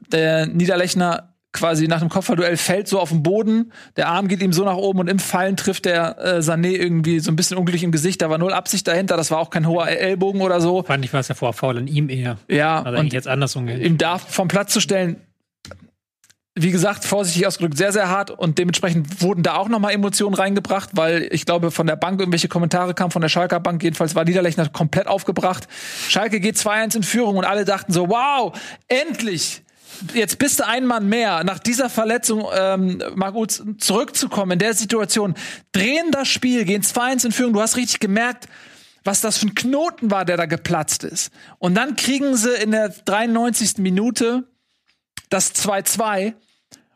Der 0.08 0.46
Niederlechner 0.46 1.33
quasi 1.54 1.88
nach 1.88 2.00
dem 2.00 2.10
Kopfballduell 2.10 2.58
fällt 2.58 2.88
so 2.88 3.00
auf 3.00 3.08
den 3.08 3.22
Boden, 3.22 3.72
der 3.96 4.08
Arm 4.08 4.28
geht 4.28 4.42
ihm 4.42 4.52
so 4.52 4.64
nach 4.64 4.76
oben 4.76 4.98
und 4.98 5.08
im 5.08 5.18
Fallen 5.18 5.56
trifft 5.56 5.86
der 5.86 6.18
äh, 6.18 6.38
Sané 6.40 6.72
irgendwie 6.72 7.20
so 7.20 7.30
ein 7.30 7.36
bisschen 7.36 7.56
unglücklich 7.56 7.84
im 7.84 7.92
Gesicht. 7.92 8.20
Da 8.20 8.28
war 8.28 8.36
null 8.36 8.52
Absicht 8.52 8.86
dahinter, 8.86 9.16
das 9.16 9.30
war 9.30 9.38
auch 9.38 9.48
kein 9.48 9.66
hoher 9.66 9.88
Ellbogen 9.88 10.42
oder 10.42 10.60
so. 10.60 10.82
Fand 10.82 11.04
ich 11.04 11.12
war 11.12 11.20
es 11.20 11.28
ja 11.28 11.34
vor 11.34 11.54
faul 11.54 11.78
an 11.78 11.86
ihm 11.86 12.10
eher. 12.10 12.36
Ja, 12.48 12.82
also 12.82 12.98
und 12.98 13.12
jetzt 13.14 13.28
anders 13.28 13.56
umgehen. 13.56 13.80
Ihm 13.80 13.96
da 13.96 14.18
vom 14.18 14.48
Platz 14.48 14.72
zu 14.72 14.80
stellen, 14.80 15.16
wie 16.56 16.70
gesagt, 16.70 17.04
vorsichtig 17.04 17.46
ausgedrückt, 17.46 17.76
sehr, 17.76 17.92
sehr 17.92 18.08
hart 18.08 18.30
und 18.30 18.58
dementsprechend 18.58 19.22
wurden 19.22 19.42
da 19.42 19.56
auch 19.56 19.68
nochmal 19.68 19.92
Emotionen 19.92 20.34
reingebracht, 20.34 20.90
weil 20.92 21.28
ich 21.32 21.46
glaube, 21.46 21.72
von 21.72 21.86
der 21.88 21.96
Bank 21.96 22.20
irgendwelche 22.20 22.46
Kommentare 22.46 22.94
kamen, 22.94 23.10
von 23.10 23.22
der 23.22 23.28
Schalker 23.28 23.58
Bank, 23.58 23.82
jedenfalls 23.82 24.14
war 24.14 24.24
Niederlechner 24.24 24.68
komplett 24.68 25.08
aufgebracht. 25.08 25.66
Schalke 26.08 26.38
geht 26.38 26.56
2-1 26.56 26.96
in 26.96 27.02
Führung 27.02 27.36
und 27.36 27.44
alle 27.44 27.64
dachten 27.64 27.92
so, 27.92 28.08
wow, 28.08 28.56
endlich! 28.86 29.63
Jetzt 30.14 30.38
bist 30.38 30.60
du 30.60 30.66
ein 30.66 30.86
Mann 30.86 31.08
mehr. 31.08 31.44
Nach 31.44 31.58
dieser 31.58 31.90
Verletzung, 31.90 32.46
ähm, 32.54 33.02
Marc 33.14 33.34
zurückzukommen 33.78 34.52
in 34.52 34.58
der 34.58 34.74
Situation, 34.74 35.34
drehen 35.72 36.10
das 36.10 36.28
Spiel, 36.28 36.64
gehen 36.64 36.82
2-1 36.82 37.26
in 37.26 37.32
Führung. 37.32 37.52
Du 37.52 37.60
hast 37.60 37.76
richtig 37.76 38.00
gemerkt, 38.00 38.48
was 39.04 39.20
das 39.20 39.38
für 39.38 39.46
ein 39.46 39.54
Knoten 39.54 40.10
war, 40.10 40.24
der 40.24 40.36
da 40.36 40.46
geplatzt 40.46 41.04
ist. 41.04 41.30
Und 41.58 41.74
dann 41.74 41.96
kriegen 41.96 42.36
sie 42.36 42.54
in 42.54 42.70
der 42.70 42.88
93. 42.88 43.78
Minute 43.78 44.48
das 45.28 45.54
2-2. 45.54 46.34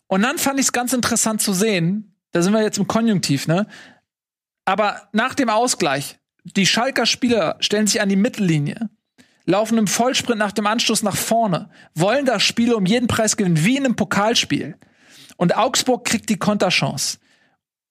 Und 0.07 0.22
dann 0.22 0.38
fand 0.38 0.59
ich 0.59 0.66
es 0.66 0.72
ganz 0.72 0.92
interessant 0.92 1.42
zu 1.42 1.53
sehen, 1.53 2.16
da 2.32 2.42
sind 2.42 2.53
wir 2.53 2.62
jetzt 2.62 2.78
im 2.78 2.86
Konjunktiv, 2.86 3.46
ne? 3.46 3.66
Aber 4.64 5.09
nach 5.12 5.34
dem 5.34 5.49
Ausgleich, 5.49 6.18
die 6.44 6.66
Schalker 6.66 7.07
Spieler 7.07 7.57
stellen 7.61 7.86
sich 7.86 8.01
an 8.01 8.09
die 8.09 8.16
Mittellinie 8.16 8.90
laufen 9.49 9.78
im 9.78 9.86
Vollsprint 9.86 10.38
nach 10.38 10.53
dem 10.53 10.66
Anstoß 10.66 11.03
nach 11.03 11.16
vorne, 11.16 11.70
wollen 11.94 12.26
das 12.26 12.42
Spiel 12.42 12.74
um 12.74 12.84
jeden 12.84 13.09
Preis 13.09 13.36
gewinnen, 13.36 13.64
wie 13.64 13.78
in 13.78 13.84
einem 13.84 13.96
Pokalspiel. 13.96 14.76
Und 15.36 15.57
Augsburg 15.57 16.05
kriegt 16.05 16.28
die 16.28 16.38
Konterchance. 16.38 17.18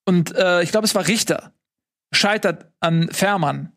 Und 0.06 0.34
äh, 0.36 0.62
ich 0.62 0.70
glaube, 0.70 0.86
es 0.86 0.94
war 0.94 1.08
Richter, 1.08 1.52
scheitert 2.12 2.70
an 2.78 3.08
Fährmann 3.10 3.72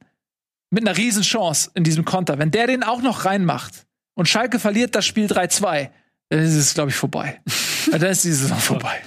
mit 0.69 0.87
einer 0.87 0.95
Riesenchance 0.95 1.71
in 1.73 1.83
diesem 1.83 2.05
Konter. 2.05 2.37
Wenn 2.37 2.51
der 2.51 2.67
den 2.67 2.83
auch 2.83 3.01
noch 3.01 3.25
reinmacht 3.25 3.87
und 4.13 4.29
Schalke 4.29 4.59
verliert 4.59 4.93
das 4.93 5.05
Spiel 5.05 5.25
3-2, 5.25 5.89
dann 6.29 6.39
ist 6.39 6.55
es, 6.55 6.75
glaube 6.75 6.91
ich, 6.91 6.95
vorbei. 6.95 7.41
dann 7.91 8.03
ist 8.03 8.23
die 8.23 8.31
Saison 8.31 8.59
vorbei. 8.59 9.01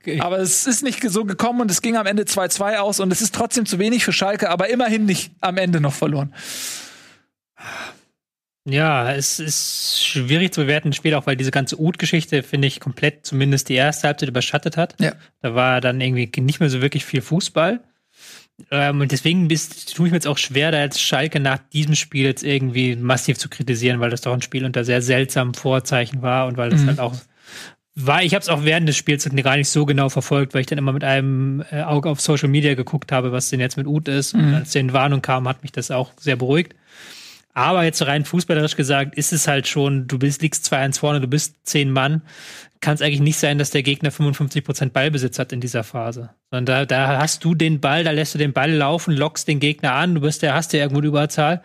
Okay. 0.00 0.20
Aber 0.20 0.38
es 0.38 0.66
ist 0.66 0.82
nicht 0.82 1.08
so 1.08 1.24
gekommen 1.24 1.60
und 1.60 1.70
es 1.70 1.82
ging 1.82 1.96
am 1.96 2.06
Ende 2.06 2.24
2-2 2.24 2.78
aus 2.78 2.98
und 2.98 3.12
es 3.12 3.22
ist 3.22 3.34
trotzdem 3.34 3.64
zu 3.64 3.78
wenig 3.78 4.04
für 4.04 4.12
Schalke, 4.12 4.50
aber 4.50 4.70
immerhin 4.70 5.04
nicht 5.04 5.32
am 5.40 5.56
Ende 5.56 5.80
noch 5.80 5.94
verloren. 5.94 6.34
Ja, 8.68 9.12
es 9.12 9.38
ist 9.38 10.04
schwierig 10.04 10.52
zu 10.52 10.62
bewerten, 10.62 10.90
das 10.90 10.96
Spiel 10.96 11.14
auch, 11.14 11.26
weil 11.26 11.36
diese 11.36 11.52
ganze 11.52 11.80
Ut-Geschichte, 11.80 12.42
finde 12.42 12.66
ich, 12.66 12.80
komplett 12.80 13.24
zumindest 13.24 13.68
die 13.68 13.74
erste 13.74 14.08
Halbzeit 14.08 14.28
überschattet 14.28 14.76
hat. 14.76 14.96
Ja. 15.00 15.12
Da 15.40 15.54
war 15.54 15.80
dann 15.80 16.00
irgendwie 16.00 16.28
nicht 16.40 16.58
mehr 16.58 16.68
so 16.68 16.82
wirklich 16.82 17.04
viel 17.04 17.22
Fußball. 17.22 17.80
Ähm, 18.70 19.00
und 19.00 19.12
deswegen 19.12 19.46
bist, 19.46 19.94
tue 19.94 20.06
ich 20.06 20.12
mir 20.12 20.16
jetzt 20.16 20.26
auch 20.26 20.38
schwer, 20.38 20.72
da 20.72 20.80
jetzt 20.80 21.00
Schalke 21.00 21.38
nach 21.38 21.58
diesem 21.72 21.94
Spiel 21.94 22.24
jetzt 22.24 22.42
irgendwie 22.42 22.96
massiv 22.96 23.38
zu 23.38 23.48
kritisieren, 23.48 24.00
weil 24.00 24.10
das 24.10 24.22
doch 24.22 24.32
ein 24.32 24.42
Spiel 24.42 24.64
unter 24.64 24.84
sehr 24.84 25.02
seltsamen 25.02 25.54
Vorzeichen 25.54 26.22
war 26.22 26.46
und 26.46 26.56
weil 26.56 26.70
das 26.70 26.80
mhm. 26.80 26.88
halt 26.88 27.00
auch 27.00 27.14
war, 27.98 28.22
ich 28.22 28.34
habe 28.34 28.42
es 28.42 28.50
auch 28.50 28.62
während 28.64 28.86
des 28.86 28.96
Spiels 28.96 29.26
gar 29.42 29.56
nicht 29.56 29.70
so 29.70 29.86
genau 29.86 30.10
verfolgt, 30.10 30.52
weil 30.52 30.60
ich 30.60 30.66
dann 30.66 30.76
immer 30.76 30.92
mit 30.92 31.02
einem 31.02 31.64
äh, 31.70 31.80
Auge 31.82 32.10
auf 32.10 32.20
Social 32.20 32.48
Media 32.48 32.74
geguckt 32.74 33.10
habe, 33.10 33.32
was 33.32 33.48
denn 33.48 33.58
jetzt 33.58 33.78
mit 33.78 33.86
Ut 33.86 34.06
ist. 34.08 34.34
Mhm. 34.34 34.40
Und 34.48 34.54
als 34.54 34.72
die 34.72 34.92
Warnung 34.92 35.22
kam, 35.22 35.48
hat 35.48 35.62
mich 35.62 35.72
das 35.72 35.90
auch 35.90 36.12
sehr 36.18 36.36
beruhigt. 36.36 36.74
Aber 37.56 37.84
jetzt 37.84 38.06
rein 38.06 38.26
fußballerisch 38.26 38.76
gesagt, 38.76 39.14
ist 39.14 39.32
es 39.32 39.48
halt 39.48 39.66
schon, 39.66 40.06
du 40.06 40.18
bist, 40.18 40.42
liegst 40.42 40.70
2-1 40.70 40.98
vorne, 40.98 41.22
du 41.22 41.26
bist 41.26 41.54
zehn 41.64 41.90
Mann. 41.90 42.20
kann 42.80 42.94
es 42.94 43.00
eigentlich 43.00 43.22
nicht 43.22 43.38
sein, 43.38 43.56
dass 43.56 43.70
der 43.70 43.82
Gegner 43.82 44.10
55% 44.10 44.90
Ballbesitz 44.90 45.38
hat 45.38 45.54
in 45.54 45.62
dieser 45.62 45.82
Phase. 45.82 46.28
Sondern 46.50 46.66
da, 46.66 46.84
da 46.84 47.18
hast 47.18 47.42
du 47.44 47.54
den 47.54 47.80
Ball, 47.80 48.04
da 48.04 48.10
lässt 48.10 48.34
du 48.34 48.38
den 48.38 48.52
Ball 48.52 48.70
laufen, 48.70 49.16
lockst 49.16 49.48
den 49.48 49.58
Gegner 49.58 49.94
an, 49.94 50.16
du 50.16 50.20
bist 50.20 50.42
der, 50.42 50.52
hast 50.52 50.74
ja 50.74 50.80
irgendwo 50.80 50.98
eine 50.98 51.06
Überzahl 51.06 51.62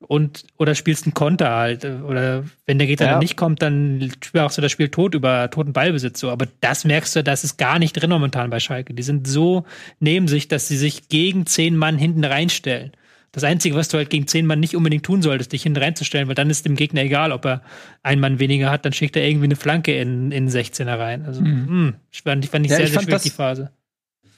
und 0.00 0.44
oder 0.56 0.74
spielst 0.74 1.04
einen 1.04 1.12
Konter 1.12 1.50
halt. 1.50 1.84
Oder 1.84 2.44
wenn 2.64 2.78
der 2.78 2.86
Gegner 2.86 3.04
Ja. 3.04 3.12
dann 3.12 3.20
nicht 3.20 3.36
kommt, 3.36 3.60
dann 3.60 4.10
machst 4.32 4.56
du 4.56 4.62
das 4.62 4.72
Spiel 4.72 4.88
tot 4.88 5.14
über 5.14 5.50
toten 5.50 5.74
Ballbesitz 5.74 6.20
so. 6.20 6.30
Aber 6.30 6.46
das 6.62 6.86
merkst 6.86 7.16
du, 7.16 7.22
das 7.22 7.44
ist 7.44 7.58
gar 7.58 7.78
nicht 7.78 7.92
drin 7.92 8.08
momentan 8.08 8.48
bei 8.48 8.60
Schalke. 8.60 8.94
Die 8.94 9.02
sind 9.02 9.28
so 9.28 9.66
neben 10.00 10.26
sich, 10.26 10.48
dass 10.48 10.68
sie 10.68 10.78
sich 10.78 11.10
gegen 11.10 11.44
zehn 11.44 11.76
Mann 11.76 11.98
hinten 11.98 12.24
reinstellen. 12.24 12.92
Das 13.34 13.44
Einzige, 13.44 13.74
was 13.74 13.88
du 13.88 13.96
halt 13.98 14.10
gegen 14.10 14.26
zehn 14.28 14.46
Mann 14.46 14.60
nicht 14.60 14.76
unbedingt 14.76 15.04
tun 15.04 15.20
solltest, 15.20 15.52
dich 15.52 15.64
hinten 15.64 15.82
reinzustellen, 15.82 16.28
weil 16.28 16.34
dann 16.36 16.50
ist 16.50 16.64
dem 16.64 16.76
Gegner 16.76 17.02
egal, 17.02 17.32
ob 17.32 17.44
er 17.44 17.62
einen 18.02 18.20
Mann 18.20 18.38
weniger 18.38 18.70
hat, 18.70 18.84
dann 18.84 18.92
schickt 18.92 19.16
er 19.16 19.26
irgendwie 19.26 19.46
eine 19.46 19.56
Flanke 19.56 19.92
in, 19.98 20.30
in 20.30 20.48
16er 20.48 20.98
rein. 20.98 21.24
Also, 21.26 21.42
mh, 21.42 21.94
fand 22.24 22.44
ich, 22.44 22.50
fand 22.50 22.64
ich 22.66 22.70
Ja, 22.70 22.76
sehr, 22.76 22.84
ich 22.86 22.90
sehr 22.92 22.94
fand 23.00 23.04
schwierig, 23.06 23.10
das- 23.10 23.22
die 23.24 23.30
Phase. 23.30 23.70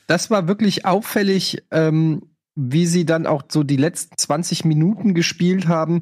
das 0.07 0.31
war 0.31 0.49
wirklich 0.49 0.87
auffällig, 0.87 1.63
ähm, 1.71 2.23
wie 2.55 2.87
sie 2.87 3.05
dann 3.05 3.27
auch 3.27 3.43
so 3.49 3.63
die 3.63 3.77
letzten 3.77 4.17
20 4.17 4.65
Minuten 4.65 5.13
gespielt 5.15 5.69
haben. 5.69 6.01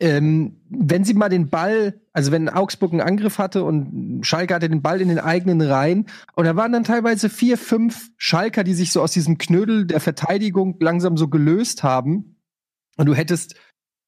Ähm, 0.00 0.56
wenn 0.68 1.04
sie 1.04 1.14
mal 1.14 1.28
den 1.28 1.48
Ball, 1.48 1.94
also 2.12 2.32
wenn 2.32 2.48
Augsburg 2.48 2.90
einen 2.92 3.00
Angriff 3.00 3.38
hatte 3.38 3.62
und 3.62 4.20
Schalke 4.26 4.52
hatte 4.52 4.68
den 4.68 4.82
Ball 4.82 5.00
in 5.00 5.08
den 5.08 5.20
eigenen 5.20 5.62
Reihen 5.62 6.06
und 6.34 6.44
da 6.44 6.56
waren 6.56 6.72
dann 6.72 6.82
teilweise 6.84 7.30
vier, 7.30 7.56
fünf 7.56 8.10
Schalker, 8.18 8.64
die 8.64 8.74
sich 8.74 8.90
so 8.90 9.00
aus 9.00 9.12
diesem 9.12 9.38
Knödel 9.38 9.86
der 9.86 10.00
Verteidigung 10.00 10.76
langsam 10.80 11.16
so 11.16 11.28
gelöst 11.28 11.84
haben 11.84 12.33
und 12.96 13.06
du 13.06 13.14
hättest 13.14 13.54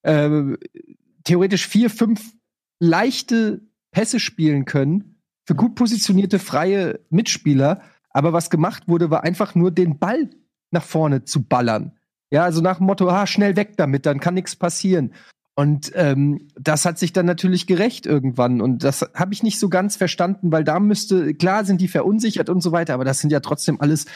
äh, 0.02 0.56
theoretisch 1.24 1.66
vier, 1.66 1.90
fünf 1.90 2.32
leichte 2.78 3.62
Pässe 3.90 4.20
spielen 4.20 4.64
können 4.64 5.16
für 5.46 5.54
gut 5.54 5.74
positionierte 5.74 6.38
freie 6.38 7.00
Mitspieler. 7.08 7.80
Aber 8.10 8.32
was 8.32 8.50
gemacht 8.50 8.88
wurde, 8.88 9.10
war 9.10 9.24
einfach 9.24 9.54
nur 9.54 9.70
den 9.70 9.98
Ball 9.98 10.30
nach 10.70 10.84
vorne 10.84 11.24
zu 11.24 11.44
ballern. 11.44 11.92
Ja, 12.30 12.44
also 12.44 12.60
nach 12.60 12.78
dem 12.78 12.86
Motto, 12.86 13.08
ah, 13.08 13.26
schnell 13.26 13.56
weg 13.56 13.76
damit, 13.76 14.04
dann 14.04 14.20
kann 14.20 14.34
nichts 14.34 14.56
passieren. 14.56 15.12
Und 15.54 15.92
ähm, 15.94 16.48
das 16.60 16.84
hat 16.84 16.98
sich 16.98 17.12
dann 17.12 17.24
natürlich 17.24 17.66
gerecht 17.66 18.04
irgendwann. 18.04 18.60
Und 18.60 18.84
das 18.84 19.02
habe 19.14 19.32
ich 19.32 19.42
nicht 19.42 19.58
so 19.58 19.68
ganz 19.68 19.96
verstanden, 19.96 20.52
weil 20.52 20.64
da 20.64 20.80
müsste, 20.80 21.34
klar 21.34 21.64
sind 21.64 21.80
die 21.80 21.88
verunsichert 21.88 22.50
und 22.50 22.60
so 22.60 22.72
weiter, 22.72 22.94
aber 22.94 23.04
das 23.04 23.20
sind 23.20 23.30
ja 23.30 23.40
trotzdem 23.40 23.80
alles 23.80 24.06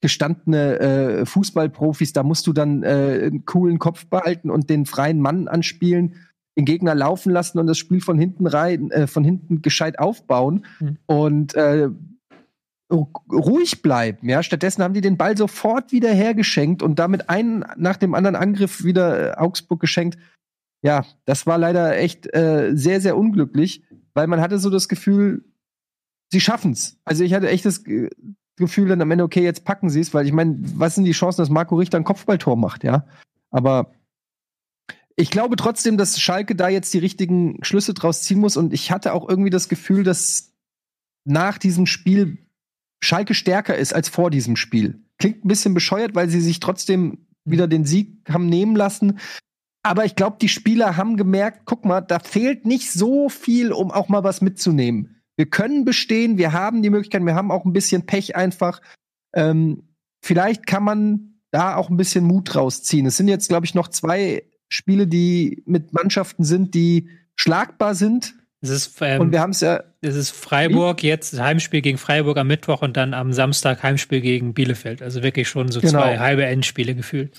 gestandene 0.00 0.78
äh, 0.78 1.26
Fußballprofis. 1.26 2.12
Da 2.12 2.22
musst 2.22 2.46
du 2.46 2.52
dann 2.52 2.82
äh, 2.82 3.22
einen 3.26 3.44
coolen 3.44 3.78
Kopf 3.78 4.06
behalten 4.06 4.50
und 4.50 4.70
den 4.70 4.86
freien 4.86 5.20
Mann 5.20 5.48
anspielen, 5.48 6.14
den 6.56 6.64
Gegner 6.64 6.94
laufen 6.94 7.32
lassen 7.32 7.58
und 7.58 7.66
das 7.66 7.78
Spiel 7.78 8.00
von 8.00 8.18
hinten 8.18 8.46
rein, 8.46 8.90
äh, 8.90 9.06
von 9.06 9.24
hinten 9.24 9.62
gescheit 9.62 9.98
aufbauen. 9.98 10.64
Mhm. 10.80 10.98
Und 11.06 11.54
äh, 11.54 11.88
ru- 12.90 13.32
ruhig 13.32 13.82
bleiben. 13.82 14.28
Ja, 14.28 14.42
stattdessen 14.42 14.82
haben 14.82 14.94
die 14.94 15.00
den 15.00 15.16
Ball 15.16 15.36
sofort 15.36 15.92
wieder 15.92 16.12
hergeschenkt 16.12 16.82
und 16.82 16.98
damit 16.98 17.28
einen 17.28 17.64
nach 17.76 17.96
dem 17.96 18.14
anderen 18.14 18.36
Angriff 18.36 18.84
wieder 18.84 19.32
äh, 19.32 19.36
Augsburg 19.36 19.80
geschenkt. 19.80 20.18
Ja, 20.82 21.04
das 21.24 21.46
war 21.46 21.58
leider 21.58 21.96
echt 21.96 22.32
äh, 22.34 22.70
sehr, 22.74 23.00
sehr 23.00 23.16
unglücklich, 23.16 23.82
weil 24.14 24.28
man 24.28 24.40
hatte 24.40 24.58
so 24.58 24.70
das 24.70 24.88
Gefühl, 24.88 25.44
sie 26.32 26.40
schaffen's. 26.40 27.00
Also 27.04 27.24
ich 27.24 27.34
hatte 27.34 27.48
echt 27.48 27.64
das 27.64 27.82
Gefühl 28.58 28.88
dann 28.88 29.00
am 29.00 29.10
Ende, 29.10 29.24
okay, 29.24 29.42
jetzt 29.42 29.64
packen 29.64 29.90
sie 29.90 30.00
es, 30.00 30.12
weil 30.14 30.26
ich 30.26 30.32
meine, 30.32 30.56
was 30.74 30.94
sind 30.94 31.04
die 31.04 31.12
Chancen, 31.12 31.40
dass 31.40 31.50
Marco 31.50 31.76
Richter 31.76 31.98
ein 31.98 32.04
Kopfballtor 32.04 32.56
macht, 32.56 32.84
ja? 32.84 33.06
Aber 33.50 33.92
ich 35.16 35.30
glaube 35.30 35.56
trotzdem, 35.56 35.96
dass 35.96 36.20
Schalke 36.20 36.54
da 36.54 36.68
jetzt 36.68 36.92
die 36.94 36.98
richtigen 36.98 37.58
Schlüsse 37.62 37.94
draus 37.94 38.22
ziehen 38.22 38.38
muss 38.38 38.56
und 38.56 38.72
ich 38.72 38.92
hatte 38.92 39.12
auch 39.12 39.28
irgendwie 39.28 39.50
das 39.50 39.68
Gefühl, 39.68 40.04
dass 40.04 40.52
nach 41.24 41.58
diesem 41.58 41.86
Spiel 41.86 42.38
Schalke 43.00 43.34
stärker 43.34 43.76
ist 43.76 43.94
als 43.94 44.08
vor 44.08 44.30
diesem 44.30 44.56
Spiel. 44.56 45.02
Klingt 45.18 45.44
ein 45.44 45.48
bisschen 45.48 45.74
bescheuert, 45.74 46.14
weil 46.14 46.28
sie 46.28 46.40
sich 46.40 46.60
trotzdem 46.60 47.26
wieder 47.44 47.68
den 47.68 47.84
Sieg 47.84 48.28
haben 48.28 48.46
nehmen 48.46 48.76
lassen. 48.76 49.18
Aber 49.82 50.04
ich 50.04 50.16
glaube, 50.16 50.36
die 50.40 50.48
Spieler 50.48 50.96
haben 50.96 51.16
gemerkt, 51.16 51.62
guck 51.64 51.84
mal, 51.84 52.00
da 52.00 52.18
fehlt 52.18 52.66
nicht 52.66 52.90
so 52.90 53.28
viel, 53.28 53.72
um 53.72 53.90
auch 53.90 54.08
mal 54.08 54.24
was 54.24 54.40
mitzunehmen. 54.40 55.17
Wir 55.38 55.46
können 55.46 55.84
bestehen, 55.84 56.36
wir 56.36 56.52
haben 56.52 56.82
die 56.82 56.90
Möglichkeit, 56.90 57.24
wir 57.24 57.36
haben 57.36 57.52
auch 57.52 57.64
ein 57.64 57.72
bisschen 57.72 58.06
Pech 58.06 58.34
einfach. 58.34 58.82
Ähm, 59.32 59.84
vielleicht 60.20 60.66
kann 60.66 60.82
man 60.82 61.40
da 61.52 61.76
auch 61.76 61.90
ein 61.90 61.96
bisschen 61.96 62.24
Mut 62.24 62.56
rausziehen. 62.56 63.06
Es 63.06 63.16
sind 63.16 63.28
jetzt, 63.28 63.48
glaube 63.48 63.64
ich, 63.64 63.74
noch 63.74 63.86
zwei 63.86 64.42
Spiele, 64.68 65.06
die 65.06 65.62
mit 65.64 65.92
Mannschaften 65.92 66.42
sind, 66.42 66.74
die 66.74 67.08
schlagbar 67.36 67.94
sind. 67.94 68.34
Es 68.60 68.70
ist, 68.70 68.98
ähm, 69.00 69.20
Und 69.20 69.30
wir 69.32 69.40
haben 69.40 69.50
es 69.50 69.60
ja 69.60 69.84
es 70.00 70.16
ist 70.16 70.30
Freiburg 70.30 71.04
jetzt, 71.04 71.38
Heimspiel 71.40 71.82
gegen 71.82 71.98
Freiburg 71.98 72.36
am 72.38 72.48
Mittwoch 72.48 72.82
und 72.82 72.96
dann 72.96 73.14
am 73.14 73.32
Samstag 73.32 73.82
Heimspiel 73.84 74.20
gegen 74.20 74.54
Bielefeld. 74.54 75.02
Also 75.02 75.22
wirklich 75.22 75.48
schon 75.48 75.70
so 75.70 75.80
Genau. 75.80 75.92
zwei 75.92 76.18
halbe 76.18 76.44
Endspiele 76.44 76.94
gefühlt. 76.96 77.36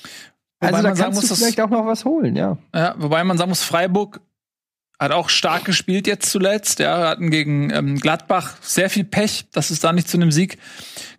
Wobei 0.62 0.74
also 0.74 0.84
da 0.84 0.90
man 0.90 0.96
sagen 0.96 1.14
kannst 1.14 1.30
muss, 1.30 1.30
du 1.40 1.44
vielleicht 1.44 1.62
auch 1.62 1.70
noch 1.70 1.86
was 1.86 2.06
holen, 2.06 2.36
ja. 2.36 2.58
Ja, 2.74 2.96
wobei 2.98 3.24
man 3.26 3.38
sagen 3.38 3.50
muss, 3.50 3.64
Freiburg 3.64 4.22
hat 5.00 5.12
auch 5.12 5.30
stark 5.30 5.66
gespielt 5.66 6.08
jetzt 6.08 6.30
zuletzt. 6.30 6.80
Ja, 6.80 7.10
hatten 7.10 7.32
gegen 7.32 7.72
ähm, 7.72 8.00
Gladbach 8.00 8.56
sehr 8.62 8.90
viel 8.90 9.06
Pech, 9.06 9.46
dass 9.52 9.70
es 9.70 9.80
da 9.80 9.94
nicht 9.94 10.10
zu 10.10 10.18
einem 10.18 10.32
Sieg 10.32 10.58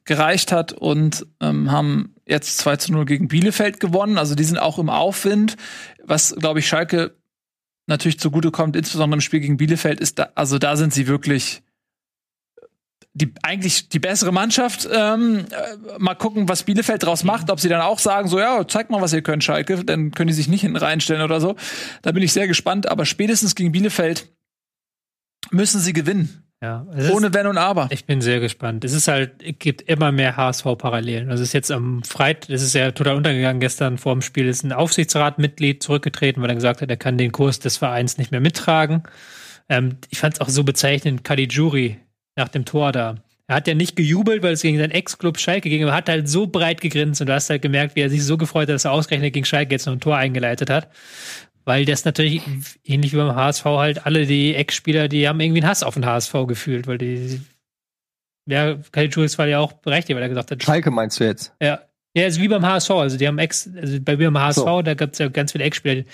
gereicht 0.05 0.53
hat 0.53 0.73
und 0.73 1.27
ähm, 1.41 1.71
haben 1.73 2.15
jetzt 2.27 2.59
2 2.59 2.77
zu 2.77 2.93
0 2.93 3.07
gegen 3.07 3.29
Bielefeld 3.29 3.81
gewonnen. 3.81 4.19
Also 4.19 4.35
die 4.35 4.45
sind 4.45 4.59
auch 4.59 4.79
im 4.79 4.91
Aufwind. 4.91 5.57
Was, 6.05 6.35
glaube 6.37 6.59
ich, 6.59 6.69
Schalke 6.69 7.17
natürlich 7.87 8.21
zugutekommt, 8.21 8.77
insbesondere 8.77 9.17
im 9.17 9.23
Spiel 9.23 9.41
gegen 9.41 9.57
Bielefeld, 9.57 10.01
ist 10.01 10.19
da, 10.19 10.29
also 10.35 10.59
da 10.59 10.77
sind 10.77 10.93
sie 10.93 11.07
wirklich 11.07 11.63
die 13.13 13.33
eigentlich 13.43 13.89
die 13.89 13.99
bessere 13.99 14.33
Mannschaft. 14.33 14.89
Ähm, 14.93 15.45
äh, 15.51 15.99
mal 15.99 16.15
gucken, 16.15 16.49
was 16.49 16.63
Bielefeld 16.63 17.03
draus 17.03 17.25
macht, 17.25 17.51
ob 17.51 17.59
sie 17.61 17.69
dann 17.69 17.81
auch 17.81 17.99
sagen, 17.99 18.29
so 18.29 18.39
ja, 18.39 18.67
zeigt 18.69 18.91
mal, 18.91 19.01
was 19.01 19.13
ihr 19.13 19.23
könnt, 19.23 19.43
Schalke, 19.43 19.85
dann 19.85 20.13
können 20.13 20.29
die 20.29 20.35
sich 20.35 20.49
nicht 20.49 20.61
hinten 20.61 20.77
reinstellen 20.77 21.23
oder 21.23 21.41
so. 21.41 21.57
Da 22.03 22.13
bin 22.13 22.23
ich 22.23 22.33
sehr 22.33 22.47
gespannt. 22.47 22.89
Aber 22.89 23.05
spätestens 23.07 23.55
gegen 23.55 23.73
Bielefeld 23.73 24.29
müssen 25.51 25.81
sie 25.81 25.93
gewinnen, 25.93 26.45
Ja, 26.63 26.87
es 26.95 27.07
ist- 27.07 27.11
ohne 27.13 27.33
Wenn 27.33 27.47
und 27.47 27.57
Aber. 27.59 27.89
Ich 27.91 28.05
bin 28.05 28.21
sehr 28.21 28.39
gespannt. 28.39 28.85
Es 28.85 28.93
ist 28.93 29.09
halt, 29.09 29.43
es 29.43 29.55
gibt 29.59 29.81
immer 29.83 30.13
mehr 30.13 30.37
HSV-Parallelen. 30.37 31.31
Also 31.31 31.43
es 31.43 31.49
ist 31.49 31.53
jetzt 31.55 31.71
am 31.73 32.03
Freitag, 32.05 32.51
es 32.51 32.63
ist 32.63 32.75
ja 32.75 32.93
total 32.93 33.17
untergegangen 33.17 33.61
gestern 33.61 33.97
vor 33.99 34.13
dem 34.15 34.21
Spiel, 34.23 34.47
ist 34.47 34.63
ein 34.63 34.73
Aufsichtsratmitglied 34.73 35.83
zurückgetreten, 35.83 36.43
weil 36.43 36.51
er 36.51 36.55
gesagt 36.57 36.83
hat, 36.83 36.91
er 36.91 36.99
kann 36.99 37.17
den 37.19 37.33
Kurs 37.33 37.59
des 37.61 37.79
Vereins 37.79 38.19
nicht 38.19 38.31
mehr 38.31 38.41
mittragen. 38.41 39.03
Ähm, 39.71 39.97
ich 40.11 40.19
fand 40.21 40.35
es 40.35 40.41
auch 40.43 40.51
so 40.51 40.63
bezeichnend, 40.63 41.25
Caligiuri 41.25 41.99
nach 42.37 42.49
dem 42.49 42.65
Tor 42.65 42.93
da. 42.93 43.17
Er 43.47 43.57
hat 43.57 43.67
ja 43.67 43.75
nicht 43.75 43.97
gejubelt, 43.97 44.43
weil 44.43 44.53
es 44.53 44.63
gegen 44.63 44.79
seinen 44.79 44.93
Ex-Club 44.93 45.39
Schalke 45.39 45.69
ging, 45.69 45.83
aber 45.83 45.93
hat 45.93 46.09
halt 46.09 46.29
so 46.29 46.47
breit 46.47 46.81
gegrinst 46.81 47.21
und 47.21 47.27
du 47.27 47.35
hast 47.35 47.51
halt 47.51 47.63
gemerkt, 47.63 47.97
wie 47.97 48.01
er 48.01 48.11
sich 48.11 48.25
so 48.25 48.37
gefreut 48.37 48.69
hat, 48.69 48.75
dass 48.75 48.85
er 48.85 48.93
ausgerechnet 48.93 49.33
gegen 49.33 49.45
Schalke 49.45 49.73
jetzt 49.73 49.87
noch 49.87 49.93
ein 49.93 50.01
Tor 50.01 50.17
eingeleitet 50.17 50.71
hat. 50.71 50.89
Weil 51.65 51.85
das 51.85 52.05
natürlich, 52.05 52.43
ähnlich 52.85 53.13
wie 53.13 53.17
beim 53.17 53.35
HSV, 53.35 53.65
halt 53.65 54.07
alle 54.07 54.25
die 54.27 54.55
Ex-Spieler, 54.55 55.09
die 55.09 55.29
haben 55.29 55.41
irgendwie 55.41 55.61
einen 55.61 55.69
Hass 55.69 55.83
auf 55.83 55.95
den 55.95 56.07
HSV 56.07 56.33
gefühlt, 56.47 56.87
weil 56.87 56.99
die 56.99 57.41
ja, 58.47 58.77
Caligiuris 58.93 59.39
war 59.39 59.47
ja 59.47 59.59
auch 59.59 59.73
berechtigt, 59.73 60.17
weil 60.17 60.23
er 60.23 60.29
gesagt 60.29 60.51
hat, 60.51 60.63
Schalke 60.63 60.91
meinst 60.91 61.21
du 61.21 61.25
jetzt? 61.25 61.53
ja. 61.61 61.81
Ja, 62.17 62.27
ist 62.27 62.41
wie 62.41 62.49
beim 62.49 62.67
HSV. 62.67 62.91
Also 62.91 63.17
die 63.17 63.29
haben 63.29 63.39
Ex, 63.39 63.71
also 63.77 64.01
bei 64.01 64.17
mir 64.17 64.31
beim 64.31 64.43
HSV, 64.43 64.59
So. 64.59 64.83
da 64.83 64.95
gab 64.95 65.13
es 65.13 65.19
ja 65.19 65.29
ganz 65.29 65.53
viele 65.53 65.65
Ex-Spieler. 65.65 66.05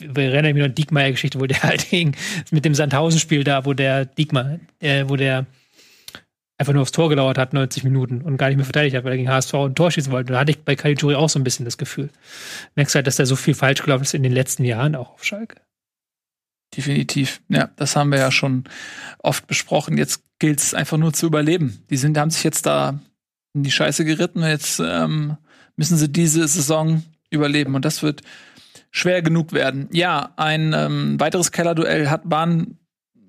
Wir 0.00 0.24
erinnern 0.32 0.54
mich 0.54 0.60
noch 0.60 0.68
an 0.68 0.74
die 0.74 0.82
Diekmeyer-Geschichte, 0.82 1.38
wo 1.38 1.46
der 1.46 1.62
halt 1.62 1.90
gegen, 1.90 2.12
mit 2.50 2.64
dem 2.64 2.74
Sandhausen-Spiel 2.74 3.44
da, 3.44 3.66
wo 3.66 3.74
der 3.74 4.06
Diekmeyer, 4.06 4.60
äh, 4.80 5.04
wo 5.08 5.16
der 5.16 5.46
einfach 6.56 6.72
nur 6.72 6.82
aufs 6.82 6.92
Tor 6.92 7.08
gelauert 7.08 7.38
hat, 7.38 7.52
90 7.52 7.84
Minuten 7.84 8.22
und 8.22 8.36
gar 8.36 8.46
nicht 8.48 8.56
mehr 8.56 8.64
verteidigt 8.64 8.96
hat, 8.96 9.04
weil 9.04 9.12
er 9.12 9.16
gegen 9.18 9.28
HSV 9.28 9.52
ein 9.54 9.74
Tor 9.74 9.90
schießen 9.90 10.12
wollte. 10.12 10.32
Da 10.32 10.40
hatte 10.40 10.52
ich 10.52 10.60
bei 10.60 10.76
Caligiuri 10.76 11.16
auch 11.16 11.28
so 11.28 11.38
ein 11.38 11.44
bisschen 11.44 11.64
das 11.64 11.76
Gefühl. 11.76 12.08
Merkst 12.76 12.94
halt, 12.94 13.06
dass 13.06 13.16
da 13.16 13.26
so 13.26 13.36
viel 13.36 13.54
falsch 13.54 13.82
gelaufen 13.82 14.04
ist 14.04 14.14
in 14.14 14.22
den 14.22 14.32
letzten 14.32 14.64
Jahren, 14.64 14.94
auch 14.94 15.12
auf 15.14 15.24
Schalke. 15.24 15.56
Definitiv. 16.74 17.42
Ja, 17.48 17.70
das 17.76 17.96
haben 17.96 18.10
wir 18.10 18.18
ja 18.18 18.30
schon 18.30 18.64
oft 19.18 19.46
besprochen. 19.46 19.98
Jetzt 19.98 20.22
gilt 20.38 20.60
es 20.60 20.72
einfach 20.72 20.96
nur 20.96 21.12
zu 21.12 21.26
überleben. 21.26 21.82
Die 21.90 21.96
sind, 21.98 22.16
haben 22.16 22.30
sich 22.30 22.44
jetzt 22.44 22.64
da 22.64 22.98
in 23.54 23.62
die 23.62 23.70
Scheiße 23.70 24.04
geritten. 24.04 24.42
Jetzt 24.42 24.80
ähm, 24.84 25.36
müssen 25.76 25.96
sie 25.96 26.08
diese 26.08 26.46
Saison 26.46 27.02
überleben. 27.30 27.74
Und 27.74 27.84
das 27.84 28.02
wird 28.02 28.22
schwer 28.90 29.22
genug 29.22 29.52
werden. 29.52 29.88
Ja, 29.92 30.32
ein 30.36 30.72
ähm, 30.74 31.18
weiteres 31.18 31.52
Kellerduell 31.52 32.08
hat 32.10 32.22
waren 32.24 32.78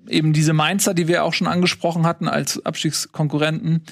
eben 0.08 0.32
diese 0.32 0.52
Mainzer, 0.52 0.94
die 0.94 1.08
wir 1.08 1.24
auch 1.24 1.32
schon 1.32 1.46
angesprochen 1.46 2.06
hatten 2.06 2.28
als 2.28 2.64
Abstiegskonkurrenten 2.64 3.84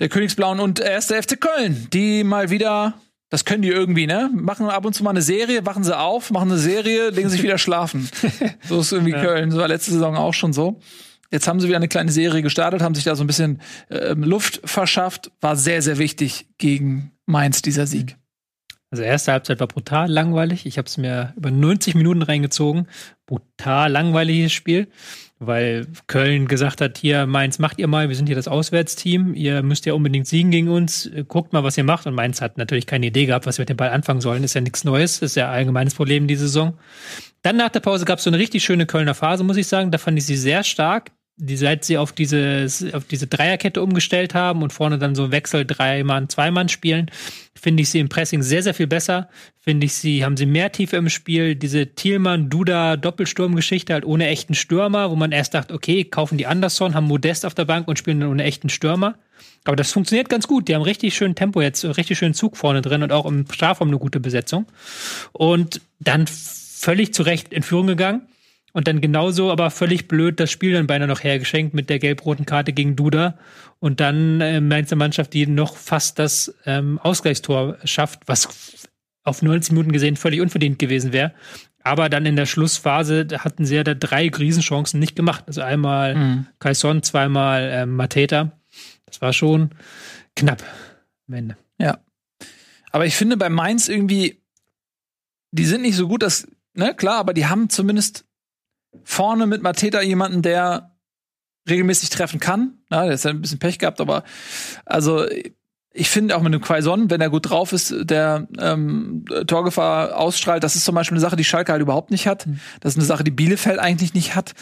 der 0.00 0.08
Königsblauen 0.08 0.58
und 0.58 0.80
erste 0.80 1.20
FC 1.22 1.40
Köln, 1.40 1.86
die 1.92 2.24
mal 2.24 2.50
wieder, 2.50 2.94
das 3.28 3.44
können 3.44 3.62
die 3.62 3.68
irgendwie, 3.68 4.08
ne? 4.08 4.30
Machen 4.34 4.66
ab 4.66 4.84
und 4.84 4.94
zu 4.94 5.04
mal 5.04 5.10
eine 5.10 5.22
Serie, 5.22 5.64
wachen 5.64 5.84
sie 5.84 5.96
auf, 5.96 6.32
machen 6.32 6.50
eine 6.50 6.58
Serie, 6.58 7.10
legen 7.10 7.28
sich 7.28 7.44
wieder 7.44 7.56
schlafen. 7.56 8.08
so 8.68 8.80
ist 8.80 8.90
irgendwie 8.90 9.12
Köln. 9.12 9.50
Das 9.50 9.58
war 9.60 9.68
letzte 9.68 9.92
Saison 9.92 10.16
auch 10.16 10.34
schon 10.34 10.52
so. 10.52 10.80
Jetzt 11.32 11.48
haben 11.48 11.58
sie 11.58 11.66
wieder 11.66 11.78
eine 11.78 11.88
kleine 11.88 12.12
Serie 12.12 12.42
gestartet, 12.42 12.82
haben 12.82 12.94
sich 12.94 13.04
da 13.04 13.16
so 13.16 13.24
ein 13.24 13.26
bisschen 13.26 13.60
ähm, 13.90 14.22
Luft 14.22 14.60
verschafft. 14.64 15.32
War 15.40 15.56
sehr, 15.56 15.80
sehr 15.82 15.98
wichtig 15.98 16.46
gegen 16.58 17.12
Mainz, 17.26 17.62
dieser 17.62 17.86
Sieg. 17.86 18.16
Also 18.90 19.02
erste 19.02 19.32
Halbzeit 19.32 19.58
war 19.58 19.66
brutal 19.66 20.10
langweilig. 20.10 20.66
Ich 20.66 20.76
habe 20.76 20.86
es 20.86 20.98
mir 20.98 21.32
über 21.34 21.50
90 21.50 21.94
Minuten 21.94 22.20
reingezogen. 22.20 22.86
Brutal 23.24 23.90
langweiliges 23.90 24.52
Spiel. 24.52 24.88
weil 25.44 25.86
Köln 26.06 26.46
gesagt 26.46 26.80
hat, 26.80 26.98
hier 26.98 27.26
Mainz 27.26 27.58
macht 27.58 27.78
ihr 27.78 27.88
mal, 27.88 28.08
wir 28.08 28.14
sind 28.14 28.26
hier 28.26 28.36
das 28.36 28.46
Auswärtsteam, 28.46 29.34
ihr 29.34 29.62
müsst 29.62 29.86
ja 29.86 29.94
unbedingt 29.94 30.28
siegen 30.28 30.52
gegen 30.52 30.68
uns, 30.68 31.10
guckt 31.26 31.52
mal, 31.52 31.64
was 31.64 31.76
ihr 31.76 31.82
macht. 31.84 32.06
Und 32.06 32.14
Mainz 32.14 32.40
hat 32.40 32.58
natürlich 32.58 32.86
keine 32.86 33.06
Idee 33.06 33.26
gehabt, 33.26 33.46
was 33.46 33.58
wir 33.58 33.62
mit 33.62 33.70
dem 33.70 33.76
Ball 33.76 33.90
anfangen 33.90 34.20
sollen. 34.20 34.44
Ist 34.44 34.54
ja 34.54 34.60
nichts 34.60 34.84
Neues, 34.84 35.20
ist 35.20 35.34
ja 35.34 35.48
ein 35.48 35.54
allgemeines 35.54 35.94
Problem 35.94 36.28
diese 36.28 36.46
Saison. 36.46 36.78
Dann 37.42 37.56
nach 37.56 37.70
der 37.70 37.80
Pause 37.80 38.04
gab 38.04 38.18
es 38.18 38.24
so 38.24 38.30
eine 38.30 38.38
richtig 38.38 38.62
schöne 38.62 38.86
Kölner 38.86 39.14
Phase, 39.14 39.42
muss 39.42 39.56
ich 39.56 39.66
sagen. 39.66 39.90
Da 39.90 39.98
fand 39.98 40.16
ich 40.18 40.26
sie 40.26 40.36
sehr 40.36 40.62
stark. 40.62 41.10
Die, 41.36 41.56
seit 41.56 41.84
sie 41.84 41.98
auf 41.98 42.12
diese, 42.12 42.66
auf 42.92 43.04
diese 43.04 43.26
Dreierkette 43.26 43.82
umgestellt 43.82 44.34
haben 44.34 44.62
und 44.62 44.72
vorne 44.72 44.98
dann 44.98 45.14
so 45.14 45.32
Wechsel 45.32 45.64
drei 45.64 46.04
Mann, 46.04 46.28
zwei 46.28 46.50
Mann 46.50 46.68
spielen, 46.68 47.10
finde 47.54 47.82
ich 47.82 47.90
sie 47.90 48.00
im 48.00 48.08
Pressing 48.08 48.42
sehr, 48.42 48.62
sehr 48.62 48.74
viel 48.74 48.86
besser. 48.86 49.28
Finde 49.58 49.86
ich 49.86 49.94
sie, 49.94 50.24
haben 50.24 50.36
sie 50.36 50.46
mehr 50.46 50.72
Tiefe 50.72 50.96
im 50.96 51.08
Spiel. 51.08 51.54
Diese 51.54 51.86
Thielmann-Duda-Doppelsturmgeschichte 51.86 53.94
halt 53.94 54.04
ohne 54.04 54.26
echten 54.26 54.54
Stürmer, 54.54 55.10
wo 55.10 55.16
man 55.16 55.32
erst 55.32 55.54
dachte, 55.54 55.72
okay, 55.72 56.04
kaufen 56.04 56.38
die 56.38 56.46
Anderson, 56.46 56.94
haben 56.94 57.06
Modest 57.06 57.46
auf 57.46 57.54
der 57.54 57.64
Bank 57.64 57.88
und 57.88 57.98
spielen 57.98 58.20
dann 58.20 58.30
ohne 58.30 58.44
echten 58.44 58.68
Stürmer. 58.68 59.16
Aber 59.64 59.76
das 59.76 59.92
funktioniert 59.92 60.28
ganz 60.28 60.48
gut. 60.48 60.68
Die 60.68 60.74
haben 60.74 60.82
richtig 60.82 61.14
schön 61.14 61.34
Tempo 61.34 61.60
jetzt, 61.60 61.84
richtig 61.84 62.18
schönen 62.18 62.34
Zug 62.34 62.56
vorne 62.56 62.82
drin 62.82 63.02
und 63.02 63.12
auch 63.12 63.26
im 63.26 63.46
Strafraum 63.50 63.88
eine 63.88 63.98
gute 63.98 64.20
Besetzung. 64.20 64.66
Und 65.32 65.80
dann 66.00 66.26
völlig 66.26 67.14
zu 67.14 67.22
Recht 67.22 67.52
in 67.52 67.62
Führung 67.62 67.86
gegangen. 67.86 68.26
Und 68.72 68.88
dann 68.88 69.00
genauso, 69.00 69.52
aber 69.52 69.70
völlig 69.70 70.08
blöd, 70.08 70.40
das 70.40 70.50
Spiel 70.50 70.72
dann 70.72 70.86
beinahe 70.86 71.08
noch 71.08 71.22
hergeschenkt 71.22 71.74
mit 71.74 71.90
der 71.90 71.98
gelb-roten 71.98 72.46
Karte 72.46 72.72
gegen 72.72 72.96
Duda. 72.96 73.38
Und 73.80 74.00
dann 74.00 74.40
äh, 74.40 74.56
eine 74.56 74.96
Mannschaft, 74.96 75.34
die 75.34 75.46
noch 75.46 75.76
fast 75.76 76.18
das 76.18 76.54
ähm, 76.64 76.98
Ausgleichstor 76.98 77.76
schafft, 77.84 78.20
was 78.26 78.88
auf 79.24 79.42
90 79.42 79.72
Minuten 79.72 79.92
gesehen 79.92 80.16
völlig 80.16 80.40
unverdient 80.40 80.78
gewesen 80.78 81.12
wäre. 81.12 81.32
Aber 81.84 82.08
dann 82.08 82.26
in 82.26 82.36
der 82.36 82.46
Schlussphase 82.46 83.26
hatten 83.38 83.64
sie 83.64 83.76
ja 83.76 83.84
da 83.84 83.94
drei 83.94 84.28
Riesenchancen 84.28 85.00
nicht 85.00 85.16
gemacht. 85.16 85.44
Also 85.46 85.62
einmal 85.62 86.14
mhm. 86.14 86.46
Kaison, 86.58 87.02
zweimal 87.02 87.68
ähm, 87.72 87.96
Mateta. 87.96 88.52
Das 89.04 89.20
war 89.20 89.32
schon 89.32 89.70
knapp 90.36 90.62
am 91.28 91.34
Ende. 91.34 91.56
Ja. 91.78 91.98
Aber 92.92 93.06
ich 93.06 93.16
finde 93.16 93.36
bei 93.36 93.48
Mainz 93.48 93.88
irgendwie, 93.88 94.42
die 95.50 95.64
sind 95.64 95.82
nicht 95.82 95.96
so 95.96 96.08
gut, 96.08 96.22
dass, 96.22 96.46
ne, 96.74 96.94
klar, 96.94 97.18
aber 97.18 97.34
die 97.34 97.46
haben 97.46 97.68
zumindest 97.68 98.24
vorne 99.04 99.46
mit 99.46 99.62
Mateta 99.62 100.02
jemanden, 100.02 100.42
der 100.42 100.96
regelmäßig 101.68 102.10
treffen 102.10 102.40
kann. 102.40 102.78
Na, 102.88 103.04
der 103.04 103.14
ist 103.14 103.24
ja 103.24 103.30
ein 103.30 103.40
bisschen 103.40 103.58
Pech 103.58 103.78
gehabt, 103.78 104.00
aber 104.00 104.24
also 104.84 105.26
ich 105.94 106.08
finde 106.08 106.36
auch 106.36 106.42
mit 106.42 106.54
dem 106.54 106.60
Quaison, 106.60 107.10
wenn 107.10 107.20
er 107.20 107.28
gut 107.28 107.50
drauf 107.50 107.72
ist, 107.72 107.94
der 108.02 108.46
ähm, 108.58 109.24
Torgefahr 109.46 110.16
ausstrahlt, 110.16 110.64
das 110.64 110.76
ist 110.76 110.84
zum 110.84 110.94
Beispiel 110.94 111.16
eine 111.16 111.20
Sache, 111.20 111.36
die 111.36 111.44
Schalke 111.44 111.72
halt 111.72 111.82
überhaupt 111.82 112.10
nicht 112.10 112.26
hat. 112.26 112.46
Das 112.80 112.92
ist 112.92 112.98
eine 112.98 113.04
Sache, 113.04 113.24
die 113.24 113.30
Bielefeld 113.30 113.78
eigentlich 113.78 114.14
nicht 114.14 114.34
hat. 114.34 114.54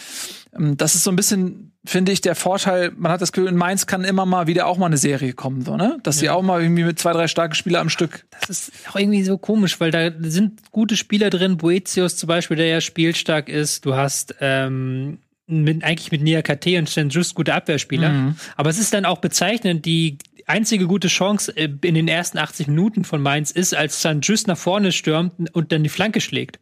Ähm, 0.57 0.77
das 0.77 0.94
ist 0.94 1.05
so 1.05 1.11
ein 1.11 1.16
bisschen, 1.16 1.73
finde 1.85 2.11
ich, 2.11 2.20
der 2.20 2.35
Vorteil, 2.35 2.93
man 2.97 3.12
hat 3.12 3.20
das 3.20 3.31
Gefühl, 3.31 3.48
in 3.48 3.57
Mainz 3.57 3.86
kann 3.86 4.02
immer 4.02 4.27
mal 4.27 4.48
wieder 4.48 4.66
auch 4.66 4.77
mal 4.77 4.86
eine 4.86 4.97
Serie 4.97 5.32
kommen, 5.32 5.65
so, 5.65 5.77
ne? 5.77 5.98
Dass 6.02 6.16
ja. 6.16 6.20
sie 6.20 6.31
auch 6.31 6.43
mal 6.43 6.62
irgendwie 6.62 6.85
mit 6.85 6.98
zwei, 6.98 7.12
drei 7.12 7.28
starken 7.28 7.55
Spieler 7.55 7.81
am 7.81 7.90
Stück. 7.90 8.27
Das 8.40 8.51
ist 8.51 8.73
auch 8.90 8.97
irgendwie 8.97 9.23
so 9.23 9.39
komisch, 9.39 9.78
weil 9.78 9.93
da 9.93 10.11
sind 10.20 10.73
gute 10.73 10.97
Spieler 10.97 11.31
drin, 11.31 11.59
Boetius 11.59 12.16
zum 12.16 12.27
Beispiel, 12.27 12.57
der 12.57 12.66
ja 12.66 12.81
spielstark 12.81 13.48
ist. 13.48 13.86
Du 13.86 13.94
hast 13.94 14.35
ähm, 14.40 15.19
mit, 15.51 15.85
eigentlich 15.85 16.12
mit 16.12 16.23
Nia 16.23 16.43
KT 16.43 16.66
und 16.78 16.89
Sten 16.89 17.09
Just 17.09 17.35
gute 17.35 17.55
Abwehrspieler. 17.55 18.11
Mhm. 18.11 18.36
Aber 18.57 18.70
es 18.70 18.78
ist 18.78 18.94
dann 18.94 19.05
auch 19.05 19.19
bezeichnend, 19.19 19.85
die 19.85 20.19
einzige 20.51 20.86
gute 20.86 21.09
Chance 21.09 21.56
äh, 21.56 21.68
in 21.82 21.94
den 21.94 22.09
ersten 22.09 22.39
80 22.39 22.68
Minuten 22.68 23.05
von 23.05 23.22
Mainz 23.22 23.51
ist, 23.51 23.74
als 23.74 24.01
St. 24.01 24.18
Just 24.22 24.47
nach 24.47 24.59
vorne 24.59 24.93
stürmt 24.93 25.55
und 25.55 25.72
dann 25.72 25.82
die 25.82 25.89
Flanke 25.89 26.20
schlägt 26.20 26.60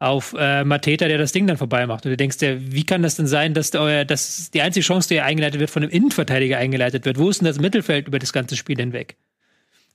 auf 0.00 0.34
äh, 0.36 0.64
Mateta, 0.64 1.08
der 1.08 1.18
das 1.18 1.32
Ding 1.32 1.46
dann 1.46 1.58
vorbei 1.58 1.86
macht. 1.86 2.06
Und 2.06 2.12
du 2.12 2.16
denkst 2.16 2.38
dir, 2.38 2.58
wie 2.72 2.84
kann 2.84 3.02
das 3.02 3.16
denn 3.16 3.26
sein, 3.26 3.52
dass, 3.52 3.70
der, 3.70 4.06
dass 4.06 4.50
die 4.50 4.62
einzige 4.62 4.84
Chance, 4.84 5.08
die 5.08 5.20
eingeleitet 5.20 5.60
wird, 5.60 5.68
von 5.68 5.82
einem 5.82 5.92
Innenverteidiger 5.92 6.56
eingeleitet 6.56 7.04
wird? 7.04 7.18
Wo 7.18 7.28
ist 7.28 7.42
denn 7.42 7.46
das 7.46 7.60
Mittelfeld 7.60 8.08
über 8.08 8.18
das 8.18 8.32
ganze 8.32 8.56
Spiel 8.56 8.78
hinweg? 8.78 9.16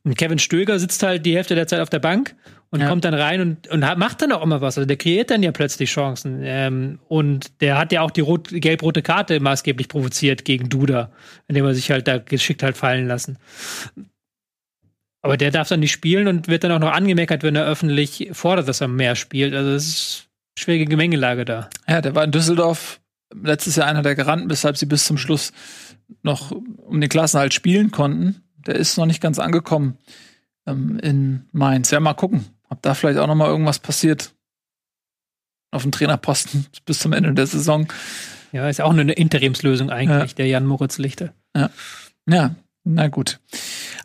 Und 0.04 0.16
Kevin 0.16 0.38
Stöger 0.38 0.78
sitzt 0.78 1.02
halt 1.02 1.26
die 1.26 1.36
Hälfte 1.36 1.56
der 1.56 1.66
Zeit 1.66 1.80
auf 1.80 1.90
der 1.90 2.00
Bank 2.00 2.36
und 2.76 2.82
ja. 2.82 2.90
kommt 2.90 3.06
dann 3.06 3.14
rein 3.14 3.40
und, 3.40 3.70
und 3.70 3.80
macht 3.80 4.22
dann 4.22 4.34
auch 4.34 4.44
immer 4.44 4.60
was. 4.60 4.78
Also 4.78 4.86
der 4.86 4.98
kreiert 4.98 5.32
dann 5.32 5.42
ja 5.42 5.54
plötzlich 5.54 5.90
Chancen. 5.90 6.42
Ähm, 6.44 7.00
und 7.08 7.62
der 7.62 7.78
hat 7.78 7.94
ja 7.94 8.02
auch 8.02 8.12
die 8.12 8.20
rot, 8.20 8.50
gelb-rote 8.52 9.02
Karte 9.02 9.40
maßgeblich 9.40 9.88
provoziert 9.88 10.44
gegen 10.44 10.68
Duda, 10.68 11.10
indem 11.48 11.64
er 11.64 11.74
sich 11.74 11.90
halt 11.90 12.06
da 12.06 12.18
geschickt 12.18 12.64
halt 12.64 12.76
fallen 12.76 13.08
lassen. 13.08 13.38
Aber 15.22 15.38
der 15.38 15.52
darf 15.52 15.70
dann 15.70 15.80
nicht 15.80 15.94
spielen 15.94 16.28
und 16.28 16.50
wird 16.50 16.66
dann 16.66 16.74
auch 16.74 16.80
noch 16.80 16.92
angemeckert, 16.92 17.44
wenn 17.44 17.56
er 17.56 17.66
öffentlich 17.66 18.32
fordert, 18.34 18.68
dass 18.68 18.82
er 18.82 18.90
mehr 18.90 19.16
spielt. 19.16 19.54
Also 19.54 19.72
es 19.72 19.88
ist 19.88 20.28
eine 20.58 20.62
schwierige 20.62 20.86
Gemengelage 20.88 21.46
da. 21.46 21.70
Ja, 21.88 22.02
der 22.02 22.14
war 22.14 22.26
in 22.26 22.32
Düsseldorf 22.32 23.00
letztes 23.34 23.78
Jahr 23.78 23.88
einer 23.88 24.02
der 24.02 24.16
Garanten, 24.16 24.50
weshalb 24.50 24.76
sie 24.76 24.86
bis 24.86 25.06
zum 25.06 25.18
Schluss 25.18 25.54
noch 26.24 26.52
um 26.52 27.00
den 27.00 27.10
Klassenhalt 27.10 27.54
spielen 27.54 27.92
konnten. 27.92 28.44
Der 28.68 28.76
ist 28.76 28.98
noch 28.98 29.06
nicht 29.06 29.22
ganz 29.22 29.40
angekommen 29.40 29.98
ähm, 30.68 31.00
in 31.00 31.46
Mainz. 31.54 31.90
Ja, 31.92 32.02
mal 32.02 32.16
gucken, 32.16 32.44
ob 32.70 32.82
da 32.82 32.94
vielleicht 32.94 33.20
auch 33.20 33.28
noch 33.28 33.36
mal 33.36 33.48
irgendwas 33.50 33.80
passiert 33.80 34.34
auf 35.72 35.84
dem 35.84 35.92
Trainerposten 35.92 36.68
bis 36.86 37.00
zum 37.00 37.14
Ende 37.14 37.34
der 37.34 37.48
Saison. 37.48 37.88
Ja, 38.52 38.70
ist 38.70 38.82
auch 38.82 38.92
eine 38.92 39.12
Interimslösung 39.12 39.90
eigentlich, 39.90 40.32
ja. 40.32 40.36
der 40.36 40.48
Jan 40.48 40.66
Moritz 40.66 40.98
Lichte. 40.98 41.34
Ja. 41.56 41.70
ja, 42.30 42.56
na 42.86 43.08
gut. 43.10 43.40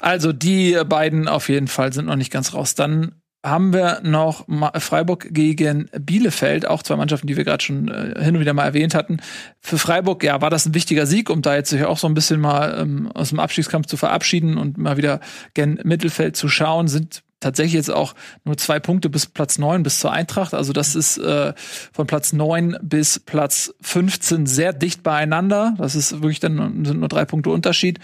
Also 0.01 0.32
die 0.32 0.81
beiden 0.87 1.28
auf 1.28 1.49
jeden 1.49 1.69
Fall 1.69 1.93
sind 1.93 2.07
noch 2.07 2.16
nicht 2.16 2.32
ganz 2.32 2.55
raus. 2.55 2.74
Dann 2.74 3.20
haben 3.45 3.73
wir 3.73 4.01
noch 4.03 4.47
Freiburg 4.78 5.28
gegen 5.31 5.89
Bielefeld, 5.99 6.66
auch 6.66 6.82
zwei 6.82 6.97
Mannschaften, 6.97 7.27
die 7.27 7.37
wir 7.37 7.45
gerade 7.45 7.65
schon 7.65 7.89
äh, 7.89 8.23
hin 8.23 8.35
und 8.35 8.41
wieder 8.41 8.53
mal 8.53 8.65
erwähnt 8.65 8.95
hatten. 8.95 9.19
Für 9.61 9.78
Freiburg, 9.78 10.23
ja, 10.23 10.43
war 10.43 10.51
das 10.51 10.66
ein 10.66 10.74
wichtiger 10.74 11.07
Sieg, 11.07 11.31
um 11.31 11.41
da 11.41 11.55
jetzt 11.55 11.70
sich 11.70 11.85
auch 11.85 11.97
so 11.97 12.07
ein 12.07 12.15
bisschen 12.15 12.41
mal 12.41 12.78
ähm, 12.78 13.11
aus 13.12 13.31
dem 13.31 13.41
Abstiegskampf 13.41 13.87
zu 13.87 13.97
verabschieden 13.97 14.59
und 14.59 14.77
mal 14.77 14.99
wieder 14.99 15.20
gen 15.55 15.81
Mittelfeld 15.85 16.37
zu 16.37 16.49
schauen, 16.49 16.89
sind 16.89 17.23
tatsächlich 17.41 17.75
jetzt 17.75 17.91
auch 17.91 18.15
nur 18.45 18.57
zwei 18.57 18.79
Punkte 18.79 19.11
bis 19.11 19.27
Platz 19.27 19.59
neun 19.59 19.83
bis 19.83 19.99
zur 19.99 20.12
Eintracht. 20.12 20.55
Also 20.55 20.73
das 20.73 20.95
ist 20.95 21.19
äh, 21.19 21.55
von 21.93 22.07
Platz 22.07 22.33
neun 22.33 22.77
bis 22.83 23.19
Platz 23.19 23.75
15 23.81 24.47
sehr 24.47 24.73
dicht 24.73 25.03
beieinander. 25.03 25.75
Das 25.79 25.95
ist 25.95 26.12
wirklich 26.23 26.41
dann 26.41 26.85
sind 26.85 27.01
nur 27.01 27.09
drei 27.09 27.25
Punkte 27.25 27.51
Unterschied. 27.51 27.99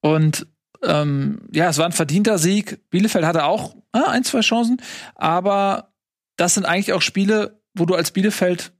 Und 0.00 0.46
ähm, 0.82 1.40
ja, 1.52 1.68
es 1.68 1.78
war 1.78 1.86
ein 1.86 1.92
verdienter 1.92 2.38
Sieg. 2.38 2.88
Bielefeld 2.90 3.24
hatte 3.24 3.44
auch 3.44 3.74
äh, 3.92 4.02
ein, 4.06 4.24
zwei 4.24 4.40
Chancen, 4.40 4.80
aber 5.14 5.92
das 6.36 6.54
sind 6.54 6.66
eigentlich 6.66 6.92
auch 6.92 7.02
Spiele, 7.02 7.60
wo 7.74 7.86
du 7.86 7.94
als 7.94 8.10
Bielefeld 8.10 8.72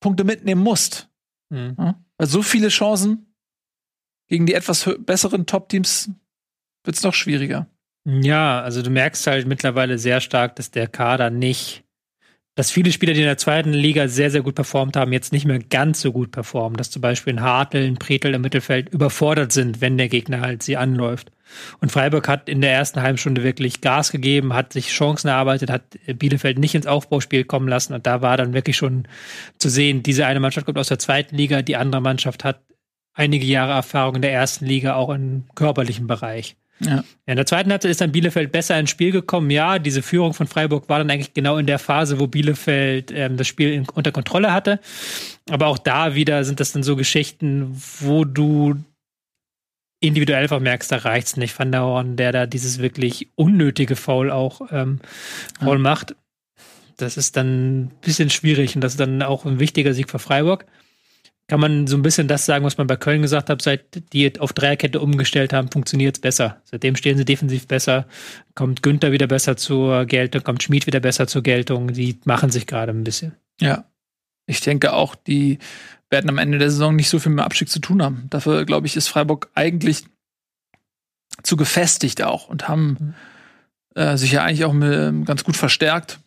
Punkte 0.00 0.24
mitnehmen 0.24 0.62
musst. 0.62 1.08
Mhm. 1.50 1.74
Ja? 1.78 2.04
Weil 2.16 2.26
so 2.26 2.42
viele 2.42 2.68
Chancen 2.68 3.34
gegen 4.28 4.46
die 4.46 4.54
etwas 4.54 4.88
besseren 5.00 5.46
Top-Teams 5.46 6.10
wird 6.84 6.96
es 6.96 7.02
noch 7.02 7.14
schwieriger. 7.14 7.66
Ja, 8.08 8.62
also 8.62 8.80
du 8.80 8.90
merkst 8.90 9.26
halt 9.26 9.46
mittlerweile 9.46 9.98
sehr 9.98 10.20
stark, 10.20 10.56
dass 10.56 10.70
der 10.70 10.88
Kader 10.88 11.30
nicht 11.30 11.84
dass 12.58 12.72
viele 12.72 12.90
Spieler, 12.90 13.12
die 13.12 13.20
in 13.20 13.26
der 13.26 13.38
zweiten 13.38 13.72
Liga 13.72 14.08
sehr, 14.08 14.32
sehr 14.32 14.42
gut 14.42 14.56
performt 14.56 14.96
haben, 14.96 15.12
jetzt 15.12 15.32
nicht 15.32 15.46
mehr 15.46 15.60
ganz 15.60 16.00
so 16.00 16.10
gut 16.10 16.32
performen. 16.32 16.76
Dass 16.76 16.90
zum 16.90 17.00
Beispiel 17.00 17.34
ein 17.34 17.40
Hartl, 17.40 17.76
ein 17.76 17.98
Pretel 17.98 18.34
im 18.34 18.42
Mittelfeld 18.42 18.88
überfordert 18.88 19.52
sind, 19.52 19.80
wenn 19.80 19.96
der 19.96 20.08
Gegner 20.08 20.40
halt 20.40 20.64
sie 20.64 20.76
anläuft. 20.76 21.30
Und 21.80 21.92
Freiburg 21.92 22.26
hat 22.26 22.48
in 22.48 22.60
der 22.60 22.72
ersten 22.72 23.00
halben 23.00 23.16
wirklich 23.44 23.80
Gas 23.80 24.10
gegeben, 24.10 24.54
hat 24.54 24.72
sich 24.72 24.88
Chancen 24.88 25.28
erarbeitet, 25.28 25.70
hat 25.70 25.84
Bielefeld 26.18 26.58
nicht 26.58 26.74
ins 26.74 26.88
Aufbauspiel 26.88 27.44
kommen 27.44 27.68
lassen. 27.68 27.94
Und 27.94 28.08
da 28.08 28.22
war 28.22 28.36
dann 28.36 28.54
wirklich 28.54 28.76
schon 28.76 29.06
zu 29.58 29.68
sehen, 29.68 30.02
diese 30.02 30.26
eine 30.26 30.40
Mannschaft 30.40 30.66
kommt 30.66 30.78
aus 30.78 30.88
der 30.88 30.98
zweiten 30.98 31.36
Liga, 31.36 31.62
die 31.62 31.76
andere 31.76 32.02
Mannschaft 32.02 32.42
hat 32.42 32.60
einige 33.14 33.46
Jahre 33.46 33.74
Erfahrung 33.74 34.16
in 34.16 34.22
der 34.22 34.32
ersten 34.32 34.66
Liga, 34.66 34.96
auch 34.96 35.10
im 35.10 35.44
körperlichen 35.54 36.08
Bereich. 36.08 36.56
Ja. 36.80 36.96
ja. 36.96 37.04
In 37.26 37.36
der 37.36 37.46
zweiten 37.46 37.70
Halbzeit 37.70 37.90
ist 37.90 38.00
dann 38.00 38.12
Bielefeld 38.12 38.52
besser 38.52 38.78
ins 38.78 38.90
Spiel 38.90 39.10
gekommen. 39.10 39.50
Ja, 39.50 39.78
diese 39.78 40.02
Führung 40.02 40.34
von 40.34 40.46
Freiburg 40.46 40.88
war 40.88 40.98
dann 40.98 41.10
eigentlich 41.10 41.34
genau 41.34 41.58
in 41.58 41.66
der 41.66 41.78
Phase, 41.78 42.18
wo 42.20 42.26
Bielefeld 42.26 43.10
ähm, 43.12 43.36
das 43.36 43.46
Spiel 43.46 43.72
in, 43.72 43.86
unter 43.88 44.12
Kontrolle 44.12 44.52
hatte. 44.52 44.80
Aber 45.50 45.66
auch 45.66 45.78
da 45.78 46.14
wieder 46.14 46.44
sind 46.44 46.60
das 46.60 46.72
dann 46.72 46.82
so 46.82 46.96
Geschichten, 46.96 47.80
wo 48.00 48.24
du 48.24 48.76
individuell 50.00 50.42
einfach 50.42 50.60
merkst, 50.60 50.92
da 50.92 50.96
reicht's 50.98 51.36
nicht. 51.36 51.58
Van 51.58 51.72
der 51.72 51.82
Horn, 51.82 52.16
der 52.16 52.32
da 52.32 52.46
dieses 52.46 52.78
wirklich 52.78 53.30
unnötige 53.34 53.96
Foul 53.96 54.30
auch 54.30 54.60
ähm, 54.70 55.00
Foul 55.60 55.76
ja. 55.76 55.82
macht. 55.82 56.14
Das 56.96 57.16
ist 57.16 57.36
dann 57.36 57.82
ein 57.82 57.90
bisschen 58.00 58.30
schwierig 58.30 58.74
und 58.74 58.80
das 58.82 58.92
ist 58.92 59.00
dann 59.00 59.22
auch 59.22 59.44
ein 59.44 59.60
wichtiger 59.60 59.94
Sieg 59.94 60.10
für 60.10 60.18
Freiburg 60.18 60.66
kann 61.48 61.60
man 61.60 61.86
so 61.86 61.96
ein 61.96 62.02
bisschen 62.02 62.28
das 62.28 62.44
sagen, 62.44 62.64
was 62.64 62.76
man 62.76 62.86
bei 62.86 62.96
Köln 62.96 63.22
gesagt 63.22 63.48
hat, 63.48 63.62
seit 63.62 64.12
die 64.12 64.38
auf 64.38 64.52
Dreierkette 64.52 65.00
umgestellt 65.00 65.54
haben, 65.54 65.70
funktioniert 65.70 66.16
es 66.16 66.20
besser. 66.20 66.60
Seitdem 66.64 66.94
stehen 66.94 67.16
sie 67.16 67.24
defensiv 67.24 67.66
besser, 67.66 68.06
kommt 68.54 68.82
Günther 68.82 69.12
wieder 69.12 69.26
besser 69.26 69.56
zur 69.56 70.04
Geltung, 70.04 70.42
kommt 70.42 70.62
Schmid 70.62 70.86
wieder 70.86 71.00
besser 71.00 71.26
zur 71.26 71.42
Geltung. 71.42 71.94
Die 71.94 72.18
machen 72.24 72.50
sich 72.50 72.66
gerade 72.66 72.92
ein 72.92 73.02
bisschen. 73.02 73.34
Ja. 73.60 73.86
Ich 74.46 74.60
denke 74.60 74.92
auch, 74.92 75.14
die 75.14 75.58
werden 76.10 76.28
am 76.28 76.38
Ende 76.38 76.58
der 76.58 76.70
Saison 76.70 76.94
nicht 76.94 77.08
so 77.08 77.18
viel 77.18 77.32
mit 77.32 77.44
Abstieg 77.44 77.70
zu 77.70 77.80
tun 77.80 78.02
haben. 78.02 78.26
Dafür, 78.28 78.66
glaube 78.66 78.86
ich, 78.86 78.96
ist 78.96 79.08
Freiburg 79.08 79.50
eigentlich 79.54 80.04
zu 81.42 81.56
gefestigt 81.56 82.22
auch 82.22 82.48
und 82.48 82.68
haben 82.68 83.14
mhm. 83.94 84.00
äh, 84.00 84.18
sich 84.18 84.32
ja 84.32 84.44
eigentlich 84.44 84.66
auch 84.66 84.72
mit, 84.74 85.26
ganz 85.26 85.44
gut 85.44 85.56
verstärkt. 85.56 86.20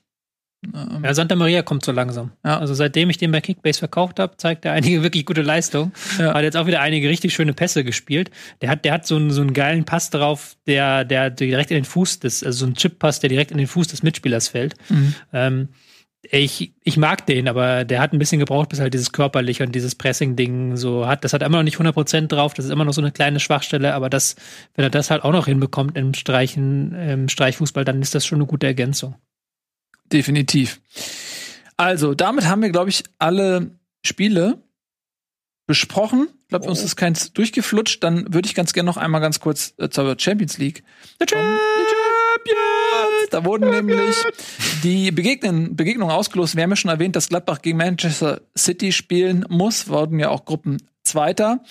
Ähm, 0.63 1.03
Ja, 1.03 1.13
Santa 1.13 1.35
Maria 1.35 1.61
kommt 1.61 1.83
so 1.83 1.91
langsam. 1.91 2.31
Ja. 2.45 2.59
Also 2.59 2.73
seitdem 2.73 3.09
ich 3.09 3.17
den 3.17 3.31
bei 3.31 3.41
Kickbase 3.41 3.79
verkauft 3.79 4.19
habe, 4.19 4.37
zeigt 4.37 4.65
er 4.65 4.73
einige 4.73 5.03
wirklich 5.03 5.25
gute 5.25 5.41
Leistungen. 5.41 5.91
Ja. 6.19 6.33
Hat 6.33 6.43
jetzt 6.43 6.57
auch 6.57 6.67
wieder 6.67 6.81
einige 6.81 7.09
richtig 7.09 7.33
schöne 7.33 7.53
Pässe 7.53 7.83
gespielt. 7.83 8.31
Der 8.61 8.69
hat, 8.69 8.85
der 8.85 8.93
hat 8.93 9.07
so 9.07 9.15
einen, 9.15 9.31
so 9.31 9.41
einen 9.41 9.53
geilen 9.53 9.85
Pass 9.85 10.09
drauf, 10.09 10.57
der, 10.67 11.05
der 11.05 11.29
direkt 11.29 11.71
in 11.71 11.75
den 11.75 11.85
Fuß 11.85 12.19
des, 12.19 12.43
also 12.43 12.65
so 12.65 12.71
ein 12.71 12.75
Chip-Pass, 12.75 13.19
der 13.19 13.29
direkt 13.29 13.51
in 13.51 13.57
den 13.57 13.67
Fuß 13.67 13.87
des 13.87 14.03
Mitspielers 14.03 14.47
fällt. 14.49 14.75
Mhm. 14.89 15.15
Ähm, 15.33 15.69
ich, 16.23 16.73
ich 16.83 16.97
mag 16.97 17.25
den, 17.25 17.47
aber 17.47 17.83
der 17.83 17.99
hat 17.99 18.13
ein 18.13 18.19
bisschen 18.19 18.39
gebraucht, 18.39 18.69
bis 18.69 18.79
halt 18.79 18.93
dieses 18.93 19.11
körperliche 19.11 19.63
und 19.63 19.73
dieses 19.73 19.95
Pressing-Ding 19.95 20.77
so 20.77 21.07
hat. 21.07 21.23
Das 21.23 21.33
hat 21.33 21.41
immer 21.41 21.57
noch 21.57 21.63
nicht 21.63 21.77
100% 21.77 22.27
drauf. 22.27 22.53
Das 22.53 22.65
ist 22.65 22.71
immer 22.71 22.85
noch 22.85 22.93
so 22.93 23.01
eine 23.01 23.11
kleine 23.11 23.39
Schwachstelle, 23.39 23.95
aber 23.95 24.07
das, 24.09 24.35
wenn 24.75 24.85
er 24.85 24.91
das 24.91 25.09
halt 25.09 25.23
auch 25.23 25.31
noch 25.31 25.47
hinbekommt 25.47 25.97
im 25.97 26.13
Streichen, 26.13 26.93
im 26.93 27.27
Streichfußball, 27.27 27.85
dann 27.85 28.03
ist 28.03 28.13
das 28.13 28.25
schon 28.25 28.37
eine 28.37 28.45
gute 28.45 28.67
Ergänzung. 28.67 29.15
Definitiv. 30.11 30.81
Also, 31.77 32.13
damit 32.13 32.45
haben 32.45 32.61
wir, 32.61 32.69
glaube 32.69 32.89
ich, 32.89 33.03
alle 33.17 33.71
Spiele 34.05 34.61
besprochen. 35.67 36.27
Ich 36.43 36.47
glaube, 36.49 36.67
uns 36.67 36.83
ist 36.83 36.95
keins 36.95 37.33
durchgeflutscht. 37.33 38.03
Dann 38.03 38.33
würde 38.33 38.45
ich 38.45 38.55
ganz 38.55 38.73
gerne 38.73 38.87
noch 38.87 38.97
einmal 38.97 39.21
ganz 39.21 39.39
kurz 39.39 39.73
äh, 39.77 39.89
zur 39.89 40.15
Champions 40.19 40.57
League. 40.57 40.83
The 41.19 41.25
Champions! 41.29 41.59
Da 43.29 43.45
wurden 43.45 43.69
nämlich 43.69 44.15
die 44.83 45.11
Begegnen, 45.11 45.75
Begegnungen 45.75 46.13
ausgelost. 46.13 46.55
Wir 46.55 46.63
haben 46.63 46.71
ja 46.71 46.75
schon 46.75 46.91
erwähnt, 46.91 47.15
dass 47.15 47.29
Gladbach 47.29 47.61
gegen 47.61 47.77
Manchester 47.77 48.41
City 48.57 48.91
spielen 48.91 49.45
muss. 49.47 49.87
Wurden 49.87 50.19
ja 50.19 50.29
auch 50.29 50.43
Gruppenzweiter. 50.43 51.63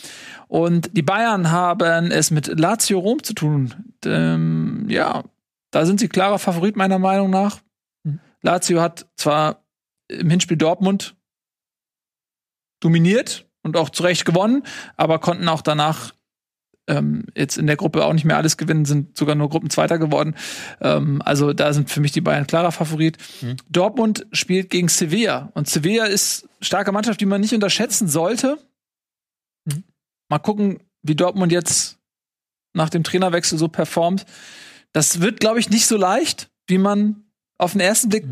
Und 0.48 0.96
die 0.96 1.02
Bayern 1.02 1.50
haben 1.50 2.10
es 2.10 2.30
mit 2.30 2.46
Lazio 2.58 2.98
Rom 3.00 3.22
zu 3.22 3.34
tun. 3.34 3.74
Ähm, 4.04 4.86
ja, 4.88 5.24
da 5.70 5.84
sind 5.84 6.00
sie 6.00 6.08
klarer 6.08 6.38
Favorit 6.38 6.76
meiner 6.76 6.98
Meinung 6.98 7.30
nach. 7.30 7.60
Lazio 8.42 8.80
hat 8.80 9.08
zwar 9.16 9.64
im 10.08 10.30
Hinspiel 10.30 10.56
Dortmund 10.56 11.16
dominiert 12.80 13.46
und 13.62 13.76
auch 13.76 13.90
zu 13.90 14.02
Recht 14.02 14.24
gewonnen, 14.24 14.64
aber 14.96 15.18
konnten 15.18 15.48
auch 15.48 15.62
danach 15.62 16.12
ähm, 16.88 17.26
jetzt 17.36 17.56
in 17.56 17.66
der 17.66 17.76
Gruppe 17.76 18.04
auch 18.04 18.12
nicht 18.12 18.24
mehr 18.24 18.36
alles 18.36 18.56
gewinnen, 18.56 18.84
sind 18.84 19.16
sogar 19.16 19.34
nur 19.34 19.48
Gruppenzweiter 19.48 19.98
geworden. 19.98 20.34
Ähm, 20.80 21.22
also 21.24 21.52
da 21.52 21.72
sind 21.72 21.90
für 21.90 22.00
mich 22.00 22.12
die 22.12 22.20
Bayern 22.20 22.46
klarer 22.46 22.72
Favorit. 22.72 23.18
Dortmund 23.68 24.26
spielt 24.32 24.70
gegen 24.70 24.88
Sevilla 24.88 25.50
und 25.54 25.68
Sevilla 25.68 26.06
ist 26.06 26.48
starke 26.60 26.92
Mannschaft, 26.92 27.20
die 27.20 27.26
man 27.26 27.40
nicht 27.40 27.54
unterschätzen 27.54 28.08
sollte. 28.08 28.58
Mal 30.28 30.38
gucken, 30.38 30.82
wie 31.02 31.14
Dortmund 31.14 31.52
jetzt 31.52 31.98
nach 32.72 32.88
dem 32.88 33.04
Trainerwechsel 33.04 33.58
so 33.58 33.68
performt. 33.68 34.26
Das 34.92 35.20
wird, 35.20 35.40
glaube 35.40 35.60
ich, 35.60 35.70
nicht 35.70 35.86
so 35.86 35.96
leicht, 35.96 36.50
wie 36.66 36.78
man 36.78 37.29
auf 37.60 37.72
den 37.72 37.80
ersten 37.80 38.08
Blick 38.08 38.24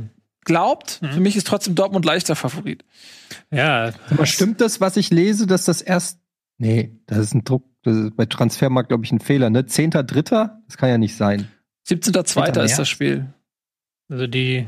glaubt. 0.45 1.01
Für 1.13 1.21
mich 1.21 1.37
ist 1.37 1.47
trotzdem 1.47 1.75
Dortmund 1.75 2.05
leichter 2.05 2.35
Favorit. 2.35 2.85
Ja, 3.51 3.93
Aber 4.11 4.27
stimmt 4.27 4.61
das, 4.61 4.81
was 4.81 4.97
ich 4.97 5.11
lese, 5.11 5.47
dass 5.47 5.65
das 5.65 5.83
erst. 5.83 6.19
Nee, 6.57 6.99
das 7.07 7.19
ist 7.19 7.35
ein 7.35 7.45
Druck. 7.45 7.65
Das 7.83 7.97
ist 7.97 8.17
bei 8.17 8.27
Transfermarkt, 8.27 8.89
glaube 8.89 9.05
ich, 9.05 9.13
ein 9.13 9.21
Fehler, 9.21 9.51
ne? 9.51 9.67
Zehnter, 9.67 10.03
Dritter? 10.03 10.61
Das 10.67 10.77
kann 10.77 10.89
ja 10.89 10.99
nicht 10.99 11.17
sein. 11.17 11.49
17.2. 11.89 12.49
ist 12.49 12.57
März. 12.57 12.77
das 12.77 12.89
Spiel. 12.89 13.27
Also 14.09 14.27
die 14.27 14.67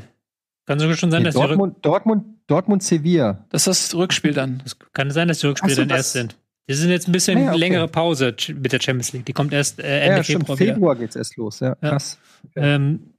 kann 0.65 0.79
sogar 0.79 0.95
schon 0.95 1.11
sein, 1.11 1.23
Nee, 1.23 1.25
dass 1.25 1.35
die 1.35 1.41
Rück 1.41 1.49
Dortmund, 1.49 1.77
Dortmund, 1.85 2.25
Dortmund, 2.47 2.83
Sevilla. 2.83 3.45
Das 3.49 3.67
ist 3.67 3.91
das 3.91 3.95
Rückspiel 3.95 4.33
dann. 4.33 4.61
das 4.63 4.77
kann 4.93 5.11
sein, 5.11 5.27
dass 5.27 5.39
die 5.39 5.47
Rückspiele 5.47 5.75
so, 5.75 5.81
dann 5.85 5.97
erst 5.97 6.13
sind. 6.13 6.37
Die 6.69 6.73
sind 6.75 6.89
jetzt 6.89 7.09
ein 7.09 7.11
bisschen 7.11 7.37
ja, 7.39 7.49
okay. 7.49 7.59
längere 7.59 7.87
Pause 7.87 8.35
mit 8.53 8.71
der 8.71 8.79
Champions 8.79 9.11
League. 9.11 9.25
Die 9.25 9.33
kommt 9.33 9.51
erst 9.51 9.79
äh, 9.79 9.99
Ende 10.01 10.17
ja. 10.17 10.23
Februar. 10.23 10.57
Februar 10.57 10.95
geht's 10.95 11.15
erst 11.15 11.35
los, 11.35 11.59
ja. 11.59 11.75
Ja. 11.81 11.89
Krass. 11.89 12.17
Ähm, 12.55 13.10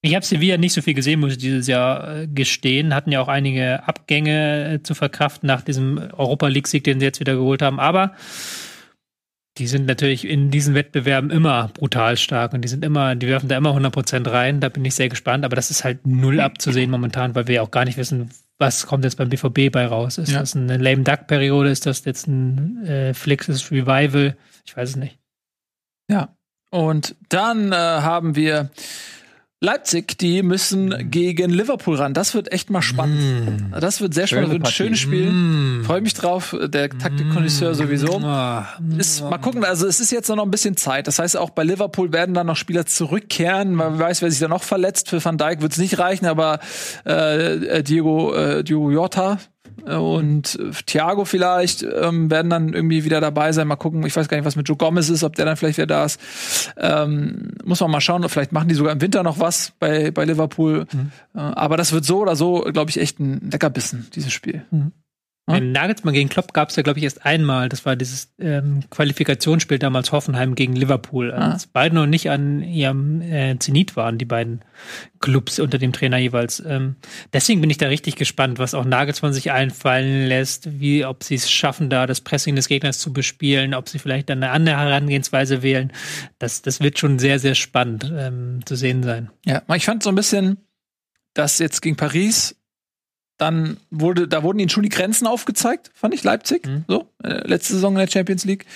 ich 0.00 0.14
habe 0.14 0.24
Sevilla 0.24 0.56
nicht 0.56 0.72
so 0.72 0.82
viel 0.82 0.94
gesehen, 0.94 1.20
muss 1.20 1.32
ich 1.32 1.38
dieses 1.38 1.66
Jahr 1.66 2.16
äh, 2.22 2.26
gestehen. 2.28 2.94
Hatten 2.94 3.10
ja 3.10 3.20
auch 3.20 3.28
einige 3.28 3.86
Abgänge 3.86 4.74
äh, 4.74 4.82
zu 4.82 4.94
verkraften 4.94 5.46
nach 5.46 5.62
diesem 5.62 5.98
Europa 5.98 6.46
League-Sieg, 6.48 6.84
den 6.84 7.00
sie 7.00 7.06
jetzt 7.06 7.20
wieder 7.20 7.34
geholt 7.34 7.62
haben. 7.62 7.80
Aber 7.80 8.12
die 9.58 9.66
sind 9.66 9.86
natürlich 9.86 10.24
in 10.24 10.52
diesen 10.52 10.76
Wettbewerben 10.76 11.30
immer 11.30 11.68
brutal 11.74 12.16
stark 12.16 12.52
und 12.52 12.62
die 12.62 12.68
sind 12.68 12.84
immer, 12.84 13.16
die 13.16 13.26
werfen 13.26 13.48
da 13.48 13.56
immer 13.56 13.76
100% 13.76 14.30
rein. 14.30 14.60
Da 14.60 14.68
bin 14.68 14.84
ich 14.84 14.94
sehr 14.94 15.08
gespannt. 15.08 15.44
Aber 15.44 15.56
das 15.56 15.72
ist 15.72 15.82
halt 15.82 16.06
null 16.06 16.38
abzusehen 16.40 16.92
momentan, 16.92 17.34
weil 17.34 17.48
wir 17.48 17.56
ja 17.56 17.62
auch 17.62 17.72
gar 17.72 17.84
nicht 17.84 17.98
wissen, 17.98 18.30
was 18.58 18.86
kommt 18.86 19.02
jetzt 19.04 19.16
beim 19.16 19.28
BVB 19.30 19.72
bei 19.72 19.84
raus. 19.86 20.18
Ist 20.18 20.30
Ja. 20.30 20.40
das 20.40 20.54
eine 20.54 20.76
Lame 20.76 21.02
Duck-Periode? 21.02 21.70
Ist 21.70 21.86
das 21.86 22.04
jetzt 22.04 22.28
ein 22.28 22.86
äh, 22.86 23.14
Flixes 23.14 23.72
Revival? 23.72 24.36
Ich 24.64 24.76
weiß 24.76 24.90
es 24.90 24.96
nicht. 24.96 25.18
Ja. 26.08 26.36
Und 26.70 27.16
dann 27.28 27.72
äh, 27.72 27.76
haben 27.76 28.36
wir 28.36 28.70
Leipzig, 29.60 30.16
die 30.18 30.44
müssen 30.44 31.10
gegen 31.10 31.50
Liverpool 31.50 31.96
ran. 31.96 32.14
Das 32.14 32.32
wird 32.32 32.52
echt 32.52 32.70
mal 32.70 32.80
spannend. 32.80 33.72
Das 33.80 34.00
wird 34.00 34.14
sehr 34.14 34.28
Schöne 34.28 34.42
spannend, 34.42 34.64
das 34.64 34.68
wird 34.68 34.68
ein 34.68 34.72
schönes 34.72 34.98
Spiel. 35.00 35.82
Freue 35.84 36.00
mich 36.00 36.14
drauf. 36.14 36.56
Der 36.60 36.88
Taktikkonnoisseur 36.90 37.74
sowieso. 37.74 38.22
Ist, 38.96 39.20
mal 39.22 39.38
gucken, 39.38 39.64
also 39.64 39.88
es 39.88 39.98
ist 39.98 40.12
jetzt 40.12 40.28
noch 40.28 40.44
ein 40.44 40.52
bisschen 40.52 40.76
Zeit. 40.76 41.08
Das 41.08 41.18
heißt, 41.18 41.36
auch 41.36 41.50
bei 41.50 41.64
Liverpool 41.64 42.12
werden 42.12 42.34
dann 42.34 42.46
noch 42.46 42.56
Spieler 42.56 42.86
zurückkehren. 42.86 43.74
Man 43.74 43.98
weiß, 43.98 44.22
wer 44.22 44.30
sich 44.30 44.38
da 44.38 44.46
noch 44.46 44.62
verletzt. 44.62 45.08
Für 45.10 45.24
Van 45.24 45.38
Dijk 45.38 45.60
wird 45.60 45.72
es 45.72 45.78
nicht 45.78 45.98
reichen, 45.98 46.26
aber 46.26 46.60
äh, 47.04 47.54
äh, 47.54 47.82
Diego, 47.82 48.32
äh, 48.34 48.62
Diego 48.62 48.92
Jota 48.92 49.38
und 49.84 50.58
äh, 50.58 50.70
Thiago 50.86 51.24
vielleicht 51.24 51.82
ähm, 51.82 52.30
werden 52.30 52.50
dann 52.50 52.72
irgendwie 52.72 53.04
wieder 53.04 53.20
dabei 53.20 53.52
sein. 53.52 53.68
Mal 53.68 53.76
gucken. 53.76 54.04
Ich 54.04 54.16
weiß 54.16 54.28
gar 54.28 54.36
nicht, 54.36 54.46
was 54.46 54.56
mit 54.56 54.68
Joe 54.68 54.76
Gomez 54.76 55.08
ist, 55.08 55.24
ob 55.24 55.36
der 55.36 55.44
dann 55.44 55.56
vielleicht 55.56 55.78
wieder 55.78 55.86
da 55.86 56.04
ist. 56.04 56.20
Ähm, 56.76 57.52
muss 57.64 57.80
man 57.80 57.90
mal 57.90 58.00
schauen. 58.00 58.28
Vielleicht 58.28 58.52
machen 58.52 58.68
die 58.68 58.74
sogar 58.74 58.92
im 58.92 59.00
Winter 59.00 59.22
noch 59.22 59.40
was 59.40 59.72
bei, 59.78 60.10
bei 60.10 60.24
Liverpool. 60.24 60.86
Äh, 61.34 61.38
aber 61.38 61.76
das 61.76 61.92
wird 61.92 62.04
so 62.04 62.18
oder 62.18 62.36
so, 62.36 62.60
glaube 62.72 62.90
ich, 62.90 63.00
echt 63.00 63.20
ein 63.20 63.50
Leckerbissen, 63.50 64.08
dieses 64.14 64.32
Spiel. 64.32 64.64
Hm? 65.48 65.72
Nagelsmann 65.72 66.14
gegen 66.14 66.28
Klopp 66.28 66.52
gab 66.52 66.68
es 66.68 66.76
ja, 66.76 66.82
glaube 66.82 66.98
ich, 66.98 67.04
erst 67.04 67.24
einmal. 67.24 67.68
Das 67.68 67.86
war 67.86 67.96
dieses 67.96 68.34
ähm, 68.38 68.80
Qualifikationsspiel 68.90 69.78
damals 69.78 70.12
Hoffenheim 70.12 70.54
gegen 70.54 70.76
Liverpool. 70.76 71.32
Ah. 71.32 71.52
Als 71.52 71.66
beide 71.66 71.94
noch 71.94 72.06
nicht 72.06 72.30
an 72.30 72.62
ihrem 72.62 73.22
äh, 73.22 73.58
Zenit 73.58 73.96
waren, 73.96 74.18
die 74.18 74.24
beiden 74.24 74.60
Clubs 75.20 75.58
unter 75.58 75.78
dem 75.78 75.92
Trainer 75.92 76.18
jeweils. 76.18 76.62
Ähm, 76.64 76.96
deswegen 77.32 77.60
bin 77.60 77.70
ich 77.70 77.78
da 77.78 77.88
richtig 77.88 78.16
gespannt, 78.16 78.58
was 78.58 78.74
auch 78.74 78.84
Nagelsmann 78.84 79.32
sich 79.32 79.50
einfallen 79.50 80.26
lässt, 80.26 80.80
wie, 80.80 81.04
ob 81.04 81.24
sie 81.24 81.36
es 81.36 81.50
schaffen, 81.50 81.90
da 81.90 82.06
das 82.06 82.20
Pressing 82.20 82.54
des 82.54 82.68
Gegners 82.68 82.98
zu 82.98 83.12
bespielen, 83.12 83.74
ob 83.74 83.88
sie 83.88 83.98
vielleicht 83.98 84.28
dann 84.28 84.42
eine 84.42 84.52
andere 84.52 84.76
Herangehensweise 84.76 85.62
wählen. 85.62 85.92
Das, 86.38 86.62
das 86.62 86.80
wird 86.80 86.98
schon 86.98 87.18
sehr, 87.18 87.38
sehr 87.38 87.54
spannend 87.54 88.12
ähm, 88.14 88.60
zu 88.64 88.76
sehen 88.76 89.02
sein. 89.02 89.30
Ja, 89.46 89.62
ich 89.74 89.86
fand 89.86 90.02
so 90.02 90.10
ein 90.10 90.14
bisschen, 90.14 90.58
dass 91.34 91.58
jetzt 91.58 91.82
gegen 91.82 91.96
Paris 91.96 92.56
dann 93.38 93.78
wurde, 93.90 94.28
da 94.28 94.42
wurden 94.42 94.58
ihnen 94.58 94.68
schon 94.68 94.82
die 94.82 94.88
Grenzen 94.88 95.26
aufgezeigt, 95.26 95.90
fand 95.94 96.12
ich 96.14 96.24
Leipzig. 96.24 96.66
Mhm. 96.66 96.84
So, 96.88 97.08
äh, 97.22 97.46
letzte 97.46 97.74
Saison 97.74 97.94
in 97.94 98.00
der 98.00 98.08
Champions 98.10 98.44
League. 98.44 98.66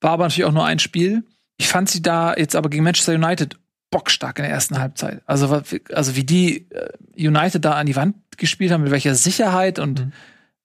War 0.00 0.10
aber 0.12 0.24
natürlich 0.24 0.44
auch 0.44 0.52
nur 0.52 0.66
ein 0.66 0.78
Spiel. 0.80 1.24
Ich 1.56 1.68
fand 1.68 1.88
sie 1.88 2.02
da 2.02 2.34
jetzt 2.36 2.56
aber 2.56 2.68
gegen 2.68 2.84
Manchester 2.84 3.14
United 3.14 3.56
bockstark 3.90 4.38
in 4.40 4.42
der 4.42 4.52
ersten 4.52 4.78
Halbzeit. 4.78 5.22
Also, 5.26 5.62
also 5.92 6.16
wie 6.16 6.24
die 6.24 6.68
äh, 6.70 6.88
United 7.16 7.64
da 7.64 7.74
an 7.74 7.86
die 7.86 7.94
Wand 7.96 8.16
gespielt 8.36 8.72
haben, 8.72 8.82
mit 8.82 8.90
welcher 8.90 9.14
Sicherheit 9.14 9.78
und 9.78 10.00
Mhm. 10.06 10.12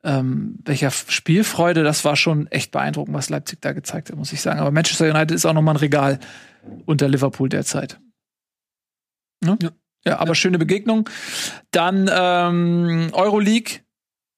ähm, 0.04 0.56
welcher 0.66 0.90
Spielfreude, 0.90 1.84
das 1.84 2.04
war 2.06 2.16
schon 2.16 2.48
echt 2.48 2.72
beeindruckend, 2.72 3.16
was 3.16 3.30
Leipzig 3.30 3.62
da 3.62 3.74
gezeigt 3.74 4.10
hat, 4.10 4.18
muss 4.18 4.34
ich 4.34 4.42
sagen. 4.42 4.60
Aber 4.60 4.72
Manchester 4.72 5.06
United 5.10 5.32
ist 5.32 5.46
auch 5.46 5.54
noch 5.54 5.62
mal 5.62 5.74
ein 5.74 5.78
Regal 5.78 6.20
unter 6.86 7.08
Liverpool 7.08 7.50
derzeit. 7.50 8.00
Ne? 9.42 9.58
Ja. 9.62 9.70
Ja, 10.06 10.20
aber 10.20 10.34
schöne 10.36 10.58
Begegnung. 10.58 11.10
Dann 11.72 12.10
ähm, 12.12 13.10
Euroleague. 13.14 13.80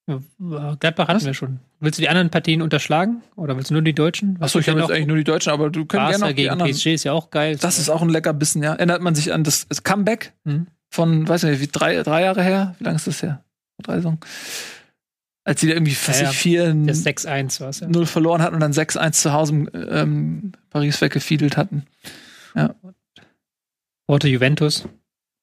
Gladbach 0.08 1.08
hatten 1.08 1.18
Was? 1.18 1.26
wir 1.26 1.34
schon. 1.34 1.60
Willst 1.80 1.98
du 1.98 2.02
die 2.02 2.10
anderen 2.10 2.30
Partien 2.30 2.62
unterschlagen? 2.62 3.22
Oder 3.36 3.56
willst 3.56 3.70
du 3.70 3.74
nur 3.76 3.84
die 3.84 3.94
Deutschen? 3.94 4.38
Achso, 4.42 4.60
ich 4.60 4.68
habe 4.68 4.80
jetzt 4.82 4.92
eigentlich 4.92 5.08
nur 5.08 5.16
die 5.18 5.24
Deutschen, 5.24 5.52
aber 5.54 5.70
du 5.70 5.86
kannst 5.86 6.10
gerne 6.12 6.20
noch 6.20 6.28
die 6.30 6.36
gegen 6.36 6.50
anderen. 6.50 6.72
PSG 6.72 6.88
ist 6.94 7.04
ja 7.06 7.14
auch 7.14 7.30
geil. 7.30 7.58
Das 7.62 7.80
ist 7.80 7.90
auch 7.90 8.02
ein 8.02 8.10
Leckerbissen, 8.10 8.62
ja. 8.62 8.74
Erinnert 8.74 9.02
man 9.02 9.16
sich 9.16 9.32
an 9.34 9.44
das, 9.44 9.68
das 9.68 9.84
Comeback 9.84 10.34
Mhm. 10.44 10.68
von, 10.90 11.28
weiß 11.28 11.44
nicht, 11.44 11.62
wie 11.62 11.68
drei, 11.68 12.02
drei 12.04 12.24
Jahre 12.24 12.44
her? 12.44 12.76
Wie 12.80 12.84
lange 12.84 12.98
ist 12.98 13.08
das 13.08 13.22
her? 13.24 13.44
Drei 13.82 13.96
Saison. 13.96 14.18
Als 15.44 15.62
sie 15.62 15.68
da 15.68 15.74
irgendwie 15.74 15.94
Ja, 15.94 16.14
ja. 16.14 16.28
was 16.28 16.32
ich, 16.34 16.38
4 16.38 16.74
Das 16.86 17.06
6-1 17.06 17.62
war 17.62 17.70
es 17.70 17.80
ja. 17.80 17.88
0 17.88 18.06
verloren 18.06 18.42
hatten 18.42 18.56
und 18.56 18.62
dann 18.62 18.74
6-1 18.74 19.12
zu 19.14 19.32
Hause 19.34 19.54
ähm, 19.74 20.52
Paris 20.70 21.00
weggefiedelt 21.02 21.56
hatten. 21.58 21.86
Porto 24.08 24.28
Juventus. 24.28 24.88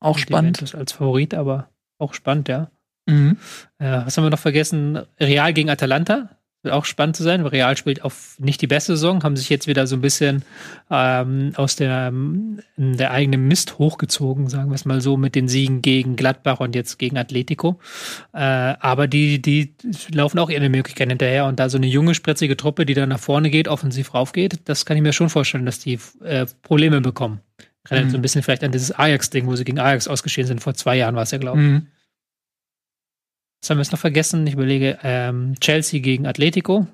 Auch 0.00 0.18
spannend. 0.18 0.58
Juventus 0.58 0.74
als 0.74 0.92
Favorit, 0.92 1.34
aber 1.34 1.68
auch 1.98 2.14
spannend, 2.14 2.48
ja. 2.48 2.70
Mhm. 3.06 3.38
Äh, 3.78 4.04
was 4.04 4.16
haben 4.16 4.24
wir 4.24 4.30
noch 4.30 4.38
vergessen? 4.38 5.00
Real 5.18 5.52
gegen 5.52 5.70
Atalanta. 5.70 6.30
Wird 6.62 6.74
auch 6.74 6.84
spannend 6.84 7.14
zu 7.14 7.22
sein. 7.22 7.44
weil 7.44 7.50
Real 7.50 7.76
spielt 7.76 8.02
auf 8.02 8.34
nicht 8.38 8.60
die 8.60 8.66
beste 8.66 8.96
Saison, 8.96 9.22
haben 9.22 9.36
sich 9.36 9.48
jetzt 9.48 9.68
wieder 9.68 9.86
so 9.86 9.94
ein 9.94 10.00
bisschen 10.00 10.42
ähm, 10.90 11.52
aus 11.54 11.76
der, 11.76 12.08
ähm, 12.08 12.60
der 12.76 13.12
eigenen 13.12 13.46
Mist 13.46 13.78
hochgezogen, 13.78 14.48
sagen 14.48 14.68
wir 14.70 14.74
es 14.74 14.84
mal 14.84 15.00
so, 15.00 15.16
mit 15.16 15.36
den 15.36 15.46
Siegen 15.46 15.82
gegen 15.82 16.16
Gladbach 16.16 16.58
und 16.58 16.74
jetzt 16.74 16.98
gegen 16.98 17.16
Atletico. 17.16 17.78
Äh, 18.32 18.40
aber 18.40 19.06
die, 19.06 19.40
die 19.40 19.74
laufen 20.12 20.40
auch 20.40 20.50
ihre 20.50 20.68
Möglichkeiten 20.68 21.10
hinterher 21.10 21.44
und 21.46 21.60
da 21.60 21.68
so 21.68 21.78
eine 21.78 21.86
junge, 21.86 22.16
spritzige 22.16 22.56
Truppe, 22.56 22.86
die 22.86 22.94
dann 22.94 23.08
nach 23.10 23.20
vorne 23.20 23.50
geht, 23.50 23.68
offensiv 23.68 24.12
raufgeht, 24.12 24.58
das 24.64 24.84
kann 24.84 24.96
ich 24.96 25.02
mir 25.04 25.12
schon 25.12 25.30
vorstellen, 25.30 25.64
dass 25.64 25.78
die 25.78 26.00
äh, 26.24 26.46
Probleme 26.62 27.00
bekommen. 27.00 27.40
Erinnert 27.88 28.08
Mhm. 28.08 28.10
so 28.12 28.18
ein 28.18 28.22
bisschen 28.22 28.42
vielleicht 28.42 28.64
an 28.64 28.72
dieses 28.72 28.92
Ajax-Ding, 28.92 29.46
wo 29.46 29.56
sie 29.56 29.64
gegen 29.64 29.78
Ajax 29.78 30.08
ausgeschieden 30.08 30.46
sind. 30.48 30.60
Vor 30.62 30.74
zwei 30.74 30.96
Jahren 30.96 31.14
war 31.14 31.22
es 31.22 31.30
ja, 31.30 31.38
glaube 31.38 31.58
ich. 31.60 31.66
Mhm. 31.66 31.86
Was 33.62 33.70
haben 33.70 33.78
wir 33.78 33.82
jetzt 33.82 33.92
noch 33.92 33.98
vergessen? 33.98 34.46
Ich 34.46 34.54
überlege, 34.54 34.98
ähm, 35.02 35.54
Chelsea 35.60 36.00
gegen 36.00 36.26
Atletico. 36.26 36.86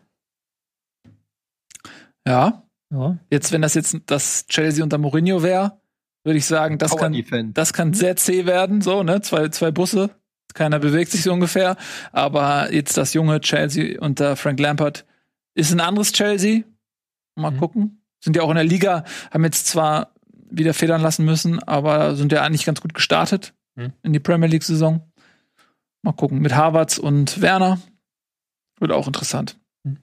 Ja. 2.26 2.62
Ja. 2.90 3.18
Jetzt, 3.30 3.52
wenn 3.52 3.62
das 3.62 3.74
jetzt 3.74 3.96
das 4.06 4.46
Chelsea 4.46 4.82
unter 4.82 4.98
Mourinho 4.98 5.42
wäre, 5.42 5.78
würde 6.24 6.38
ich 6.38 6.46
sagen, 6.46 6.78
das 6.78 6.90
Power 6.92 7.00
kann, 7.00 7.12
Defense. 7.12 7.52
das 7.52 7.72
kann 7.72 7.92
sehr 7.92 8.16
zäh 8.16 8.46
werden, 8.46 8.80
so, 8.80 9.02
ne? 9.02 9.20
Zwei, 9.20 9.48
zwei 9.48 9.70
Busse, 9.70 10.10
keiner 10.54 10.78
bewegt 10.78 11.10
sich 11.10 11.22
so 11.22 11.32
ungefähr. 11.32 11.76
Aber 12.12 12.72
jetzt 12.72 12.96
das 12.96 13.12
junge 13.14 13.40
Chelsea 13.40 14.00
unter 14.00 14.36
Frank 14.36 14.58
Lampard 14.60 15.04
ist 15.54 15.72
ein 15.72 15.80
anderes 15.80 16.12
Chelsea. 16.12 16.62
Mal 17.36 17.50
Mhm. 17.50 17.58
gucken. 17.58 18.00
Sind 18.22 18.36
ja 18.36 18.42
auch 18.42 18.48
in 18.50 18.54
der 18.54 18.64
Liga, 18.64 19.04
haben 19.32 19.44
jetzt 19.44 19.66
zwar 19.66 20.13
wieder 20.56 20.74
federn 20.74 21.02
lassen 21.02 21.24
müssen, 21.24 21.62
aber 21.62 22.16
sind 22.16 22.32
ja 22.32 22.42
eigentlich 22.42 22.64
ganz 22.64 22.80
gut 22.80 22.94
gestartet 22.94 23.52
Mhm. 23.76 23.92
in 24.02 24.12
die 24.12 24.20
Premier 24.20 24.48
League-Saison. 24.48 25.00
Mal 26.02 26.12
gucken. 26.12 26.38
Mit 26.40 26.54
Harvards 26.54 26.98
und 26.98 27.40
Werner. 27.40 27.80
Wird 28.78 28.92
auch 28.92 29.06
interessant. 29.06 29.56
Mhm. 29.82 29.98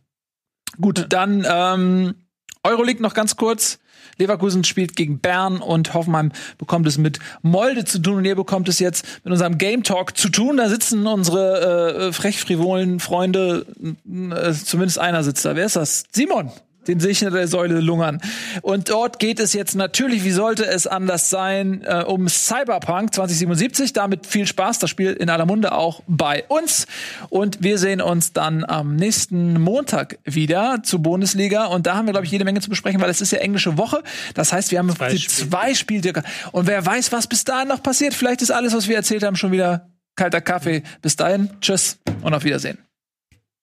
Gut, 0.79 1.05
dann 1.09 1.45
ähm, 1.49 2.15
Euroleague 2.63 3.01
noch 3.01 3.13
ganz 3.13 3.35
kurz. 3.35 3.79
Leverkusen 4.17 4.63
spielt 4.63 4.95
gegen 4.95 5.19
Bern 5.19 5.59
und 5.61 5.93
Hoffenheim 5.93 6.31
bekommt 6.57 6.85
es 6.87 6.97
mit 6.97 7.19
Molde 7.41 7.85
zu 7.85 7.99
tun 7.99 8.17
und 8.17 8.25
ihr 8.25 8.35
bekommt 8.35 8.67
es 8.67 8.79
jetzt 8.79 9.05
mit 9.23 9.31
unserem 9.31 9.57
Game 9.57 9.83
Talk 9.83 10.17
zu 10.17 10.29
tun. 10.29 10.57
Da 10.57 10.69
sitzen 10.69 11.07
unsere 11.07 12.07
äh, 12.07 12.13
frech 12.13 12.39
frivolen 12.39 12.99
Freunde, 12.99 13.65
äh, 13.81 14.53
zumindest 14.53 14.99
einer 14.99 15.23
sitzt 15.23 15.45
da. 15.45 15.55
Wer 15.55 15.65
ist 15.65 15.75
das? 15.75 16.03
Simon. 16.11 16.51
Den 16.87 16.99
sehe 16.99 17.11
ich 17.11 17.19
hinter 17.19 17.35
der 17.37 17.47
Säule 17.47 17.79
lungern. 17.79 18.19
Und 18.63 18.89
dort 18.89 19.19
geht 19.19 19.39
es 19.39 19.53
jetzt 19.53 19.75
natürlich, 19.75 20.23
wie 20.23 20.31
sollte 20.31 20.65
es 20.65 20.87
anders 20.87 21.29
sein, 21.29 21.83
äh, 21.85 22.03
um 22.03 22.27
Cyberpunk 22.27 23.13
2077. 23.13 23.93
Damit 23.93 24.25
viel 24.25 24.47
Spaß. 24.47 24.79
Das 24.79 24.89
Spiel 24.89 25.11
in 25.13 25.29
aller 25.29 25.45
Munde 25.45 25.73
auch 25.73 26.01
bei 26.07 26.43
uns. 26.47 26.87
Und 27.29 27.61
wir 27.61 27.77
sehen 27.77 28.01
uns 28.01 28.33
dann 28.33 28.65
am 28.65 28.95
nächsten 28.95 29.61
Montag 29.61 30.17
wieder 30.23 30.79
zur 30.83 30.99
Bundesliga. 30.99 31.65
Und 31.65 31.85
da 31.85 31.95
haben 31.95 32.07
wir, 32.07 32.13
glaube 32.13 32.25
ich, 32.25 32.31
jede 32.31 32.45
Menge 32.45 32.61
zu 32.61 32.69
besprechen, 32.69 32.99
weil 32.99 33.09
es 33.11 33.21
ist 33.21 33.31
ja 33.31 33.39
englische 33.39 33.77
Woche. 33.77 34.01
Das 34.33 34.51
heißt, 34.51 34.71
wir 34.71 34.79
haben 34.79 34.89
Zwei 34.95 35.09
die 35.11 35.19
Spiele. 35.19 35.49
zwei 35.49 35.73
Spieltage. 35.75 36.23
Und 36.51 36.65
wer 36.67 36.83
weiß, 36.83 37.11
was 37.11 37.27
bis 37.27 37.43
dahin 37.43 37.67
noch 37.67 37.83
passiert. 37.83 38.13
Vielleicht 38.15 38.41
ist 38.41 38.51
alles, 38.51 38.73
was 38.73 38.87
wir 38.87 38.95
erzählt 38.95 39.23
haben, 39.23 39.35
schon 39.35 39.51
wieder 39.51 39.87
kalter 40.15 40.41
Kaffee. 40.41 40.83
Bis 41.01 41.15
dahin, 41.15 41.49
tschüss 41.61 41.99
und 42.21 42.33
auf 42.33 42.43
Wiedersehen. 42.43 42.79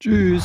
Tschüss. 0.01 0.45